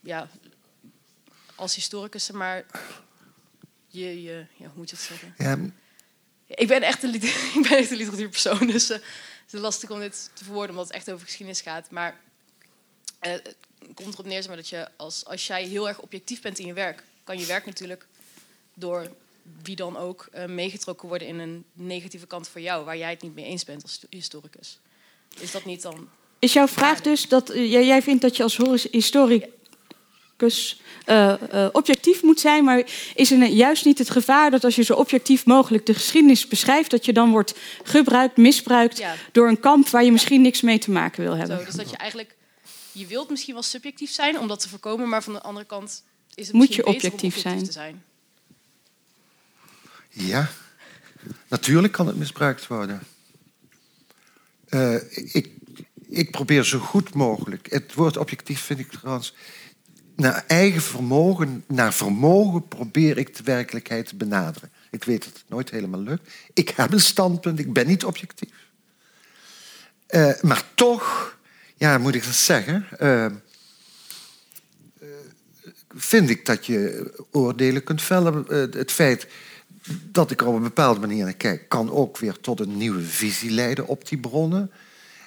ja, 0.00 0.28
als 1.54 1.74
historicus 1.74 2.24
zeg 2.24 2.36
maar, 2.36 2.64
je, 3.86 4.22
je 4.22 4.46
ja, 4.56 4.66
hoe 4.66 4.76
moet 4.76 4.90
je 4.90 4.96
het 4.96 5.04
zeggen? 5.04 5.34
Ja. 5.38 5.58
Ik 6.46 6.68
ben 6.68 6.82
echt 6.82 7.02
een, 7.02 7.14
ik 7.58 7.66
ben 7.68 7.78
echt 7.78 7.90
een 7.90 7.96
literatuurpersoon, 7.96 8.66
dus 8.66 8.90
uh, 8.90 8.96
het 8.96 9.52
is 9.54 9.60
lastig 9.60 9.90
om 9.90 10.00
dit 10.00 10.30
te 10.34 10.44
verwoorden 10.44 10.70
omdat 10.70 10.86
het 10.86 10.96
echt 10.96 11.10
over 11.10 11.26
geschiedenis 11.26 11.60
gaat. 11.60 11.90
Maar 11.90 12.20
uh, 13.22 13.32
het 13.32 13.56
komt 13.94 14.12
erop 14.12 14.26
neer 14.26 14.38
zeg 14.38 14.46
maar, 14.46 14.56
dat 14.56 14.68
je 14.68 14.88
als, 14.96 15.24
als 15.24 15.46
jij 15.46 15.64
heel 15.64 15.88
erg 15.88 16.00
objectief 16.00 16.40
bent 16.40 16.58
in 16.58 16.66
je 16.66 16.72
werk, 16.72 17.02
kan 17.24 17.38
je 17.38 17.46
werk 17.46 17.66
natuurlijk 17.66 18.06
door 18.74 19.16
wie 19.62 19.76
dan 19.76 19.96
ook 19.96 20.28
uh, 20.34 20.44
meegetrokken 20.44 21.08
worden 21.08 21.28
in 21.28 21.38
een 21.38 21.64
negatieve 21.72 22.26
kant 22.26 22.48
voor 22.48 22.60
jou, 22.60 22.84
waar 22.84 22.96
jij 22.96 23.10
het 23.10 23.22
niet 23.22 23.34
mee 23.34 23.44
eens 23.44 23.64
bent 23.64 23.82
als 23.82 24.00
historicus. 24.10 24.78
Is 25.40 25.50
dat 25.50 25.64
niet 25.64 25.82
dan. 25.82 26.08
Is 26.38 26.52
jouw 26.52 26.68
vraag 26.68 27.00
dus 27.00 27.28
dat 27.28 27.54
uh, 27.54 27.70
jij 27.70 28.02
vindt 28.02 28.22
dat 28.22 28.36
je 28.36 28.42
als 28.42 28.58
historicus 28.90 30.80
uh, 31.06 31.34
objectief 31.72 32.22
moet 32.22 32.40
zijn, 32.40 32.64
maar 32.64 32.84
is 33.14 33.30
er 33.30 33.44
juist 33.44 33.84
niet 33.84 33.98
het 33.98 34.10
gevaar 34.10 34.50
dat 34.50 34.64
als 34.64 34.76
je 34.76 34.82
zo 34.82 34.94
objectief 34.94 35.46
mogelijk 35.46 35.86
de 35.86 35.94
geschiedenis 35.94 36.46
beschrijft, 36.46 36.90
dat 36.90 37.04
je 37.04 37.12
dan 37.12 37.30
wordt 37.30 37.54
gebruikt, 37.82 38.36
misbruikt 38.36 39.02
door 39.32 39.48
een 39.48 39.60
kamp 39.60 39.88
waar 39.88 40.04
je 40.04 40.12
misschien 40.12 40.42
niks 40.42 40.60
mee 40.60 40.78
te 40.78 40.90
maken 40.90 41.22
wil 41.22 41.36
hebben? 41.36 41.58
Zo, 41.58 41.64
dus 41.64 41.74
dat 41.74 41.90
je 41.90 41.96
eigenlijk, 41.96 42.34
je 42.92 43.06
wilt 43.06 43.30
misschien 43.30 43.54
wel 43.54 43.62
subjectief 43.62 44.10
zijn 44.10 44.38
om 44.38 44.48
dat 44.48 44.60
te 44.60 44.68
voorkomen, 44.68 45.08
maar 45.08 45.22
van 45.22 45.32
de 45.32 45.42
andere 45.42 45.66
kant 45.66 46.02
moet 46.52 46.74
je 46.74 46.86
objectief, 46.86 47.38
zijn. 47.38 47.72
zijn. 47.72 48.04
Ja, 50.08 50.50
natuurlijk 51.48 51.92
kan 51.92 52.06
het 52.06 52.16
misbruikt 52.16 52.66
worden. 52.66 53.02
Uh, 54.70 54.94
ik, 55.34 55.50
ik 56.08 56.30
probeer 56.30 56.64
zo 56.64 56.78
goed 56.78 57.14
mogelijk. 57.14 57.70
Het 57.70 57.94
woord 57.94 58.16
objectief 58.16 58.60
vind 58.60 58.78
ik 58.78 58.90
trouwens. 58.90 59.34
Naar 60.16 60.44
eigen 60.46 60.82
vermogen, 60.82 61.64
naar 61.66 61.94
vermogen 61.94 62.68
probeer 62.68 63.18
ik 63.18 63.36
de 63.36 63.42
werkelijkheid 63.42 64.06
te 64.06 64.16
benaderen. 64.16 64.70
Ik 64.90 65.04
weet 65.04 65.24
dat 65.24 65.32
het 65.32 65.48
nooit 65.48 65.70
helemaal 65.70 66.00
lukt. 66.00 66.32
Ik 66.54 66.68
heb 66.68 66.92
een 66.92 67.00
standpunt, 67.00 67.58
ik 67.58 67.72
ben 67.72 67.86
niet 67.86 68.04
objectief. 68.04 68.66
Uh, 70.10 70.40
maar 70.42 70.64
toch, 70.74 71.36
ja, 71.76 71.98
moet 71.98 72.14
ik 72.14 72.24
dat 72.24 72.34
zeggen. 72.34 72.86
Uh, 73.00 73.26
vind 75.98 76.30
ik 76.30 76.46
dat 76.46 76.66
je 76.66 77.12
oordelen 77.30 77.84
kunt 77.84 78.02
vellen. 78.02 78.48
Eh, 78.48 78.58
het 78.58 78.92
feit 78.92 79.26
dat 79.86 80.30
ik 80.30 80.40
er 80.40 80.46
op 80.46 80.54
een 80.54 80.62
bepaalde 80.62 81.00
manier 81.00 81.24
naar 81.24 81.34
kijk, 81.34 81.68
kan 81.68 81.90
ook 81.90 82.18
weer 82.18 82.40
tot 82.40 82.60
een 82.60 82.76
nieuwe 82.76 83.02
visie 83.02 83.50
leiden 83.50 83.86
op 83.86 84.08
die 84.08 84.18
bronnen. 84.18 84.70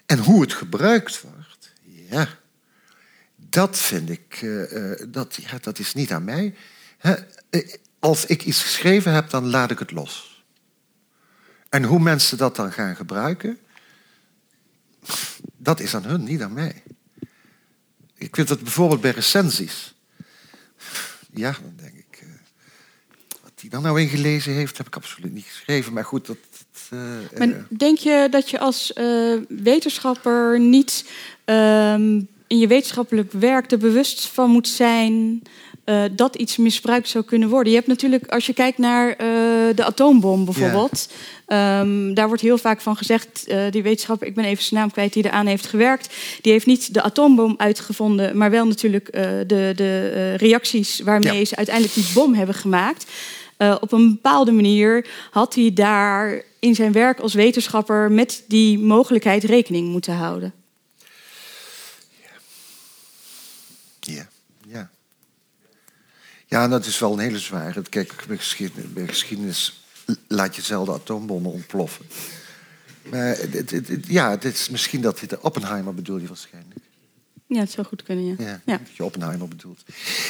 En 0.06 0.20
hoe 0.20 0.42
het 0.42 0.54
gebruikt 0.54 1.22
wordt, 1.22 1.72
ja, 2.10 2.28
dat 3.36 3.78
vind 3.78 4.10
ik, 4.10 4.42
uh, 4.42 4.94
dat, 5.08 5.36
ja, 5.36 5.58
dat 5.62 5.80
is 5.80 5.94
niet 5.94 6.12
aan 6.12 6.24
mij. 6.24 6.56
als 8.00 8.26
ik 8.26 8.46
iets 8.46 8.62
geschreven 8.62 9.14
heb, 9.14 9.30
dan 9.30 9.50
laat 9.50 9.72
ik 9.72 9.80
het 9.80 9.92
los. 9.92 10.44
En 11.70 11.84
hoe 11.84 12.00
mensen 12.00 12.38
dat 12.38 12.56
dan 12.56 12.72
gaan 12.72 12.96
gebruiken, 12.96 13.60
dat 15.58 15.80
is 15.80 15.96
aan 15.96 16.04
hun, 16.04 16.24
niet 16.24 16.42
aan 16.42 16.54
mij. 16.54 16.84
Ik 18.16 18.36
vind 18.36 18.48
dat 18.48 18.62
bijvoorbeeld 18.64 19.02
bij 19.02 19.12
recensies. 19.12 19.94
Ja, 21.34 21.52
dan 21.52 21.74
denk 21.76 21.94
ik. 21.94 22.01
Hij 23.62 23.70
dan 23.70 23.82
nou 23.82 24.02
ingelezen 24.02 24.54
heeft, 24.54 24.78
heb 24.78 24.88
ik 24.88 24.96
absoluut 24.96 25.34
niet 25.34 25.46
geschreven. 25.46 25.94
Maar 25.94 26.06
goed, 26.06 26.26
dat. 26.26 26.38
Uh, 26.94 27.00
maar 27.38 27.66
denk 27.70 27.98
je 27.98 28.28
dat 28.32 28.50
je 28.50 28.60
als 28.60 28.92
uh, 28.96 29.40
wetenschapper 29.48 30.60
niet 30.60 31.06
ehm, 31.46 32.22
in 32.48 32.60
je 32.60 32.68
wetenschappelijk 32.68 33.32
werk 33.32 33.72
er 33.72 33.78
bewust 33.78 34.28
van 34.28 34.50
moet 34.50 34.68
zijn 34.68 35.42
dat 36.16 36.36
iets 36.36 36.58
misbruikt 36.58 37.10
zou 37.10 37.24
kunnen 37.24 37.50
worden. 37.50 37.72
Je 37.72 37.78
hebt 37.78 37.90
natuurlijk, 37.90 38.28
als 38.28 38.46
je 38.46 38.54
kijkt 38.54 38.78
naar 38.78 39.18
de 39.76 39.84
atoombom 39.84 40.46
bijvoorbeeld, 40.46 41.10
yeah. 41.48 41.80
um, 41.80 42.14
daar 42.14 42.28
wordt 42.28 42.42
heel 42.42 42.58
vaak 42.58 42.82
van 42.82 42.98
gezegd, 42.98 43.54
die 43.70 43.84
wetenschapper, 43.84 44.28
ik 44.28 44.36
ben 44.36 44.46
even 44.46 44.64
zijn 44.64 44.80
naam 44.80 44.92
kwijt, 44.92 45.14
die 45.14 45.26
eraan 45.26 45.46
heeft 45.46 45.66
gewerkt, 45.66 46.14
die 46.42 46.52
heeft 46.52 46.66
niet 46.66 46.94
de 46.94 47.02
atoombom 47.02 47.56
uitgevonden, 47.58 48.38
maar 48.38 48.52
wel 48.52 48.68
natuurlijk 48.68 49.12
de, 49.48 49.74
de 49.76 50.34
reacties 50.34 51.00
waarmee 51.00 51.40
ja. 51.40 51.46
ze 51.46 51.56
uiteindelijk 51.56 51.96
die 51.96 52.12
bom 52.14 52.34
hebben 52.34 52.56
gemaakt. 52.56 53.06
Op 53.82 53.92
een 53.92 54.12
bepaalde 54.12 54.52
manier 54.52 55.08
had 55.32 55.56
hij 55.56 55.74
daar 55.74 56.44
in 56.60 56.76
zijn 56.76 56.92
werk 56.92 57.20
als 57.20 57.34
wetenschapper 57.34 58.12
met 58.12 58.44
die 58.48 58.80
mogelijkheid 58.80 59.44
rekening 59.44 59.88
moeten 59.88 60.16
houden. 60.16 60.54
Ja. 64.00 64.28
Ja. 64.68 64.90
Ja, 66.48 66.68
dat 66.68 66.86
is 66.86 67.00
wel 67.00 67.14
een 67.14 67.20
hele 67.20 67.40
zware. 67.40 67.82
Kijk, 67.90 68.24
bij 68.28 68.38
geschiedenis, 68.38 68.94
bij 68.94 69.08
geschiedenis 69.08 69.84
laat 70.28 70.56
je 70.56 70.62
zelden 70.62 70.94
atoombommen 70.96 71.52
ontploffen. 71.52 72.06
Maar 73.10 73.38
het, 73.38 73.74
ja, 74.08 74.30
het 74.30 74.44
is 74.44 74.70
misschien 74.70 75.02
dat 75.02 75.20
de 75.28 75.42
Oppenheimer 75.42 75.94
bedoelt 75.94 76.22
je 76.22 76.28
waarschijnlijk. 76.28 76.80
Ja, 77.54 77.60
het 77.60 77.72
zou 77.72 77.88
goed 77.88 78.04
kunnen, 78.04 78.26
ja. 78.26 78.36
Ja, 78.38 78.62
ja. 78.66 78.78
dat 78.78 78.96
je 78.96 79.04
Oppenheimer 79.04 79.48
bedoelt. 79.48 79.84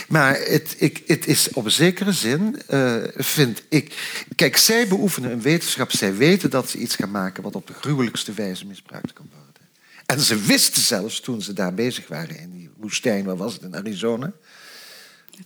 Maar 0.08 0.40
het, 0.40 0.76
ik, 0.78 1.04
het 1.06 1.28
is 1.28 1.50
op 1.54 1.66
een 1.66 1.72
zekere 1.72 2.12
zin, 2.12 2.62
uh, 2.70 3.04
vind 3.16 3.64
ik... 3.70 4.24
Kijk, 4.36 4.58
zij 4.58 4.88
beoefenen 4.88 5.32
een 5.32 5.42
wetenschap. 5.42 5.92
Zij 5.92 6.16
weten 6.16 6.50
dat 6.50 6.70
ze 6.70 6.78
iets 6.78 6.96
gaan 6.96 7.12
maken 7.12 7.44
wat 7.44 7.56
op 7.56 7.68
de 7.68 7.74
gruwelijkste 7.74 8.34
wijze 8.34 8.66
misbruikt 8.66 9.14
kan 9.14 9.30
worden. 9.34 9.62
En 10.06 10.20
ze 10.20 10.42
wisten 10.42 10.82
zelfs, 10.82 11.20
toen 11.20 11.42
ze 11.42 11.54
daar 11.54 11.74
bezig 11.74 12.08
waren 12.08 12.40
in 12.40 12.52
die 12.52 12.70
woestijn, 12.78 13.26
waar 13.26 13.38
was 13.38 13.54
het, 13.54 13.62
in 13.62 13.76
Arizona? 13.76 14.32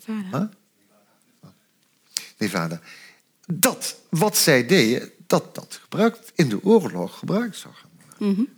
Nevada. 0.06 0.38
Huh? 0.38 1.52
Nevada. 2.38 2.82
Dat 3.46 4.00
wat 4.10 4.38
zij 4.38 4.66
deden, 4.66 5.12
dat 5.28 5.56
dat 5.56 5.80
gebruikt, 5.82 6.32
in 6.36 6.50
de 6.50 6.64
oorlog 6.64 7.18
gebruikt 7.18 7.58
zou 7.58 7.74
gaan 7.74 7.90
worden. 8.00 8.28
Mm 8.28 8.36
-hmm. 8.36 8.54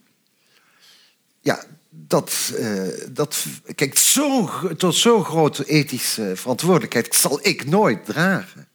Ja, 1.41 1.64
dat, 2.07 2.53
uh, 2.60 2.82
dat 3.10 3.45
zo, 3.94 4.49
tot 4.78 4.95
zo'n 4.95 5.26
grote 5.26 5.65
ethische 5.65 6.32
verantwoordelijkheid 6.36 7.15
zal 7.15 7.40
ik 7.41 7.65
nooit 7.65 8.06
dragen. 8.06 8.68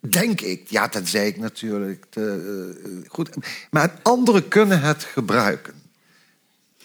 Denk 0.00 0.40
ik. 0.40 0.70
Ja, 0.70 0.86
dat 0.88 1.08
zei 1.08 1.26
ik 1.26 1.36
natuurlijk. 1.36 2.04
Te, 2.10 3.04
goed. 3.08 3.30
Maar 3.70 4.00
anderen 4.02 4.48
kunnen 4.48 4.80
het 4.80 5.04
gebruiken. 5.04 5.74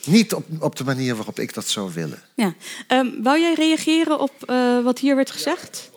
Niet 0.05 0.33
op, 0.33 0.45
op 0.59 0.75
de 0.75 0.83
manier 0.83 1.15
waarop 1.15 1.39
ik 1.39 1.53
dat 1.53 1.67
zou 1.67 1.93
willen. 1.93 2.21
Ja. 2.35 2.53
Um, 2.87 3.23
wou 3.23 3.39
jij 3.39 3.53
reageren 3.53 4.19
op 4.19 4.33
uh, 4.49 4.83
wat 4.83 4.99
hier 4.99 5.15
werd 5.15 5.31
gezegd? 5.31 5.91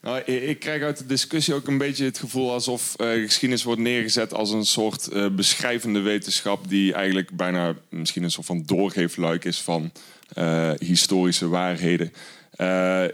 Nou, 0.00 0.20
ik 0.20 0.58
krijg 0.58 0.82
uit 0.82 0.98
de 0.98 1.06
discussie 1.06 1.54
ook 1.54 1.66
een 1.66 1.78
beetje 1.78 2.04
het 2.04 2.18
gevoel 2.18 2.52
alsof 2.52 2.94
uh, 3.00 3.24
geschiedenis 3.24 3.64
wordt 3.64 3.80
neergezet 3.80 4.34
als 4.34 4.50
een 4.50 4.66
soort 4.66 5.08
uh, 5.12 5.28
beschrijvende 5.28 6.00
wetenschap 6.00 6.68
die 6.68 6.92
eigenlijk 6.92 7.30
bijna 7.36 7.74
misschien 7.88 8.22
een 8.22 8.30
soort 8.30 8.46
van 8.46 8.62
doorgeefluik 8.66 9.44
is 9.44 9.60
van 9.60 9.92
uh, 10.38 10.70
historische 10.78 11.48
waarheden. 11.48 12.12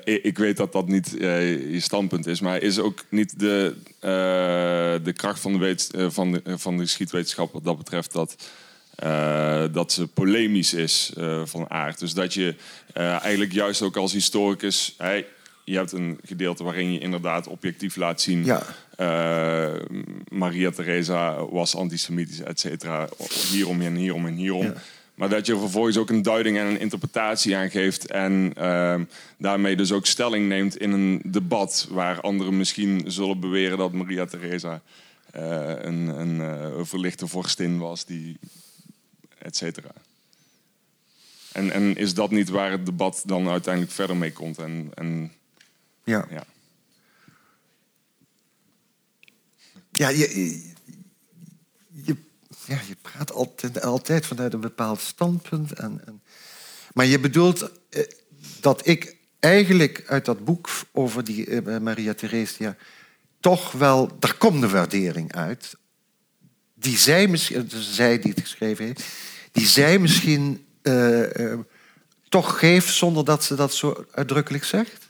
Ik, 0.04 0.22
ik, 0.22 0.38
weet 0.38 0.56
dat 0.56 0.72
dat 0.72 0.88
niet 0.88 1.10
je 1.18 1.80
standpunt 1.80 2.26
is, 2.26 2.40
maar 2.40 2.62
is 2.62 2.78
ook 2.78 3.04
niet 3.08 3.38
de, 3.38 3.74
de 5.02 5.12
kracht 5.16 5.40
van 5.40 5.52
de, 5.52 5.58
weet, 5.58 5.90
van, 5.96 6.40
van 6.44 6.76
de 6.76 6.82
geschiedwetenschap 6.82 7.52
wat 7.52 7.64
dat 7.64 7.76
betreft 7.76 8.12
dat. 8.12 8.36
dat 9.72 9.92
ze 9.92 10.06
polemisch 10.06 10.74
is 10.74 11.12
van 11.44 11.70
aard. 11.70 11.98
Dus 11.98 12.14
dat 12.14 12.34
je 12.34 12.54
eigenlijk 12.92 13.52
juist 13.52 13.82
ook 13.82 13.96
als 13.96 14.12
historicus 14.12 14.94
je 15.64 15.76
hebt 15.76 15.92
een 15.92 16.18
gedeelte 16.24 16.64
waarin 16.64 16.92
je 16.92 16.98
inderdaad 16.98 17.46
objectief 17.46 17.96
laat 17.96 18.20
zien. 18.20 18.44
Ja. 18.44 18.62
Uh, 18.98 19.80
Maria 20.28 20.70
Theresa 20.70 21.46
was 21.46 21.76
antisemitisch, 21.76 22.40
et 22.40 22.60
cetera. 22.60 23.08
Hierom 23.50 23.80
en 23.80 23.94
hierom 23.94 24.26
en 24.26 24.34
hierom. 24.34 24.72
Maar 25.14 25.28
dat 25.28 25.46
je 25.46 25.58
vervolgens 25.58 25.96
ook 25.96 26.10
een 26.10 26.22
duiding 26.22 26.58
en 26.58 26.66
een 26.66 26.80
interpretatie 26.80 27.56
aan 27.56 27.70
geeft. 27.70 28.06
En 28.06 28.52
uh, 28.58 29.00
daarmee 29.38 29.76
dus 29.76 29.92
ook 29.92 30.06
stelling 30.06 30.48
neemt 30.48 30.76
in 30.76 30.92
een 30.92 31.22
debat. 31.24 31.88
Waar 31.90 32.20
anderen 32.20 32.56
misschien 32.56 33.04
zullen 33.06 33.40
beweren 33.40 33.78
dat 33.78 33.92
Maria 33.92 34.24
Theresa 34.24 34.82
uh, 35.36 35.42
een, 35.80 36.06
een 36.06 36.36
uh, 36.36 36.66
verlichte 36.82 37.26
vorstin 37.26 37.78
was. 37.78 38.04
Die, 38.04 38.36
et 39.38 39.56
cetera. 39.56 39.90
En, 41.52 41.70
en 41.70 41.96
is 41.96 42.14
dat 42.14 42.30
niet 42.30 42.48
waar 42.48 42.70
het 42.70 42.86
debat 42.86 43.22
dan 43.26 43.48
uiteindelijk 43.48 43.94
verder 43.94 44.16
mee 44.16 44.32
komt? 44.32 44.58
En, 44.58 44.90
en 44.94 45.32
ja. 46.04 46.26
Ja, 46.30 46.44
ja 49.92 50.08
je, 50.08 50.72
je, 51.88 52.16
ja, 52.66 52.80
je 52.88 52.96
praat 53.02 53.32
altijd, 53.32 53.82
altijd 53.82 54.26
vanuit 54.26 54.52
een 54.52 54.60
bepaald 54.60 55.00
standpunt. 55.00 55.72
En, 55.72 56.00
en 56.06 56.22
maar 56.94 57.06
je 57.06 57.20
bedoelt 57.20 57.70
eh, 57.90 58.02
dat 58.60 58.86
ik 58.86 59.16
eigenlijk 59.40 60.02
uit 60.06 60.24
dat 60.24 60.44
boek 60.44 60.68
over 60.92 61.24
die 61.24 61.46
eh, 61.46 61.78
Maria 61.78 62.14
Theresia 62.14 62.76
toch 63.40 63.72
wel, 63.72 64.18
daar 64.18 64.34
komt 64.34 64.62
een 64.62 64.70
waardering 64.70 65.32
uit. 65.34 65.76
Die 66.74 66.98
zij 66.98 67.26
misschien, 67.26 67.66
dus 67.66 67.94
zij 67.94 68.18
die 68.18 68.30
het 68.30 68.40
geschreven 68.40 68.84
heeft, 68.84 69.04
die 69.52 69.66
zij 69.66 69.98
misschien 69.98 70.66
uh, 70.82 71.58
toch 72.28 72.58
geeft 72.58 72.94
zonder 72.94 73.24
dat 73.24 73.44
ze 73.44 73.54
dat 73.54 73.74
zo 73.74 74.06
uitdrukkelijk 74.10 74.64
zegt? 74.64 75.03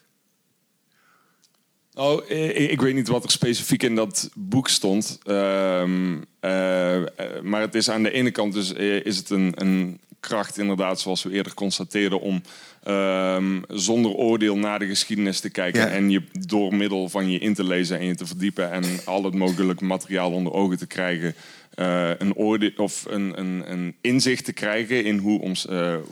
Oh, 1.97 2.31
ik, 2.31 2.81
weet 2.81 2.95
niet 2.95 3.09
wat 3.09 3.25
er 3.25 3.31
specifiek 3.31 3.83
in 3.83 3.95
dat 3.95 4.31
boek 4.35 4.69
stond. 4.69 5.19
Ehm, 5.25 6.17
eh, 6.41 7.03
maar 7.43 7.61
het 7.61 7.75
is 7.75 7.91
aan 7.91 8.03
de 8.03 8.11
ene 8.11 8.31
kant 8.31 8.53
dus, 8.53 8.73
eh, 8.73 9.05
is 9.05 9.17
het 9.17 9.31
een, 9.31 9.53
een 9.55 10.01
kracht, 10.21 10.59
inderdaad, 10.59 11.01
zoals 11.01 11.23
we 11.23 11.31
eerder 11.31 11.55
constateerden, 11.55 12.21
om 12.21 12.43
ehm, 12.83 13.61
zonder 13.69 14.13
oordeel 14.13 14.57
naar 14.57 14.79
de 14.79 14.87
geschiedenis 14.87 15.41
te 15.41 15.51
kijken 15.51 15.91
en 15.91 16.11
je 16.11 16.23
door 16.33 16.75
middel 16.75 17.09
van 17.09 17.31
je 17.31 17.39
in 17.39 17.55
te 17.55 17.65
lezen 17.65 17.99
en 17.99 18.07
je 18.07 18.15
te 18.15 18.27
verdiepen 18.27 18.71
en 18.71 18.85
al 19.05 19.25
het 19.25 19.35
mogelijke 19.35 19.85
materiaal 19.85 20.33
onder 20.33 20.53
ogen 20.53 20.79
te 20.79 20.87
krijgen, 20.87 21.35
uh, 21.79 22.11
een, 22.19 22.35
oordeel, 22.35 22.71
of 22.77 23.05
een, 23.09 23.39
een, 23.39 23.71
een, 23.71 23.95
inzicht 24.01 24.45
te 24.45 24.53
krijgen 24.53 25.05
in 25.05 25.19
hoe, 25.19 25.41
ons, 25.41 25.67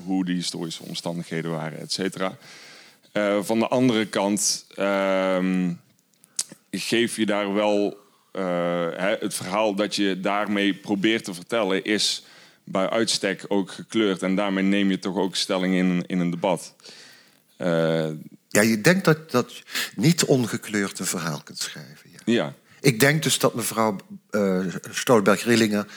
hoe 0.05 0.25
de 0.25 0.33
historische 0.33 0.83
omstandigheden 0.83 1.51
waren, 1.51 1.81
et 1.81 1.93
cetera. 1.93 2.37
Uh, 3.13 3.43
van 3.43 3.59
de 3.59 3.69
andere 3.69 4.07
kant 4.07 4.67
uh, 4.79 5.39
geef 6.71 7.17
je 7.17 7.27
daar 7.27 7.55
wel 7.55 7.99
uh, 8.33 8.87
het 8.97 9.35
verhaal 9.35 9.75
dat 9.75 9.97
je 9.97 10.21
daarmee 10.21 10.75
probeert 10.75 11.25
te 11.25 11.35
vertellen, 11.35 11.85
is 11.85 12.25
bij 12.65 12.91
uitstek 12.91 13.45
ook 13.49 13.71
gekleurd. 13.71 14.23
En 14.23 14.37
daarmee 14.37 14.65
neem 14.65 14.91
je 14.91 14.99
toch 14.99 15.17
ook 15.17 15.37
stelling 15.37 15.75
in, 15.75 16.05
in 16.07 16.19
een 16.19 16.31
debat. 16.31 16.75
Uh, 17.59 18.09
ja, 18.49 18.61
je 18.61 18.81
denkt 18.81 19.05
dat, 19.05 19.31
dat 19.31 19.57
je 19.57 19.63
niet 19.97 20.25
ongekleurd 20.25 20.99
een 20.99 21.07
verhaal 21.07 21.41
kunt 21.45 21.59
schrijven. 21.59 22.11
Ja. 22.11 22.19
ja. 22.25 22.55
Ik 22.81 23.01
denk 23.01 23.23
dus 23.23 23.39
dat 23.39 23.55
mevrouw 23.55 23.97
uh, 24.31 24.75
Stolberg-Rillingen 24.91 25.89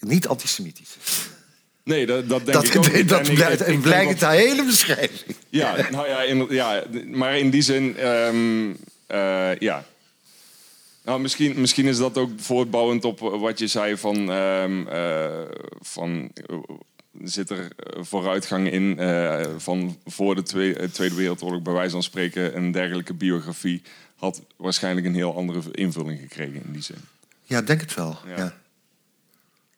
niet 0.00 0.28
antisemitisch 0.28 0.96
is. 1.04 1.28
Nee, 1.86 2.06
dat, 2.06 2.28
dat 2.28 2.46
denk 2.46 2.64
ik 2.64 2.76
ook 2.76 2.92
niet. 2.92 3.08
Dat 3.16 3.34
blijkt, 3.34 3.60
ik, 3.60 3.66
ik 3.66 3.80
blijkt 3.80 4.08
uit 4.08 4.20
de 4.20 4.26
hele 4.26 4.64
beschrijving. 4.64 5.36
Ja, 5.48 5.76
nou 5.90 6.08
ja, 6.08 6.22
in, 6.22 6.46
ja, 6.50 6.84
maar 7.06 7.38
in 7.38 7.50
die 7.50 7.62
zin, 7.62 8.06
um, 8.06 8.68
uh, 9.10 9.56
ja. 9.58 9.84
Nou, 11.04 11.20
misschien, 11.20 11.60
misschien 11.60 11.86
is 11.86 11.96
dat 11.96 12.18
ook 12.18 12.30
voortbouwend 12.36 13.04
op 13.04 13.18
wat 13.18 13.58
je 13.58 13.66
zei 13.66 13.96
van... 13.96 14.28
Um, 14.28 14.88
uh, 14.88 15.26
van 15.80 16.30
zit 17.22 17.50
er 17.50 17.68
vooruitgang 18.00 18.70
in 18.70 18.98
van 19.58 19.98
voor 20.04 20.34
de 20.34 20.42
Tweede, 20.42 20.90
Tweede 20.90 21.14
Wereldoorlog... 21.14 21.62
bij 21.62 21.72
wijze 21.72 21.90
van 21.90 22.02
spreken 22.02 22.56
een 22.56 22.72
dergelijke 22.72 23.14
biografie... 23.14 23.82
had 24.16 24.42
waarschijnlijk 24.56 25.06
een 25.06 25.14
heel 25.14 25.36
andere 25.36 25.60
invulling 25.72 26.20
gekregen 26.20 26.62
in 26.64 26.72
die 26.72 26.82
zin. 26.82 26.98
Ja, 27.42 27.62
denk 27.62 27.80
het 27.80 27.94
wel. 27.94 28.18
Ja. 28.26 28.36
ja. 28.36 28.54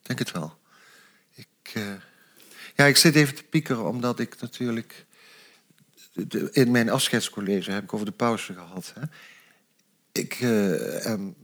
Denk 0.02 0.18
het 0.18 0.32
wel. 0.32 0.57
Ik, 1.68 1.74
uh, 1.74 1.92
ja, 2.74 2.84
ik 2.84 2.96
zit 2.96 3.14
even 3.14 3.34
te 3.34 3.42
piekeren 3.42 3.88
omdat 3.88 4.18
ik 4.18 4.40
natuurlijk... 4.40 5.06
In 6.52 6.70
mijn 6.70 6.90
afscheidscollege 6.90 7.70
heb 7.70 7.82
ik 7.82 7.92
over 7.92 8.06
de 8.06 8.12
pauze 8.12 8.52
gehad. 8.52 8.92
Hè. 8.94 9.02
Ik, 10.12 10.40
uh, 10.40 11.06
um, 11.06 11.34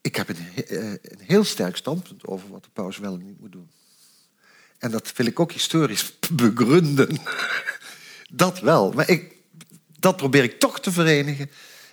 ik 0.00 0.16
heb 0.16 0.28
een, 0.28 0.46
uh, 0.70 0.90
een, 0.90 1.20
heel 1.20 1.44
sterk 1.44 1.76
standpunt 1.76 2.26
over 2.26 2.50
wat 2.50 2.64
de 2.64 2.70
pauze 2.72 3.00
wel 3.00 3.14
en 3.14 3.24
niet 3.24 3.40
moet 3.40 3.52
doen. 3.52 3.70
En 4.78 4.90
dat 4.90 5.12
wil 5.16 5.26
ik 5.26 5.40
ook 5.40 5.52
historisch 5.52 6.18
begrunden. 6.32 7.18
dat 8.30 8.60
wel. 8.60 8.92
Maar 8.92 9.08
ik, 9.08 9.34
dat 9.98 10.16
probeer 10.16 10.42
ik 10.42 10.58
toch 10.58 10.80
te 10.80 10.92
verenigen 10.92 11.50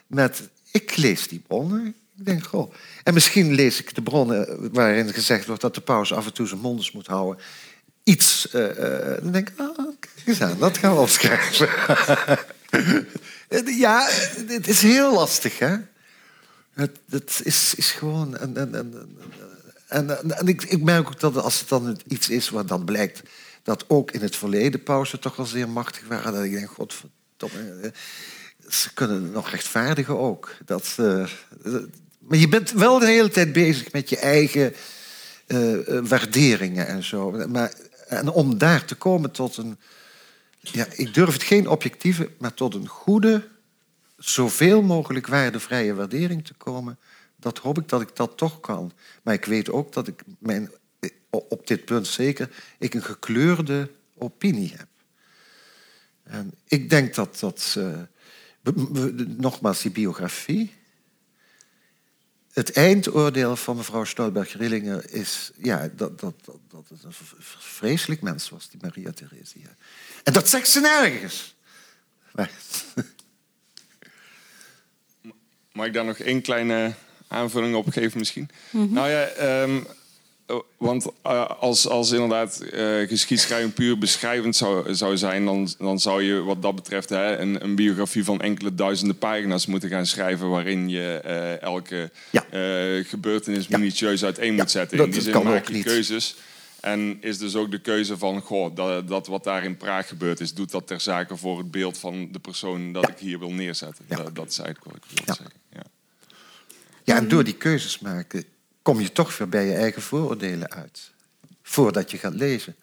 met... 0.07 0.49
Ik 0.71 0.95
lees 0.95 1.27
die 1.27 1.39
bronnen. 1.39 1.95
Ik 2.17 2.25
denk, 2.25 2.43
goh. 2.43 2.73
En 3.03 3.13
misschien 3.13 3.53
lees 3.53 3.79
ik 3.79 3.95
de 3.95 4.01
bronnen 4.01 4.73
waarin 4.73 5.13
gezegd 5.13 5.45
wordt 5.45 5.61
dat 5.61 5.75
de 5.75 5.81
paus 5.81 6.13
af 6.13 6.25
en 6.25 6.33
toe 6.33 6.47
zijn 6.47 6.59
mondes 6.59 6.91
moet 6.91 7.07
houden 7.07 7.43
iets. 8.07 8.47
Uh, 8.53 8.67
dan 9.21 9.31
denk 9.31 9.49
ik, 9.49 10.09
eens 10.25 10.41
aan, 10.41 10.57
dat 10.59 10.77
gaan 10.77 10.93
we 10.93 10.99
opschrijven. 10.99 11.69
ja, 13.77 14.07
het 14.47 14.67
is 14.67 14.81
heel 14.81 15.13
lastig, 15.13 15.59
hè? 15.59 15.75
Het, 16.73 16.99
het 17.09 17.41
is, 17.43 17.73
is 17.75 17.91
gewoon. 17.91 18.37
En, 18.37 18.57
en, 18.57 18.75
en, 18.75 19.17
en, 19.87 20.37
en 20.37 20.47
ik, 20.47 20.63
ik, 20.63 20.83
merk 20.83 21.07
ook 21.07 21.19
dat 21.19 21.37
als 21.37 21.59
het 21.59 21.69
dan 21.69 21.99
iets 22.07 22.29
is 22.29 22.49
wat 22.49 22.67
dan 22.67 22.85
blijkt 22.85 23.21
dat 23.63 23.85
ook 23.87 24.11
in 24.11 24.21
het 24.21 24.35
verleden 24.35 24.83
pauzen 24.83 25.19
toch 25.19 25.35
wel 25.35 25.45
zeer 25.45 25.69
machtig 25.69 26.07
waren, 26.07 26.33
dat 26.33 26.43
ik 26.43 26.51
denk, 26.51 26.69
godverdomme, 26.69 27.93
ze 28.69 28.93
kunnen 28.93 29.31
nog 29.31 29.49
rechtvaardigen 29.49 30.17
ook. 30.17 30.55
Dat, 30.65 30.95
uh, 30.99 31.27
maar 32.19 32.37
je 32.37 32.47
bent 32.47 32.71
wel 32.71 32.99
de 32.99 33.05
hele 33.05 33.29
tijd 33.29 33.53
bezig 33.53 33.91
met 33.91 34.09
je 34.09 34.17
eigen 34.17 34.73
uh, 35.47 35.77
waarderingen 36.03 36.87
en 36.87 37.03
zo. 37.03 37.31
Maar 37.47 37.73
en 38.07 38.29
om 38.29 38.57
daar 38.57 38.85
te 38.85 38.95
komen 38.95 39.31
tot 39.31 39.57
een, 39.57 39.77
ja, 40.59 40.85
ik 40.91 41.13
durf 41.13 41.33
het 41.33 41.43
geen 41.43 41.69
objectieve, 41.69 42.31
maar 42.37 42.53
tot 42.53 42.73
een 42.73 42.87
goede, 42.87 43.47
zoveel 44.17 44.81
mogelijk 44.81 45.27
waardevrije 45.27 45.93
waardering 45.93 46.45
te 46.45 46.53
komen, 46.53 46.99
dat 47.35 47.57
hoop 47.57 47.77
ik 47.77 47.89
dat 47.89 48.01
ik 48.01 48.15
dat 48.15 48.37
toch 48.37 48.59
kan. 48.59 48.91
Maar 49.23 49.33
ik 49.33 49.45
weet 49.45 49.69
ook 49.69 49.93
dat 49.93 50.07
ik 50.07 50.23
mijn, 50.39 50.71
op 51.29 51.67
dit 51.67 51.85
punt 51.85 52.07
zeker, 52.07 52.49
ik 52.79 52.93
een 52.93 53.03
gekleurde 53.03 53.91
opinie 54.17 54.73
heb. 54.77 54.87
En 56.23 56.53
ik 56.67 56.89
denk 56.89 57.15
dat 57.15 57.39
dat, 57.39 57.75
uh, 57.77 57.99
nogmaals, 59.37 59.81
die 59.81 59.91
biografie, 59.91 60.73
het 62.57 62.71
eindoordeel 62.71 63.55
van 63.55 63.75
mevrouw 63.75 64.03
Stolberg-Rillingen 64.03 65.11
is 65.11 65.51
ja, 65.57 65.89
dat, 65.95 66.19
dat, 66.19 66.33
dat, 66.45 66.57
dat 66.69 66.85
het 66.89 67.03
een 67.03 67.13
vreselijk 67.57 68.21
mens 68.21 68.49
was, 68.49 68.69
die 68.69 68.79
Maria 68.81 69.11
Theresia. 69.11 69.75
En 70.23 70.33
dat 70.33 70.49
zegt 70.49 70.67
ze 70.67 70.79
nergens. 70.79 71.55
Mag 75.71 75.85
ik 75.85 75.93
daar 75.93 76.05
nog 76.05 76.17
één 76.17 76.41
kleine 76.41 76.93
aanvulling 77.27 77.75
op 77.75 77.89
geven 77.89 78.19
misschien? 78.19 78.49
Mhm. 78.69 78.93
Nou 78.93 79.09
ja, 79.09 79.29
um, 79.61 79.87
want 80.77 81.07
als, 81.59 81.87
als 81.87 82.11
inderdaad 82.11 82.63
uh, 82.73 83.07
geschiedschrijving 83.07 83.73
puur 83.73 83.97
beschrijvend 83.97 84.55
zou, 84.55 84.95
zou 84.95 85.17
zijn, 85.17 85.45
dan, 85.45 85.69
dan 85.77 85.99
zou 85.99 86.23
je 86.23 86.43
wat 86.43 86.61
dat 86.61 86.75
betreft 86.75 87.09
hè, 87.09 87.37
een, 87.37 87.63
een 87.63 87.75
biografie 87.75 88.23
van 88.23 88.41
enkele 88.41 88.75
duizenden 88.75 89.17
pagina's 89.17 89.65
moeten 89.65 89.89
gaan 89.89 90.05
schrijven 90.05 90.49
waarin 90.49 90.89
je 90.89 91.19
elke 91.61 92.11
gebeurtenis 93.07 93.67
minutieus 93.67 94.23
uiteen 94.23 94.55
moet 94.55 94.71
zetten. 94.71 94.97
In 94.97 95.11
die 95.11 95.21
zin 95.21 95.43
maak 95.43 95.67
je 95.67 95.83
keuzes. 95.83 96.35
En 96.81 97.17
is 97.21 97.37
dus 97.37 97.55
ook 97.55 97.71
de 97.71 97.79
keuze 97.81 98.17
van, 98.17 98.41
goh, 98.41 98.75
dat, 98.75 99.07
dat, 99.07 99.27
wat 99.27 99.43
daar 99.43 99.63
in 99.63 99.77
Praag 99.77 100.07
gebeurd 100.07 100.39
is, 100.39 100.53
doet 100.53 100.71
dat 100.71 100.87
ter 100.87 101.01
zake 101.01 101.37
voor 101.37 101.57
het 101.57 101.71
beeld 101.71 101.97
van 101.97 102.31
de 102.31 102.39
persoon 102.39 102.91
dat 102.93 103.09
ik 103.09 103.17
hier 103.17 103.39
wil 103.39 103.51
neerzetten. 103.51 104.05
Dat, 104.07 104.35
dat, 104.35 104.49
is 104.49 104.59
eigenlijk 104.59 104.93
wat 104.93 104.95
ik 104.95 105.25
wil 105.25 105.35
zeggen. 105.35 105.55
Ja. 105.73 105.83
ja, 107.03 107.15
en 107.15 107.27
door 107.27 107.43
die 107.43 107.55
keuzes 107.55 107.99
maken 107.99 108.43
kom 108.87 108.99
je 108.99 109.11
toch 109.11 109.37
weer 109.37 109.49
bij 109.49 109.65
je 109.65 109.73
eigen 109.73 110.01
vooroordelen 110.01 110.71
uit. 110.71 111.11
Voordat 111.61 112.11
je 112.11 112.17
gaat 112.17 112.33
lezen. 112.33 112.75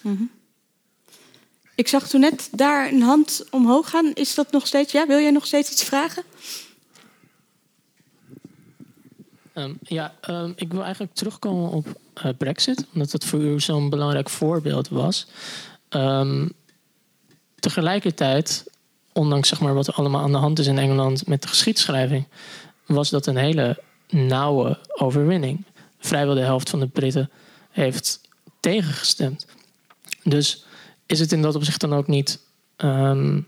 Mhm. 0.00 0.22
Ik 1.74 1.88
zag 1.88 2.08
toen 2.08 2.20
net 2.20 2.48
daar 2.52 2.92
een 2.92 3.02
hand 3.02 3.44
omhoog 3.50 3.90
gaan. 3.90 4.12
Is 4.14 4.34
dat 4.34 4.52
nog 4.52 4.66
steeds? 4.66 4.92
Ja, 4.92 5.06
wil 5.06 5.18
jij 5.18 5.30
nog 5.30 5.46
steeds 5.46 5.70
iets 5.70 5.84
vragen? 5.84 6.22
Um, 9.54 9.78
ja, 9.82 10.14
um, 10.28 10.52
ik 10.56 10.72
wil 10.72 10.82
eigenlijk 10.82 11.14
terugkomen 11.14 11.70
op 11.70 11.86
uh, 12.24 12.32
Brexit, 12.38 12.86
omdat 12.94 13.10
dat 13.10 13.24
voor 13.24 13.40
u 13.40 13.60
zo'n 13.60 13.90
belangrijk 13.90 14.30
voorbeeld 14.30 14.88
was. 14.88 15.26
Um, 15.90 16.52
tegelijkertijd, 17.58 18.64
ondanks 19.12 19.48
zeg 19.48 19.60
maar, 19.60 19.74
wat 19.74 19.86
er 19.86 19.94
allemaal 19.94 20.22
aan 20.22 20.32
de 20.32 20.38
hand 20.38 20.58
is 20.58 20.66
in 20.66 20.78
Engeland 20.78 21.26
met 21.26 21.42
de 21.42 21.48
geschiedschrijving, 21.48 22.26
was 22.86 23.10
dat 23.10 23.26
een 23.26 23.36
hele 23.36 23.82
nauwe 24.12 24.78
overwinning. 24.94 25.64
Vrijwel 25.98 26.34
de 26.34 26.40
helft 26.40 26.70
van 26.70 26.80
de 26.80 26.86
Britten 26.86 27.30
heeft 27.70 28.20
tegengestemd. 28.60 29.46
Dus 30.24 30.64
is 31.06 31.20
het 31.20 31.32
in 31.32 31.42
dat 31.42 31.54
opzicht 31.54 31.80
dan 31.80 31.92
ook 31.92 32.06
niet 32.06 32.40
um, 32.76 33.46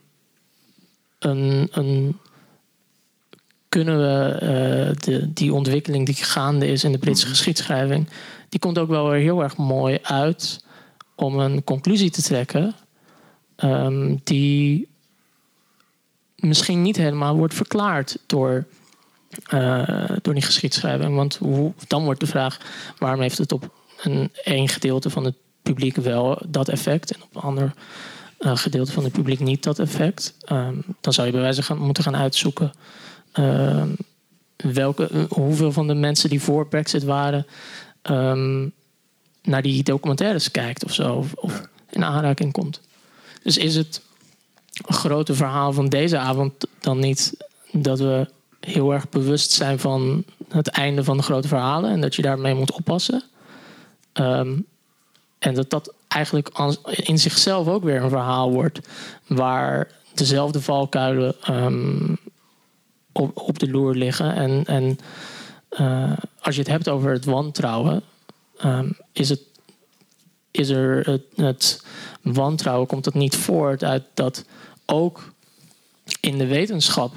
een, 1.19 1.69
een, 1.71 2.19
kunnen 3.69 3.99
we 3.99 4.35
uh, 4.35 4.97
de, 5.01 5.33
die 5.33 5.53
ontwikkeling 5.53 6.07
die 6.07 6.15
gaande 6.15 6.67
is 6.67 6.85
in 6.85 6.93
de 6.93 6.99
Britse 6.99 7.25
mhm. 7.25 7.35
geschiedschrijving, 7.35 8.09
die 8.49 8.61
komt 8.61 8.79
ook 8.79 8.89
wel 8.89 9.09
weer 9.09 9.21
heel 9.21 9.43
erg 9.43 9.57
mooi 9.57 9.99
uit 10.03 10.65
om 11.15 11.39
een 11.39 11.65
conclusie 11.65 12.11
te 12.11 12.23
trekken 12.23 12.75
um, 13.57 14.21
die 14.25 14.89
misschien 16.37 16.83
niet 16.83 16.97
helemaal 16.97 17.37
wordt 17.37 17.55
verklaard 17.55 18.19
door 18.27 18.67
door 20.23 20.35
die 20.35 20.43
geschiedschrijving. 20.43 21.17
Want 21.17 21.37
hoe, 21.37 21.73
dan 21.87 22.05
wordt 22.05 22.21
de 22.21 22.27
vraag: 22.27 22.59
waarom 22.99 23.21
heeft 23.21 23.39
het 23.39 23.53
op 23.53 23.71
een 24.03 24.31
één 24.45 24.69
gedeelte 24.69 25.11
van 25.11 25.25
het 25.25 25.35
publiek 25.63 25.97
wel 25.97 26.43
dat 26.47 26.69
effect 26.69 27.13
en 27.13 27.23
op 27.23 27.37
een 27.37 27.43
ander 27.43 27.73
uh, 28.39 28.57
gedeelte 28.57 28.93
van 28.93 29.05
het 29.05 29.13
publiek 29.13 29.41
niet 29.41 29.63
dat 29.63 29.79
effect? 29.79 30.35
Um, 30.53 30.85
dan 31.01 31.13
zou 31.13 31.27
je 31.27 31.33
bij 31.33 31.43
wijze 31.43 31.75
moeten 31.75 32.03
gaan 32.03 32.17
uitzoeken. 32.17 32.73
Uh, 33.39 33.83
welke, 34.57 35.27
hoeveel 35.29 35.73
van 35.73 35.87
de 35.87 35.95
mensen 35.95 36.31
die 36.31 36.41
voor 36.41 36.67
Brexit 36.69 37.05
waren 37.05 37.47
um, 38.03 38.73
naar 39.43 39.63
die 39.63 39.83
documentaires 39.83 40.51
kijkt 40.51 40.85
of 40.85 40.93
zo, 40.93 41.15
of, 41.15 41.33
of 41.35 41.63
in 41.91 42.05
aanraking 42.05 42.53
komt. 42.53 42.81
Dus 43.43 43.57
is 43.59 43.77
het 43.77 44.03
een 44.87 44.95
grote 44.95 45.35
verhaal 45.35 45.73
van 45.73 45.89
deze 45.89 46.19
avond 46.19 46.53
dan 46.81 46.99
niet 46.99 47.37
dat 47.73 47.99
we 47.99 48.29
heel 48.67 48.93
erg 48.93 49.09
bewust 49.09 49.51
zijn 49.51 49.79
van 49.79 50.25
het 50.49 50.69
einde 50.69 51.05
van 51.05 51.17
de 51.17 51.23
grote 51.23 51.49
verhalen 51.49 51.91
en 51.91 52.01
dat 52.01 52.15
je 52.15 52.23
daarmee 52.23 52.55
moet 52.55 52.73
oppassen. 52.73 53.23
Ehm, 54.13 54.57
en 55.39 55.55
dat 55.55 55.71
dat 55.71 55.95
eigenlijk 56.09 56.51
in 56.87 57.19
zichzelf 57.19 57.69
ook 57.69 57.85
weer 57.85 58.03
een 58.03 58.09
verhaal 58.09 58.53
wordt 58.53 58.81
waar 59.27 59.89
dezelfde 60.15 60.61
valkuilen 60.61 61.35
um, 61.51 62.19
op, 63.13 63.59
de 63.59 63.71
loer 63.71 63.95
liggen. 63.95 64.35
En, 64.35 64.63
en 64.67 64.99
uh, 65.81 66.13
als 66.41 66.55
je 66.55 66.61
het 66.61 66.71
hebt 66.71 66.89
over 66.89 67.13
het 67.13 67.25
wantrouwen, 67.25 68.03
um, 68.65 68.97
is, 69.13 69.29
het, 69.29 69.41
is 70.51 70.69
er 70.69 71.21
het, 71.37 71.85
wantrouwen 72.23 72.87
komt 72.87 73.05
dat 73.05 73.15
niet 73.15 73.37
voort 73.37 73.85
uit 73.85 74.05
dat 74.15 74.45
ook 74.87 75.33
in 76.21 76.39
de 76.39 76.47
wetenschap 76.47 77.15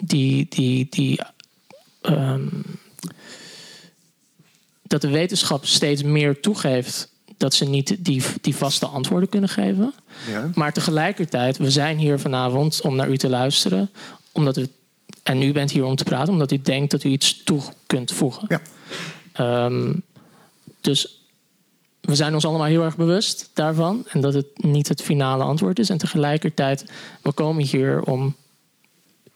die, 0.00 0.46
die, 0.48 0.86
die 0.90 1.20
um, 2.02 2.62
dat 4.82 5.00
de 5.00 5.08
wetenschap 5.08 5.66
steeds 5.66 6.02
meer 6.02 6.40
toegeeft 6.40 7.12
dat 7.36 7.54
ze 7.54 7.64
niet 7.64 7.96
die, 7.98 8.22
die 8.40 8.56
vaste 8.56 8.86
antwoorden 8.86 9.28
kunnen 9.28 9.48
geven. 9.48 9.94
Ja. 10.30 10.50
Maar 10.54 10.72
tegelijkertijd, 10.72 11.56
we 11.56 11.70
zijn 11.70 11.98
hier 11.98 12.18
vanavond 12.18 12.80
om 12.80 12.96
naar 12.96 13.08
u 13.08 13.18
te 13.18 13.28
luisteren. 13.28 13.90
Omdat 14.32 14.56
u, 14.56 14.66
en 15.22 15.42
u 15.42 15.52
bent 15.52 15.70
hier 15.70 15.84
om 15.84 15.96
te 15.96 16.04
praten, 16.04 16.32
omdat 16.32 16.52
u 16.52 16.60
denkt 16.60 16.90
dat 16.90 17.04
u 17.04 17.08
iets 17.08 17.42
toe 17.44 17.62
kunt 17.86 18.12
voegen. 18.12 18.60
Ja. 19.34 19.64
Um, 19.64 20.02
dus 20.80 21.24
we 22.00 22.14
zijn 22.14 22.34
ons 22.34 22.44
allemaal 22.44 22.66
heel 22.66 22.82
erg 22.82 22.96
bewust 22.96 23.50
daarvan. 23.54 24.06
En 24.08 24.20
dat 24.20 24.34
het 24.34 24.46
niet 24.54 24.88
het 24.88 25.02
finale 25.02 25.44
antwoord 25.44 25.78
is. 25.78 25.90
En 25.90 25.98
tegelijkertijd, 25.98 26.84
we 27.22 27.32
komen 27.32 27.64
hier 27.64 28.02
om 28.02 28.36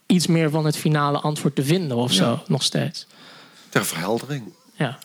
iets 0.07 0.27
meer 0.27 0.51
van 0.51 0.65
het 0.65 0.77
finale 0.77 1.19
antwoord 1.19 1.55
te 1.55 1.65
vinden 1.65 1.97
of 1.97 2.13
zo, 2.13 2.43
nog 2.47 2.63
steeds. 2.63 3.07
Ter 3.69 3.85
verheldering. 3.85 4.53
Ja, 4.73 4.99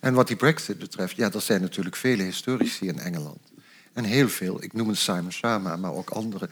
En 0.00 0.14
wat 0.14 0.26
die 0.26 0.36
Brexit 0.36 0.78
betreft, 0.78 1.16
ja, 1.16 1.32
er 1.32 1.40
zijn 1.40 1.60
natuurlijk 1.60 1.96
vele 1.96 2.22
historici 2.22 2.86
in 2.86 2.98
Engeland. 2.98 3.52
En 3.92 4.04
heel 4.04 4.28
veel, 4.28 4.62
ik 4.62 4.72
noem 4.72 4.88
het 4.88 4.98
Simon 4.98 5.32
Sharma, 5.32 5.76
maar 5.76 5.92
ook 5.92 6.10
anderen, 6.10 6.50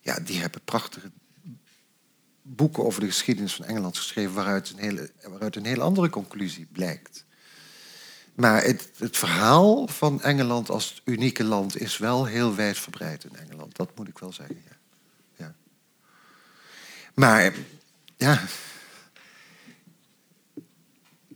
ja, 0.00 0.18
die 0.24 0.40
hebben 0.40 0.60
prachtige 0.64 1.10
boeken 2.42 2.84
over 2.84 3.00
de 3.00 3.06
geschiedenis 3.06 3.54
van 3.54 3.64
Engeland 3.64 3.96
geschreven, 3.96 4.34
waaruit 4.34 4.70
een 4.70 4.78
hele, 4.78 5.10
waaruit 5.22 5.56
een 5.56 5.64
heel 5.64 5.80
andere 5.80 6.10
conclusie 6.10 6.66
blijkt. 6.72 7.24
Maar 8.34 8.62
het, 8.62 8.90
het, 8.96 9.16
verhaal 9.16 9.86
van 9.88 10.22
Engeland 10.22 10.70
als 10.70 10.88
het 10.88 11.00
unieke 11.04 11.44
land 11.44 11.80
is 11.80 11.98
wel 11.98 12.24
heel 12.24 12.54
wijdverbreid 12.54 13.24
in 13.24 13.36
Engeland. 13.36 13.76
Dat 13.76 13.96
moet 13.96 14.08
ik 14.08 14.18
wel 14.18 14.32
zeggen. 14.32 14.62
Ja. 14.68 14.76
Maar 17.14 17.52
ja. 18.16 18.42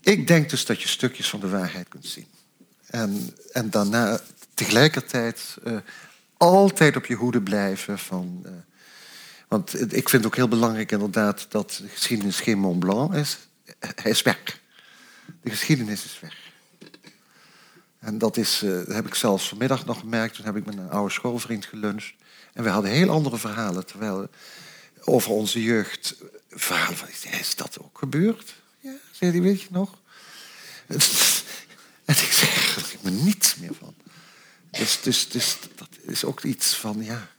Ik 0.00 0.26
denk 0.26 0.50
dus 0.50 0.66
dat 0.66 0.82
je 0.82 0.88
stukjes 0.88 1.28
van 1.28 1.40
de 1.40 1.48
waarheid 1.48 1.88
kunt 1.88 2.06
zien. 2.06 2.26
En, 2.86 3.36
en 3.52 3.70
daarna 3.70 4.20
tegelijkertijd 4.54 5.56
uh, 5.64 5.76
altijd 6.36 6.96
op 6.96 7.06
je 7.06 7.14
hoede 7.14 7.42
blijven 7.42 7.98
van. 7.98 8.42
Uh, 8.46 8.52
want 9.48 9.92
ik 9.92 10.08
vind 10.08 10.12
het 10.12 10.26
ook 10.26 10.36
heel 10.36 10.48
belangrijk 10.48 10.92
inderdaad 10.92 11.46
dat 11.48 11.80
de 11.82 11.88
geschiedenis 11.88 12.40
geen 12.40 12.58
Mont 12.58 12.78
Blanc 12.78 13.14
is. 13.14 13.38
Hij 13.78 14.10
is 14.10 14.22
weg. 14.22 14.60
De 15.42 15.50
geschiedenis 15.50 16.04
is 16.04 16.20
weg. 16.20 16.36
En 17.98 18.18
dat, 18.18 18.36
is, 18.36 18.58
dat 18.58 18.86
heb 18.86 19.06
ik 19.06 19.14
zelfs 19.14 19.48
vanmiddag 19.48 19.84
nog 19.84 19.98
gemerkt. 19.98 20.34
Toen 20.34 20.44
heb 20.44 20.56
ik 20.56 20.64
met 20.64 20.76
een 20.76 20.90
oude 20.90 21.12
schoolvriend 21.12 21.64
geluncht. 21.64 22.12
En 22.52 22.62
we 22.62 22.70
hadden 22.70 22.90
heel 22.90 23.10
andere 23.10 23.38
verhalen. 23.38 23.86
Terwijl 23.86 24.28
over 25.04 25.30
onze 25.30 25.62
jeugd 25.62 26.14
verhalen 26.50 26.96
van... 26.96 27.08
Is 27.40 27.54
dat 27.54 27.78
ook 27.80 27.98
gebeurd? 27.98 28.54
Ja, 28.80 28.96
zei 29.10 29.30
hij, 29.30 29.40
weet 29.40 29.60
je 29.60 29.68
nog? 29.70 29.98
En 32.04 32.14
ik 32.14 32.32
zeg, 32.32 32.76
er 32.76 32.98
me 33.02 33.10
niets 33.10 33.56
meer 33.56 33.74
van. 33.78 33.94
Dus, 34.70 35.00
dus, 35.02 35.28
dus 35.28 35.56
dat 35.74 35.88
is 36.02 36.24
ook 36.24 36.42
iets 36.42 36.74
van, 36.74 37.04
ja... 37.04 37.32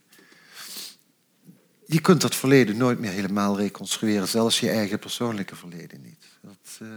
Je 1.86 2.00
kunt 2.00 2.20
dat 2.20 2.34
verleden 2.34 2.76
nooit 2.76 2.98
meer 2.98 3.10
helemaal 3.10 3.56
reconstrueren. 3.58 4.28
Zelfs 4.28 4.60
je 4.60 4.70
eigen 4.70 4.98
persoonlijke 4.98 5.56
verleden 5.56 6.02
niet. 6.02 6.24
Dat, 6.40 6.78
uh, 6.82 6.88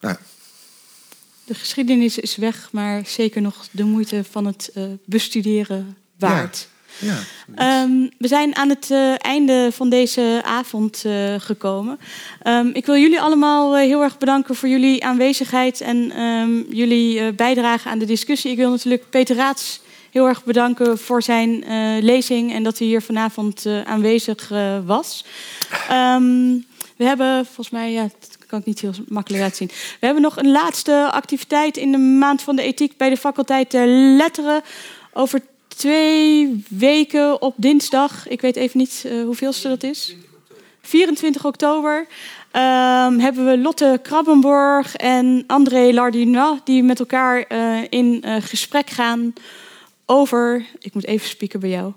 nou. 0.00 0.16
De 1.44 1.54
geschiedenis 1.54 2.18
is 2.18 2.36
weg, 2.36 2.72
maar 2.72 3.06
zeker 3.06 3.42
nog 3.42 3.66
de 3.70 3.84
moeite 3.84 4.24
van 4.24 4.44
het 4.46 4.70
uh, 4.74 4.92
bestuderen 5.04 5.96
waard. 6.18 6.58
Ja, 6.58 6.73
um, 7.58 8.10
we 8.18 8.28
zijn 8.28 8.56
aan 8.56 8.68
het 8.68 8.90
uh, 8.90 9.14
einde 9.18 9.68
van 9.72 9.88
deze 9.88 10.40
avond 10.44 11.02
uh, 11.06 11.34
gekomen. 11.38 11.98
Um, 12.46 12.70
ik 12.72 12.86
wil 12.86 12.96
jullie 12.96 13.20
allemaal 13.20 13.76
uh, 13.76 13.80
heel 13.80 14.02
erg 14.02 14.18
bedanken 14.18 14.54
voor 14.54 14.68
jullie 14.68 15.04
aanwezigheid 15.04 15.80
en 15.80 16.20
um, 16.20 16.66
jullie 16.70 17.32
bijdrage 17.32 17.88
aan 17.88 17.98
de 17.98 18.04
discussie. 18.04 18.50
Ik 18.50 18.56
wil 18.56 18.70
natuurlijk 18.70 19.10
Peter 19.10 19.36
Raats 19.36 19.80
heel 20.10 20.28
erg 20.28 20.44
bedanken 20.44 20.98
voor 20.98 21.22
zijn 21.22 21.64
lezing 22.00 22.52
en 22.52 22.62
dat 22.62 22.78
hij 22.78 22.86
hier 22.86 23.02
vanavond 23.02 23.66
aanwezig 23.84 24.48
was. 24.84 25.24
we 26.96 27.04
hebben 27.04 27.44
volgens 27.44 27.70
mij, 27.70 27.92
ja, 27.92 28.08
kan 28.46 28.58
ik 28.58 28.64
niet 28.64 28.80
heel 28.80 28.92
makkelijk 29.08 29.42
laten 29.42 29.56
zien. 29.56 29.70
We 30.00 30.06
hebben 30.06 30.22
nog 30.22 30.36
een 30.36 30.50
laatste 30.50 31.10
activiteit 31.12 31.76
in 31.76 31.92
de 31.92 31.98
maand 31.98 32.42
van 32.42 32.56
de 32.56 32.62
ethiek 32.62 32.96
bij 32.96 33.10
de 33.10 33.16
faculteit 33.16 33.72
Letteren 33.72 34.62
over 35.12 35.40
twee 35.74 36.64
weken 36.68 37.42
op 37.42 37.54
dinsdag. 37.56 38.28
Ik 38.28 38.40
weet 38.40 38.56
even 38.56 38.78
niet 38.78 39.04
uh, 39.06 39.24
hoeveelste 39.24 39.68
dat 39.68 39.82
is. 39.82 40.16
24 40.80 41.44
oktober. 41.44 42.06
ehm, 42.50 43.18
hebben 43.18 43.46
we 43.46 43.58
Lotte 43.58 44.00
Krabbenborg 44.02 44.96
en 44.96 45.44
André 45.46 45.92
Lardina... 45.92 46.60
die 46.64 46.82
met 46.82 46.98
elkaar 46.98 47.42
eh, 47.42 47.82
in 47.88 48.22
eh, 48.22 48.42
gesprek 48.42 48.90
gaan 48.90 49.32
over... 50.06 50.66
Ik 50.78 50.94
moet 50.94 51.06
even 51.06 51.28
spieken 51.28 51.60
bij 51.60 51.70
jou. 51.70 51.92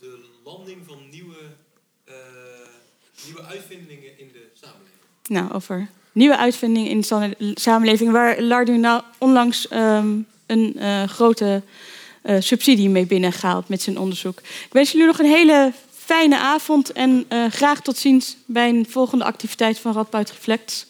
de 0.00 0.18
landing 0.44 0.78
van 0.86 0.98
nieuwe, 1.10 1.36
nieuwe 3.24 3.42
uitvindingen 3.42 4.18
in 4.18 4.30
de 4.32 4.48
samenleving. 4.52 4.98
Nou, 5.28 5.52
over 5.52 5.88
nieuwe 6.12 6.36
uitvindingen 6.36 6.90
in 6.90 7.00
de 7.00 7.06
sa- 7.06 7.34
samenleving... 7.54 8.10
waar 8.12 8.40
Lardina 8.40 9.04
onlangs 9.18 9.68
ehm, 9.68 10.18
een 10.46 10.76
grote 11.08 11.62
eh, 12.22 12.36
subsidie 12.38 12.88
mee 12.88 13.06
binnengehaald 13.06 13.68
met 13.68 13.82
zijn 13.82 13.98
onderzoek. 13.98 14.38
Ik 14.40 14.72
wens 14.72 14.90
jullie 14.90 15.06
nog 15.06 15.18
een 15.18 15.26
hele 15.26 15.72
fijne 16.04 16.38
avond 16.38 16.92
en 16.92 17.24
eh, 17.28 17.46
graag 17.50 17.80
tot 17.80 17.96
ziens 17.96 18.36
bij 18.46 18.68
een 18.68 18.86
volgende 18.88 19.24
activiteit 19.24 19.78
van 19.78 19.92
Radboud 19.92 20.30
Reflects. 20.30 20.86